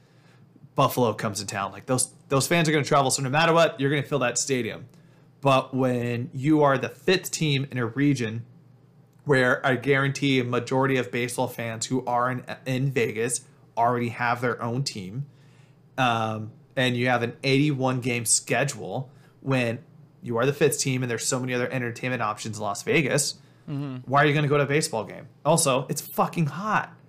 Buffalo 0.75 1.13
comes 1.15 1.41
in 1.41 1.47
town, 1.47 1.71
like 1.73 1.87
those 1.87 2.13
those 2.29 2.49
fans 2.49 2.69
are 2.69 2.73
going 2.73 2.83
to 2.85 2.89
travel. 2.89 3.11
So 3.13 3.23
no 3.23 3.31
matter 3.31 3.53
what, 3.53 3.79
you're 3.81 3.91
going 3.91 4.03
to 4.03 4.09
fill 4.09 4.19
that 4.21 4.39
stadium. 4.39 4.87
But 5.47 5.73
when 5.73 6.29
you 6.35 6.65
are 6.65 6.77
the 6.77 6.89
fifth 6.89 7.31
team 7.31 7.69
in 7.71 7.79
a 7.79 7.87
region 7.87 8.45
where 9.25 9.65
I 9.65 9.77
guarantee 9.77 10.41
a 10.41 10.45
majority 10.45 10.97
of 10.97 11.13
baseball 11.13 11.47
fans 11.47 11.87
who 11.87 12.05
are 12.05 12.29
in, 12.33 12.45
in 12.67 12.91
Vegas 12.91 13.43
already 13.77 14.09
have 14.09 14.41
their 14.41 14.61
own 14.61 14.83
team, 14.83 15.27
um, 15.97 16.51
and 16.75 16.97
you 16.97 17.07
have 17.07 17.23
an 17.23 17.37
81 17.45 18.01
game 18.01 18.25
schedule, 18.25 19.09
when 19.41 19.79
you 20.21 20.37
are 20.37 20.47
the 20.47 20.53
fifth 20.53 20.81
team 20.81 21.05
and 21.05 21.09
there's 21.09 21.25
so 21.25 21.39
many 21.39 21.55
other 21.55 21.71
entertainment 21.71 22.23
options 22.23 22.57
in 22.57 22.65
Las 22.65 22.83
Vegas, 22.83 23.37
why 23.67 24.25
are 24.25 24.27
you 24.27 24.33
going 24.33 24.43
to 24.43 24.49
go 24.49 24.57
to 24.57 24.65
a 24.65 24.67
baseball 24.67 25.05
game? 25.05 25.29
Also, 25.45 25.87
it's 25.89 26.01
fucking 26.01 26.47
hot. 26.47 26.93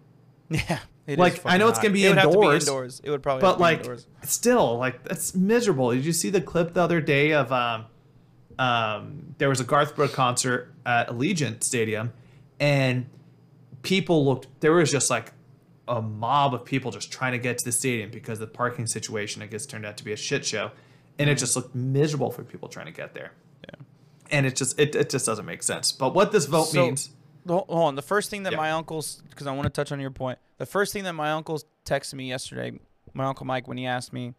Yeah. 0.51 0.77
Like, 1.07 1.41
I 1.43 1.57
know 1.57 1.69
it's 1.69 1.79
gonna 1.79 1.93
be 1.93 2.05
it 2.05 2.09
would 2.09 2.17
Have 2.19 2.31
to 2.31 2.35
indoors, 2.37 2.65
be 2.65 2.69
indoors. 2.69 3.01
It 3.03 3.09
would 3.09 3.23
probably. 3.23 3.41
but 3.41 3.47
have 3.47 3.55
to 3.55 3.57
be 3.57 3.63
like 3.63 3.79
indoors. 3.79 4.07
still 4.23 4.77
like 4.77 5.03
that's 5.05 5.33
miserable 5.33 5.91
did 5.91 6.05
you 6.05 6.11
see 6.11 6.29
the 6.29 6.41
clip 6.41 6.73
the 6.73 6.81
other 6.81 6.99
day 6.99 7.31
of 7.31 7.49
um 7.53 7.85
um 8.59 9.35
there 9.37 9.49
was 9.49 9.59
a 9.59 9.63
garth 9.63 9.95
brooks 9.95 10.13
concert 10.13 10.73
at 10.85 11.07
allegiant 11.09 11.63
stadium 11.63 12.11
and 12.59 13.05
people 13.83 14.25
looked 14.25 14.47
there 14.61 14.71
was 14.73 14.91
just 14.91 15.09
like 15.09 15.31
a 15.87 16.01
mob 16.01 16.53
of 16.53 16.65
people 16.65 16.91
just 16.91 17.11
trying 17.11 17.31
to 17.33 17.37
get 17.37 17.57
to 17.59 17.65
the 17.65 17.71
stadium 17.71 18.09
because 18.09 18.39
the 18.39 18.47
parking 18.47 18.87
situation 18.87 19.41
i 19.41 19.45
guess 19.45 19.65
turned 19.65 19.85
out 19.85 19.95
to 19.97 20.03
be 20.03 20.11
a 20.11 20.17
shit 20.17 20.43
show 20.45 20.71
and 21.19 21.29
it 21.29 21.37
just 21.37 21.55
looked 21.55 21.73
miserable 21.75 22.31
for 22.31 22.43
people 22.43 22.67
trying 22.67 22.87
to 22.87 22.91
get 22.91 23.13
there 23.13 23.31
Yeah. 23.67 23.75
and 24.31 24.45
it 24.45 24.55
just 24.55 24.79
it, 24.79 24.95
it 24.95 25.09
just 25.09 25.25
doesn't 25.25 25.45
make 25.45 25.61
sense 25.63 25.91
but 25.91 26.13
what 26.15 26.31
this 26.31 26.45
vote 26.45 26.65
So- 26.65 26.85
means 26.87 27.11
Hold 27.47 27.65
hold 27.69 27.83
on. 27.87 27.95
The 27.95 28.01
first 28.01 28.29
thing 28.29 28.43
that 28.43 28.51
Yeah. 28.51 28.57
my 28.57 28.71
uncle's, 28.71 29.21
because 29.29 29.47
I 29.47 29.53
want 29.53 29.63
to 29.67 29.69
touch 29.69 29.93
on 29.93 30.01
your 30.01 30.09
point. 30.11 30.37
The 30.57 30.65
first 30.65 30.91
thing 30.91 31.05
that 31.05 31.13
my 31.13 31.31
uncle's 31.31 31.63
texted 31.85 32.15
me 32.15 32.27
yesterday, 32.27 32.77
my 33.13 33.23
uncle 33.23 33.45
Mike, 33.45 33.69
when 33.69 33.77
he 33.77 33.85
asked 33.85 34.11
me 34.11 34.33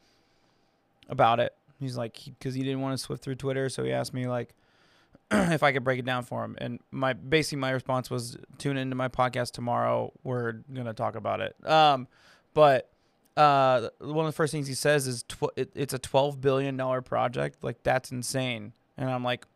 about 1.09 1.41
it, 1.41 1.55
he's 1.79 1.97
like, 1.97 2.19
because 2.25 2.55
he, 2.55 2.63
didn't 2.63 2.81
want 2.81 2.99
to 2.99 3.03
swift 3.03 3.23
through 3.23 3.37
Twitter, 3.37 3.69
so 3.69 3.85
he 3.85 3.93
asked 3.93 4.15
me 4.15 4.27
like 4.27 4.55
if 5.31 5.63
I 5.63 5.73
could 5.73 5.85
break 5.85 5.99
it 5.99 6.05
down 6.05 6.25
for 6.25 6.45
him. 6.45 6.57
And 6.59 6.81
my 6.91 7.13
basically 7.13 7.59
my 7.59 7.71
response 7.71 8.11
was, 8.11 8.37
tune 8.59 8.77
into 8.77 8.97
my 8.97 9.09
podcast 9.09 9.53
tomorrow. 9.53 10.13
We're 10.23 10.53
gonna 10.73 10.95
talk 10.95 11.17
about 11.17 11.41
it. 11.41 11.57
Um, 11.69 12.09
but 12.55 12.91
uh, 13.37 13.91
one 14.01 14.27
of 14.27 14.33
the 14.33 14.37
first 14.37 14.53
things 14.53 14.67
he 14.67 14.75
says 14.75 15.07
is 15.07 15.23
tw- 15.23 15.53
it, 15.57 15.71
it's 15.75 15.95
a 15.95 15.99
twelve 15.99 16.41
billion 16.41 16.77
dollar 16.77 17.03
project. 17.03 17.63
Like 17.63 17.83
that's 17.83 18.11
insane. 18.11 18.73
And 18.97 19.09
I'm 19.09 19.23
like, 19.23 19.47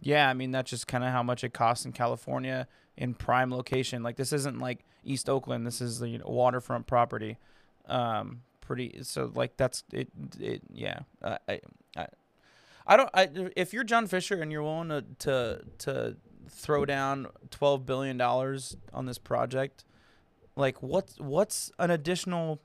yeah, 0.00 0.28
I 0.28 0.34
mean 0.34 0.50
that's 0.50 0.70
just 0.70 0.86
kind 0.86 1.02
of 1.02 1.10
how 1.10 1.22
much 1.22 1.42
it 1.42 1.52
costs 1.52 1.84
in 1.84 1.92
California 1.92 2.68
in 2.96 3.14
prime 3.14 3.50
location. 3.50 4.02
Like 4.02 4.16
this 4.16 4.32
isn't 4.32 4.58
like 4.60 4.84
East 5.02 5.28
Oakland. 5.28 5.66
This 5.66 5.80
is 5.80 5.98
the 5.98 6.08
you 6.08 6.18
know, 6.18 6.26
waterfront 6.28 6.86
property. 6.86 7.38
Um, 7.86 8.42
pretty. 8.70 9.00
So 9.02 9.32
like 9.34 9.56
that's 9.56 9.82
it. 9.92 10.08
It 10.38 10.62
yeah. 10.72 11.00
I, 11.24 11.38
I 11.96 12.06
I 12.86 12.96
don't. 12.96 13.10
I 13.12 13.28
if 13.56 13.72
you're 13.72 13.82
John 13.82 14.06
Fisher 14.06 14.40
and 14.40 14.52
you're 14.52 14.62
willing 14.62 14.90
to 14.90 15.04
to 15.20 15.64
to 15.78 16.16
throw 16.48 16.84
down 16.84 17.26
twelve 17.50 17.84
billion 17.84 18.16
dollars 18.16 18.76
on 18.92 19.06
this 19.06 19.18
project, 19.18 19.84
like 20.54 20.80
what's 20.84 21.18
what's 21.18 21.72
an 21.80 21.90
additional 21.90 22.60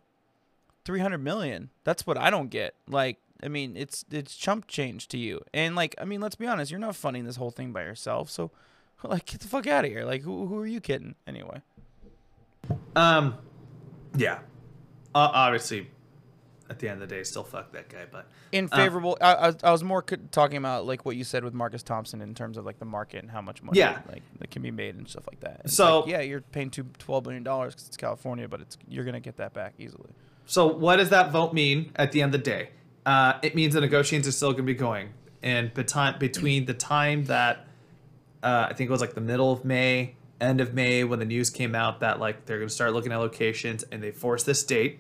three 0.84 1.00
hundred 1.00 1.24
million? 1.24 1.72
That's 1.84 2.06
what 2.06 2.20
I 2.20 2.30
don't 2.30 2.50
get. 2.50 2.76
Like 2.88 3.18
I 3.42 3.48
mean, 3.48 3.76
it's 3.76 4.06
it's 4.12 4.36
chump 4.36 4.68
change 4.68 5.08
to 5.08 5.18
you. 5.18 5.42
And 5.56 5.76
like, 5.76 5.96
I 6.00 6.06
mean, 6.06 6.22
let's 6.22 6.36
be 6.36 6.46
honest, 6.46 6.70
you're 6.70 6.80
not 6.80 6.96
funding 6.96 7.26
this 7.26 7.38
whole 7.38 7.52
thing 7.52 7.72
by 7.72 7.82
yourself. 7.82 8.30
So, 8.30 8.52
like, 9.04 9.26
get 9.26 9.40
the 9.40 9.48
fuck 9.48 9.66
out 9.66 9.86
of 9.86 9.92
here. 9.92 10.06
Like, 10.06 10.22
who 10.22 10.46
who 10.46 10.60
are 10.60 10.68
you 10.68 10.82
kidding 10.82 11.16
anyway? 11.26 11.62
um 12.96 13.38
yeah 14.16 14.40
uh, 15.14 15.30
obviously 15.34 15.88
at 16.70 16.80
the 16.80 16.90
end 16.90 17.02
of 17.02 17.08
the 17.08 17.16
day 17.16 17.24
still 17.24 17.44
fuck 17.44 17.72
that 17.74 17.90
guy 17.90 18.06
but 18.12 18.28
In 18.52 18.68
Uh, 18.72 18.76
favorable, 18.78 19.18
I, 19.22 19.34
I, 19.34 19.48
was- 19.48 19.64
I 19.64 19.72
was 19.72 19.84
more 19.84 20.02
talking 20.32 20.58
about 20.58 20.86
like 20.86 21.06
what 21.06 21.16
you 21.16 21.24
said 21.24 21.44
with 21.44 21.54
Marcus 21.54 21.84
Thompson 21.84 22.22
in 22.22 22.34
terms 22.34 22.58
of 22.58 22.66
like 22.66 22.80
the 22.80 22.86
market 22.86 23.22
and 23.22 23.30
how 23.32 23.42
much 23.42 23.62
money 23.62 23.78
Yeah. 23.80 24.00
like 24.12 24.24
that 24.40 24.50
can 24.52 24.62
be 24.62 24.72
made 24.72 24.96
and 24.96 25.08
stuff 25.08 25.26
like 25.28 25.40
that. 25.42 25.62
It's 25.66 25.76
So- 25.76 26.00
like, 26.02 26.10
yeah, 26.10 26.22
you're 26.22 26.42
paying 26.42 26.70
two, 26.72 26.86
$12 26.86 27.24
billion 27.24 27.44
because 27.44 27.86
it's 27.88 27.98
California, 27.98 28.48
but 28.48 28.62
it's 28.62 28.78
you're 28.88 29.06
gonna 29.06 29.20
get 29.20 29.38
that 29.38 29.54
back 29.54 29.74
easily. 29.78 30.10
So 30.48 30.68
what 30.68 30.98
does 30.98 31.10
that 31.10 31.32
vote 31.32 31.54
mean 31.54 31.92
at 31.96 32.12
the 32.12 32.22
end 32.22 32.34
of 32.36 32.44
the 32.44 32.46
day? 32.50 32.70
Uh, 33.06 33.34
it 33.44 33.56
means 33.56 33.74
the 33.74 33.82
negotiations 33.82 34.28
are 34.28 34.32
still 34.32 34.52
going 34.52 34.64
to 34.66 34.74
be 34.74 34.74
going, 34.74 35.10
and 35.44 35.72
between 35.74 36.66
the 36.66 36.74
time 36.74 37.26
that 37.26 37.68
uh, 38.44 38.68
I 38.70 38.74
think 38.74 38.90
it 38.90 38.92
was 38.92 39.02
like 39.02 39.14
the 39.14 39.22
middle 39.22 39.52
of 39.52 39.64
May, 39.66 40.16
end 40.42 40.60
of 40.62 40.74
May, 40.74 41.04
when 41.04 41.20
the 41.20 41.26
news 41.26 41.50
came 41.52 41.74
out 41.76 42.00
that 42.02 42.20
like 42.20 42.46
they're 42.46 42.58
going 42.58 42.68
to 42.68 42.74
start 42.74 42.94
looking 42.94 43.12
at 43.12 43.18
locations 43.18 43.84
and 43.92 44.02
they 44.04 44.10
forced 44.12 44.46
this 44.48 44.64
date, 44.64 45.00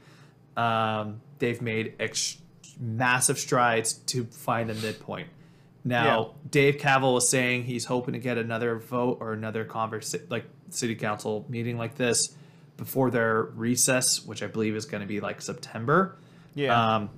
um, 0.57 1.21
they've 1.39 1.61
made 1.61 1.93
ex- 1.99 2.37
massive 2.79 3.37
strides 3.39 3.93
to 3.93 4.25
find 4.25 4.69
a 4.69 4.75
midpoint. 4.75 5.29
Now, 5.83 6.33
Dave 6.49 6.77
Kaval 6.77 7.13
was 7.13 7.29
saying 7.29 7.65
he's 7.65 7.85
hoping 7.85 8.13
to 8.13 8.19
get 8.19 8.37
another 8.39 8.79
vote 8.79 9.19
or 9.21 9.33
another 9.33 9.67
like 10.29 10.45
city 10.69 10.95
council 10.95 11.45
meeting 11.47 11.77
like 11.77 11.95
this, 11.95 12.35
before 12.77 13.11
their 13.11 13.43
recess, 13.43 14.25
which 14.25 14.43
I 14.43 14.47
believe 14.47 14.75
is 14.75 14.85
going 14.85 15.01
to 15.01 15.07
be 15.07 15.19
like 15.19 15.41
September. 15.41 16.17
Um, 16.95 17.09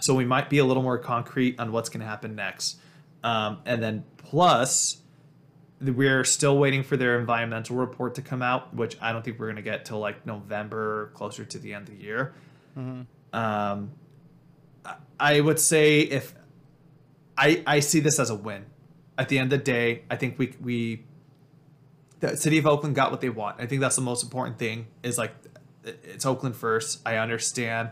so 0.00 0.14
we 0.14 0.24
might 0.24 0.50
be 0.50 0.58
a 0.58 0.64
little 0.64 0.82
more 0.82 0.98
concrete 0.98 1.58
on 1.58 1.72
what's 1.72 1.88
going 1.88 2.00
to 2.00 2.06
happen 2.06 2.34
next. 2.34 2.78
Um, 3.24 3.58
and 3.64 3.82
then 3.82 4.04
plus, 4.16 4.98
we're 5.80 6.24
still 6.24 6.58
waiting 6.58 6.82
for 6.82 6.96
their 6.96 7.18
environmental 7.18 7.76
report 7.76 8.14
to 8.16 8.22
come 8.22 8.42
out, 8.42 8.74
which 8.74 8.96
I 9.00 9.12
don't 9.12 9.24
think 9.24 9.38
we're 9.38 9.46
going 9.46 9.56
to 9.56 9.62
get 9.62 9.84
till 9.84 9.98
like 9.98 10.26
November, 10.26 11.10
closer 11.14 11.44
to 11.44 11.58
the 11.58 11.74
end 11.74 11.88
of 11.88 11.96
the 11.96 12.04
year. 12.04 12.34
Um, 13.32 13.92
I- 15.18 15.40
would 15.40 15.58
say 15.60 16.00
if 16.00 16.34
I 17.36 17.62
I 17.66 17.80
see 17.80 18.00
this 18.00 18.18
as 18.18 18.30
a 18.30 18.34
win. 18.34 18.66
At 19.16 19.28
the 19.28 19.38
end 19.38 19.52
of 19.52 19.58
the 19.58 19.64
day, 19.64 20.02
I 20.10 20.16
think 20.16 20.38
we 20.38 20.54
we 20.60 21.04
the 22.20 22.36
city 22.36 22.58
of 22.58 22.66
Oakland 22.66 22.94
got 22.94 23.10
what 23.10 23.20
they 23.20 23.30
want. 23.30 23.60
I 23.60 23.66
think 23.66 23.80
that's 23.80 23.96
the 23.96 24.02
most 24.02 24.22
important 24.22 24.58
thing. 24.58 24.86
Is 25.02 25.18
like 25.18 25.32
it's 25.84 26.26
Oakland 26.26 26.56
first. 26.56 27.00
I 27.06 27.16
understand 27.16 27.90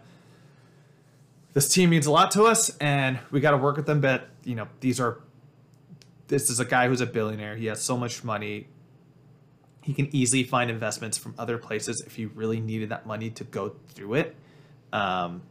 this 1.53 1.69
team 1.69 1.91
means 1.91 2.07
a 2.07 2.11
lot 2.11 2.31
to 2.33 2.45
us, 2.45 2.77
and 2.79 3.19
we 3.31 3.41
got 3.41 3.53
to 3.53 3.57
work 3.57 3.77
with 3.77 3.87
them. 3.87 4.01
But 4.01 4.29
you 4.45 4.55
know, 4.55 4.69
these 4.81 5.01
are 5.01 5.21
this 6.29 6.51
is 6.51 6.61
a 6.61 6.65
guy 6.65 6.89
who's 6.89 7.01
a 7.01 7.07
billionaire. 7.07 7.57
He 7.57 7.67
has 7.67 7.81
so 7.81 7.97
much 7.97 8.25
money. 8.25 8.69
He 9.83 9.95
can 9.95 10.15
easily 10.15 10.43
find 10.43 10.71
investments 10.71 11.17
from 11.17 11.35
other 11.39 11.59
places 11.59 12.03
if 12.07 12.17
he 12.17 12.27
really 12.27 12.61
needed 12.61 12.89
that 12.89 13.07
money 13.07 13.31
to 13.31 13.45
go 13.45 13.77
through 13.89 14.15
it. 14.15 14.37
Um, 14.97 15.43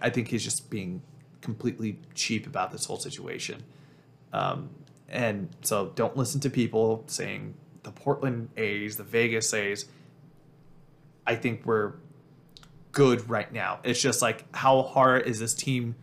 I- 0.00 0.08
think 0.08 0.28
he's 0.28 0.42
just 0.42 0.70
being 0.70 1.02
completely 1.42 1.98
cheap 2.14 2.46
about 2.46 2.72
this 2.72 2.86
whole 2.86 2.96
situation. 2.96 3.62
Um, 4.32 4.70
and 5.10 5.54
so 5.60 5.92
don't 5.94 6.16
listen 6.16 6.40
to 6.40 6.50
people 6.50 7.04
saying 7.06 7.54
the 7.82 7.90
Portland 7.90 8.48
A's, 8.56 8.96
the 8.96 9.02
Vegas 9.02 9.52
A's. 9.52 9.84
I 11.26 11.34
think 11.36 11.66
we're 11.66 11.94
good 12.92 13.28
right 13.28 13.52
now. 13.52 13.80
It's 13.84 14.00
just 14.00 14.22
like 14.22 14.46
how 14.56 14.82
hard 14.82 15.26
is 15.26 15.38
this 15.38 15.52
team 15.52 15.96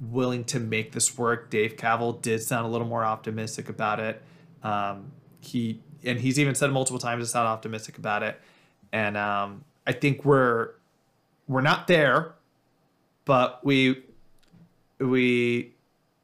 willing 0.00 0.44
to 0.44 0.60
make 0.60 0.92
this 0.92 1.18
work? 1.18 1.50
Dave 1.50 1.74
Kaval 1.74 2.22
did 2.22 2.42
sound 2.42 2.64
a 2.64 2.68
little 2.68 2.86
more 2.86 3.04
optimistic 3.04 3.68
about 3.68 3.98
it. 3.98 4.22
Um, 4.62 5.10
he 5.40 5.80
and 6.04 6.20
he's 6.20 6.38
even 6.38 6.54
said 6.54 6.70
multiple 6.70 7.00
times 7.00 7.24
to 7.24 7.28
sound 7.28 7.48
optimistic 7.48 7.98
about 7.98 8.22
it. 8.22 8.40
And 8.92 9.16
um, 9.16 9.64
I 9.84 9.92
think 9.92 10.24
we're 10.24 10.74
we're 11.50 11.60
not 11.60 11.88
there, 11.88 12.34
but 13.24 13.64
we 13.64 14.04
we 15.00 15.74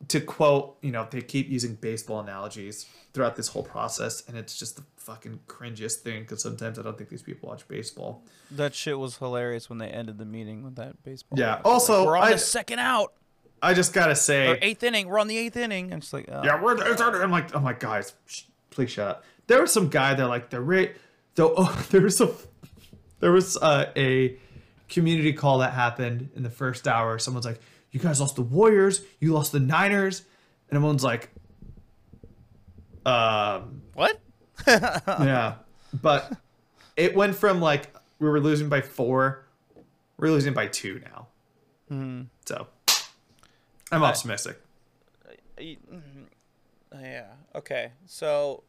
to 0.08 0.20
quote, 0.20 0.76
you 0.82 0.92
know, 0.92 1.06
they 1.10 1.20
keep 1.20 1.48
using 1.48 1.74
baseball 1.74 2.20
analogies 2.20 2.86
throughout 3.12 3.34
this 3.34 3.48
whole 3.48 3.64
process, 3.64 4.22
and 4.28 4.36
it's 4.36 4.56
just 4.56 4.76
the 4.76 4.84
fucking 4.96 5.40
cringiest 5.48 5.96
thing 5.96 6.22
because 6.22 6.42
sometimes 6.42 6.78
I 6.78 6.82
don't 6.82 6.96
think 6.96 7.10
these 7.10 7.24
people 7.24 7.48
watch 7.48 7.66
baseball. 7.66 8.22
That 8.52 8.72
shit 8.74 8.98
was 8.98 9.16
hilarious 9.16 9.68
when 9.68 9.78
they 9.78 9.88
ended 9.88 10.18
the 10.18 10.24
meeting 10.24 10.62
with 10.62 10.76
that 10.76 11.02
baseball. 11.02 11.38
Yeah, 11.38 11.56
Like, 11.56 11.66
also, 11.66 12.06
we're 12.06 12.16
on 12.16 12.28
I- 12.28 12.32
the 12.32 12.38
second 12.38 12.78
out 12.78 13.12
I 13.62 13.74
just 13.74 13.92
gotta 13.94 14.12
or 14.12 14.16
say, 14.16 14.58
eighth 14.60 14.82
inning. 14.82 15.08
We're 15.08 15.18
on 15.18 15.28
the 15.28 15.38
eighth 15.38 15.56
inning. 15.56 15.90
And 15.90 16.02
it's 16.02 16.12
like, 16.12 16.28
oh. 16.30 16.42
yeah, 16.44 16.62
we're 16.62 16.76
it's 16.92 17.00
I'm 17.00 17.30
like, 17.30 17.56
oh 17.56 17.58
my 17.60 17.72
guys, 17.72 18.14
sh- 18.26 18.42
please 18.70 18.90
shut 18.90 19.08
up. 19.08 19.24
There 19.46 19.62
was 19.62 19.72
some 19.72 19.88
guy 19.88 20.14
there, 20.14 20.26
like 20.26 20.50
the 20.50 20.60
rate. 20.60 20.96
Though 21.34 21.54
oh, 21.56 21.86
there 21.90 22.02
was 22.02 22.20
a 22.20 22.30
there 23.20 23.32
was 23.32 23.56
uh, 23.56 23.90
a 23.96 24.36
community 24.88 25.32
call 25.32 25.58
that 25.58 25.72
happened 25.72 26.30
in 26.34 26.42
the 26.42 26.50
first 26.50 26.86
hour. 26.86 27.18
Someone's 27.18 27.46
like, 27.46 27.60
"You 27.90 28.00
guys 28.00 28.20
lost 28.20 28.36
the 28.36 28.42
Warriors. 28.42 29.02
You 29.20 29.32
lost 29.32 29.52
the 29.52 29.60
Niners," 29.60 30.22
and 30.70 30.76
everyone's 30.76 31.04
like, 31.04 31.30
um, 33.04 33.82
what? 33.94 34.20
yeah. 34.66 35.54
But 36.02 36.32
it 36.96 37.14
went 37.14 37.36
from 37.36 37.60
like 37.60 37.94
we 38.18 38.28
were 38.28 38.40
losing 38.40 38.68
by 38.68 38.80
four, 38.80 39.46
we're 40.18 40.30
losing 40.30 40.54
by 40.54 40.66
two 40.66 41.00
now. 41.04 41.28
Hmm. 41.88 42.22
So 42.46 42.66
I'm 43.92 44.02
optimistic. 44.02 44.60
Mm, 45.58 46.26
Yeah. 47.00 47.26
Okay. 47.54 47.92
So 48.06 48.64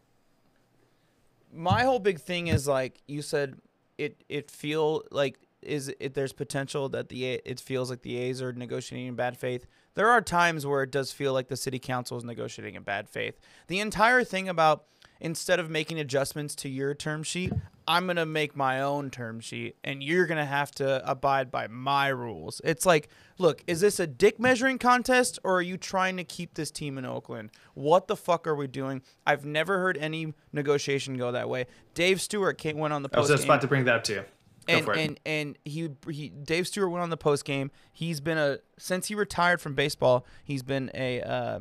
my 1.54 1.84
whole 1.84 2.00
big 2.00 2.20
thing 2.20 2.48
is 2.48 2.68
like 2.68 3.02
you 3.08 3.22
said 3.22 3.58
it 3.98 4.24
it 4.30 4.52
feel 4.52 5.04
like 5.12 5.40
is 5.62 5.94
it 6.00 6.14
there's 6.14 6.34
potential 6.34 6.90
that 6.90 7.10
the 7.10 7.26
A- 7.26 7.42
it 7.46 7.60
feels 7.60 7.90
like 7.90 8.02
the 8.02 8.18
A's 8.18 8.42
are 8.42 8.54
negotiating 8.54 9.08
in 9.08 9.16
bad 9.16 9.38
faith. 9.38 9.66
There 9.96 10.10
are 10.10 10.22
times 10.22 10.66
where 10.66 10.84
it 10.84 10.92
does 10.92 11.12
feel 11.12 11.34
like 11.34 11.48
the 11.48 11.58
city 11.58 11.80
council 11.80 12.18
is 12.18 12.24
negotiating 12.24 12.76
in 12.76 12.84
bad 12.84 13.10
faith. 13.10 13.40
The 13.68 13.80
entire 13.80 14.24
thing 14.24 14.48
about 14.48 14.86
instead 15.20 15.60
of 15.60 15.70
making 15.70 16.00
adjustments 16.00 16.56
to 16.56 16.70
your 16.70 16.94
term 16.94 17.24
sheet, 17.24 17.52
I'm 17.88 18.06
going 18.06 18.18
to 18.18 18.26
make 18.26 18.56
my 18.56 18.82
own 18.82 19.10
term 19.10 19.40
sheet 19.40 19.78
and 19.84 20.04
you're 20.04 20.26
going 20.26 20.38
to 20.38 20.46
have 20.46 20.72
to 20.72 21.10
abide 21.10 21.50
by 21.50 21.68
my 21.68 22.10
rules. 22.10 22.62
It's 22.64 22.86
like, 22.86 23.10
look, 23.38 23.64
is 23.66 23.80
this 23.80 24.00
a 24.00 24.08
dick 24.08 24.40
measuring 24.40 24.78
contest 24.78 25.40
or 25.44 25.58
are 25.58 25.62
you 25.62 25.78
trying 25.78 26.18
to 26.18 26.24
keep 26.24 26.56
this 26.56 26.70
team 26.70 26.98
in 26.98 27.06
Oakland? 27.06 27.52
What 27.74 28.08
the 28.08 28.16
fuck 28.16 28.46
are 28.46 28.56
we 28.56 28.68
doing? 28.68 29.02
I've 29.26 29.46
never 29.46 29.80
heard 29.80 29.98
any 29.98 30.34
negotiation 30.52 31.18
go 31.18 31.32
that 31.32 31.50
way. 31.50 31.68
Dave 31.94 32.22
Stewart 32.22 32.58
came, 32.58 32.78
went 32.78 32.94
on 32.94 33.04
the 33.04 33.10
I 33.14 33.20
was 33.20 33.30
post 33.30 33.38
just 33.38 33.46
about 33.46 33.62
to 33.62 33.68
bring 33.68 33.86
that 33.86 33.96
up 33.96 34.04
to 34.06 34.14
you. 34.14 34.24
And 34.68 34.88
and 34.98 35.20
and 35.26 35.58
he 35.66 35.90
he 36.10 36.30
Dave 36.30 36.68
Stewart 36.68 36.92
went 36.92 37.04
on 37.04 37.10
the 37.10 37.18
post 37.18 37.46
game. 37.46 37.72
He's 37.92 38.20
been 38.20 38.38
a 38.38 38.60
since 38.78 39.08
he 39.08 39.16
retired 39.16 39.62
from 39.62 39.76
baseball. 39.76 40.26
He's 40.44 40.64
been 40.64 40.92
a 40.94 41.22
uh, 41.22 41.60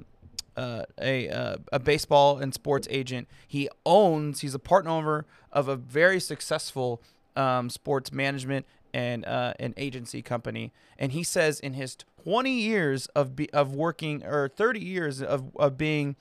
uh, 0.56 0.82
a 1.00 1.28
uh, 1.28 1.56
a 1.72 1.78
baseball 1.78 2.38
and 2.38 2.52
sports 2.52 2.88
agent. 2.90 3.28
He 3.46 3.68
owns. 3.84 4.40
He's 4.40 4.54
a 4.54 4.58
part 4.58 4.86
owner 4.86 5.26
of 5.52 5.68
a 5.68 5.76
very 5.76 6.20
successful 6.20 7.02
um, 7.36 7.70
sports 7.70 8.12
management 8.12 8.66
and 8.92 9.24
uh, 9.26 9.52
an 9.60 9.74
agency 9.76 10.22
company. 10.22 10.72
And 10.98 11.12
he 11.12 11.22
says 11.22 11.60
in 11.60 11.74
his 11.74 11.96
20 12.24 12.50
years 12.50 13.06
of 13.08 13.36
be, 13.36 13.50
of 13.52 13.74
working 13.74 14.24
or 14.24 14.48
30 14.48 14.80
years 14.80 15.22
of 15.22 15.54
of 15.56 15.76
being 15.76 16.16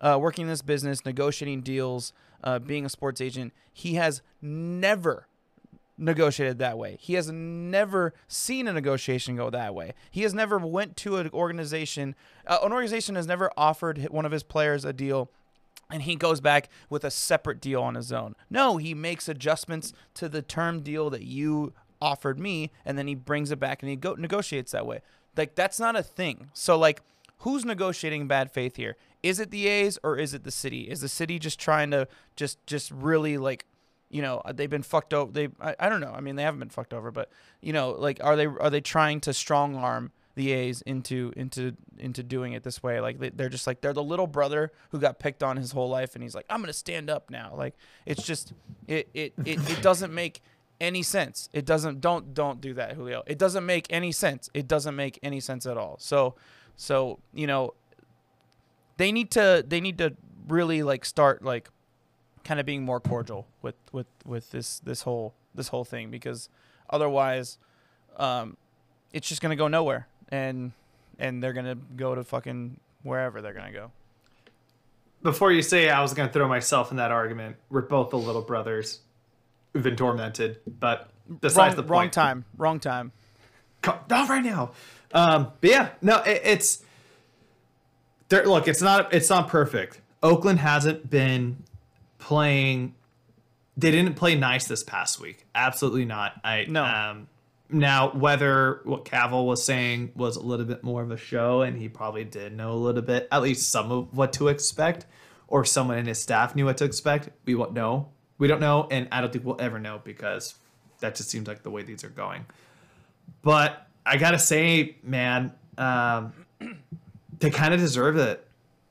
uh, 0.00 0.18
working 0.20 0.42
in 0.42 0.48
this 0.48 0.62
business, 0.62 1.04
negotiating 1.04 1.62
deals, 1.62 2.12
uh, 2.44 2.58
being 2.58 2.84
a 2.84 2.88
sports 2.88 3.20
agent, 3.20 3.52
he 3.72 3.94
has 3.94 4.22
never 4.42 5.28
negotiated 5.98 6.58
that 6.58 6.78
way. 6.78 6.96
He 7.00 7.14
has 7.14 7.30
never 7.30 8.12
seen 8.28 8.68
a 8.68 8.72
negotiation 8.72 9.36
go 9.36 9.50
that 9.50 9.74
way. 9.74 9.94
He 10.10 10.22
has 10.22 10.34
never 10.34 10.58
went 10.58 10.96
to 10.98 11.16
an 11.16 11.30
organization. 11.32 12.14
Uh, 12.46 12.58
an 12.62 12.72
organization 12.72 13.14
has 13.14 13.26
never 13.26 13.50
offered 13.56 14.06
one 14.10 14.26
of 14.26 14.32
his 14.32 14.42
players 14.42 14.84
a 14.84 14.92
deal. 14.92 15.30
And 15.90 16.02
he 16.02 16.16
goes 16.16 16.40
back 16.40 16.68
with 16.90 17.04
a 17.04 17.10
separate 17.10 17.60
deal 17.60 17.80
on 17.80 17.94
his 17.94 18.12
own. 18.12 18.34
No, 18.50 18.76
he 18.76 18.92
makes 18.92 19.28
adjustments 19.28 19.92
to 20.14 20.28
the 20.28 20.42
term 20.42 20.80
deal 20.80 21.10
that 21.10 21.22
you 21.22 21.72
offered 22.00 22.38
me, 22.38 22.72
and 22.84 22.98
then 22.98 23.06
he 23.06 23.14
brings 23.14 23.50
it 23.50 23.60
back 23.60 23.82
and 23.82 23.90
he 23.90 23.96
go 23.96 24.14
negotiates 24.14 24.72
that 24.72 24.86
way. 24.86 25.00
Like 25.36 25.54
that's 25.54 25.78
not 25.78 25.96
a 25.96 26.02
thing. 26.02 26.50
So 26.54 26.76
like, 26.76 27.02
who's 27.38 27.64
negotiating 27.64 28.26
bad 28.26 28.50
faith 28.50 28.76
here? 28.76 28.96
Is 29.22 29.38
it 29.38 29.50
the 29.50 29.66
A's 29.68 29.98
or 30.02 30.18
is 30.18 30.34
it 30.34 30.44
the 30.44 30.50
city? 30.50 30.82
Is 30.82 31.00
the 31.00 31.08
city 31.08 31.38
just 31.38 31.58
trying 31.58 31.90
to 31.92 32.08
just 32.34 32.64
just 32.66 32.90
really 32.90 33.38
like 33.38 33.64
you 34.10 34.22
know 34.22 34.40
uh, 34.44 34.52
they've 34.52 34.70
been 34.70 34.82
fucked 34.82 35.12
over 35.12 35.32
they 35.32 35.48
I, 35.60 35.74
I 35.80 35.88
don't 35.88 36.00
know 36.00 36.12
i 36.12 36.20
mean 36.20 36.36
they 36.36 36.42
haven't 36.42 36.60
been 36.60 36.70
fucked 36.70 36.94
over 36.94 37.10
but 37.10 37.30
you 37.60 37.72
know 37.72 37.90
like 37.90 38.22
are 38.22 38.36
they 38.36 38.46
are 38.46 38.70
they 38.70 38.80
trying 38.80 39.20
to 39.22 39.32
strong 39.32 39.76
arm 39.76 40.12
the 40.36 40.52
a's 40.52 40.82
into 40.82 41.32
into 41.34 41.74
into 41.98 42.22
doing 42.22 42.52
it 42.52 42.62
this 42.62 42.82
way? 42.82 43.00
Like 43.00 43.18
they, 43.18 43.30
they're 43.30 43.48
just 43.48 43.66
like 43.66 43.80
they're 43.80 43.94
the 43.94 44.04
little 44.04 44.26
brother 44.26 44.70
who 44.90 45.00
got 45.00 45.18
picked 45.18 45.42
on 45.42 45.56
his 45.56 45.72
whole 45.72 45.88
life 45.88 46.14
and 46.14 46.22
he's 46.22 46.34
like 46.34 46.44
i'm 46.50 46.60
gonna 46.60 46.72
stand 46.74 47.10
up 47.10 47.30
now. 47.30 47.54
Like 47.56 47.74
it's 48.04 48.22
just 48.22 48.52
it 48.86 49.08
it 49.14 49.32
it, 49.44 49.58
it 49.68 49.82
doesn't 49.82 50.14
make 50.14 50.42
any 50.78 51.02
sense. 51.02 51.48
It 51.54 51.64
doesn't 51.64 52.02
don't 52.02 52.34
don't 52.34 52.60
do 52.60 52.74
that 52.74 52.92
julio. 52.92 53.22
It 53.26 53.38
doesn't 53.38 53.64
make 53.64 53.86
any 53.88 54.12
sense. 54.12 54.50
It 54.52 54.68
doesn't 54.68 54.94
make 54.94 55.18
any 55.22 55.40
sense 55.40 55.64
at 55.64 55.78
all. 55.78 55.96
So 55.98 56.34
so 56.76 57.18
you 57.32 57.46
know 57.46 57.72
they 58.98 59.10
need 59.10 59.30
to 59.32 59.64
they 59.66 59.80
need 59.80 59.96
to 59.98 60.14
really 60.48 60.82
like 60.82 61.06
start 61.06 61.42
like 61.42 61.70
kind 62.46 62.60
of 62.60 62.64
being 62.64 62.84
more 62.84 63.00
cordial 63.00 63.46
with 63.60 63.74
with 63.92 64.06
with 64.24 64.50
this 64.52 64.78
this 64.80 65.02
whole 65.02 65.34
this 65.54 65.68
whole 65.68 65.84
thing 65.84 66.10
because 66.10 66.48
otherwise 66.88 67.58
um 68.18 68.56
it's 69.12 69.28
just 69.28 69.42
gonna 69.42 69.56
go 69.56 69.66
nowhere 69.68 70.06
and 70.28 70.70
and 71.18 71.42
they're 71.42 71.52
gonna 71.52 71.74
go 71.96 72.14
to 72.14 72.22
fucking 72.22 72.78
wherever 73.02 73.42
they're 73.42 73.52
gonna 73.52 73.72
go 73.72 73.90
Before 75.22 75.50
you 75.50 75.62
say 75.62 75.88
I 75.90 76.00
was 76.02 76.14
going 76.14 76.28
to 76.28 76.32
throw 76.32 76.46
myself 76.46 76.90
in 76.92 76.98
that 76.98 77.10
argument, 77.10 77.56
we're 77.68 77.80
both 77.82 78.10
the 78.10 78.18
little 78.18 78.42
brothers 78.42 79.00
who've 79.72 79.82
been 79.82 79.96
tormented. 79.96 80.60
But 80.78 81.08
besides 81.40 81.74
wrong, 81.74 81.84
the 81.84 81.90
wrong 81.90 82.10
time 82.10 82.44
wrong 82.56 82.78
time 82.80 83.12
not 84.08 84.28
right 84.28 84.44
now. 84.44 84.70
Um, 85.12 85.52
but 85.60 85.70
yeah, 85.70 85.88
no, 86.02 86.22
it, 86.22 86.42
it's 86.44 86.84
there. 88.28 88.46
Look, 88.46 88.68
it's 88.68 88.82
not 88.82 89.12
it's 89.12 89.30
not 89.30 89.48
perfect. 89.48 90.00
Oakland 90.22 90.60
hasn't 90.60 91.10
been 91.10 91.56
playing. 92.26 92.92
They 93.76 93.92
didn't 93.92 94.14
play 94.14 94.34
nice 94.34 94.66
this 94.66 94.82
past 94.82 95.20
week. 95.20 95.46
Absolutely 95.54 96.04
not. 96.04 96.32
I 96.42 96.66
No. 96.68 96.84
Um, 96.84 97.28
now, 97.68 98.10
whether 98.10 98.80
what 98.84 99.04
Kaval 99.04 99.46
was 99.46 99.62
saying 99.62 100.12
was 100.16 100.36
a 100.36 100.42
little 100.42 100.66
bit 100.66 100.82
more 100.82 101.02
of 101.02 101.10
a 101.12 101.16
show, 101.16 101.62
and 101.62 101.78
he 101.78 101.88
probably 101.88 102.24
did 102.24 102.56
know 102.56 102.72
a 102.72 102.74
little 102.74 103.02
bit, 103.02 103.28
at 103.30 103.42
least 103.42 103.70
some 103.70 103.92
of 103.92 104.16
what 104.16 104.32
to 104.34 104.48
expect, 104.48 105.06
or 105.46 105.64
someone 105.64 105.98
in 105.98 106.06
his 106.06 106.20
staff 106.20 106.56
knew 106.56 106.64
what 106.64 106.76
to 106.78 106.84
expect, 106.84 107.30
we 107.44 107.54
won't 107.54 107.72
know. 107.72 108.08
We 108.38 108.48
don't 108.48 108.60
know, 108.60 108.88
and 108.90 109.08
I 109.12 109.20
don't 109.20 109.32
think 109.32 109.44
we'll 109.44 109.60
ever 109.60 109.78
know 109.78 110.00
because 110.02 110.54
that 111.00 111.14
just 111.14 111.30
seems 111.30 111.46
like 111.46 111.62
the 111.62 111.70
way 111.70 111.82
these 111.82 112.02
are 112.02 112.08
going. 112.08 112.46
But 113.42 113.86
I 114.04 114.16
gotta 114.16 114.38
say, 114.38 114.96
man, 115.02 115.52
um, 115.78 116.32
they 117.38 117.50
kind 117.50 117.72
of 117.72 117.78
deserve 117.80 118.16
it. 118.16 118.46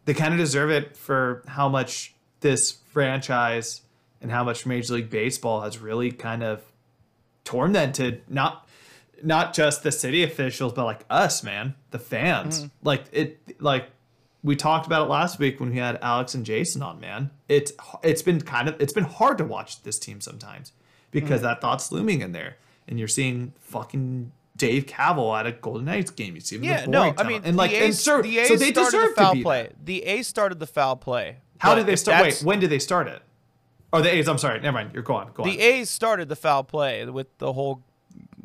They 0.05 0.13
kind 0.13 0.33
of 0.33 0.39
deserve 0.39 0.69
it 0.69 0.95
for 0.95 1.43
how 1.47 1.69
much 1.69 2.14
this 2.45 2.73
franchise 2.91 3.81
and 4.21 4.31
how 4.31 4.43
much 4.43 4.67
Major 4.67 4.93
League 4.93 5.09
Baseball 5.09 5.61
has 5.61 5.79
really 5.79 6.11
kind 6.11 6.43
of 6.43 6.61
tormented 7.43 8.21
not 8.29 8.69
not 9.23 9.55
just 9.55 9.81
the 9.81 9.91
city 9.91 10.21
officials, 10.21 10.73
but 10.73 10.85
like 10.85 11.05
us, 11.09 11.43
man, 11.43 11.73
the 11.89 11.97
fans. 11.97 12.59
Mm-hmm. 12.59 12.67
Like 12.83 13.05
it, 13.11 13.59
like 13.59 13.89
we 14.43 14.55
talked 14.55 14.85
about 14.85 15.07
it 15.07 15.09
last 15.09 15.39
week 15.39 15.59
when 15.59 15.71
we 15.71 15.77
had 15.77 15.97
Alex 16.03 16.35
and 16.35 16.45
Jason 16.45 16.83
on. 16.83 16.99
Man, 16.99 17.31
it's 17.49 17.71
it's 18.03 18.21
been 18.21 18.39
kind 18.41 18.69
of 18.69 18.79
it's 18.79 18.93
been 18.93 19.05
hard 19.05 19.39
to 19.39 19.43
watch 19.43 19.81
this 19.81 19.97
team 19.97 20.21
sometimes 20.21 20.71
because 21.09 21.39
mm. 21.39 21.45
that 21.45 21.61
thought's 21.61 21.91
looming 21.91 22.21
in 22.21 22.31
there, 22.31 22.57
and 22.87 22.99
you're 22.99 23.07
seeing 23.07 23.53
fucking 23.59 24.31
Dave 24.55 24.85
Kaval 24.85 25.35
at 25.39 25.47
a 25.47 25.51
Golden 25.51 25.85
Knights 25.85 26.11
game. 26.11 26.35
You 26.35 26.41
see 26.41 26.57
him 26.57 26.63
yeah 26.63 26.81
the 26.81 26.91
no 26.91 27.11
i 27.17 27.23
mean 27.23 27.41
and 27.43 27.57
like 27.57 27.71
the 27.71 27.77
and 27.77 27.85
A's, 27.85 28.03
so, 28.03 28.21
the 28.21 28.37
A's 28.37 28.49
so 28.49 28.55
they 28.55 28.71
started 28.71 28.91
deserve 28.91 29.15
the 29.15 29.21
foul 29.21 29.35
play 29.41 29.69
the 29.83 30.03
A 30.03 30.21
started 30.21 30.59
the 30.59 30.67
foul 30.67 30.95
play 30.95 31.37
How 31.65 31.71
But 31.71 31.79
did 31.79 31.87
they 31.87 31.95
start? 31.95 32.21
Wait, 32.21 32.41
when 32.43 32.59
did 32.59 32.69
they 32.69 32.79
start 32.79 33.07
it? 33.07 33.21
Oh, 33.91 34.01
the 34.01 34.13
A's. 34.13 34.27
I'm 34.27 34.37
sorry. 34.37 34.59
Never 34.59 34.73
mind. 34.73 34.91
You're 34.93 35.03
go 35.03 35.15
on. 35.15 35.31
Go 35.33 35.43
on. 35.43 35.49
The 35.49 35.59
A's 35.59 35.89
started 35.89 36.29
the 36.29 36.35
foul 36.35 36.63
play 36.63 37.05
with 37.05 37.35
the 37.39 37.53
whole 37.53 37.83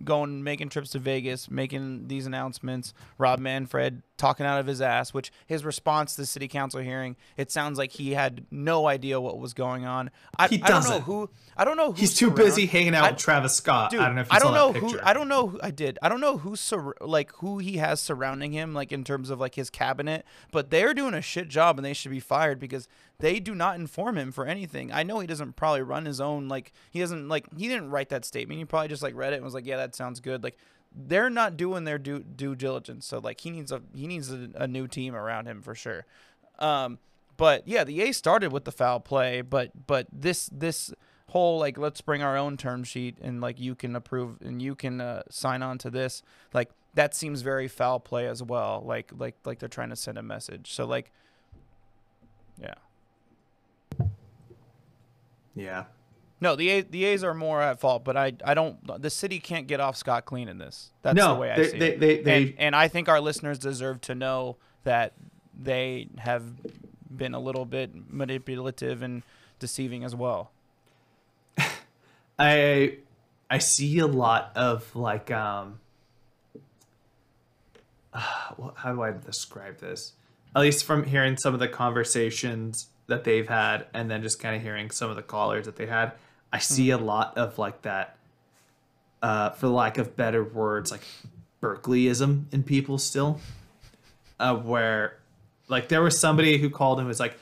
going 0.05 0.43
making 0.43 0.71
trips 0.71 0.91
to 0.91 0.99
Vegas, 0.99 1.51
making 1.51 2.09
these 2.09 2.27
announcements. 2.27 2.95
Rob 3.19 3.39
Manfred 3.39 4.03
talking 4.21 4.45
out 4.47 4.61
of 4.61 4.67
his 4.67 4.81
ass, 4.81 5.15
which 5.15 5.33
his 5.47 5.65
response 5.65 6.15
to 6.15 6.21
the 6.21 6.27
city 6.27 6.47
council 6.47 6.81
hearing, 6.81 7.17
it 7.37 7.51
sounds 7.51 7.79
like 7.79 7.93
he 7.93 8.13
had 8.13 8.45
no 8.51 8.87
idea 8.87 9.21
what 9.21 9.39
was 9.39 9.55
going 9.55 9.87
on. 9.87 10.11
I, 10.39 10.49
He 10.49 10.63
I 10.63 10.69
don't 10.69 10.85
know 10.89 11.01
who. 11.01 11.31
I 11.57 11.65
don't 11.65 11.77
know. 11.77 11.93
Who 11.93 12.01
he's 12.01 12.15
too 12.15 12.31
busy 12.31 12.67
hanging 12.67 12.95
out 12.95 13.05
I- 13.05 13.11
with 13.13 13.19
Travis 13.21 13.55
Scott. 13.57 13.91
Dude, 13.91 14.01
I 14.01 14.07
don't 14.07 14.15
know 14.17 14.25
I 14.31 14.39
don't 14.39 14.55
know 14.55 14.73
who 14.73 14.89
picture. 14.89 15.01
I 15.03 15.13
don't 15.15 15.29
know 15.29 15.47
who 15.49 15.61
I 15.63 15.71
did. 15.71 15.99
I 16.03 16.09
don't 16.09 16.21
know 16.21 16.37
who's 16.39 16.61
sur- 16.61 16.95
like 17.01 17.33
who 17.37 17.59
he 17.59 17.79
has 17.79 18.01
surrounding 18.01 18.53
him 18.53 18.75
like 18.75 18.93
in 18.93 19.03
terms 19.05 19.31
of 19.31 19.41
like 19.41 19.55
his 19.55 19.71
cabinet, 19.71 20.25
but 20.53 20.71
they're 20.71 20.95
doing 20.95 21.15
a 21.15 21.23
shit 21.23 21.49
job 21.49 21.79
and 21.79 21.85
they 21.85 21.95
should 21.95 22.11
be 22.11 22.21
fired 22.21 22.61
because 22.61 22.87
they 23.19 23.41
do 23.41 23.55
not 23.55 23.77
inform 23.77 24.17
him 24.17 24.33
for 24.33 24.47
anything. 24.47 24.93
I 24.93 25.03
know 25.03 25.19
he 25.21 25.27
doesn't 25.27 25.57
probably 25.57 25.83
run 25.83 26.05
his 26.05 26.21
own 26.21 26.49
like 26.49 26.73
he 26.91 27.01
doesn't 27.01 27.29
like 27.29 27.47
he 27.57 27.69
didn't 27.69 27.91
write 27.91 28.11
that 28.11 28.25
statement. 28.25 28.59
He 28.59 28.65
probably 28.65 28.89
just 28.89 29.03
like 29.03 29.15
read 29.15 29.33
it 29.33 29.37
and 29.37 29.45
was 29.45 29.55
like, 29.55 29.67
"Yeah, 29.67 29.77
that 29.79 29.95
sounds 29.95 30.21
good." 30.21 30.43
Like 30.43 30.57
they're 30.95 31.31
not 31.31 31.57
doing 31.57 31.85
their 31.85 31.99
due 31.99 32.21
due 32.21 32.55
diligence. 32.55 33.07
So 33.07 33.19
like 33.19 33.41
he 33.41 33.51
needs 33.51 33.73
a 33.73 33.83
he 33.95 34.07
needs 34.07 34.33
a, 34.33 34.51
a 34.55 34.67
new 34.67 34.87
team 34.87 35.15
around 35.15 35.47
him 35.47 35.63
for 35.63 35.75
sure. 35.75 36.07
Um, 36.59 36.99
but 37.37 37.67
yeah, 37.67 37.85
the 37.85 38.03
A 38.03 38.13
started 38.13 38.53
with 38.53 38.65
the 38.65 38.73
foul 38.73 39.01
play, 39.01 39.41
but 39.41 39.87
but 39.87 40.07
this 40.13 40.49
this 40.53 40.93
whole 41.29 41.59
like 41.59 41.79
let's 41.79 42.01
bring 42.01 42.23
our 42.23 42.37
own 42.37 42.57
term 42.57 42.83
sheet 42.83 43.17
and 43.23 43.41
like 43.41 43.61
you 43.61 43.75
can 43.75 43.95
approve 43.95 44.39
and 44.43 44.61
you 44.61 44.75
can 44.75 45.01
uh, 45.01 45.23
sign 45.31 45.63
on 45.63 45.79
to 45.79 45.89
this 45.89 46.23
like 46.53 46.71
that 46.95 47.15
seems 47.15 47.43
very 47.43 47.69
foul 47.69 48.01
play 48.01 48.27
as 48.27 48.43
well. 48.43 48.83
Like 48.85 49.13
like 49.17 49.37
like 49.45 49.59
they're 49.59 49.69
trying 49.69 49.91
to 49.91 49.97
send 49.97 50.19
a 50.19 50.23
message. 50.23 50.73
So 50.73 50.87
like, 50.87 51.13
yeah. 52.61 52.75
Yeah. 55.55 55.85
No, 56.43 56.57
the 56.57 56.71
A, 56.71 56.81
the 56.81 57.05
A's 57.05 57.23
are 57.23 57.35
more 57.35 57.61
at 57.61 57.81
fault, 57.81 58.03
but 58.05 58.17
I 58.17 58.33
I 58.45 58.55
don't. 58.55 59.03
The 59.03 59.11
city 59.11 59.41
can't 59.41 59.67
get 59.67 59.81
off 59.81 59.97
scot 59.97 60.25
clean 60.25 60.49
in 60.49 60.59
this. 60.59 60.91
That's 61.03 61.15
No, 61.17 61.35
the 61.35 61.41
way 61.41 61.51
I 61.51 61.57
they- 61.57 61.69
see 61.69 61.79
they- 61.79 61.89
it. 61.95 62.01
they- 62.01 62.23
they- 62.23 62.43
and, 62.49 62.55
and 62.59 62.77
I 62.77 62.89
think 62.89 63.09
our 63.09 63.21
listeners 63.21 63.59
deserve 63.59 64.01
to 64.03 64.15
know 64.15 64.57
that 64.85 65.13
they 65.59 66.09
have 66.19 66.45
been 67.15 67.35
a 67.35 67.41
little 67.41 67.67
bit 67.67 67.91
manipulative 68.11 69.03
and 69.03 69.23
deceiving 69.59 70.03
as 70.05 70.15
well. 70.15 70.51
I 72.39 72.97
I 73.51 73.59
see 73.59 73.99
a 73.99 74.07
lot 74.07 74.53
of 74.57 74.95
like 74.97 75.31
um 75.31 75.81
how 78.15 78.93
do 78.93 79.03
I 79.03 79.13
describe 79.13 79.79
this? 79.79 80.13
At 80.55 80.63
least 80.63 80.85
from 80.85 81.05
hearing 81.05 81.37
some 81.37 81.55
of 81.55 81.61
the 81.61 81.69
conversations 81.69 82.89
that 83.07 83.25
they've 83.25 83.49
had 83.49 83.87
and 83.95 84.11
then 84.11 84.23
just 84.23 84.41
kind 84.41 84.57
of 84.57 84.63
hearing 84.63 84.91
some 84.91 85.11
of 85.11 85.17
the 85.17 85.23
callers 85.23 85.67
that 85.67 85.77
they 85.77 85.87
had, 85.87 86.13
I 86.53 86.59
see 86.59 86.91
a 86.91 86.99
lot 86.99 87.37
of 87.39 87.59
like 87.59 87.83
that 87.83 88.17
uh 89.23 89.51
for 89.51 89.69
lack 89.69 89.99
of 89.99 90.17
better 90.17 90.43
words 90.43 90.91
like 90.91 91.03
Berkeleyism 91.63 92.53
in 92.53 92.63
people 92.63 92.99
still. 92.99 93.41
Uh 94.39 94.57
where 94.57 95.19
like 95.69 95.89
there 95.89 96.03
was 96.03 96.19
somebody 96.19 96.59
who 96.59 96.71
called 96.71 96.99
him 97.01 97.07
was 97.07 97.21
like 97.21 97.37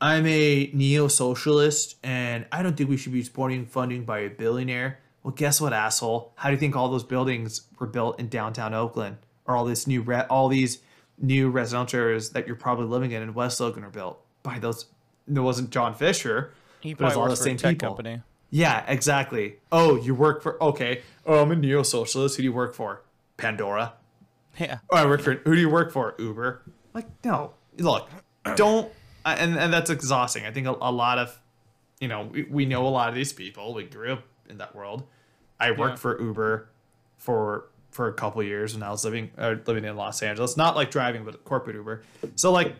I'm 0.00 0.26
a 0.26 0.70
neo 0.72 1.08
socialist 1.08 1.96
and 2.02 2.46
I 2.52 2.62
don't 2.62 2.76
think 2.76 2.90
we 2.90 2.96
should 2.96 3.12
be 3.12 3.22
supporting 3.22 3.64
funding 3.66 4.04
by 4.04 4.20
a 4.20 4.30
billionaire. 4.30 4.98
Well, 5.22 5.32
guess 5.32 5.60
what, 5.60 5.72
asshole? 5.72 6.32
How 6.36 6.50
do 6.50 6.54
you 6.54 6.60
think 6.60 6.76
all 6.76 6.90
those 6.90 7.04
buildings 7.04 7.62
were 7.78 7.86
built 7.86 8.20
in 8.20 8.28
downtown 8.28 8.74
Oakland? 8.74 9.16
Or 9.46 9.56
all 9.56 9.64
this 9.64 9.86
new 9.86 10.02
re- 10.02 10.26
all 10.28 10.48
these 10.48 10.80
new 11.18 11.48
residential 11.50 12.00
areas 12.00 12.30
that 12.30 12.46
you're 12.46 12.56
probably 12.56 12.86
living 12.86 13.12
in 13.12 13.22
in 13.22 13.34
West 13.34 13.60
Oakland 13.60 13.86
are 13.86 13.90
built 13.90 14.20
by 14.42 14.58
those 14.58 14.86
it 15.26 15.38
wasn't 15.38 15.70
John 15.70 15.94
Fisher. 15.94 16.52
He 16.84 16.90
It 16.90 17.00
was 17.00 17.14
probably 17.14 17.16
all 17.22 17.28
works 17.30 17.38
the 17.40 17.44
same 17.44 17.56
tech 17.56 17.70
people. 17.76 17.88
company. 17.96 18.20
Yeah, 18.50 18.84
exactly. 18.86 19.56
Oh, 19.72 19.96
you 19.96 20.14
work 20.14 20.42
for 20.42 20.62
okay. 20.62 21.00
Oh, 21.26 21.40
I'm 21.42 21.50
a 21.50 21.56
neo 21.56 21.82
socialist. 21.82 22.36
Who 22.36 22.42
do 22.42 22.44
you 22.44 22.52
work 22.52 22.74
for? 22.74 23.02
Pandora. 23.38 23.94
Yeah. 24.60 24.78
Oh, 24.92 24.96
I 24.98 25.06
work 25.06 25.22
for 25.22 25.32
who 25.34 25.54
do 25.54 25.60
you 25.60 25.70
work 25.70 25.90
for? 25.90 26.14
Uber. 26.18 26.62
Like, 26.92 27.06
no. 27.24 27.54
Look, 27.78 28.08
don't 28.56 28.92
and 29.24 29.56
and 29.58 29.72
that's 29.72 29.88
exhausting. 29.90 30.44
I 30.46 30.50
think 30.52 30.66
a, 30.66 30.72
a 30.72 30.92
lot 30.92 31.18
of 31.18 31.40
you 32.00 32.06
know, 32.08 32.28
we, 32.30 32.42
we 32.44 32.66
know 32.66 32.86
a 32.86 32.90
lot 32.90 33.08
of 33.08 33.14
these 33.14 33.32
people. 33.32 33.72
We 33.74 33.84
grew 33.84 34.12
up 34.12 34.22
in 34.48 34.58
that 34.58 34.76
world. 34.76 35.04
I 35.58 35.70
worked 35.70 35.94
Yeah. 35.94 35.96
for 35.96 36.20
Uber 36.22 36.68
for 37.16 37.70
for 37.90 38.08
a 38.08 38.12
couple 38.12 38.42
years 38.42 38.74
when 38.74 38.82
I 38.82 38.90
was 38.90 39.04
living 39.04 39.30
uh, 39.38 39.54
living 39.66 39.84
in 39.84 39.96
Los 39.96 40.22
Angeles. 40.22 40.56
Not 40.56 40.76
like 40.76 40.90
driving, 40.90 41.24
but 41.24 41.42
corporate 41.44 41.76
Uber. 41.76 42.02
So 42.36 42.52
like 42.52 42.74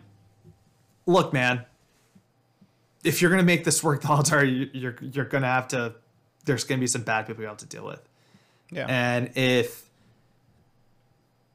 look, 1.05 1.33
man, 1.33 1.65
if 3.05 3.21
you're 3.21 3.31
gonna 3.31 3.43
make 3.43 3.63
this 3.63 3.83
work 3.83 4.01
the 4.01 4.07
whole 4.07 4.23
time, 4.23 4.47
you- 4.49 4.69
you're 4.73 4.95
you're 5.01 5.25
gonna 5.25 5.47
have 5.47 5.67
to. 5.69 5.95
There's 6.45 6.63
gonna 6.63 6.81
be 6.81 6.87
some 6.87 7.03
bad 7.03 7.27
people 7.27 7.41
you 7.43 7.47
have 7.47 7.57
to 7.57 7.65
deal 7.65 7.85
with. 7.85 8.01
Yeah. 8.71 8.85
And 8.87 9.31
if 9.37 9.83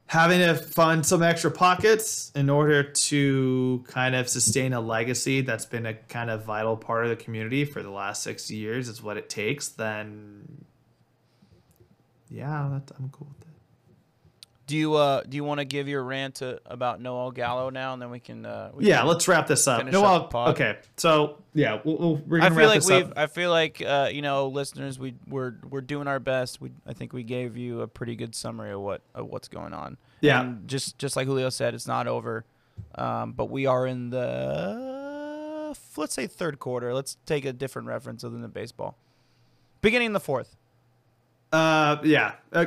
having 0.07 0.39
to 0.39 0.55
fund 0.55 1.05
some 1.05 1.23
extra 1.23 1.49
pockets 1.51 2.31
in 2.35 2.49
order 2.49 2.83
to 2.83 3.83
kind 3.87 4.13
of 4.15 4.27
sustain 4.27 4.73
a 4.73 4.81
legacy 4.81 5.39
that's 5.41 5.65
been 5.65 5.85
a 5.85 5.93
kind 5.93 6.29
of 6.29 6.43
vital 6.43 6.75
part 6.75 7.05
of 7.05 7.09
the 7.09 7.15
community 7.15 7.63
for 7.63 7.81
the 7.81 7.89
last 7.89 8.21
60 8.23 8.53
years 8.55 8.89
is 8.89 9.01
what 9.01 9.15
it 9.15 9.29
takes, 9.29 9.69
then 9.69 10.65
yeah, 12.29 12.67
that, 12.71 12.93
I'm 12.97 13.09
cool. 13.09 13.27
Do 14.71 14.77
you 14.77 14.93
uh 14.93 15.21
do 15.27 15.35
you 15.35 15.43
want 15.43 15.59
to 15.59 15.65
give 15.65 15.89
your 15.89 16.01
rant 16.01 16.35
to, 16.35 16.61
about 16.65 17.01
Noel 17.01 17.31
Gallo 17.31 17.69
now, 17.69 17.91
and 17.91 18.01
then 18.01 18.09
we 18.09 18.21
can 18.21 18.45
uh 18.45 18.71
we 18.73 18.85
Yeah, 18.85 18.99
can- 18.99 19.07
let's 19.07 19.27
wrap 19.27 19.45
this 19.45 19.67
up. 19.67 19.85
Noel, 19.85 19.91
No, 19.91 20.03
up 20.03 20.05
I'll- 20.13 20.19
the 20.21 20.27
pod. 20.27 20.49
okay. 20.55 20.77
So 20.95 21.41
yeah, 21.53 21.81
we'll, 21.83 21.97
we'll, 21.97 22.15
we're 22.25 22.41
I 22.41 22.49
feel 22.49 22.67
like 22.67 22.75
this 22.79 22.89
we've. 22.89 23.05
up. 23.07 23.13
I 23.17 23.27
feel 23.27 23.49
like 23.51 23.81
uh, 23.85 24.09
you 24.13 24.21
know, 24.21 24.47
listeners, 24.47 24.97
we 24.97 25.15
we're 25.27 25.55
we're 25.69 25.81
doing 25.81 26.07
our 26.07 26.19
best. 26.21 26.61
We 26.61 26.71
I 26.87 26.93
think 26.93 27.11
we 27.11 27.23
gave 27.23 27.57
you 27.57 27.81
a 27.81 27.87
pretty 27.87 28.15
good 28.15 28.33
summary 28.33 28.71
of 28.71 28.79
what 28.79 29.01
of 29.13 29.25
what's 29.27 29.49
going 29.49 29.73
on. 29.73 29.97
Yeah. 30.21 30.39
And 30.41 30.67
just 30.69 30.97
just 30.97 31.17
like 31.17 31.27
Julio 31.27 31.49
said, 31.49 31.73
it's 31.73 31.87
not 31.87 32.07
over, 32.07 32.45
um, 32.95 33.33
but 33.33 33.49
we 33.49 33.65
are 33.65 33.85
in 33.85 34.09
the 34.11 35.75
let's 35.97 36.13
say 36.13 36.27
third 36.27 36.59
quarter. 36.59 36.93
Let's 36.93 37.17
take 37.25 37.43
a 37.45 37.51
different 37.53 37.87
reference 37.89 38.23
other 38.23 38.37
than 38.37 38.49
baseball. 38.51 38.95
Beginning 39.81 40.07
in 40.07 40.13
the 40.13 40.19
fourth. 40.19 40.55
Uh, 41.51 41.97
yeah, 42.03 42.33
uh, 42.53 42.65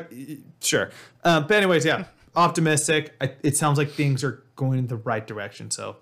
sure. 0.61 0.90
Uh, 1.23 1.40
but 1.40 1.56
anyways, 1.56 1.85
yeah, 1.85 2.05
optimistic. 2.36 3.15
I, 3.20 3.32
it 3.43 3.56
sounds 3.56 3.78
like 3.78 3.90
things 3.90 4.23
are 4.23 4.43
going 4.56 4.78
in 4.78 4.86
the 4.89 4.97
right 4.97 5.27
direction, 5.27 5.70
so 5.70 5.97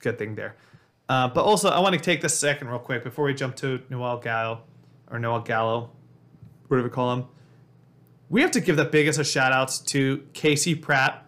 good 0.00 0.18
thing 0.18 0.34
there. 0.34 0.56
Uh, 1.08 1.28
but 1.28 1.44
also, 1.44 1.68
I 1.68 1.78
want 1.80 1.94
to 1.94 2.00
take 2.00 2.20
this 2.20 2.38
second 2.38 2.68
real 2.68 2.78
quick 2.78 3.04
before 3.04 3.24
we 3.24 3.34
jump 3.34 3.56
to 3.56 3.80
Noel 3.88 4.18
Gallo 4.18 4.62
or 5.10 5.18
Noel 5.18 5.40
Gallo, 5.40 5.90
whatever 6.68 6.88
we 6.88 6.92
call 6.92 7.12
him. 7.12 7.24
We 8.28 8.42
have 8.42 8.50
to 8.52 8.60
give 8.60 8.76
the 8.76 8.84
biggest 8.84 9.18
of 9.20 9.26
shout 9.26 9.52
outs 9.52 9.78
to 9.78 10.26
Casey 10.32 10.74
Pratt. 10.74 11.24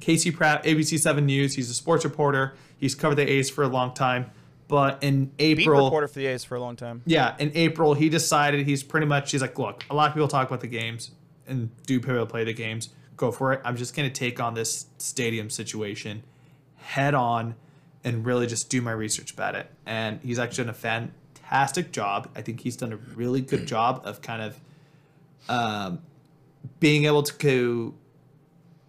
Casey 0.00 0.32
Pratt, 0.32 0.64
ABC 0.64 0.98
7 0.98 1.24
News. 1.24 1.54
He's 1.54 1.70
a 1.70 1.74
sports 1.74 2.04
reporter. 2.04 2.54
He's 2.76 2.96
covered 2.96 3.14
the 3.14 3.30
A's 3.30 3.48
for 3.48 3.62
a 3.62 3.68
long 3.68 3.94
time. 3.94 4.32
But 4.72 5.02
in 5.02 5.26
Beat 5.26 5.58
April, 5.60 5.84
reporter 5.84 6.08
for 6.08 6.18
the 6.18 6.28
A's 6.28 6.44
for 6.44 6.54
a 6.54 6.60
long 6.60 6.76
time. 6.76 7.02
yeah, 7.04 7.36
in 7.38 7.52
April, 7.54 7.92
he 7.92 8.08
decided 8.08 8.66
he's 8.66 8.82
pretty 8.82 9.04
much 9.04 9.30
he's 9.30 9.42
like, 9.42 9.58
look, 9.58 9.84
a 9.90 9.94
lot 9.94 10.08
of 10.08 10.14
people 10.14 10.28
talk 10.28 10.48
about 10.48 10.62
the 10.62 10.66
games 10.66 11.10
and 11.46 11.68
do 11.84 12.00
people 12.00 12.24
play 12.24 12.42
the 12.42 12.54
games. 12.54 12.88
Go 13.18 13.30
for 13.30 13.52
it. 13.52 13.60
I'm 13.66 13.76
just 13.76 13.94
gonna 13.94 14.08
take 14.08 14.40
on 14.40 14.54
this 14.54 14.86
stadium 14.96 15.50
situation 15.50 16.22
head 16.76 17.12
on 17.12 17.54
and 18.02 18.24
really 18.24 18.46
just 18.46 18.70
do 18.70 18.80
my 18.80 18.92
research 18.92 19.30
about 19.30 19.56
it. 19.56 19.70
And 19.84 20.20
he's 20.22 20.38
actually 20.38 20.64
done 20.64 20.70
a 20.70 20.72
fantastic 20.72 21.92
job. 21.92 22.30
I 22.34 22.40
think 22.40 22.60
he's 22.60 22.78
done 22.78 22.94
a 22.94 22.98
really 23.14 23.42
good 23.42 23.66
job 23.66 24.00
of 24.06 24.22
kind 24.22 24.40
of 24.40 24.60
um, 25.50 25.98
being 26.80 27.04
able 27.04 27.24
to 27.24 27.34
co- 27.34 27.94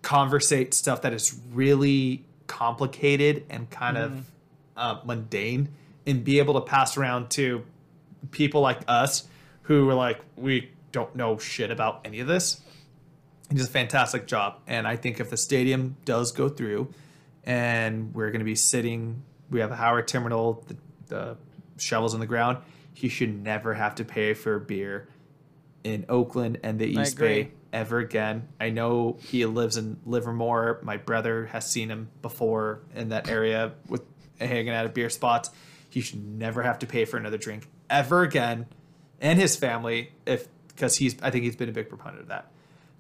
conversate 0.02 0.74
stuff 0.74 1.02
that 1.02 1.12
is 1.12 1.38
really 1.52 2.24
complicated 2.48 3.46
and 3.50 3.70
kind 3.70 3.98
of 3.98 4.30
uh, 4.76 5.00
mundane 5.04 5.70
and 6.06 6.24
be 6.24 6.40
able 6.40 6.56
to 6.56 6.62
pass 6.62 6.98
around 6.98 7.30
to 7.32 7.64
people 8.32 8.62
like 8.62 8.82
us 8.88 9.28
who 9.64 9.90
are 9.90 9.94
like 9.94 10.20
we 10.36 10.72
don't 10.92 11.16
know 11.16 11.38
shit 11.38 11.72
about 11.72 12.02
any 12.06 12.20
of 12.20 12.28
this. 12.28 12.62
He 13.50 13.56
does 13.56 13.68
a 13.68 13.72
fantastic 13.72 14.28
job. 14.28 14.60
And 14.68 14.88
i 14.88 14.96
think 14.96 15.20
if 15.20 15.30
the 15.30 15.38
stadium 15.38 15.98
does 16.06 16.32
go 16.32 16.50
through 16.50 16.94
and 17.44 18.14
we're 18.14 18.30
going 18.30 18.40
to 18.40 18.46
be 18.46 18.56
sitting 18.56 19.22
we 19.50 19.60
have 19.60 19.72
a 19.72 19.76
howard 19.76 20.08
terminal 20.08 20.64
the, 20.68 20.78
the 21.08 21.38
shovels 21.78 22.14
in 22.14 22.20
the 22.20 22.26
ground 22.26 22.58
he 22.94 23.10
should 23.10 23.44
never 23.44 23.74
have 23.74 23.96
to 23.96 24.06
pay 24.06 24.34
for 24.34 24.60
beer 24.60 25.10
in 25.84 26.06
oakland 26.08 26.60
and 26.64 26.80
the 26.80 26.86
east 26.86 27.18
bay 27.18 27.52
ever 27.74 27.98
again. 27.98 28.48
I 28.62 28.70
know 28.70 29.18
he 29.20 29.46
lives 29.46 29.76
in 29.76 29.98
livermore. 30.06 30.80
My 30.84 30.98
brother 30.98 31.48
has 31.48 31.70
seen 31.70 31.90
him 31.90 32.10
before 32.22 32.82
in 32.96 33.10
that 33.10 33.28
area 33.28 33.74
with 33.90 34.04
hanging 34.40 34.70
out 34.70 34.86
at 34.86 34.94
beer 34.94 35.10
spots 35.10 35.50
he 35.90 36.02
should 36.02 36.24
never 36.26 36.64
have 36.64 36.80
to 36.80 36.86
pay 36.88 37.06
for 37.06 37.18
another 37.18 37.38
drink 37.38 37.68
ever 37.90 38.24
again 38.24 38.66
and 39.22 39.40
his 39.40 39.56
family 39.56 40.12
if 40.26 40.48
because 40.70 40.98
he's 40.98 41.16
i 41.22 41.30
think 41.30 41.44
he's 41.44 41.56
been 41.56 41.70
a 41.70 41.74
big 41.74 41.88
proponent 41.90 42.22
of 42.22 42.28
that 42.30 42.52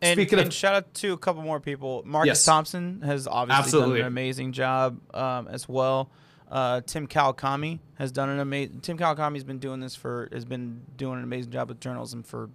And, 0.01 0.14
speaking 0.18 0.39
and 0.39 0.47
of 0.49 0.53
shout 0.53 0.76
out 0.76 0.93
to 0.95 1.14
a 1.14 1.18
couple 1.18 1.41
more 1.41 1.60
people. 1.60 2.03
Marcus 2.05 2.27
Yes. 2.27 2.45
Thompson 2.45 3.01
has 3.01 3.26
obviously 3.27 3.64
Absolutely. 3.64 3.97
done 3.99 4.01
an 4.01 4.07
amazing 4.07 4.51
job 4.51 4.99
um, 5.14 5.47
as 5.47 5.68
well. 5.69 6.10
Uh, 6.51 6.81
Tim 6.85 7.07
Kawakami 7.07 7.80
has 7.95 8.11
done 8.11 8.30
an 8.30 8.39
amazing. 8.39 8.81
Tim 8.81 8.97
Kawakami's 8.97 9.43
been 9.45 9.60
doing 9.60 9.80
this 9.80 9.95
for 9.95 10.27
has 10.34 10.43
been 10.45 10.81
doing 10.97 11.18
an 11.19 11.23
amazing 11.23 11.51
job 11.51 11.69
with 11.69 11.80
journalism 11.80 12.22
for 12.22 12.49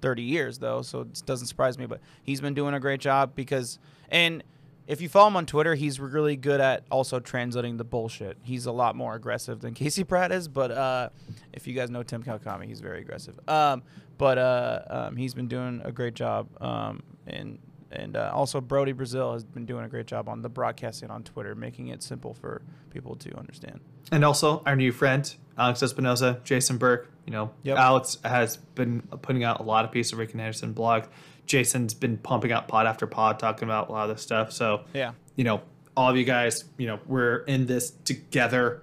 30 0.00 0.22
years 0.22 0.58
though, 0.58 0.80
so 0.82 1.00
it 1.02 1.22
doesn't 1.26 1.48
surprise 1.48 1.76
me. 1.76 1.86
But 1.86 2.00
he's 2.22 2.40
been 2.40 2.54
doing 2.54 2.72
a 2.72 2.80
great 2.80 3.00
job 3.00 3.34
because 3.34 3.78
and 4.08 4.42
if 4.90 5.00
you 5.00 5.08
follow 5.08 5.28
him 5.28 5.36
on 5.36 5.46
Twitter, 5.46 5.74
he's 5.74 6.00
really 6.00 6.36
good 6.36 6.60
at 6.60 6.84
also 6.90 7.20
translating 7.20 7.76
the 7.76 7.84
bullshit. 7.84 8.36
He's 8.42 8.66
a 8.66 8.72
lot 8.72 8.96
more 8.96 9.14
aggressive 9.14 9.60
than 9.60 9.72
Casey 9.74 10.04
Pratt 10.04 10.32
is, 10.32 10.48
but 10.48 10.70
uh, 10.70 11.08
if 11.52 11.66
you 11.66 11.74
guys 11.74 11.90
know 11.90 12.02
Tim 12.02 12.22
Kawakami, 12.22 12.66
he's 12.66 12.80
very 12.80 13.00
aggressive. 13.00 13.38
Um, 13.48 13.82
but 14.18 14.36
uh, 14.38 14.82
um, 14.90 15.16
he's 15.16 15.32
been 15.34 15.48
doing 15.48 15.80
a 15.84 15.92
great 15.92 16.14
job, 16.14 16.48
um, 16.60 17.02
and 17.26 17.58
and 17.92 18.16
uh, 18.16 18.30
also 18.32 18.60
Brody 18.60 18.92
Brazil 18.92 19.32
has 19.32 19.42
been 19.44 19.64
doing 19.66 19.84
a 19.84 19.88
great 19.88 20.06
job 20.06 20.28
on 20.28 20.42
the 20.42 20.48
broadcasting 20.48 21.10
on 21.10 21.22
Twitter, 21.24 21.54
making 21.54 21.88
it 21.88 22.02
simple 22.02 22.34
for 22.34 22.62
people 22.90 23.16
to 23.16 23.36
understand. 23.36 23.80
and 24.12 24.24
also 24.24 24.60
our 24.66 24.74
new 24.74 24.90
friend 24.90 25.36
alex 25.56 25.82
espinosa 25.82 26.40
jason 26.42 26.76
burke 26.78 27.08
You 27.26 27.32
know, 27.32 27.50
Yep. 27.62 27.78
Alex 27.78 28.18
has 28.24 28.56
been 28.74 29.02
putting 29.22 29.44
out 29.44 29.60
a 29.60 29.62
lot 29.62 29.84
of 29.84 29.92
pieces 29.92 30.12
of 30.12 30.18
Rick 30.18 30.32
and 30.32 30.40
Anderson 30.40 30.72
blog. 30.72 31.04
Jason's 31.50 31.94
been 31.94 32.16
pumping 32.16 32.52
out 32.52 32.68
pod 32.68 32.86
after 32.86 33.08
pod 33.08 33.40
talking 33.40 33.64
about 33.64 33.88
a 33.88 33.92
lot 33.92 34.08
of 34.08 34.14
this 34.14 34.22
stuff. 34.22 34.52
So 34.52 34.84
Yeah. 34.94 35.12
you 35.34 35.42
know, 35.42 35.62
all 35.96 36.08
of 36.08 36.16
you 36.16 36.22
guys, 36.22 36.64
you 36.78 36.86
know, 36.86 37.00
we're 37.06 37.38
in 37.38 37.66
this 37.66 37.90
together. 38.04 38.82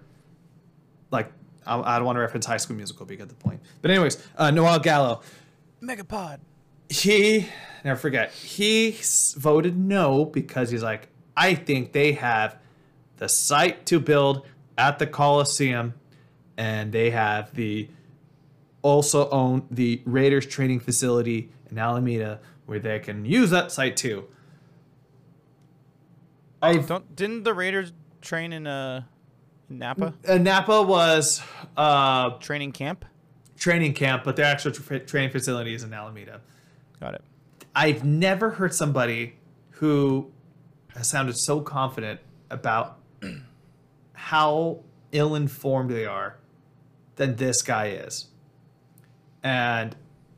Like, 1.10 1.32
I, 1.66 1.80
I 1.80 1.96
don't 1.96 2.06
want 2.06 2.18
to 2.18 2.20
reference 2.20 2.46
High 2.46 2.58
School 2.58 2.76
Musical, 2.76 3.06
but 3.06 3.14
you 3.14 3.18
get 3.18 3.30
the 3.30 3.36
point. 3.36 3.62
But 3.82 3.92
anyways, 3.92 4.22
uh, 4.38 4.52
Noel 4.52 4.80
Gallo, 4.80 5.22
Megapod. 5.82 6.40
he 6.90 7.48
never 7.86 7.98
forget 7.98 8.34
he 8.34 8.98
voted 9.38 9.78
no 9.78 10.26
because 10.26 10.70
he's 10.70 10.84
like, 10.84 11.08
I 11.38 11.56
think 11.56 11.94
they 11.94 12.12
have 12.14 12.58
the 13.16 13.30
site 13.30 13.86
to 13.86 14.02
build 14.02 14.46
at 14.78 15.00
the 15.00 15.08
Coliseum, 15.08 15.94
and 16.58 16.92
they 16.92 17.12
have 17.12 17.54
the 17.56 17.88
also 18.82 19.30
own 19.30 19.66
the 19.72 20.02
Raiders 20.06 20.46
training 20.46 20.82
facility 20.82 21.50
in 21.72 21.78
Alameda 21.78 22.40
where 22.68 22.80
they 22.80 23.00
can 23.00 23.26
use 23.26 23.50
that 23.50 23.72
site 23.72 23.98
too. 23.98 24.26
I 26.62 26.78
Don't 26.78 27.16
didn't 27.16 27.44
the 27.44 27.54
Raiders 27.54 27.92
train 28.22 28.54
in 28.54 28.68
uh 28.68 29.04
Napa 29.70 30.14
uh, 30.28 30.38
Napa 30.38 30.82
was 30.84 31.42
uh, 31.76 32.32
training 32.40 32.72
camp? 32.72 33.04
training 33.58 33.94
camp, 33.94 34.24
but 34.24 34.36
their 34.36 34.46
actual 34.46 34.72
tra- 34.72 35.00
training 35.00 35.32
facility 35.32 35.74
is 35.74 35.84
in 35.84 35.92
Alameda. 35.94 36.42
Got 37.00 37.16
it. 37.16 37.22
I've 37.76 38.04
never 38.06 38.52
heard 38.52 38.74
somebody 38.74 39.36
who 39.72 40.32
has 40.96 41.10
sounded 41.10 41.38
so 41.38 41.62
confident 41.62 42.20
about 42.50 43.00
how 44.14 44.80
ill 45.12 45.36
informed 45.36 45.90
they 45.90 46.06
are 46.06 46.38
than 47.18 47.36
this 47.36 47.62
guy 47.62 47.88
is. 47.88 48.28
And 49.44 49.96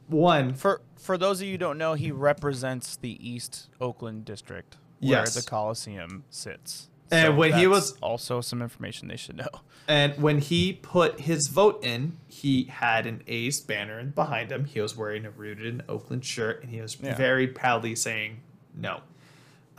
one, 0.07 0.53
For 0.53 0.81
for 0.99 1.17
those 1.17 1.39
of 1.41 1.45
you 1.47 1.53
who 1.53 1.57
don't 1.57 1.77
know, 1.77 1.93
he 1.93 2.11
represents 2.11 2.95
the 2.95 3.17
East 3.27 3.69
Oakland 3.81 4.25
district 4.25 4.77
where 4.99 5.11
Yes. 5.11 5.33
the 5.35 5.41
Coliseum 5.49 6.23
sits. 6.29 6.89
And 7.11 7.37
when 7.37 7.53
he 7.53 7.65
was- 7.65 7.93
also 8.01 8.39
some 8.41 8.61
information 8.61 9.07
they 9.07 9.15
should 9.17 9.37
know. 9.37 9.47
and 9.87 10.15
when 10.21 10.37
he 10.37 10.73
put 10.73 11.21
his 11.21 11.47
vote 11.47 11.83
in, 11.83 12.17
he 12.27 12.65
had 12.65 13.07
an 13.07 13.23
A's 13.25 13.59
banner 13.61 14.03
behind 14.03 14.51
him. 14.51 14.65
He 14.65 14.79
was 14.79 14.95
wearing 14.95 15.25
a 15.25 15.31
rooted 15.31 15.65
in 15.65 15.81
Oakland 15.89 16.23
shirt, 16.23 16.61
and 16.61 16.69
he 16.71 16.79
was 16.81 16.95
Yeah. 17.01 17.15
very 17.15 17.47
proudly 17.47 17.95
saying 17.95 18.41
no. 18.75 19.01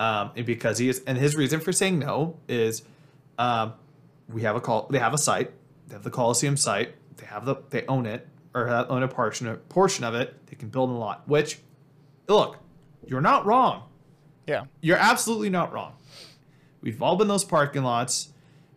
Um, 0.01 0.33
and 0.35 0.45
because 0.45 0.79
he 0.79 0.89
is, 0.89 1.03
and 1.07 1.17
his 1.19 1.37
reason 1.37 1.61
for 1.61 1.71
saying 1.73 1.99
no 2.01 2.37
is, 2.49 2.83
um, 3.39 3.75
we 4.29 4.43
have 4.43 4.57
a 4.57 4.61
call. 4.61 4.89
They 4.91 4.99
have 4.99 5.15
a 5.15 5.19
site. 5.19 5.53
They 5.87 5.95
have 5.95 6.03
the 6.03 6.11
Coliseum 6.11 6.57
site. 6.57 6.95
They 7.19 7.27
have 7.27 7.45
the. 7.45 7.57
They 7.71 7.87
own 7.87 8.07
it 8.07 8.27
or 8.55 8.69
own 8.69 9.03
a 9.03 9.09
portion 9.09 9.47
of, 9.47 9.69
portion 9.69 10.05
of 10.05 10.15
it. 10.15 10.35
They 10.47 10.57
can 10.57 10.69
build 10.69 10.91
a 10.91 10.95
lot. 10.95 11.29
Which, 11.29 11.59
look, 12.29 12.59
you're 13.07 13.21
not 13.21 13.47
wrong. 13.47 13.85
Yeah. 14.47 14.65
You're 14.81 14.97
absolutely 14.97 15.51
not 15.51 15.73
wrong. 15.73 15.95
We've 16.81 17.01
all 17.03 17.17
been 17.17 17.29
those 17.29 17.45
parking 17.45 17.83
lots. 17.83 18.31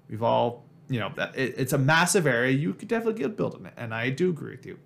We've 0.09 0.21
all, 0.23 0.63
you 0.89 0.99
know, 0.99 1.11
that- 1.15 1.35
it, 1.35 1.55
it's 1.57 1.73
a 1.73 1.77
massive 1.77 2.27
area. 2.27 2.51
You 2.55 2.73
could 2.73 2.87
definitely 2.87 3.21
get 3.21 3.35
building 3.35 3.65
it, 3.65 3.73
and 3.77 3.93
I 3.93 4.09
do 4.09 4.29
agree 4.29 4.51
with 4.51 4.65
you. 4.65 4.77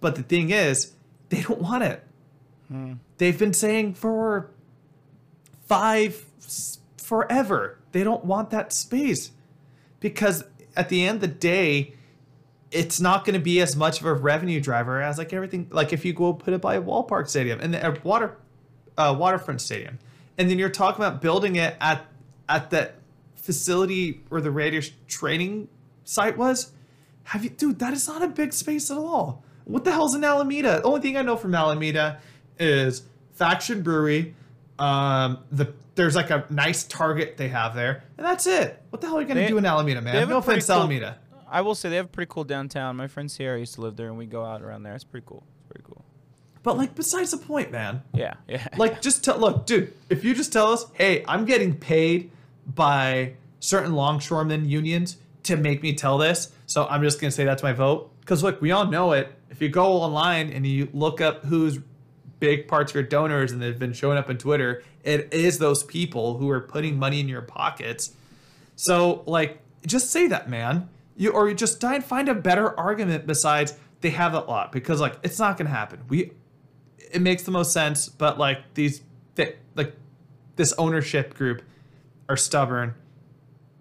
But 0.00 0.14
the 0.14 0.22
thing 0.22 0.50
is, 0.50 0.92
they 1.28 1.42
don't 1.42 1.60
want 1.60 1.82
it. 1.82 2.02
Hmm. 2.68 2.94
They've 3.18 3.38
been 3.38 3.52
saying 3.52 3.94
for 3.94 4.50
five 5.66 6.24
forever 6.96 7.78
they 7.92 8.04
don't 8.04 8.24
want 8.24 8.50
that 8.50 8.72
space 8.72 9.32
because 9.98 10.44
at 10.76 10.88
the 10.88 11.04
end 11.06 11.16
of 11.16 11.20
the 11.22 11.26
day, 11.28 11.94
it's 12.70 13.00
not 13.00 13.24
going 13.24 13.34
to 13.34 13.40
be 13.40 13.60
as 13.60 13.74
much 13.76 14.00
of 14.00 14.06
a 14.06 14.14
revenue 14.14 14.60
driver 14.60 15.02
as 15.02 15.18
like 15.18 15.32
everything. 15.32 15.66
Like 15.70 15.92
if 15.92 16.04
you 16.04 16.12
go 16.12 16.32
put 16.32 16.54
it 16.54 16.60
by 16.60 16.76
a 16.76 16.82
Wallpark 16.82 17.28
Stadium 17.28 17.60
and 17.60 17.74
the 17.74 18.00
water, 18.04 18.36
uh, 18.96 19.14
waterfront 19.18 19.60
stadium, 19.60 19.98
and 20.38 20.48
then 20.50 20.58
you're 20.58 20.68
talking 20.68 21.04
about 21.04 21.20
building 21.20 21.56
it 21.56 21.76
at 21.80 22.04
at 22.48 22.70
that 22.70 22.96
facility 23.36 24.22
where 24.28 24.40
the 24.40 24.50
Raiders 24.50 24.92
training 25.08 25.68
site 26.04 26.36
was. 26.36 26.72
Have 27.24 27.44
you, 27.44 27.50
dude? 27.50 27.78
That 27.78 27.92
is 27.92 28.06
not 28.08 28.22
a 28.22 28.28
big 28.28 28.52
space 28.52 28.90
at 28.90 28.96
all. 28.96 29.44
What 29.64 29.84
the 29.84 29.92
hell's 29.92 30.14
in 30.14 30.24
Alameda? 30.24 30.80
The 30.80 30.82
only 30.84 31.00
thing 31.00 31.16
I 31.16 31.22
know 31.22 31.36
from 31.36 31.54
Alameda 31.54 32.20
is 32.58 33.02
Faction 33.34 33.82
Brewery. 33.82 34.34
Um, 34.78 35.38
the 35.52 35.72
there's 35.94 36.16
like 36.16 36.30
a 36.30 36.44
nice 36.50 36.84
Target 36.84 37.36
they 37.36 37.48
have 37.48 37.74
there, 37.74 38.04
and 38.16 38.26
that's 38.26 38.46
it. 38.46 38.80
What 38.90 39.00
the 39.00 39.06
hell 39.08 39.18
are 39.18 39.20
you 39.20 39.28
gonna 39.28 39.40
They- 39.40 39.48
do 39.48 39.58
in 39.58 39.66
Alameda, 39.66 40.00
man? 40.00 40.28
No 40.28 40.38
offense, 40.38 40.66
cool- 40.66 40.76
Alameda. 40.76 41.18
I 41.50 41.60
will 41.62 41.74
say 41.74 41.88
they 41.88 41.96
have 41.96 42.06
a 42.06 42.08
pretty 42.08 42.30
cool 42.32 42.44
downtown. 42.44 42.96
My 42.96 43.08
friend 43.08 43.30
Sierra 43.30 43.58
used 43.58 43.74
to 43.74 43.80
live 43.80 43.96
there, 43.96 44.08
and 44.08 44.16
we 44.16 44.26
go 44.26 44.44
out 44.44 44.62
around 44.62 44.84
there. 44.84 44.94
It's 44.94 45.04
pretty 45.04 45.26
cool. 45.26 45.44
It's 45.58 45.68
pretty 45.68 45.84
cool. 45.86 46.04
But 46.62 46.76
like, 46.76 46.94
besides 46.94 47.30
the 47.30 47.38
point, 47.38 47.72
man. 47.72 48.02
Yeah, 48.14 48.34
yeah. 48.48 48.66
Like, 48.76 49.00
just 49.00 49.24
tell 49.24 49.38
look, 49.38 49.66
dude. 49.66 49.92
If 50.08 50.24
you 50.24 50.34
just 50.34 50.52
tell 50.52 50.72
us, 50.72 50.86
hey, 50.94 51.24
I'm 51.26 51.44
getting 51.44 51.74
paid 51.74 52.30
by 52.66 53.34
certain 53.60 53.92
longshoremen 53.94 54.68
unions 54.68 55.16
to 55.44 55.56
make 55.56 55.82
me 55.82 55.94
tell 55.94 56.18
this, 56.18 56.52
so 56.66 56.86
I'm 56.86 57.02
just 57.02 57.20
gonna 57.20 57.30
say 57.30 57.44
that's 57.44 57.62
my 57.62 57.72
vote. 57.72 58.10
Because 58.20 58.42
look, 58.42 58.60
we 58.60 58.70
all 58.70 58.86
know 58.86 59.12
it. 59.12 59.32
If 59.50 59.60
you 59.60 59.68
go 59.68 59.94
online 59.94 60.50
and 60.50 60.66
you 60.66 60.88
look 60.92 61.20
up 61.20 61.44
who's 61.44 61.78
big 62.38 62.68
parts 62.68 62.92
of 62.92 62.94
your 62.94 63.04
donors 63.04 63.52
and 63.52 63.60
they've 63.60 63.78
been 63.78 63.92
showing 63.92 64.18
up 64.18 64.28
on 64.28 64.38
Twitter, 64.38 64.82
it 65.02 65.32
is 65.32 65.58
those 65.58 65.82
people 65.82 66.38
who 66.38 66.48
are 66.50 66.60
putting 66.60 66.98
money 66.98 67.20
in 67.20 67.28
your 67.28 67.42
pockets. 67.42 68.12
So 68.76 69.22
like, 69.26 69.60
just 69.86 70.10
say 70.10 70.26
that, 70.28 70.48
man. 70.48 70.88
You 71.20 71.32
or 71.32 71.50
you 71.50 71.54
just 71.54 71.82
try 71.82 71.96
and 71.96 72.02
find 72.02 72.30
a 72.30 72.34
better 72.34 72.80
argument 72.80 73.26
besides 73.26 73.74
they 74.00 74.08
have 74.08 74.32
a 74.32 74.40
lot 74.40 74.72
because 74.72 75.02
like 75.02 75.18
it's 75.22 75.38
not 75.38 75.58
gonna 75.58 75.68
happen. 75.68 76.00
We 76.08 76.32
it 77.12 77.20
makes 77.20 77.42
the 77.42 77.50
most 77.50 77.74
sense, 77.74 78.08
but 78.08 78.38
like 78.38 78.72
these 78.72 79.02
th- 79.36 79.56
like 79.74 79.94
this 80.56 80.72
ownership 80.78 81.34
group 81.34 81.60
are 82.30 82.38
stubborn 82.38 82.94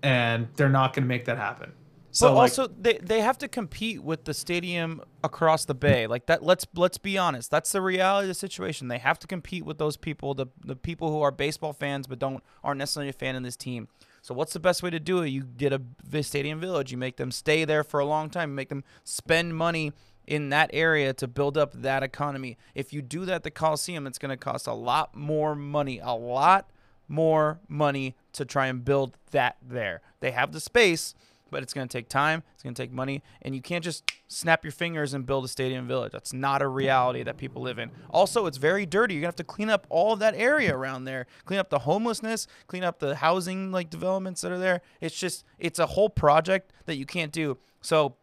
and 0.03 0.49
they're 0.57 0.67
not 0.67 0.93
gonna 0.93 1.07
make 1.07 1.23
that 1.25 1.37
happen. 1.37 1.71
So 2.11 2.27
but 2.27 2.33
like, 2.33 2.41
also 2.41 2.67
they, 2.67 2.97
they 2.97 3.21
have 3.21 3.37
to 3.37 3.47
compete 3.47 4.03
with 4.03 4.25
the 4.25 4.33
stadium 4.33 5.01
across 5.23 5.63
the 5.63 5.75
bay 5.75 6.07
like 6.07 6.25
that 6.25 6.43
let's 6.43 6.65
let's 6.75 6.97
be 6.97 7.17
honest 7.17 7.51
that's 7.51 7.71
the 7.71 7.81
reality 7.81 8.25
of 8.25 8.29
the 8.29 8.33
situation 8.33 8.87
they 8.87 8.97
have 8.97 9.19
to 9.19 9.27
compete 9.27 9.63
with 9.63 9.77
those 9.77 9.95
people 9.95 10.33
the 10.33 10.47
the 10.65 10.75
people 10.75 11.11
who 11.11 11.21
are 11.21 11.29
baseball 11.29 11.71
fans 11.71 12.07
but 12.07 12.17
don't 12.17 12.43
aren't 12.63 12.79
necessarily 12.79 13.09
a 13.09 13.13
fan 13.13 13.35
of 13.35 13.43
this 13.43 13.55
team 13.55 13.87
so 14.21 14.33
what's 14.33 14.53
the 14.53 14.59
best 14.59 14.83
way 14.83 14.89
to 14.89 14.99
do 14.99 15.21
it? 15.21 15.29
You 15.29 15.43
get 15.43 15.73
a 15.73 16.23
stadium 16.23 16.59
village. 16.59 16.91
You 16.91 16.97
make 16.97 17.17
them 17.17 17.31
stay 17.31 17.65
there 17.65 17.83
for 17.83 17.99
a 17.99 18.05
long 18.05 18.29
time. 18.29 18.55
Make 18.55 18.69
them 18.69 18.83
spend 19.03 19.55
money 19.55 19.93
in 20.27 20.49
that 20.49 20.69
area 20.73 21.11
to 21.11 21.27
build 21.27 21.57
up 21.57 21.73
that 21.73 22.03
economy. 22.03 22.57
If 22.75 22.93
you 22.93 23.01
do 23.01 23.25
that 23.25 23.35
at 23.35 23.43
the 23.43 23.51
coliseum 23.51 24.05
it's 24.05 24.19
going 24.19 24.29
to 24.29 24.37
cost 24.37 24.67
a 24.67 24.73
lot 24.73 25.15
more 25.15 25.55
money 25.55 25.99
a 26.01 26.13
lot 26.13 26.69
more 27.07 27.59
money 27.67 28.15
to 28.33 28.45
try 28.45 28.67
and 28.67 28.85
build 28.85 29.17
that 29.31 29.57
there. 29.67 30.01
They 30.19 30.29
have 30.31 30.51
the 30.51 30.59
space 30.59 31.15
but 31.49 31.63
it's 31.63 31.73
going 31.73 31.87
to 31.87 31.91
take 31.91 32.09
time, 32.09 32.43
it's 32.53 32.63
going 32.63 32.73
to 32.73 32.81
take 32.81 32.91
money, 32.91 33.23
and 33.41 33.55
you 33.55 33.61
can't 33.61 33.83
just 33.83 34.11
snap 34.27 34.63
your 34.63 34.71
fingers 34.71 35.13
and 35.13 35.25
build 35.25 35.45
a 35.45 35.47
stadium 35.47 35.87
village. 35.87 36.11
That's 36.11 36.33
not 36.33 36.61
a 36.61 36.67
reality 36.67 37.23
that 37.23 37.37
people 37.37 37.61
live 37.61 37.79
in. 37.79 37.91
Also, 38.09 38.45
it's 38.45 38.57
very 38.57 38.85
dirty. 38.85 39.15
You're 39.15 39.21
going 39.21 39.33
to 39.33 39.41
have 39.41 39.47
to 39.47 39.53
clean 39.53 39.69
up 39.69 39.87
all 39.89 40.13
of 40.13 40.19
that 40.19 40.35
area 40.35 40.75
around 40.75 41.05
there. 41.05 41.25
Clean 41.45 41.59
up 41.59 41.69
the 41.69 41.79
homelessness, 41.79 42.47
clean 42.67 42.83
up 42.83 42.99
the 42.99 43.15
housing 43.15 43.71
like 43.71 43.89
developments 43.89 44.41
that 44.41 44.51
are 44.51 44.59
there. 44.59 44.81
It's 45.01 45.17
just 45.17 45.43
it's 45.57 45.79
a 45.79 45.87
whole 45.87 46.09
project 46.09 46.71
that 46.85 46.95
you 46.95 47.05
can't 47.05 47.31
do. 47.31 47.57
So, 47.81 48.15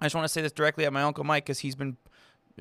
I 0.00 0.06
just 0.06 0.14
want 0.14 0.24
to 0.24 0.28
say 0.28 0.40
this 0.40 0.52
directly 0.52 0.86
at 0.86 0.92
my 0.92 1.02
uncle 1.02 1.24
Mike 1.24 1.46
cuz 1.46 1.58
he's 1.58 1.74
been 1.74 1.96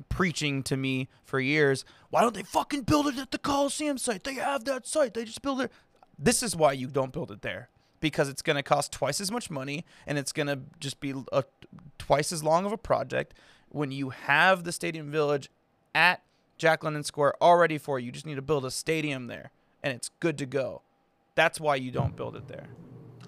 preaching 0.10 0.64
to 0.64 0.78
me 0.78 1.10
for 1.24 1.40
years. 1.40 1.86
Why 2.10 2.22
don't 2.22 2.34
they 2.34 2.44
fucking 2.44 2.84
build 2.84 3.08
it 3.08 3.18
at 3.18 3.32
the 3.32 3.38
Coliseum 3.38 3.98
site? 3.98 4.24
They 4.24 4.36
have 4.36 4.66
that 4.66 4.88
site. 4.88 5.14
They 5.14 5.26
just 5.26 5.41
build 5.41 5.62
it. 5.62 5.72
This 6.18 6.44
is 6.44 6.56
why 6.56 6.74
you 6.74 6.88
don't 6.88 7.14
build 7.14 7.32
it 7.32 7.41
there 7.41 7.70
because 8.00 8.30
it's 8.30 8.42
going 8.42 8.56
to 8.56 8.64
cost 8.64 8.92
twice 8.92 9.20
as 9.22 9.32
much 9.32 9.50
money 9.50 9.86
and 10.08 10.18
it's 10.18 10.32
going 10.32 10.48
to 10.48 10.60
just 10.80 11.00
be 11.00 11.14
a, 11.32 11.44
twice 11.98 12.32
as 12.32 12.44
long 12.44 12.66
of 12.66 12.72
a 12.72 12.78
project 12.78 13.34
when 13.70 13.92
you 13.92 14.10
have 14.10 14.64
the 14.64 14.72
stadium 14.72 15.12
village 15.12 15.50
at 15.94 16.22
Jack 16.58 16.84
London 16.84 17.04
Square 17.04 17.36
already 17.42 17.78
for 17.78 18.00
you. 18.00 18.08
You 18.08 18.12
just 18.12 18.26
need 18.26 18.36
to 18.36 18.42
build 18.42 18.66
a 18.66 18.72
stadium 18.72 19.28
there 19.28 19.52
and 19.84 19.94
it's 19.94 20.10
good 20.20 20.38
to 20.40 20.46
go. 20.46 20.82
That's 21.36 21.60
why 21.60 21.76
you 21.76 21.92
don't 21.92 22.16
build 22.16 22.36
it 22.36 22.48
there. 22.48 22.68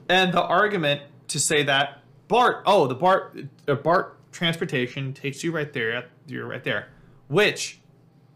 and 0.10 0.34
the 0.34 0.42
argument 0.42 1.02
to 1.30 1.40
say 1.40 1.64
that 1.64 2.00
BART, 2.28 2.64
oh, 2.66 2.88
the 2.88 2.96
BART, 2.96 3.38
uh, 3.68 3.76
BART 3.76 4.18
transportation 4.32 5.14
takes 5.14 5.44
you 5.44 5.52
right 5.52 5.72
there. 5.72 6.06
You're 6.28 6.48
right 6.48 6.64
there. 6.64 6.90
Which, 7.28 7.80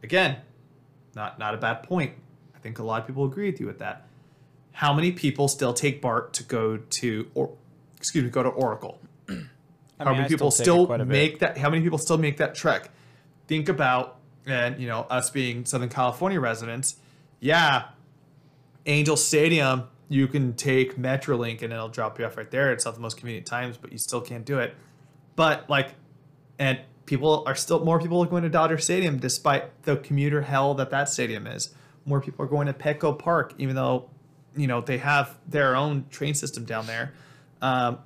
again, 0.04 0.38
not 1.16 1.40
not 1.40 1.54
a 1.54 1.58
bad 1.58 1.84
point. 1.84 2.14
I 2.56 2.60
think 2.60 2.80
a 2.80 2.84
lot 2.84 3.02
of 3.02 3.08
people 3.08 3.26
agree 3.26 3.50
with 3.52 3.60
you 3.60 3.68
with 3.68 3.80
that. 3.80 4.05
How 4.76 4.94
many 4.94 5.14
people 5.14 5.48
still 5.48 5.74
take 5.74 6.02
BART 6.02 6.34
to 6.34 6.44
go 6.44 6.76
to, 6.76 7.32
or 7.34 7.56
excuse 7.96 8.26
me, 8.26 8.30
go 8.30 8.44
to 8.44 8.50
Oracle? 8.50 9.00
How 9.30 9.36
mean, 10.00 10.16
many 10.16 10.26
I 10.26 10.28
people 10.28 10.52
take 10.52 10.60
it 10.60 10.64
still 10.64 10.86
quite 10.86 11.00
a 11.00 11.06
bit. 11.06 11.14
make 11.14 11.40
that? 11.40 11.58
How 11.58 11.70
many 11.70 11.82
people 11.82 11.98
still 11.98 12.18
make 12.18 12.36
that 12.38 12.56
trek? 12.56 12.90
Think 13.48 13.70
about, 13.70 14.18
and 14.46 14.78
you 14.78 14.88
know, 14.88 15.08
us 15.10 15.30
being 15.30 15.64
Southern 15.64 15.88
California 15.88 16.42
residents. 16.42 16.98
Yeah, 17.40 17.86
Angel 18.86 19.16
Stadium, 19.16 19.86
you 20.10 20.28
can 20.28 20.54
take 20.56 20.98
MetroLink 20.98 21.62
and 21.62 21.72
it'll 21.72 21.88
drop 21.88 22.20
you 22.20 22.26
off 22.26 22.36
right 22.36 22.52
there. 22.52 22.74
It's 22.74 22.84
not 22.84 22.96
the 22.96 23.00
most 23.00 23.16
convenient 23.16 23.46
times, 23.46 23.78
but 23.78 23.94
you 23.94 23.98
still 23.98 24.20
can't 24.20 24.44
do 24.44 24.60
it. 24.60 24.76
But 25.38 25.70
like, 25.70 25.94
and 26.60 26.82
people 27.06 27.44
are 27.48 27.56
still 27.56 27.86
more 27.86 28.02
people 28.02 28.22
are 28.22 28.28
going 28.28 28.44
to 28.44 28.50
Dodger 28.50 28.78
Stadium 28.78 29.20
despite 29.20 29.84
the 29.84 29.96
commuter 29.96 30.42
hell 30.42 30.74
that 30.74 30.90
that 30.90 31.08
stadium 31.08 31.48
is. 31.48 31.70
More 32.04 32.20
people 32.20 32.44
are 32.44 32.50
going 32.50 32.68
to 32.68 32.74
Petco 32.74 33.18
Park, 33.18 33.54
even 33.58 33.78
though 33.78 34.10
you 34.56 34.68
know 34.68 34.82
they 34.82 34.98
have 34.98 35.38
their 35.48 35.76
own 35.76 36.06
train 36.10 36.34
system 36.34 36.66
down 36.66 36.88
there. 36.88 37.14
Um, 37.62 38.00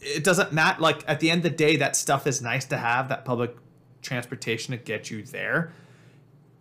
it- 0.00 0.24
doesn't 0.24 0.52
matter. 0.52 0.80
Like 0.80 1.04
at 1.08 1.20
the 1.20 1.30
end 1.30 1.44
of 1.44 1.50
the 1.50 1.56
day, 1.56 1.76
that 1.76 1.96
stuff 1.96 2.26
is 2.26 2.40
nice 2.42 2.64
to 2.66 2.76
have. 2.78 3.08
That 3.08 3.24
public 3.24 3.56
transportation 4.02 4.72
to 4.72 4.78
get 4.78 5.10
you 5.10 5.22
there, 5.22 5.72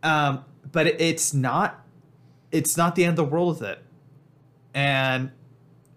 um, 0.03 0.43
but 0.71 0.87
it, 0.87 1.01
it's 1.01 1.33
not. 1.33 1.83
It's 2.51 2.77
not 2.77 2.95
the 2.95 3.03
end 3.03 3.11
of 3.11 3.17
the 3.17 3.31
world 3.31 3.59
with 3.59 3.69
it, 3.69 3.79
and 4.73 5.31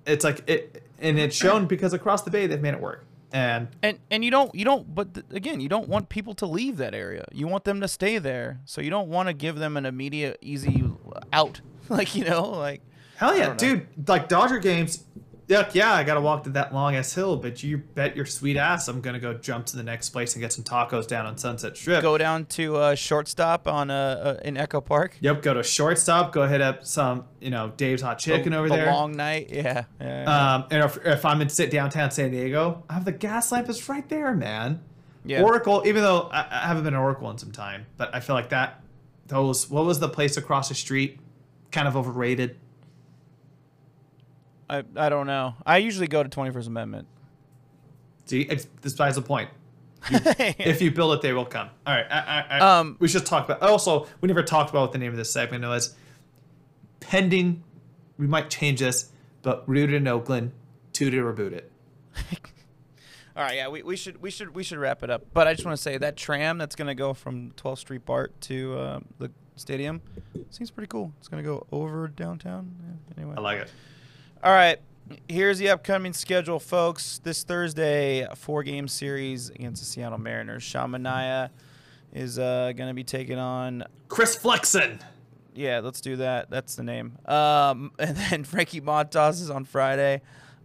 it's 0.07 0.25
like 0.25 0.49
it, 0.49 0.83
and 0.99 1.19
it's 1.19 1.37
shown 1.37 1.67
because 1.67 1.93
across 1.93 2.23
the 2.23 2.31
bay 2.31 2.47
they've 2.47 2.61
made 2.61 2.75
it 2.75 2.81
work. 2.81 3.07
And 3.33 3.69
And 3.83 3.99
and 4.11 4.25
you 4.25 4.31
don't 4.33 4.53
you 4.57 4.65
don't 4.65 4.93
but 4.93 5.15
th- 5.15 5.27
again 5.31 5.61
you 5.61 5.69
don't 5.69 5.89
want 5.89 6.09
people 6.09 6.35
to 6.35 6.47
leave 6.47 6.79
that 6.79 6.95
area. 6.95 7.27
You 7.31 7.47
want 7.47 7.63
them 7.63 7.81
to 7.81 7.87
stay 7.87 8.19
there. 8.19 8.59
So 8.65 8.81
you 8.81 8.91
don't 8.91 9.09
want 9.09 9.29
to 9.29 9.33
give 9.33 9.57
them 9.57 9.77
an 9.77 9.87
immediate 9.87 10.39
easy 10.41 10.85
out. 11.33 11.61
Like 11.89 12.15
you 12.15 12.25
know 12.25 12.43
like 12.51 12.83
Hell 13.21 13.37
yeah, 13.37 13.53
dude! 13.55 13.87
Like 14.09 14.31
Dodger 14.31 14.59
games, 14.59 15.05
yuck, 15.47 15.75
yeah, 15.75 15.93
I 15.93 16.05
gotta 16.05 16.23
walk 16.23 16.45
to 16.45 16.51
that 16.51 16.73
long 16.73 16.97
ass 16.97 17.13
hill, 17.13 17.37
but 17.37 17.63
you 17.63 17.77
bet 17.77 18.17
your 18.17 18.25
sweet 18.25 18.57
ass 18.57 18.89
I'm 18.89 19.03
gonna 19.03 19.21
go 19.21 19.35
jump 19.35 19.67
to 19.67 19.77
the 19.77 19.83
next 19.83 20.09
place 20.09 20.33
and 20.33 20.41
get 20.41 20.55
some 20.55 20.65
tacos 20.65 21.07
down 21.07 21.27
on 21.27 21.37
Sunset 21.37 21.77
Strip. 21.77 22.01
go 22.01 22.17
down 22.17 22.47
to 22.47 22.77
uh, 22.77 22.95
shortstop 22.95 23.69
on 23.69 23.91
uh, 23.91 24.39
uh 24.39 24.41
in 24.43 24.57
Echo 24.57 24.81
Park. 24.81 25.19
Yep, 25.21 25.43
go 25.43 25.53
to 25.53 25.63
shortstop, 25.63 26.33
go 26.33 26.47
hit 26.47 26.63
up 26.63 26.87
some, 26.87 27.27
you 27.43 27.51
know, 27.51 27.75
Dave's 27.77 28.01
Hot 28.01 28.19
Chicken 28.19 28.53
the, 28.53 28.59
over 28.59 28.71
the 28.71 28.77
there. 28.77 28.87
long 28.87 29.13
night. 29.13 29.51
Yeah. 29.53 29.85
yeah, 30.01 30.23
yeah. 30.23 30.55
um, 30.55 30.65
and 30.71 30.83
if, 30.83 31.05
if 31.05 31.27
I'm 31.27 31.43
in 31.43 31.51
sit 31.51 31.71
downtown 31.71 32.11
San 32.11 32.31
Diego, 32.31 32.85
I 32.89 32.95
have 32.95 33.05
the 33.05 33.13
Gaslamp 33.13 33.69
is 33.69 33.87
right 33.87 34.09
there, 34.09 34.33
man. 34.35 34.81
Yeah. 35.27 35.43
Oracle, 35.43 35.83
even 35.85 36.03
though 36.03 36.31
I, 36.33 36.47
I 36.51 36.69
haven't 36.69 36.85
been 36.85 36.95
to 36.95 36.99
Oracle 36.99 37.29
in 37.31 37.37
some 37.37 37.53
time, 37.53 37.85
but 37.99 38.15
I 38.15 38.21
feel 38.21 38.35
like 38.35 38.49
that, 38.49 38.83
those, 39.27 39.69
what 39.69 39.85
was 39.85 40.01
the 40.01 40.09
place 40.09 40.39
across 40.39 40.71
the 40.71 40.75
street? 40.75 41.21
Kind 41.71 41.87
of 41.87 41.99
overrated. 41.99 42.57
I 44.71 44.85
I 44.97 45.09
don't 45.09 45.27
know. 45.27 45.57
I 45.67 45.79
usually 45.79 46.07
go 46.07 46.23
to 46.23 46.29
21st 46.29 46.69
Amendment. 46.69 47.09
See, 48.27 48.43
it's, 48.43 48.67
this 48.81 48.93
besides 48.93 49.17
the 49.17 49.23
point. 49.23 49.51
if 50.11 50.81
you 50.81 50.91
build 50.91 51.15
it, 51.15 51.21
they 51.21 51.33
will 51.33 51.45
come. 51.45 51.69
All 51.87 51.95
right. 51.95 52.07
I, 52.11 52.47
I, 52.49 52.59
I, 52.59 52.79
Um, 52.79 52.97
we 53.01 53.09
should 53.09 53.27
talk 53.27 53.45
about. 53.45 53.61
Also, 53.61 54.07
we 54.21 54.29
never 54.29 54.43
talked 54.43 54.71
about 54.71 54.83
what 54.83 54.93
the 54.93 54.99
name 54.99 55.11
of 55.11 55.19
this 55.19 55.33
segment 55.33 55.65
was. 55.65 55.95
Pending, 57.01 57.65
we 58.17 58.27
might 58.27 58.49
change 58.49 58.81
this, 58.81 59.11
but 59.43 59.69
rooted 59.69 59.97
in 59.97 60.07
Oakland, 60.07 60.53
toot 60.93 61.13
it 61.13 61.19
or 61.19 61.33
boot 61.33 61.53
it. 61.53 61.73
All 63.37 63.43
right, 63.43 63.57
yeah, 63.57 63.69
we, 63.69 63.83
we 63.83 63.97
should 63.97 64.23
we 64.23 64.31
should 64.31 64.55
we 64.55 64.63
should 64.63 64.79
wrap 64.79 65.03
it 65.03 65.11
up. 65.11 65.25
But 65.33 65.49
I 65.49 65.55
just 65.55 65.65
want 65.65 65.77
to 65.77 65.83
say 65.83 65.99
that 65.99 66.17
tram 66.17 66.59
that's 66.59 66.77
gonna 66.77 66.95
go 66.95 67.13
from 67.13 67.53
12th 67.53 67.79
Street 67.79 68.05
BART 68.05 68.39
to 68.43 68.79
um, 68.79 69.05
the 69.19 69.31
stadium 69.57 70.03
seems 70.51 70.71
pretty 70.71 70.89
cool. 70.89 71.13
It's 71.19 71.29
gonna 71.29 71.43
go 71.43 71.67
over 71.73 72.09
downtown. 72.09 72.75
Yeah, 72.81 73.23
anyway, 73.23 73.35
I 73.37 73.41
like 73.41 73.59
it. 73.59 73.71
All 74.43 74.53
right. 74.53 74.79
Here's 75.29 75.59
the 75.59 75.71
upcoming 75.71 76.13
schedule, 76.13 76.61
folks. 76.61 77.19
This 77.23 77.43
Thursday, 77.43 78.27
four-game 78.37 78.87
series 78.89 79.51
against 79.51 79.83
the 79.83 79.87
Seattle 79.87 80.19
Mariners. 80.19 80.63
Sean 80.63 80.91
Manaea 80.93 81.51
is 82.13 82.39
uh, 82.39 82.73
gonna 82.77 82.95
be 82.95 83.03
taking 83.05 83.39
on 83.39 83.85
Chris 84.09 84.37
Flexen. 84.37 85.01
yeah, 85.55 85.81
let's 85.81 86.01
do 86.01 86.17
that. 86.17 86.49
That's 86.49 86.77
the 86.77 86.85
name. 86.85 87.19
Um, 87.27 87.91
and 87.99 88.17
then 88.17 88.45
Frankie 88.45 88.81
Montas 88.81 89.43
is 89.43 89.51
on 89.51 89.65
Friday. 89.65 90.23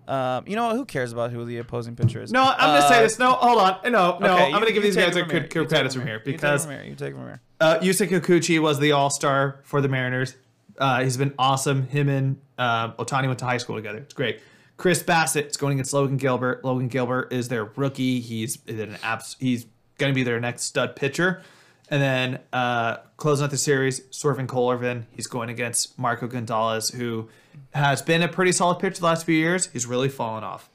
Um, 0.08 0.44
you 0.48 0.56
know 0.56 0.68
what? 0.68 0.76
Who 0.76 0.86
cares 0.86 1.12
about 1.12 1.32
who 1.32 1.44
the 1.46 1.58
opposing 1.58 1.96
pitcher 1.96 2.22
is? 2.22 2.32
No, 2.32 2.44
I'm 2.44 2.58
gonna 2.80 2.88
say 2.88 3.00
Uh, 3.00 3.02
this. 3.02 3.18
No, 3.18 3.32
hold 3.34 3.58
on. 3.60 3.80
No, 3.92 4.20
no. 4.20 4.34
okay, 4.36 4.46
I'm 4.46 4.52
gonna 4.52 4.72
give 4.72 4.84
these 4.84 4.96
guys 4.96 5.16
a 5.16 5.24
good 5.24 5.34
You 5.34 5.40
take 5.50 5.56
it 5.56 5.70
credits 5.70 5.96
from 5.96 6.06
here 6.06 6.14
You 6.18 6.20
take 6.20 6.26
because 6.36 6.66
from 6.66 6.74
here. 6.76 6.84
You 6.84 6.94
take 6.96 7.14
from 7.16 7.24
here. 7.24 7.42
uh, 7.60 7.80
Yusei 7.80 8.08
Kikuchi 8.08 8.60
was 8.60 8.78
the 8.80 8.92
All 8.92 9.10
Star 9.10 9.60
for 9.64 9.82
the 9.82 9.88
Mariners. 9.90 10.36
Uh, 10.78 11.04
he's 11.04 11.18
been 11.18 11.34
awesome. 11.40 11.88
Him 11.88 12.10
and 12.10 12.38
uh, 12.58 12.92
Ohtani 12.94 13.28
went 13.28 13.40
to 13.40 13.46
high 13.46 13.58
school 13.58 13.76
together. 13.76 14.00
It's 14.00 14.14
great. 14.14 14.42
Chris 14.78 15.02
Bassitt 15.02 15.48
is 15.48 15.58
going 15.58 15.74
against 15.74 15.94
Logan 15.94 16.18
Gilbert. 16.18 16.66
Logan 16.66 16.90
Gilbert 16.90 17.32
is 17.32 17.48
their 17.48 17.66
rookie. 17.66 18.20
He's 18.20 18.60
an 18.68 18.98
abs- 19.04 19.38
He's 19.40 19.66
going 19.98 20.12
to 20.12 20.16
be 20.16 20.24
their 20.24 20.40
next 20.40 20.64
stud 20.64 20.96
pitcher. 20.96 21.42
And 21.90 22.02
then 22.02 22.40
uh, 22.52 22.98
closing 23.18 23.46
out 23.46 23.52
the 23.52 23.58
series, 23.58 24.02
Swervin 24.10 24.48
Colorvin. 24.48 25.04
He's 25.12 25.28
going 25.28 25.50
against 25.50 25.98
Marco 26.00 26.28
Gonzales, 26.28 26.90
who 26.90 27.30
has 27.74 28.02
been 28.02 28.22
a 28.22 28.28
pretty 28.28 28.52
solid 28.52 28.80
pitcher 28.80 29.00
the 29.00 29.06
last 29.06 29.26
few 29.26 29.36
years. 29.36 29.68
He's 29.68 29.86
really 29.86 30.10
fallen 30.10 30.44
off. 30.44 30.70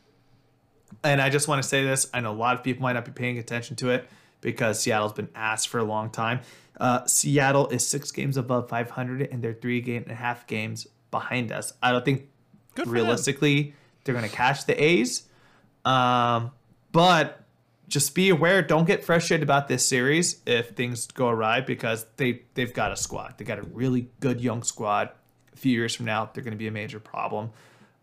And 1.02 1.20
I 1.20 1.28
just 1.28 1.48
want 1.48 1.62
to 1.62 1.68
say 1.68 1.84
this. 1.84 2.08
I 2.14 2.20
know 2.20 2.30
a 2.30 2.32
lot 2.32 2.56
of 2.56 2.62
people 2.62 2.82
might 2.82 2.92
not 2.92 3.04
be 3.04 3.12
paying 3.12 3.38
attention 3.38 3.76
to 3.76 3.90
it 3.90 4.08
because 4.40 4.80
Seattle's 4.80 5.12
been 5.12 5.28
asked 5.34 5.68
for 5.68 5.78
a 5.78 5.84
long 5.84 6.10
time. 6.10 6.40
Uh, 6.80 7.06
Seattle 7.06 7.68
is 7.68 7.86
six 7.86 8.10
games 8.10 8.38
above 8.38 8.68
500, 8.68 9.28
and 9.30 9.42
they're 9.42 9.54
three 9.54 9.82
game 9.82 10.02
and 10.02 10.12
a 10.12 10.16
half 10.16 10.46
games 10.46 10.86
behind 11.10 11.52
us. 11.52 11.74
I 11.82 11.92
don't 11.92 12.04
think 12.04 12.28
for 12.74 12.84
them. 12.84 12.94
realistically 12.94 13.74
they're 14.04 14.14
going 14.14 14.28
to 14.28 14.34
catch 14.34 14.64
the 14.64 14.82
A's. 14.82 15.24
Um, 15.84 16.52
but 16.92 17.44
just 17.88 18.14
be 18.14 18.30
aware. 18.30 18.62
Don't 18.62 18.86
get 18.86 19.04
frustrated 19.04 19.42
about 19.42 19.68
this 19.68 19.86
series 19.86 20.40
if 20.46 20.70
things 20.70 21.06
go 21.08 21.28
awry 21.28 21.60
because 21.60 22.06
they 22.16 22.42
they've 22.54 22.72
got 22.72 22.92
a 22.92 22.96
squad. 22.96 23.34
They 23.36 23.44
got 23.44 23.58
a 23.58 23.62
really 23.62 24.08
good 24.20 24.40
young 24.40 24.62
squad. 24.62 25.10
A 25.52 25.56
few 25.56 25.72
years 25.72 25.94
from 25.94 26.06
now, 26.06 26.30
they're 26.32 26.44
going 26.44 26.52
to 26.52 26.58
be 26.58 26.68
a 26.68 26.72
major 26.72 27.00
problem. 27.00 27.50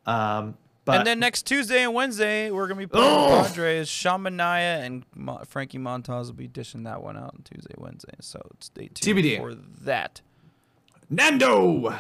Um, 0.06 0.58
but 0.88 0.98
and 0.98 1.06
then 1.08 1.20
next 1.20 1.46
Tuesday 1.46 1.84
and 1.84 1.94
Wednesday, 1.94 2.50
we're 2.50 2.68
gonna 2.68 2.80
be 2.80 2.88
playing 2.88 3.30
the 3.44 3.44
Padres. 3.48 3.88
Sean 3.88 4.24
Manaea 4.24 4.84
and 4.86 5.06
Mo- 5.14 5.44
Frankie 5.48 5.78
Montas 5.78 6.26
will 6.26 6.34
be 6.34 6.48
dishing 6.48 6.84
that 6.84 7.04
one 7.04 7.16
out 7.18 7.34
on 7.36 7.42
Tuesday, 7.44 7.76
Wednesday. 7.78 8.14
So 8.22 8.42
stay 8.60 8.88
tuned 8.94 9.20
TBD. 9.20 9.38
for 9.38 9.54
that. 9.84 10.22
Nando. 11.10 11.94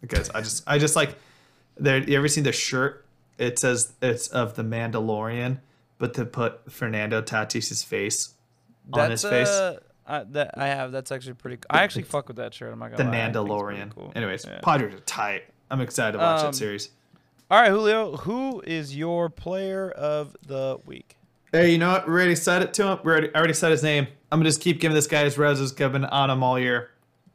Because 0.00 0.30
I 0.30 0.40
just 0.40 0.62
I 0.66 0.78
just 0.78 0.94
like 0.96 1.16
there. 1.76 1.98
You 1.98 2.16
ever 2.18 2.28
seen 2.28 2.44
the 2.44 2.52
shirt? 2.52 3.04
It 3.38 3.58
says 3.58 3.92
it's 4.00 4.28
of 4.28 4.54
the 4.54 4.62
Mandalorian, 4.62 5.58
but 5.98 6.14
to 6.14 6.24
put 6.24 6.70
Fernando 6.70 7.20
Tatis's 7.22 7.82
face 7.82 8.34
on 8.92 9.10
his 9.10 9.22
face. 9.24 9.48
Uh, 9.48 9.78
I, 10.06 10.22
that 10.22 10.52
I 10.56 10.68
have. 10.68 10.92
That's 10.92 11.10
actually 11.10 11.34
pretty. 11.34 11.56
cool. 11.56 11.66
I 11.70 11.82
actually 11.82 12.04
fuck 12.04 12.28
with 12.28 12.36
that 12.36 12.54
shirt. 12.54 12.72
I'm 12.72 12.78
not 12.78 12.92
The 12.92 12.98
gonna 12.98 13.10
lie. 13.10 13.16
It's 13.26 13.36
pretty 13.36 13.48
Mandalorian. 13.80 13.90
cool. 13.94 14.12
Anyways, 14.14 14.44
Yeah. 14.46 14.60
Padres 14.62 14.94
are 14.94 15.00
tight. 15.00 15.42
I'm 15.70 15.80
excited 15.80 16.12
to 16.12 16.18
watch 16.18 16.40
Um, 16.40 16.46
that 16.46 16.54
series. 16.54 16.90
All 17.50 17.60
right, 17.60 17.70
Julio. 17.70 18.16
Who 18.18 18.60
is 18.66 18.96
your 18.96 19.28
player 19.28 19.90
of 19.90 20.36
the 20.46 20.78
week? 20.84 21.16
Hey, 21.52 21.70
you 21.70 21.78
know 21.78 21.92
what? 21.92 22.06
We 22.08 22.12
already 22.14 22.34
said 22.34 22.62
it 22.62 22.74
to 22.74 22.86
him. 22.88 22.98
We 23.04 23.12
already, 23.12 23.28
I 23.34 23.38
already 23.38 23.54
said 23.54 23.70
his 23.70 23.82
name. 23.82 24.08
I'm 24.32 24.40
gonna 24.40 24.48
just 24.48 24.60
keep 24.60 24.80
giving 24.80 24.94
this 24.96 25.06
guy 25.06 25.22
his 25.24 25.38
roses. 25.38 25.70
Giving 25.72 26.04
on 26.04 26.28
him 26.30 26.42
all 26.42 26.58
year. 26.58 26.90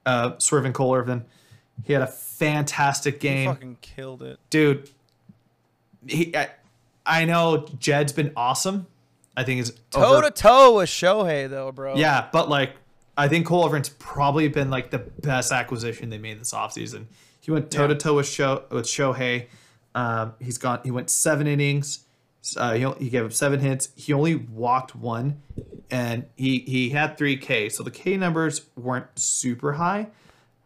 Uh, 0.05 0.31
Swervin 0.31 0.73
Colorvin. 0.73 1.23
He 1.85 1.93
had 1.93 2.01
a 2.01 2.07
fantastic 2.07 3.15
He 3.15 3.19
game. 3.19 3.49
fucking 3.49 3.77
killed 3.81 4.21
it. 4.21 4.39
dude. 4.49 4.89
He, 6.07 6.35
I, 6.35 6.49
I 7.05 7.25
know 7.25 7.65
Jed's 7.79 8.11
been 8.11 8.31
awesome. 8.35 8.87
I 9.37 9.43
think 9.43 9.61
is 9.61 9.73
Toe 9.91 10.17
over- 10.17 10.23
to 10.23 10.31
toe 10.31 10.75
with 10.77 10.89
Shohei, 10.89 11.49
though, 11.49 11.71
bro. 11.71 11.95
yeah, 11.95 12.27
but 12.33 12.49
like 12.49 12.73
I 13.17 13.27
think 13.29 13.45
Cole 13.45 13.63
Irvin's 13.69 13.89
probably 13.89 14.49
been 14.49 14.69
like 14.69 14.91
the 14.91 14.99
best 14.99 15.51
acquisition 15.53 16.09
they 16.09 16.17
made 16.17 16.39
this 16.39 16.53
offseason. 16.53 17.05
He 17.39 17.49
went 17.51 17.71
toe 17.71 17.87
to 17.87 17.95
toe 17.95 18.15
with 18.15 18.27
Sho 18.27 18.65
with 18.69 18.85
Shohei. 18.85 19.45
Um, 19.95 20.33
he's 20.39 20.57
gone. 20.57 20.79
He 20.83 20.91
went 20.91 21.09
seven 21.09 21.47
innings. 21.47 22.05
Uh, 22.57 22.73
he, 22.73 22.91
he 23.03 23.09
gave 23.09 23.25
up 23.25 23.33
seven 23.33 23.59
hits. 23.59 23.89
He 23.95 24.13
only 24.13 24.35
walked 24.35 24.95
one, 24.95 25.41
and 25.89 26.25
he 26.35 26.59
he 26.59 26.89
had 26.89 27.17
three 27.17 27.37
K. 27.37 27.69
So 27.69 27.83
the 27.83 27.91
K 27.91 28.17
numbers 28.17 28.61
weren't 28.75 29.07
super 29.15 29.73
high. 29.73 30.07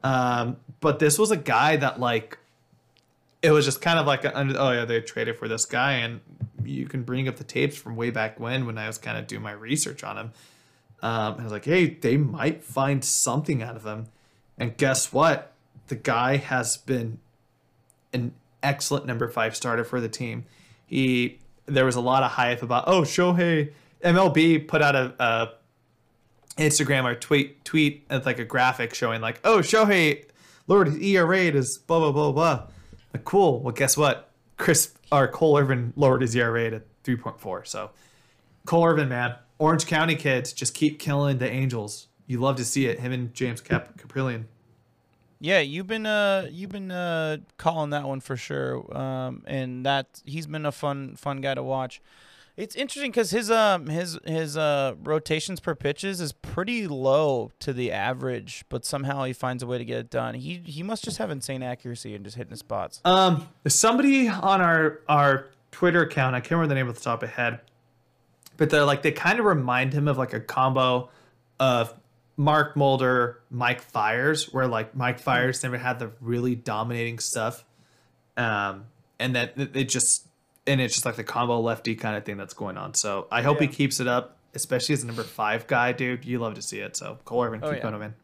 Um, 0.04 0.58
but 0.80 1.00
this 1.00 1.18
was 1.18 1.32
a 1.32 1.38
guy 1.38 1.76
that 1.78 2.00
like 2.00 2.38
it 3.42 3.52
was 3.52 3.66
just 3.66 3.82
kind 3.82 4.00
of 4.00 4.06
like 4.06 4.24
a, 4.24 4.36
oh 4.36 4.72
yeah 4.72 4.86
they 4.86 5.02
traded 5.02 5.38
for 5.38 5.48
this 5.48 5.66
guy 5.66 5.94
and 5.94 6.20
you 6.64 6.88
can 6.88 7.04
bring 7.04 7.28
up 7.28 7.36
the 7.36 7.44
tapes 7.44 7.78
from 7.78 7.96
way 7.96 8.10
back 8.10 8.40
when 8.40 8.66
when 8.66 8.78
I 8.78 8.88
was 8.88 8.98
kind 8.98 9.18
of 9.18 9.28
doing 9.28 9.42
my 9.42 9.52
research 9.52 10.04
on 10.04 10.18
him. 10.18 10.32
Um, 11.02 11.36
I 11.40 11.44
was 11.44 11.52
like, 11.52 11.66
hey, 11.66 11.88
they 11.88 12.18
might 12.18 12.64
find 12.64 13.04
something 13.04 13.62
out 13.62 13.76
of 13.76 13.86
him. 13.86 14.08
And 14.58 14.76
guess 14.78 15.14
what? 15.14 15.52
The 15.88 15.96
guy 15.96 16.38
has 16.38 16.78
been 16.78 17.20
an 18.14 18.34
excellent 18.66 19.06
number 19.06 19.30
five 19.30 19.56
starter 19.56 19.84
for 19.84 20.02
the 20.02 20.10
team. 20.10 20.46
He 20.86 21.40
there 21.68 21.86
was 21.86 21.96
a 21.96 22.02
lot 22.02 22.24
of 22.24 22.32
hype 22.32 22.62
about 22.62 22.86
oh 22.88 23.02
Shohei 23.02 23.72
MLB 24.04 24.68
put 24.68 24.82
out 24.82 24.96
a, 24.96 25.14
a 25.20 25.50
Instagram 26.58 27.06
or 27.06 27.16
tweet 27.16 27.64
tweet 27.64 28.06
as 28.10 28.26
like 28.26 28.40
a 28.40 28.46
graphic 28.46 28.94
showing 28.94 29.22
like 29.22 29.40
oh 29.44 29.60
Shohei 29.60 30.26
lowered 30.68 30.88
his 30.88 30.98
ERA 30.98 31.38
is 31.38 31.78
blah 31.78 32.00
blah 32.00 32.12
blah 32.12 32.32
blah. 32.32 32.68
Like, 33.14 33.24
cool. 33.24 33.62
Well, 33.62 33.74
guess 33.74 33.96
what? 33.96 34.32
Chris 34.58 34.94
or 35.12 35.28
Cole 35.28 35.58
Irvin 35.58 35.94
lowered 35.96 36.22
his 36.22 36.36
ERA 36.36 36.70
to 36.70 36.82
3.4. 37.04 37.68
So 37.68 37.92
Cole 38.66 38.86
Irvin, 38.86 39.10
man, 39.10 39.36
Orange 39.60 39.86
County 39.86 40.16
kids 40.16 40.54
just 40.54 40.74
keep 40.74 41.00
killing 41.00 41.38
the 41.38 41.50
Angels. 41.50 42.08
You 42.28 42.40
love 42.40 42.56
to 42.58 42.66
see 42.66 42.88
it. 42.88 43.00
Him 43.00 43.12
and 43.12 43.34
James 43.34 43.62
Cap- 43.62 43.98
Kaprielian. 43.98 44.46
Yeah, 45.40 45.60
you've 45.60 45.88
been 45.88 46.06
uh 46.06 46.48
you've 46.52 46.72
been 46.72 46.91
uh 46.91 47.38
calling 47.57 47.90
that 47.91 48.07
one 48.07 48.20
for 48.20 48.38
sure. 48.38 48.95
Um 48.95 49.44
and 49.45 49.86
that 49.86 50.22
he's 50.26 50.48
been 50.48 50.66
a 50.66 50.72
fun 50.72 51.16
fun 51.16 51.41
guy 51.41 51.53
to 51.56 51.64
watch. 51.64 52.02
It's 52.57 52.74
interesting 52.76 53.12
because 53.12 53.32
his 53.32 53.52
um 53.52 53.88
his 53.88 54.18
his 54.26 54.56
uh 54.56 54.95
rotations 55.03 55.60
per 55.60 55.76
pitches 55.76 56.22
is 56.22 56.32
pretty 56.32 56.88
low 56.88 57.52
to 57.60 57.74
the 57.74 57.91
average, 57.91 58.64
but 58.70 58.86
somehow 58.86 59.26
he 59.26 59.34
finds 59.34 59.62
a 59.62 59.68
way 59.68 59.78
to 59.78 59.84
get 59.86 59.98
it 59.98 60.10
done. 60.10 60.36
He 60.36 60.62
he 60.66 60.82
must 60.82 61.03
just 61.03 61.18
have 61.18 61.30
insane 61.30 61.62
accuracy 61.62 62.16
and 62.16 62.24
just 62.24 62.38
hitting 62.38 62.52
the 62.52 62.57
spots. 62.57 63.02
Um, 63.03 63.49
somebody 63.68 64.30
on 64.30 64.62
our 64.62 65.02
our 65.10 65.48
Twitter 65.72 66.03
account, 66.03 66.34
I 66.36 66.40
can't 66.40 66.52
remember 66.52 66.70
the 66.70 66.76
name 66.76 66.88
of 66.88 66.95
the 66.95 67.02
top 67.02 67.24
of 67.24 67.30
head, 67.32 67.60
but 68.56 68.70
they're 68.70 68.86
like 68.86 69.02
they 69.02 69.12
kind 69.12 69.38
of 69.38 69.45
remind 69.45 69.91
him 69.91 70.07
of 70.07 70.18
like 70.18 70.32
a 70.32 70.40
combo 70.40 71.10
of 71.60 71.94
Mark 72.38 72.76
Mulder, 72.76 73.40
Mike 73.49 73.82
Fiers, 73.82 74.52
where 74.53 74.68
like 74.68 74.95
Mike 74.95 75.20
Fiers 75.20 75.64
never 75.64 75.78
had 75.78 75.99
the 75.99 76.12
really 76.22 76.56
dominating 76.56 77.20
stuff, 77.20 77.64
um, 78.38 78.86
and 79.20 79.36
that 79.36 79.53
it 79.57 79.86
just 79.90 80.28
and 80.68 80.82
it's 80.82 80.94
just 80.94 81.06
like 81.06 81.16
the 81.16 81.24
combo 81.24 81.60
lefty 81.60 81.95
kind 81.95 82.16
of 82.18 82.26
thing 82.26 82.38
that's 82.38 82.53
going 82.53 82.78
on. 82.78 82.94
So 82.94 83.28
I 83.32 83.41
hope 83.41 83.60
he 83.60 83.68
keeps 83.68 83.99
it 83.99 84.07
up, 84.07 84.38
especially 84.53 84.94
as 84.94 85.03
a 85.03 85.07
number 85.07 85.24
five 85.24 85.68
guy, 85.68 85.91
dude. 85.94 86.26
You 86.26 86.40
love 86.40 86.56
to 86.56 86.62
see 86.62 86.80
it. 86.80 86.98
So 86.98 87.20
Cole 87.26 87.44
Irvin, 87.44 87.62
Oh, 87.64 87.70
keep 87.70 87.78
yeah. 87.78 87.90
going, 87.90 87.99
man. 87.99 88.16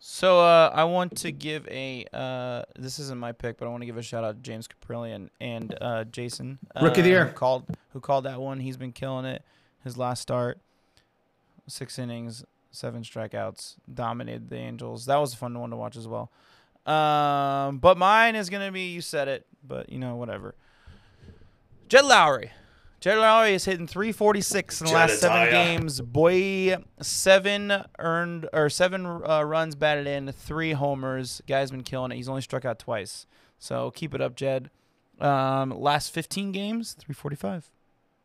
So 0.00 0.38
uh, 0.40 0.70
I 0.72 0.84
want 0.84 1.16
to 1.18 1.32
give 1.32 1.66
a 1.68 2.06
uh, 2.12 2.62
this 2.78 3.00
isn't 3.00 3.18
my 3.18 3.32
pick, 3.32 3.58
but 3.58 3.66
I 3.66 3.68
want 3.70 3.82
to 3.82 3.86
give 3.86 3.96
a 3.96 4.02
shout 4.02 4.22
out 4.22 4.36
to 4.36 4.40
James 4.42 4.68
Kaprielian 4.68 5.30
and 5.40 5.74
uh, 5.80 6.04
Jason 6.04 6.58
Rookie 6.80 7.00
of 7.00 7.04
the 7.04 7.10
uh, 7.10 7.14
year. 7.14 7.26
who 7.26 7.32
called 7.32 7.64
who 7.92 8.00
called 8.00 8.24
that 8.24 8.40
one. 8.40 8.60
He's 8.60 8.76
been 8.76 8.92
killing 8.92 9.24
it. 9.24 9.42
His 9.82 9.96
last 9.98 10.20
start, 10.22 10.58
six 11.66 11.98
innings, 11.98 12.44
seven 12.70 13.02
strikeouts, 13.02 13.76
dominated 13.92 14.50
the 14.50 14.56
Angels. 14.56 15.06
That 15.06 15.16
was 15.16 15.34
a 15.34 15.36
fun 15.36 15.58
one 15.58 15.70
to 15.70 15.76
watch 15.76 15.96
as 15.96 16.06
well. 16.06 16.30
Um, 16.86 17.78
but 17.78 17.98
mine 17.98 18.34
is 18.34 18.48
gonna 18.48 18.72
be 18.72 18.88
you 18.88 19.00
said 19.00 19.28
it, 19.28 19.46
but 19.66 19.90
you 19.90 19.98
know 19.98 20.16
whatever. 20.16 20.54
Jed 21.88 22.04
Lowrie. 22.04 22.50
Jed 23.00 23.16
Lowrie 23.18 23.52
is 23.52 23.64
hitting 23.64 23.86
346 23.86 24.80
in 24.80 24.86
the 24.88 24.92
last 24.92 25.20
seven 25.20 25.50
games. 25.50 26.00
Boy, 26.00 26.76
seven 27.00 27.84
earned 27.98 28.48
or 28.52 28.68
seven 28.68 29.06
uh, 29.06 29.42
runs 29.44 29.76
batted 29.76 30.06
in, 30.08 30.32
three 30.32 30.72
homers. 30.72 31.40
Guy's 31.46 31.70
been 31.70 31.84
killing 31.84 32.10
it. 32.10 32.16
He's 32.16 32.28
only 32.28 32.42
struck 32.42 32.64
out 32.64 32.78
twice. 32.80 33.26
So 33.60 33.92
keep 33.92 34.14
it 34.14 34.20
up, 34.20 34.34
Jed. 34.34 34.70
Um, 35.20 35.70
last 35.70 36.12
15 36.12 36.50
games, 36.52 36.94
345. 36.94 37.70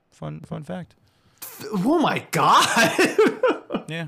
Fun, 0.10 0.40
fun 0.42 0.64
fact. 0.64 0.96
Oh 1.72 2.00
my 2.00 2.26
god! 2.32 3.18
Yeah. 3.88 4.08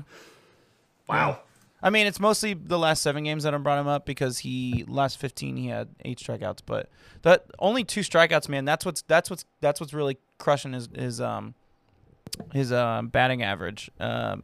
wow. 1.08 1.40
I 1.82 1.90
mean, 1.90 2.06
it's 2.06 2.18
mostly 2.18 2.54
the 2.54 2.78
last 2.78 3.02
seven 3.02 3.24
games 3.24 3.44
that 3.44 3.54
I 3.54 3.58
brought 3.58 3.78
him 3.78 3.86
up 3.86 4.06
because 4.06 4.38
he 4.38 4.84
last 4.88 5.18
fifteen 5.18 5.56
he 5.56 5.68
had 5.68 5.88
eight 6.04 6.18
strikeouts, 6.18 6.60
but 6.64 6.88
that 7.22 7.46
only 7.58 7.84
two 7.84 8.00
strikeouts, 8.00 8.48
man. 8.48 8.64
That's 8.64 8.84
what's 8.84 9.02
that's 9.02 9.30
what's 9.30 9.44
that's 9.60 9.80
what's 9.80 9.92
really 9.92 10.18
crushing 10.38 10.72
his 10.72 10.88
his 10.94 11.20
um 11.20 11.54
his 12.52 12.72
um 12.72 13.08
batting 13.08 13.42
average. 13.42 13.90
Um, 14.00 14.42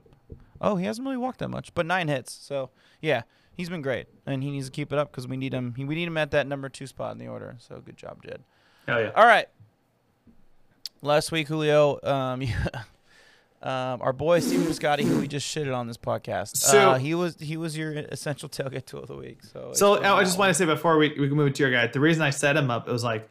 oh, 0.61 0.77
he 0.77 0.85
hasn't 0.87 1.07
really 1.07 1.17
walked 1.17 1.39
that 1.39 1.49
much, 1.49 1.75
but 1.75 1.87
nine 1.87 2.09
hits. 2.09 2.33
So 2.33 2.71
yeah, 3.01 3.23
he's 3.57 3.69
been 3.69 3.83
great, 3.83 4.07
and 4.27 4.43
he 4.43 4.51
needs 4.51 4.67
to 4.67 4.73
keep 4.73 4.93
it 4.93 4.99
up 4.99 5.11
because 5.11 5.27
we 5.27 5.37
need 5.37 5.55
him. 5.55 5.75
He, 5.77 5.85
we 5.85 5.95
need 5.95 6.09
him 6.09 6.19
at 6.19 6.31
that 6.33 6.47
number 6.47 6.69
two 6.69 6.87
spot 6.87 7.13
in 7.13 7.19
the 7.19 7.29
order. 7.29 7.57
So 7.59 7.81
good 7.85 7.97
job, 7.97 8.23
Jed. 8.23 8.43
Hell 8.87 9.01
yeah. 9.01 9.11
All 9.17 9.27
right. 9.27 9.49
Last 11.01 11.33
week, 11.33 11.49
Julio, 11.49 11.99
um, 12.05 12.43
um, 13.63 14.03
our 14.03 14.13
boy 14.13 14.41
Stephen 14.41 14.67
Piscotty, 14.67 15.03
who 15.05 15.21
we 15.21 15.29
just 15.29 15.47
shitted 15.47 15.75
on 15.77 15.87
this 15.87 15.97
podcast, 15.97 16.57
So- 16.57 16.91
uh, 16.93 16.99
he 16.99 17.15
was 17.15 17.37
he 17.39 17.57
was 17.57 17.77
your 17.77 17.93
essential 17.93 18.49
tailgate 18.49 18.87
tool 18.87 19.01
of 19.03 19.09
the 19.09 19.17
week. 19.17 19.43
So, 19.45 19.73
So 19.75 19.95
explain 19.95 20.13
I 20.13 20.21
just 20.25 20.37
one. 20.39 20.47
want 20.47 20.51
to 20.51 20.59
say 20.59 20.65
before 20.67 20.97
we, 20.99 21.09
we 21.19 21.29
can 21.29 21.37
move 21.37 21.53
to 21.55 21.63
your 21.63 21.71
guy, 21.73 21.87
the 21.87 22.01
reason 22.01 22.23
I 22.23 22.31
set 22.31 22.57
him 22.57 22.71
up, 22.71 22.89
it 22.89 22.93
was 22.93 23.05
like 23.05 23.29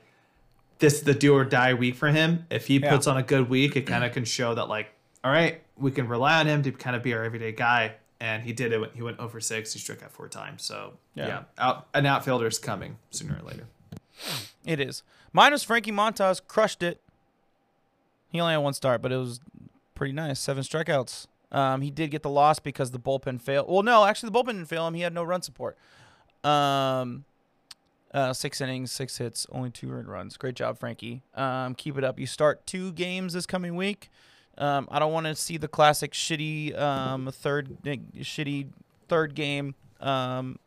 this 0.80 0.94
is 0.95 1.03
the 1.03 1.14
do 1.14 1.36
or 1.36 1.44
die 1.45 1.74
week 1.74 1.95
for 1.95 2.08
him. 2.10 2.45
If 2.49 2.68
he 2.68 2.78
Yeah. 2.80 2.90
puts 2.91 3.08
on 3.08 3.18
a 3.18 3.24
good 3.24 3.49
week, 3.49 3.76
it 3.76 3.82
kind 3.82 4.03
of 4.03 4.14
can 4.14 4.26
show 4.26 4.56
that 4.56 4.66
like, 4.70 4.94
all 5.24 5.32
right, 5.32 5.62
we 5.78 5.91
can 5.91 6.08
rely 6.08 6.40
on 6.40 6.48
him 6.48 6.64
to 6.64 6.72
kind 6.72 6.95
of 6.95 7.03
be 7.03 7.14
our 7.14 7.24
everyday 7.24 7.52
guy. 7.52 7.94
And 8.20 8.44
he 8.44 8.53
did 8.53 8.72
it. 8.72 8.80
When 8.80 8.90
he 8.94 9.02
went 9.02 9.20
over 9.20 9.40
six. 9.41 9.74
He 9.74 9.80
struck 9.80 10.02
out 10.03 10.12
four 10.12 10.28
times. 10.28 10.64
So 10.64 10.94
Yeah. 11.16 11.28
yeah, 11.28 11.44
out, 11.58 11.88
an 11.94 12.06
outfielder 12.06 12.48
is 12.48 12.58
coming 12.60 12.98
sooner 13.10 13.38
or 13.40 13.48
later. 13.48 13.68
it 14.66 14.80
is. 14.80 15.03
Mine 15.34 15.52
was 15.52 15.64
Frankie 15.64 15.91
Montas, 15.91 16.40
crushed 16.48 16.84
it. 16.84 17.02
He 18.30 18.40
only 18.40 18.53
had 18.53 18.60
one 18.60 18.74
start, 18.74 19.02
but 19.02 19.12
it 19.12 19.18
was 19.18 19.40
pretty 20.02 20.14
nice. 20.14 20.40
Seven 20.40 20.64
strikeouts. 20.64 21.28
Um, 21.52 21.82
he 21.82 21.91
did 21.91 22.10
get 22.10 22.23
the 22.23 22.30
loss 22.30 22.57
because 22.57 22.90
the 22.90 22.98
bullpen 22.98 23.40
failed. 23.40 23.68
Well, 23.69 23.84
no, 23.84 24.03
actually 24.03 24.32
the 24.32 24.40
bullpen 24.40 24.53
didn't 24.53 24.65
fail 24.65 24.88
him. 24.88 24.95
He 24.95 25.02
had 25.02 25.14
no 25.14 25.22
run 25.22 25.44
support. 25.44 25.78
Um, 26.44 27.26
uh, 28.11 28.34
six 28.34 28.61
innings, 28.61 28.91
six 28.91 29.19
hits, 29.19 29.45
only 29.52 29.69
two 29.69 29.91
earned 29.91 30.07
runs. 30.07 30.38
Great 30.38 30.56
job, 30.56 30.80
Frankie. 30.80 31.22
Um, 31.36 31.76
keep 31.76 31.99
it 31.99 32.03
up. 32.03 32.19
You 32.19 32.26
start 32.26 32.65
two 32.65 32.94
games 32.94 33.34
this 33.34 33.45
coming 33.45 33.76
week. 33.76 34.10
Um, 34.57 34.88
I 34.90 34.98
don't 34.98 35.14
want 35.14 35.28
to 35.28 35.36
see 35.36 35.57
the 35.57 35.68
classic 35.68 36.14
shitty 36.14 36.76
um, 36.80 37.30
third 37.32 37.78
shitty 37.84 38.69
third 39.07 39.36
game. 39.36 39.76
Um, 39.99 40.57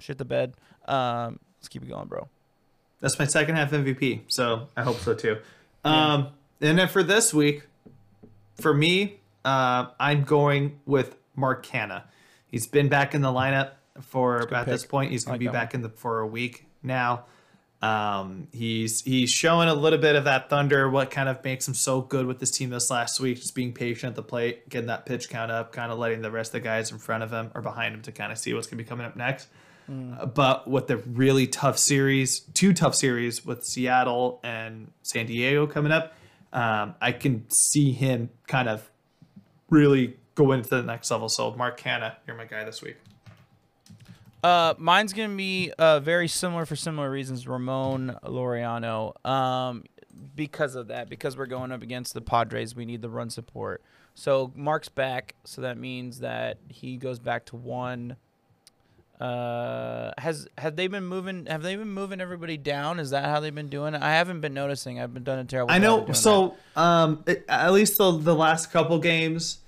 shit 0.00 0.18
the 0.18 0.26
bed. 0.26 0.52
Um, 0.84 1.40
let's 1.58 1.68
keep 1.68 1.82
it 1.82 1.88
going, 1.88 2.08
bro. 2.08 2.28
That's 3.00 3.18
my 3.18 3.24
second 3.24 3.56
half 3.56 3.70
MVP. 3.70 4.20
So 4.28 4.68
I 4.76 4.82
hope 4.82 4.98
so 4.98 5.14
too. 5.14 5.38
Um, 5.82 6.28
and 6.60 6.78
then 6.78 6.88
for 6.88 7.02
this 7.02 7.32
week, 7.32 7.62
for 8.60 8.74
me, 8.74 9.20
uh, 9.44 9.86
I'm 9.98 10.24
going 10.24 10.80
with 10.86 11.16
Mark 11.34 11.64
Canha. 11.66 12.04
He's 12.46 12.66
been 12.66 12.88
back 12.88 13.14
in 13.14 13.22
the 13.22 13.28
lineup 13.28 13.72
for 14.00 14.52
at 14.54 14.66
this 14.66 14.84
point. 14.84 15.10
He's 15.10 15.24
going 15.24 15.34
like 15.34 15.40
to 15.40 15.46
be 15.46 15.52
back 15.52 15.74
in 15.74 15.82
the 15.82 15.88
for 15.88 16.20
a 16.20 16.26
week 16.26 16.66
now. 16.82 17.24
Um, 17.80 18.48
he's 18.52 19.02
he's 19.02 19.30
showing 19.30 19.68
a 19.68 19.74
little 19.74 20.00
bit 20.00 20.16
of 20.16 20.24
that 20.24 20.50
thunder. 20.50 20.88
What 20.90 21.10
kind 21.12 21.28
of 21.28 21.44
makes 21.44 21.68
him 21.68 21.74
so 21.74 22.00
good 22.00 22.26
with 22.26 22.40
this 22.40 22.50
team 22.50 22.70
this 22.70 22.90
last 22.90 23.20
week? 23.20 23.36
Just 23.36 23.54
being 23.54 23.72
patient 23.72 24.10
at 24.10 24.16
the 24.16 24.22
plate, 24.22 24.68
getting 24.68 24.88
that 24.88 25.06
pitch 25.06 25.28
count 25.28 25.52
up, 25.52 25.72
kind 25.72 25.92
of 25.92 25.98
letting 25.98 26.20
the 26.20 26.30
rest 26.30 26.48
of 26.48 26.54
the 26.54 26.60
guys 26.60 26.90
in 26.90 26.98
front 26.98 27.22
of 27.22 27.30
him 27.30 27.52
or 27.54 27.62
behind 27.62 27.94
him 27.94 28.02
to 28.02 28.12
kind 28.12 28.32
of 28.32 28.38
see 28.38 28.52
what's 28.52 28.66
going 28.66 28.78
to 28.78 28.84
be 28.84 28.88
coming 28.88 29.06
up 29.06 29.14
next. 29.14 29.46
Uh, 29.88 30.26
But 30.26 30.68
with 30.68 30.88
the 30.88 30.96
really 30.96 31.46
tough 31.46 31.78
series, 31.78 32.40
two 32.40 32.72
tough 32.72 32.96
series 32.96 33.46
with 33.46 33.64
Seattle 33.64 34.40
and 34.42 34.90
San 35.02 35.26
Diego 35.26 35.66
coming 35.68 35.92
up, 35.92 36.14
um, 36.52 36.94
I 37.00 37.12
can 37.12 37.48
see 37.50 37.92
him 37.92 38.30
kind 38.46 38.68
of 38.68 38.90
really 39.70 40.16
go 40.34 40.52
into 40.52 40.68
the 40.70 40.82
next 40.82 41.10
level. 41.10 41.28
So 41.28 41.54
Mark 41.54 41.80
Canha, 41.80 42.16
you're 42.26 42.36
my 42.36 42.44
guy 42.44 42.64
this 42.64 42.82
week. 42.82 42.96
Uh, 44.42 44.74
mine's 44.78 45.12
gonna 45.12 45.34
be 45.34 45.72
uh 45.78 45.98
very 45.98 46.28
similar 46.28 46.64
for 46.64 46.76
similar 46.76 47.10
reasons. 47.10 47.48
Ramon 47.48 48.16
Laureano. 48.24 49.26
Um, 49.26 49.84
because 50.34 50.74
of 50.74 50.88
that, 50.88 51.08
because 51.08 51.36
we're 51.36 51.46
going 51.46 51.72
up 51.72 51.82
against 51.82 52.14
the 52.14 52.20
Padres, 52.20 52.74
we 52.74 52.84
need 52.84 53.02
the 53.02 53.10
run 53.10 53.30
support. 53.30 53.82
So 54.14 54.52
Mark's 54.56 54.88
back, 54.88 55.34
so 55.44 55.60
that 55.62 55.78
means 55.78 56.20
that 56.20 56.58
he 56.68 56.96
goes 56.96 57.18
back 57.18 57.46
to 57.46 57.56
one. 57.56 58.16
Uh, 59.20 60.12
has 60.16 60.46
have 60.56 60.76
they 60.76 60.86
been 60.86 61.04
moving? 61.04 61.46
Have 61.46 61.62
they 61.62 61.74
been 61.74 61.90
moving 61.90 62.20
everybody 62.20 62.56
down? 62.56 63.00
Is 63.00 63.10
that 63.10 63.24
how 63.24 63.40
they've 63.40 63.54
been 63.54 63.68
doing 63.68 63.94
it? 63.94 64.02
I 64.02 64.12
haven't 64.12 64.40
been 64.40 64.54
noticing. 64.54 65.00
I've 65.00 65.12
been 65.12 65.24
done 65.24 65.40
a 65.40 65.44
terrible. 65.44 65.72
I 65.72 65.78
know. 65.78 65.96
doing 65.96 66.06
that. 66.08 66.14
So, 66.14 66.56
um, 66.76 67.24
it- 67.26 67.44
at 67.48 67.72
least 67.72 67.98
the 67.98 68.16
the 68.16 68.34
last 68.34 68.70
couple 68.70 68.98
games, 69.00 69.58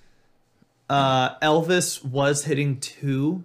uh, 0.89 1.37
Elvis 1.41 2.05
was 2.05 2.45
hitting 2.45 2.79
two. 2.79 3.43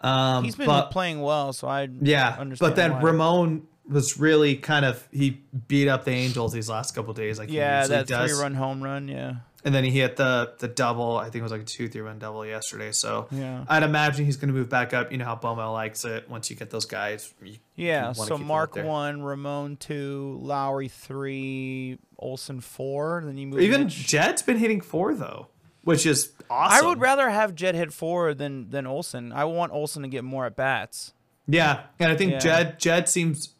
Um, 0.00 0.44
he's 0.44 0.56
been 0.56 0.66
but, 0.66 0.90
playing 0.90 1.20
well, 1.20 1.52
so 1.52 1.68
I 1.68 1.88
yeah, 2.00 2.36
understand 2.38 2.70
but 2.70 2.76
then 2.76 2.92
why. 2.92 3.02
Ramon 3.02 3.66
was 3.90 4.18
really 4.18 4.56
kind 4.56 4.86
of 4.86 5.06
he 5.12 5.42
beat 5.68 5.88
up 5.88 6.04
the 6.04 6.12
Angels 6.12 6.52
these 6.54 6.70
last 6.70 6.94
couple 6.94 7.12
days, 7.12 7.38
like 7.38 7.50
yeah, 7.50 7.86
that 7.86 8.06
three 8.06 8.32
run 8.32 8.54
home 8.54 8.82
run, 8.82 9.08
yeah. 9.08 9.34
And 9.62 9.74
then 9.74 9.84
he 9.84 9.90
hit 9.90 10.16
the 10.16 10.54
the 10.58 10.68
double. 10.68 11.18
I 11.18 11.24
think 11.24 11.36
it 11.36 11.42
was 11.42 11.52
like 11.52 11.60
a 11.60 11.64
two 11.64 11.86
three 11.88 12.00
run 12.00 12.18
double 12.18 12.46
yesterday. 12.46 12.92
So 12.92 13.28
Yeah. 13.30 13.64
I'd 13.68 13.82
imagine 13.82 14.24
he's 14.24 14.36
going 14.38 14.48
to 14.48 14.54
move 14.54 14.68
back 14.70 14.94
up. 14.94 15.12
You 15.12 15.18
know 15.18 15.26
how 15.26 15.36
Bomo 15.36 15.70
likes 15.72 16.04
it. 16.06 16.30
Once 16.30 16.48
you 16.48 16.56
get 16.56 16.70
those 16.70 16.86
guys, 16.86 17.34
you, 17.42 17.56
Yeah, 17.76 18.04
wanna 18.04 18.14
so 18.14 18.22
keep 18.22 18.28
them 18.30 18.42
up 18.42 18.46
Mark 18.46 18.76
one, 18.76 19.22
Ramon 19.22 19.76
two, 19.76 20.40
Lowrie 20.42 20.90
three, 20.90 21.98
Olson 22.18 22.60
four. 22.60 23.22
Then 23.24 23.36
you 23.36 23.46
move 23.48 23.60
even 23.60 23.84
Mitch. 23.84 24.06
Jed's 24.06 24.40
been 24.42 24.56
hitting 24.58 24.80
four 24.80 25.14
though, 25.14 25.48
which 25.84 26.06
is 26.06 26.32
awesome. 26.48 26.84
I 26.84 26.88
would 26.88 26.98
rather 27.00 27.28
have 27.28 27.54
Jed 27.54 27.74
hit 27.74 27.92
four 27.92 28.32
than 28.32 28.70
than 28.70 28.86
Olson. 28.86 29.30
I 29.32 29.44
want 29.44 29.72
Olson 29.72 30.02
to 30.02 30.08
get 30.08 30.24
more 30.24 30.46
at 30.46 30.56
bats. 30.56 31.12
Yeah, 31.46 31.82
and 31.98 32.10
I 32.10 32.16
think 32.16 32.32
Yeah. 32.32 32.38
Jed 32.38 32.78
Jed 32.80 33.08
seems 33.10 33.50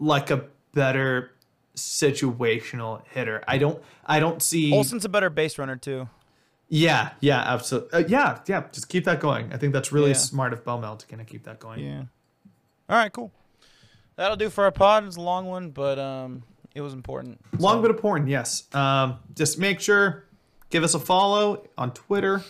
like 0.00 0.30
a 0.30 0.46
better 0.72 1.30
situational 1.76 3.02
hitter. 3.10 3.42
I 3.48 3.58
don't 3.58 3.82
I 4.06 4.20
don't 4.20 4.42
see. 4.42 4.72
Olson's 4.72 5.04
a 5.04 5.08
better 5.08 5.30
base 5.30 5.58
runner 5.58 5.76
too. 5.76 6.08
Yeah, 6.68 7.10
yeah, 7.20 7.40
absolutely. 7.40 8.04
Uh, 8.04 8.08
yeah, 8.08 8.38
yeah. 8.46 8.64
Just 8.72 8.88
keep 8.88 9.04
that 9.04 9.20
going. 9.20 9.52
I 9.52 9.58
think 9.58 9.72
that's 9.72 9.92
really 9.92 10.08
Yeah. 10.10 10.14
smart 10.16 10.52
of 10.52 10.64
Bowmel 10.64 10.96
to 10.96 11.06
kind 11.06 11.20
of 11.20 11.26
keep 11.26 11.44
that 11.44 11.60
going. 11.60 11.80
Yeah. 11.80 12.02
All 12.88 12.96
right, 12.96 13.12
cool. 13.12 13.32
That'll 14.16 14.36
do 14.36 14.48
for 14.50 14.64
our 14.64 14.70
pod. 14.70 15.04
It's 15.04 15.16
a 15.16 15.20
long 15.20 15.46
one, 15.46 15.70
but 15.70 15.98
um, 15.98 16.42
it 16.74 16.80
was 16.80 16.92
important. 16.94 17.40
Long 17.58 17.76
So- 17.78 17.82
bit 17.82 17.90
of 17.90 17.98
porn, 17.98 18.26
yes. 18.26 18.64
Um, 18.74 19.18
just 19.34 19.58
make 19.58 19.80
sure 19.80 20.24
give 20.70 20.82
us 20.84 20.94
a 20.94 20.98
follow 20.98 21.66
on 21.76 21.92
Twitter 21.92 22.42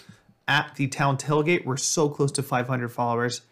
at 0.46 0.74
the 0.76 0.86
Town 0.88 1.16
Tailgate. 1.16 1.64
We're 1.64 1.76
so 1.76 2.08
close 2.08 2.30
to 2.32 2.42
500 2.42 2.88
followers. 2.90 3.42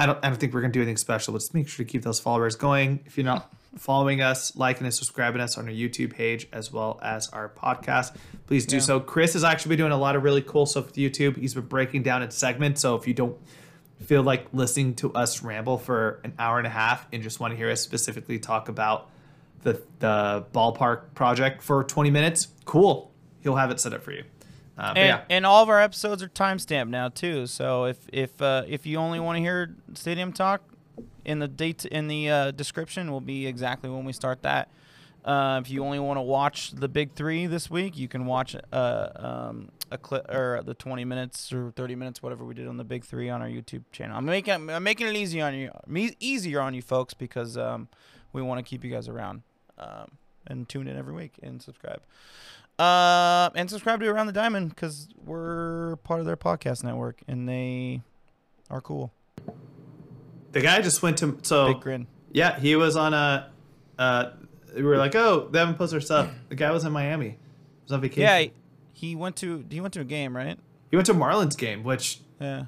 I 0.00 0.06
don't 0.06 0.18
I 0.24 0.28
don't 0.28 0.38
think 0.38 0.54
we're 0.54 0.62
gonna 0.62 0.72
do 0.72 0.80
anything 0.80 0.96
special, 0.96 1.32
but 1.32 1.40
just 1.40 1.52
make 1.54 1.68
sure 1.68 1.84
to 1.84 1.90
keep 1.90 2.02
those 2.02 2.18
followers 2.18 2.56
going. 2.56 3.00
If 3.04 3.16
you're 3.18 3.24
not 3.26 3.52
following 3.76 4.20
us, 4.22 4.56
liking 4.56 4.84
and 4.86 4.94
subscribing 4.94 5.40
us 5.40 5.58
on 5.58 5.66
our 5.66 5.72
YouTube 5.74 6.12
page 6.14 6.48
as 6.52 6.72
well 6.72 6.98
as 7.02 7.28
our 7.28 7.48
podcast, 7.50 8.16
please 8.46 8.64
do 8.66 8.76
Yeah. 8.76 8.82
so. 8.82 8.98
Chris 9.00 9.34
has 9.34 9.44
actually 9.44 9.70
been 9.70 9.78
doing 9.78 9.92
a 9.92 9.98
lot 9.98 10.16
of 10.16 10.22
really 10.22 10.42
cool 10.42 10.64
stuff 10.66 10.86
with 10.86 10.96
YouTube. 10.96 11.36
He's 11.36 11.54
been 11.54 11.66
breaking 11.66 12.02
down 12.02 12.22
in 12.22 12.30
segments. 12.30 12.80
So 12.80 12.96
if 12.96 13.06
you 13.06 13.14
don't 13.14 13.36
feel 14.02 14.22
like 14.22 14.46
listening 14.54 14.94
to 14.94 15.12
us 15.12 15.42
ramble 15.42 15.76
for 15.76 16.20
an 16.24 16.32
hour 16.38 16.56
and 16.56 16.66
a 16.66 16.70
half 16.70 17.06
and 17.12 17.22
just 17.22 17.38
want 17.38 17.52
to 17.52 17.56
hear 17.56 17.70
us 17.70 17.82
specifically 17.82 18.38
talk 18.38 18.68
about 18.70 19.10
the 19.62 19.82
the 19.98 20.46
ballpark 20.54 21.12
project 21.14 21.62
for 21.62 21.84
20 21.84 22.10
minutes, 22.10 22.48
cool. 22.64 23.12
He'll 23.42 23.56
have 23.56 23.70
it 23.70 23.78
set 23.78 23.92
up 23.92 24.02
for 24.02 24.12
you. 24.12 24.24
Uh, 24.80 24.92
And, 24.96 25.06
yeah. 25.06 25.24
and 25.28 25.44
all 25.44 25.62
of 25.62 25.68
our 25.68 25.80
episodes 25.80 26.22
are 26.22 26.28
timestamped 26.28 26.88
now 26.88 27.08
too. 27.08 27.46
So 27.46 27.84
if 27.84 27.98
if 28.12 28.40
uh, 28.40 28.64
if 28.66 28.86
you 28.86 28.98
only 28.98 29.20
want 29.20 29.36
to 29.36 29.40
hear 29.40 29.76
stadium 29.94 30.32
talk, 30.32 30.62
in 31.24 31.38
the 31.38 31.48
date 31.48 31.84
in 31.84 32.08
the 32.08 32.30
uh, 32.30 32.50
description 32.52 33.10
will 33.12 33.20
be 33.20 33.46
exactly 33.46 33.90
when 33.90 34.04
we 34.04 34.12
start 34.12 34.42
that. 34.42 34.70
Uh, 35.24 35.60
if 35.62 35.70
you 35.70 35.84
only 35.84 35.98
want 35.98 36.16
to 36.16 36.22
watch 36.22 36.70
the 36.72 36.88
big 36.88 37.12
three 37.12 37.46
this 37.46 37.68
week, 37.70 37.94
you 37.98 38.08
can 38.08 38.24
watch 38.24 38.56
uh, 38.72 39.08
um, 39.16 39.68
a 39.90 39.98
clip 39.98 40.26
or 40.30 40.62
the 40.64 40.72
20 40.72 41.04
minutes 41.04 41.52
or 41.52 41.70
30 41.72 41.94
minutes, 41.94 42.22
whatever 42.22 42.42
we 42.42 42.54
did 42.54 42.66
on 42.66 42.78
the 42.78 42.84
big 42.84 43.04
three 43.04 43.28
on 43.28 43.42
our 43.42 43.48
YouTube 43.48 43.82
channel. 43.92 44.16
I'm 44.16 44.24
making 44.24 44.70
I'm 44.70 44.82
making 44.82 45.08
it 45.08 45.16
easy 45.16 45.42
on 45.42 45.54
you, 45.54 45.70
me 45.86 46.16
easier 46.20 46.60
on 46.60 46.72
you 46.72 46.80
folks 46.80 47.12
because 47.12 47.58
um, 47.58 47.88
we 48.32 48.40
want 48.40 48.64
to 48.64 48.68
keep 48.68 48.82
you 48.82 48.90
guys 48.90 49.08
around 49.08 49.42
um, 49.78 50.12
and 50.46 50.66
tune 50.66 50.88
in 50.88 50.96
every 50.96 51.12
week 51.12 51.34
and 51.42 51.60
subscribe. 51.60 52.00
Uh, 52.80 53.50
and 53.54 53.68
subscribe 53.68 54.00
to 54.00 54.08
Around 54.08 54.26
the 54.28 54.32
Diamond 54.32 54.70
because 54.70 55.08
we're 55.24 55.96
part 55.96 56.20
of 56.20 56.26
their 56.26 56.36
podcast 56.36 56.82
network 56.82 57.20
and 57.28 57.46
they 57.48 58.00
are 58.70 58.80
cool. 58.80 59.12
the 60.52 60.60
guy 60.60 60.80
just 60.80 61.02
went 61.02 61.18
to 61.18 61.38
so 61.42 61.74
Big 61.74 61.82
grin. 61.82 62.06
Yeah, 62.32 62.58
he 62.58 62.76
was 62.76 62.96
on 62.96 63.12
a. 63.12 63.50
Uh, 63.98 64.30
we 64.74 64.82
were 64.82 64.96
like, 64.96 65.14
oh, 65.14 65.48
they 65.50 65.58
haven't 65.58 65.74
posted 65.76 66.02
stuff. 66.02 66.30
The 66.48 66.54
guy 66.54 66.70
was 66.70 66.84
in 66.84 66.92
Miami. 66.92 67.30
He 67.30 67.36
was 67.84 67.92
on 67.92 68.00
vacation. 68.00 68.22
Yeah, 68.22 68.38
he, 68.38 68.52
he 68.92 69.14
went 69.16 69.36
to 69.36 69.64
he 69.68 69.80
went 69.80 69.92
to 69.94 70.00
a 70.00 70.04
game, 70.04 70.34
right? 70.34 70.58
he 70.90 70.96
went 70.96 71.06
to 71.06 71.12
a 71.12 71.16
Marlins 71.16 71.56
game, 71.58 71.84
which 71.84 72.20
Yeah. 72.40 72.64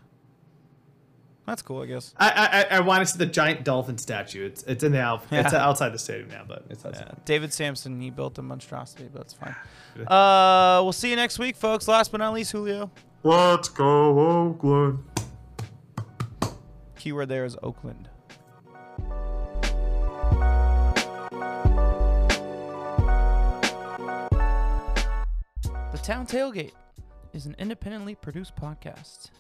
That's 1.47 1.61
cool, 1.63 1.83
I 1.83 1.87
guess. 1.87 2.15
I 2.19 2.67
I, 2.71 2.77
I 2.77 2.81
wanted 2.81 3.07
to 3.07 3.13
see 3.13 3.19
the 3.19 3.27
giant 3.27 3.65
dolphin 3.65 3.99
statue. 3.99 4.47
It's 4.47 4.63
it's 4.63 4.85
in 4.85 4.93
the 4.93 5.01
out, 5.01 5.25
it's 5.31 5.53
outside 5.53 5.91
the 5.91 5.99
stadium 5.99 6.29
now, 6.29 6.45
but 6.47 6.65
it's 6.71 6.85
outside. 6.85 7.07
Yeah. 7.09 7.15
David 7.25 7.53
Samson, 7.53 8.01
he 8.01 8.11
built 8.11 8.39
a 8.39 8.43
monstrosity, 8.43 9.09
but 9.13 9.23
it's 9.23 9.35
fine. 9.35 9.55
Uh, 10.07 10.81
we'll 10.83 10.91
see 10.91 11.11
you 11.11 11.17
next 11.17 11.39
week, 11.39 11.55
folks. 11.55 11.87
Last 11.87 12.13
but 12.13 12.17
not 12.17 12.33
least, 12.33 12.53
Julio. 12.53 12.91
Let's 13.25 13.69
go 13.69 14.49
Oakland. 14.49 15.01
Keyword 16.97 17.29
there 17.29 17.45
is 17.45 17.59
Oakland. 17.63 18.09
The 25.93 25.99
Town 26.03 26.27
Tailgate 26.27 26.73
is 27.35 27.45
an 27.45 27.55
independently 27.59 28.15
produced 28.15 28.57
podcast. 28.57 29.31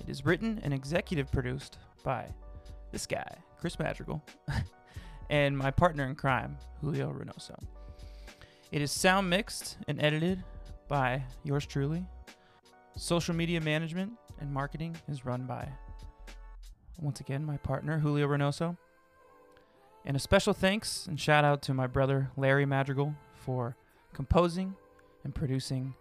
It 0.00 0.08
is 0.08 0.24
written 0.24 0.60
and 0.62 0.72
executive 0.72 1.30
produced 1.30 1.78
by 2.02 2.26
this 2.90 3.06
guy, 3.06 3.36
Chris 3.58 3.78
Madrigal, 3.78 4.22
and 5.30 5.56
my 5.56 5.70
partner 5.70 6.04
in 6.06 6.14
crime, 6.14 6.56
Julio 6.80 7.12
Reynoso. 7.12 7.56
It 8.72 8.82
is 8.82 8.90
sound 8.90 9.28
mixed 9.28 9.76
and 9.88 10.02
edited 10.02 10.42
by 10.88 11.22
yours 11.44 11.66
truly. 11.66 12.04
Social 12.96 13.34
media 13.34 13.60
management 13.60 14.12
and 14.40 14.52
marketing 14.52 14.96
is 15.08 15.24
run 15.24 15.44
by 15.44 15.68
once 16.98 17.20
again 17.20 17.44
my 17.44 17.56
partner 17.58 17.98
Julio 17.98 18.26
Reynoso. 18.26 18.76
And 20.04 20.16
a 20.16 20.20
special 20.20 20.52
thanks 20.52 21.06
and 21.06 21.20
shout 21.20 21.44
out 21.44 21.62
to 21.62 21.74
my 21.74 21.86
brother 21.86 22.30
Larry 22.36 22.66
Madrigal 22.66 23.14
for 23.34 23.76
composing 24.12 24.74
and 25.24 25.34
producing 25.34 25.94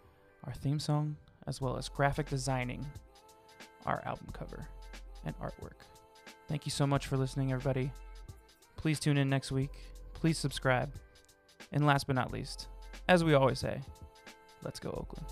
our 0.45 0.53
theme 0.53 0.79
song 0.79 1.17
as 1.47 1.59
well 1.59 1.77
as 1.77 1.89
graphic 1.89 2.29
designing 2.29 2.85
our 3.89 4.01
album 4.05 4.27
cover 4.31 4.67
and 5.25 5.37
artwork. 5.39 5.81
Thank 6.47 6.65
you 6.65 6.71
so 6.71 6.87
much 6.87 7.07
for 7.07 7.17
listening 7.17 7.51
everybody. 7.51 7.91
Please 8.77 8.99
tune 8.99 9.17
in 9.17 9.29
next 9.29 9.51
week. 9.51 9.71
Please 10.13 10.37
subscribe. 10.37 10.93
And 11.71 11.85
last 11.85 12.07
but 12.07 12.15
not 12.15 12.31
least, 12.31 12.67
as 13.07 13.23
we 13.23 13.33
always 13.33 13.59
say, 13.59 13.81
let's 14.63 14.79
go 14.79 14.89
Oakland. 14.89 15.25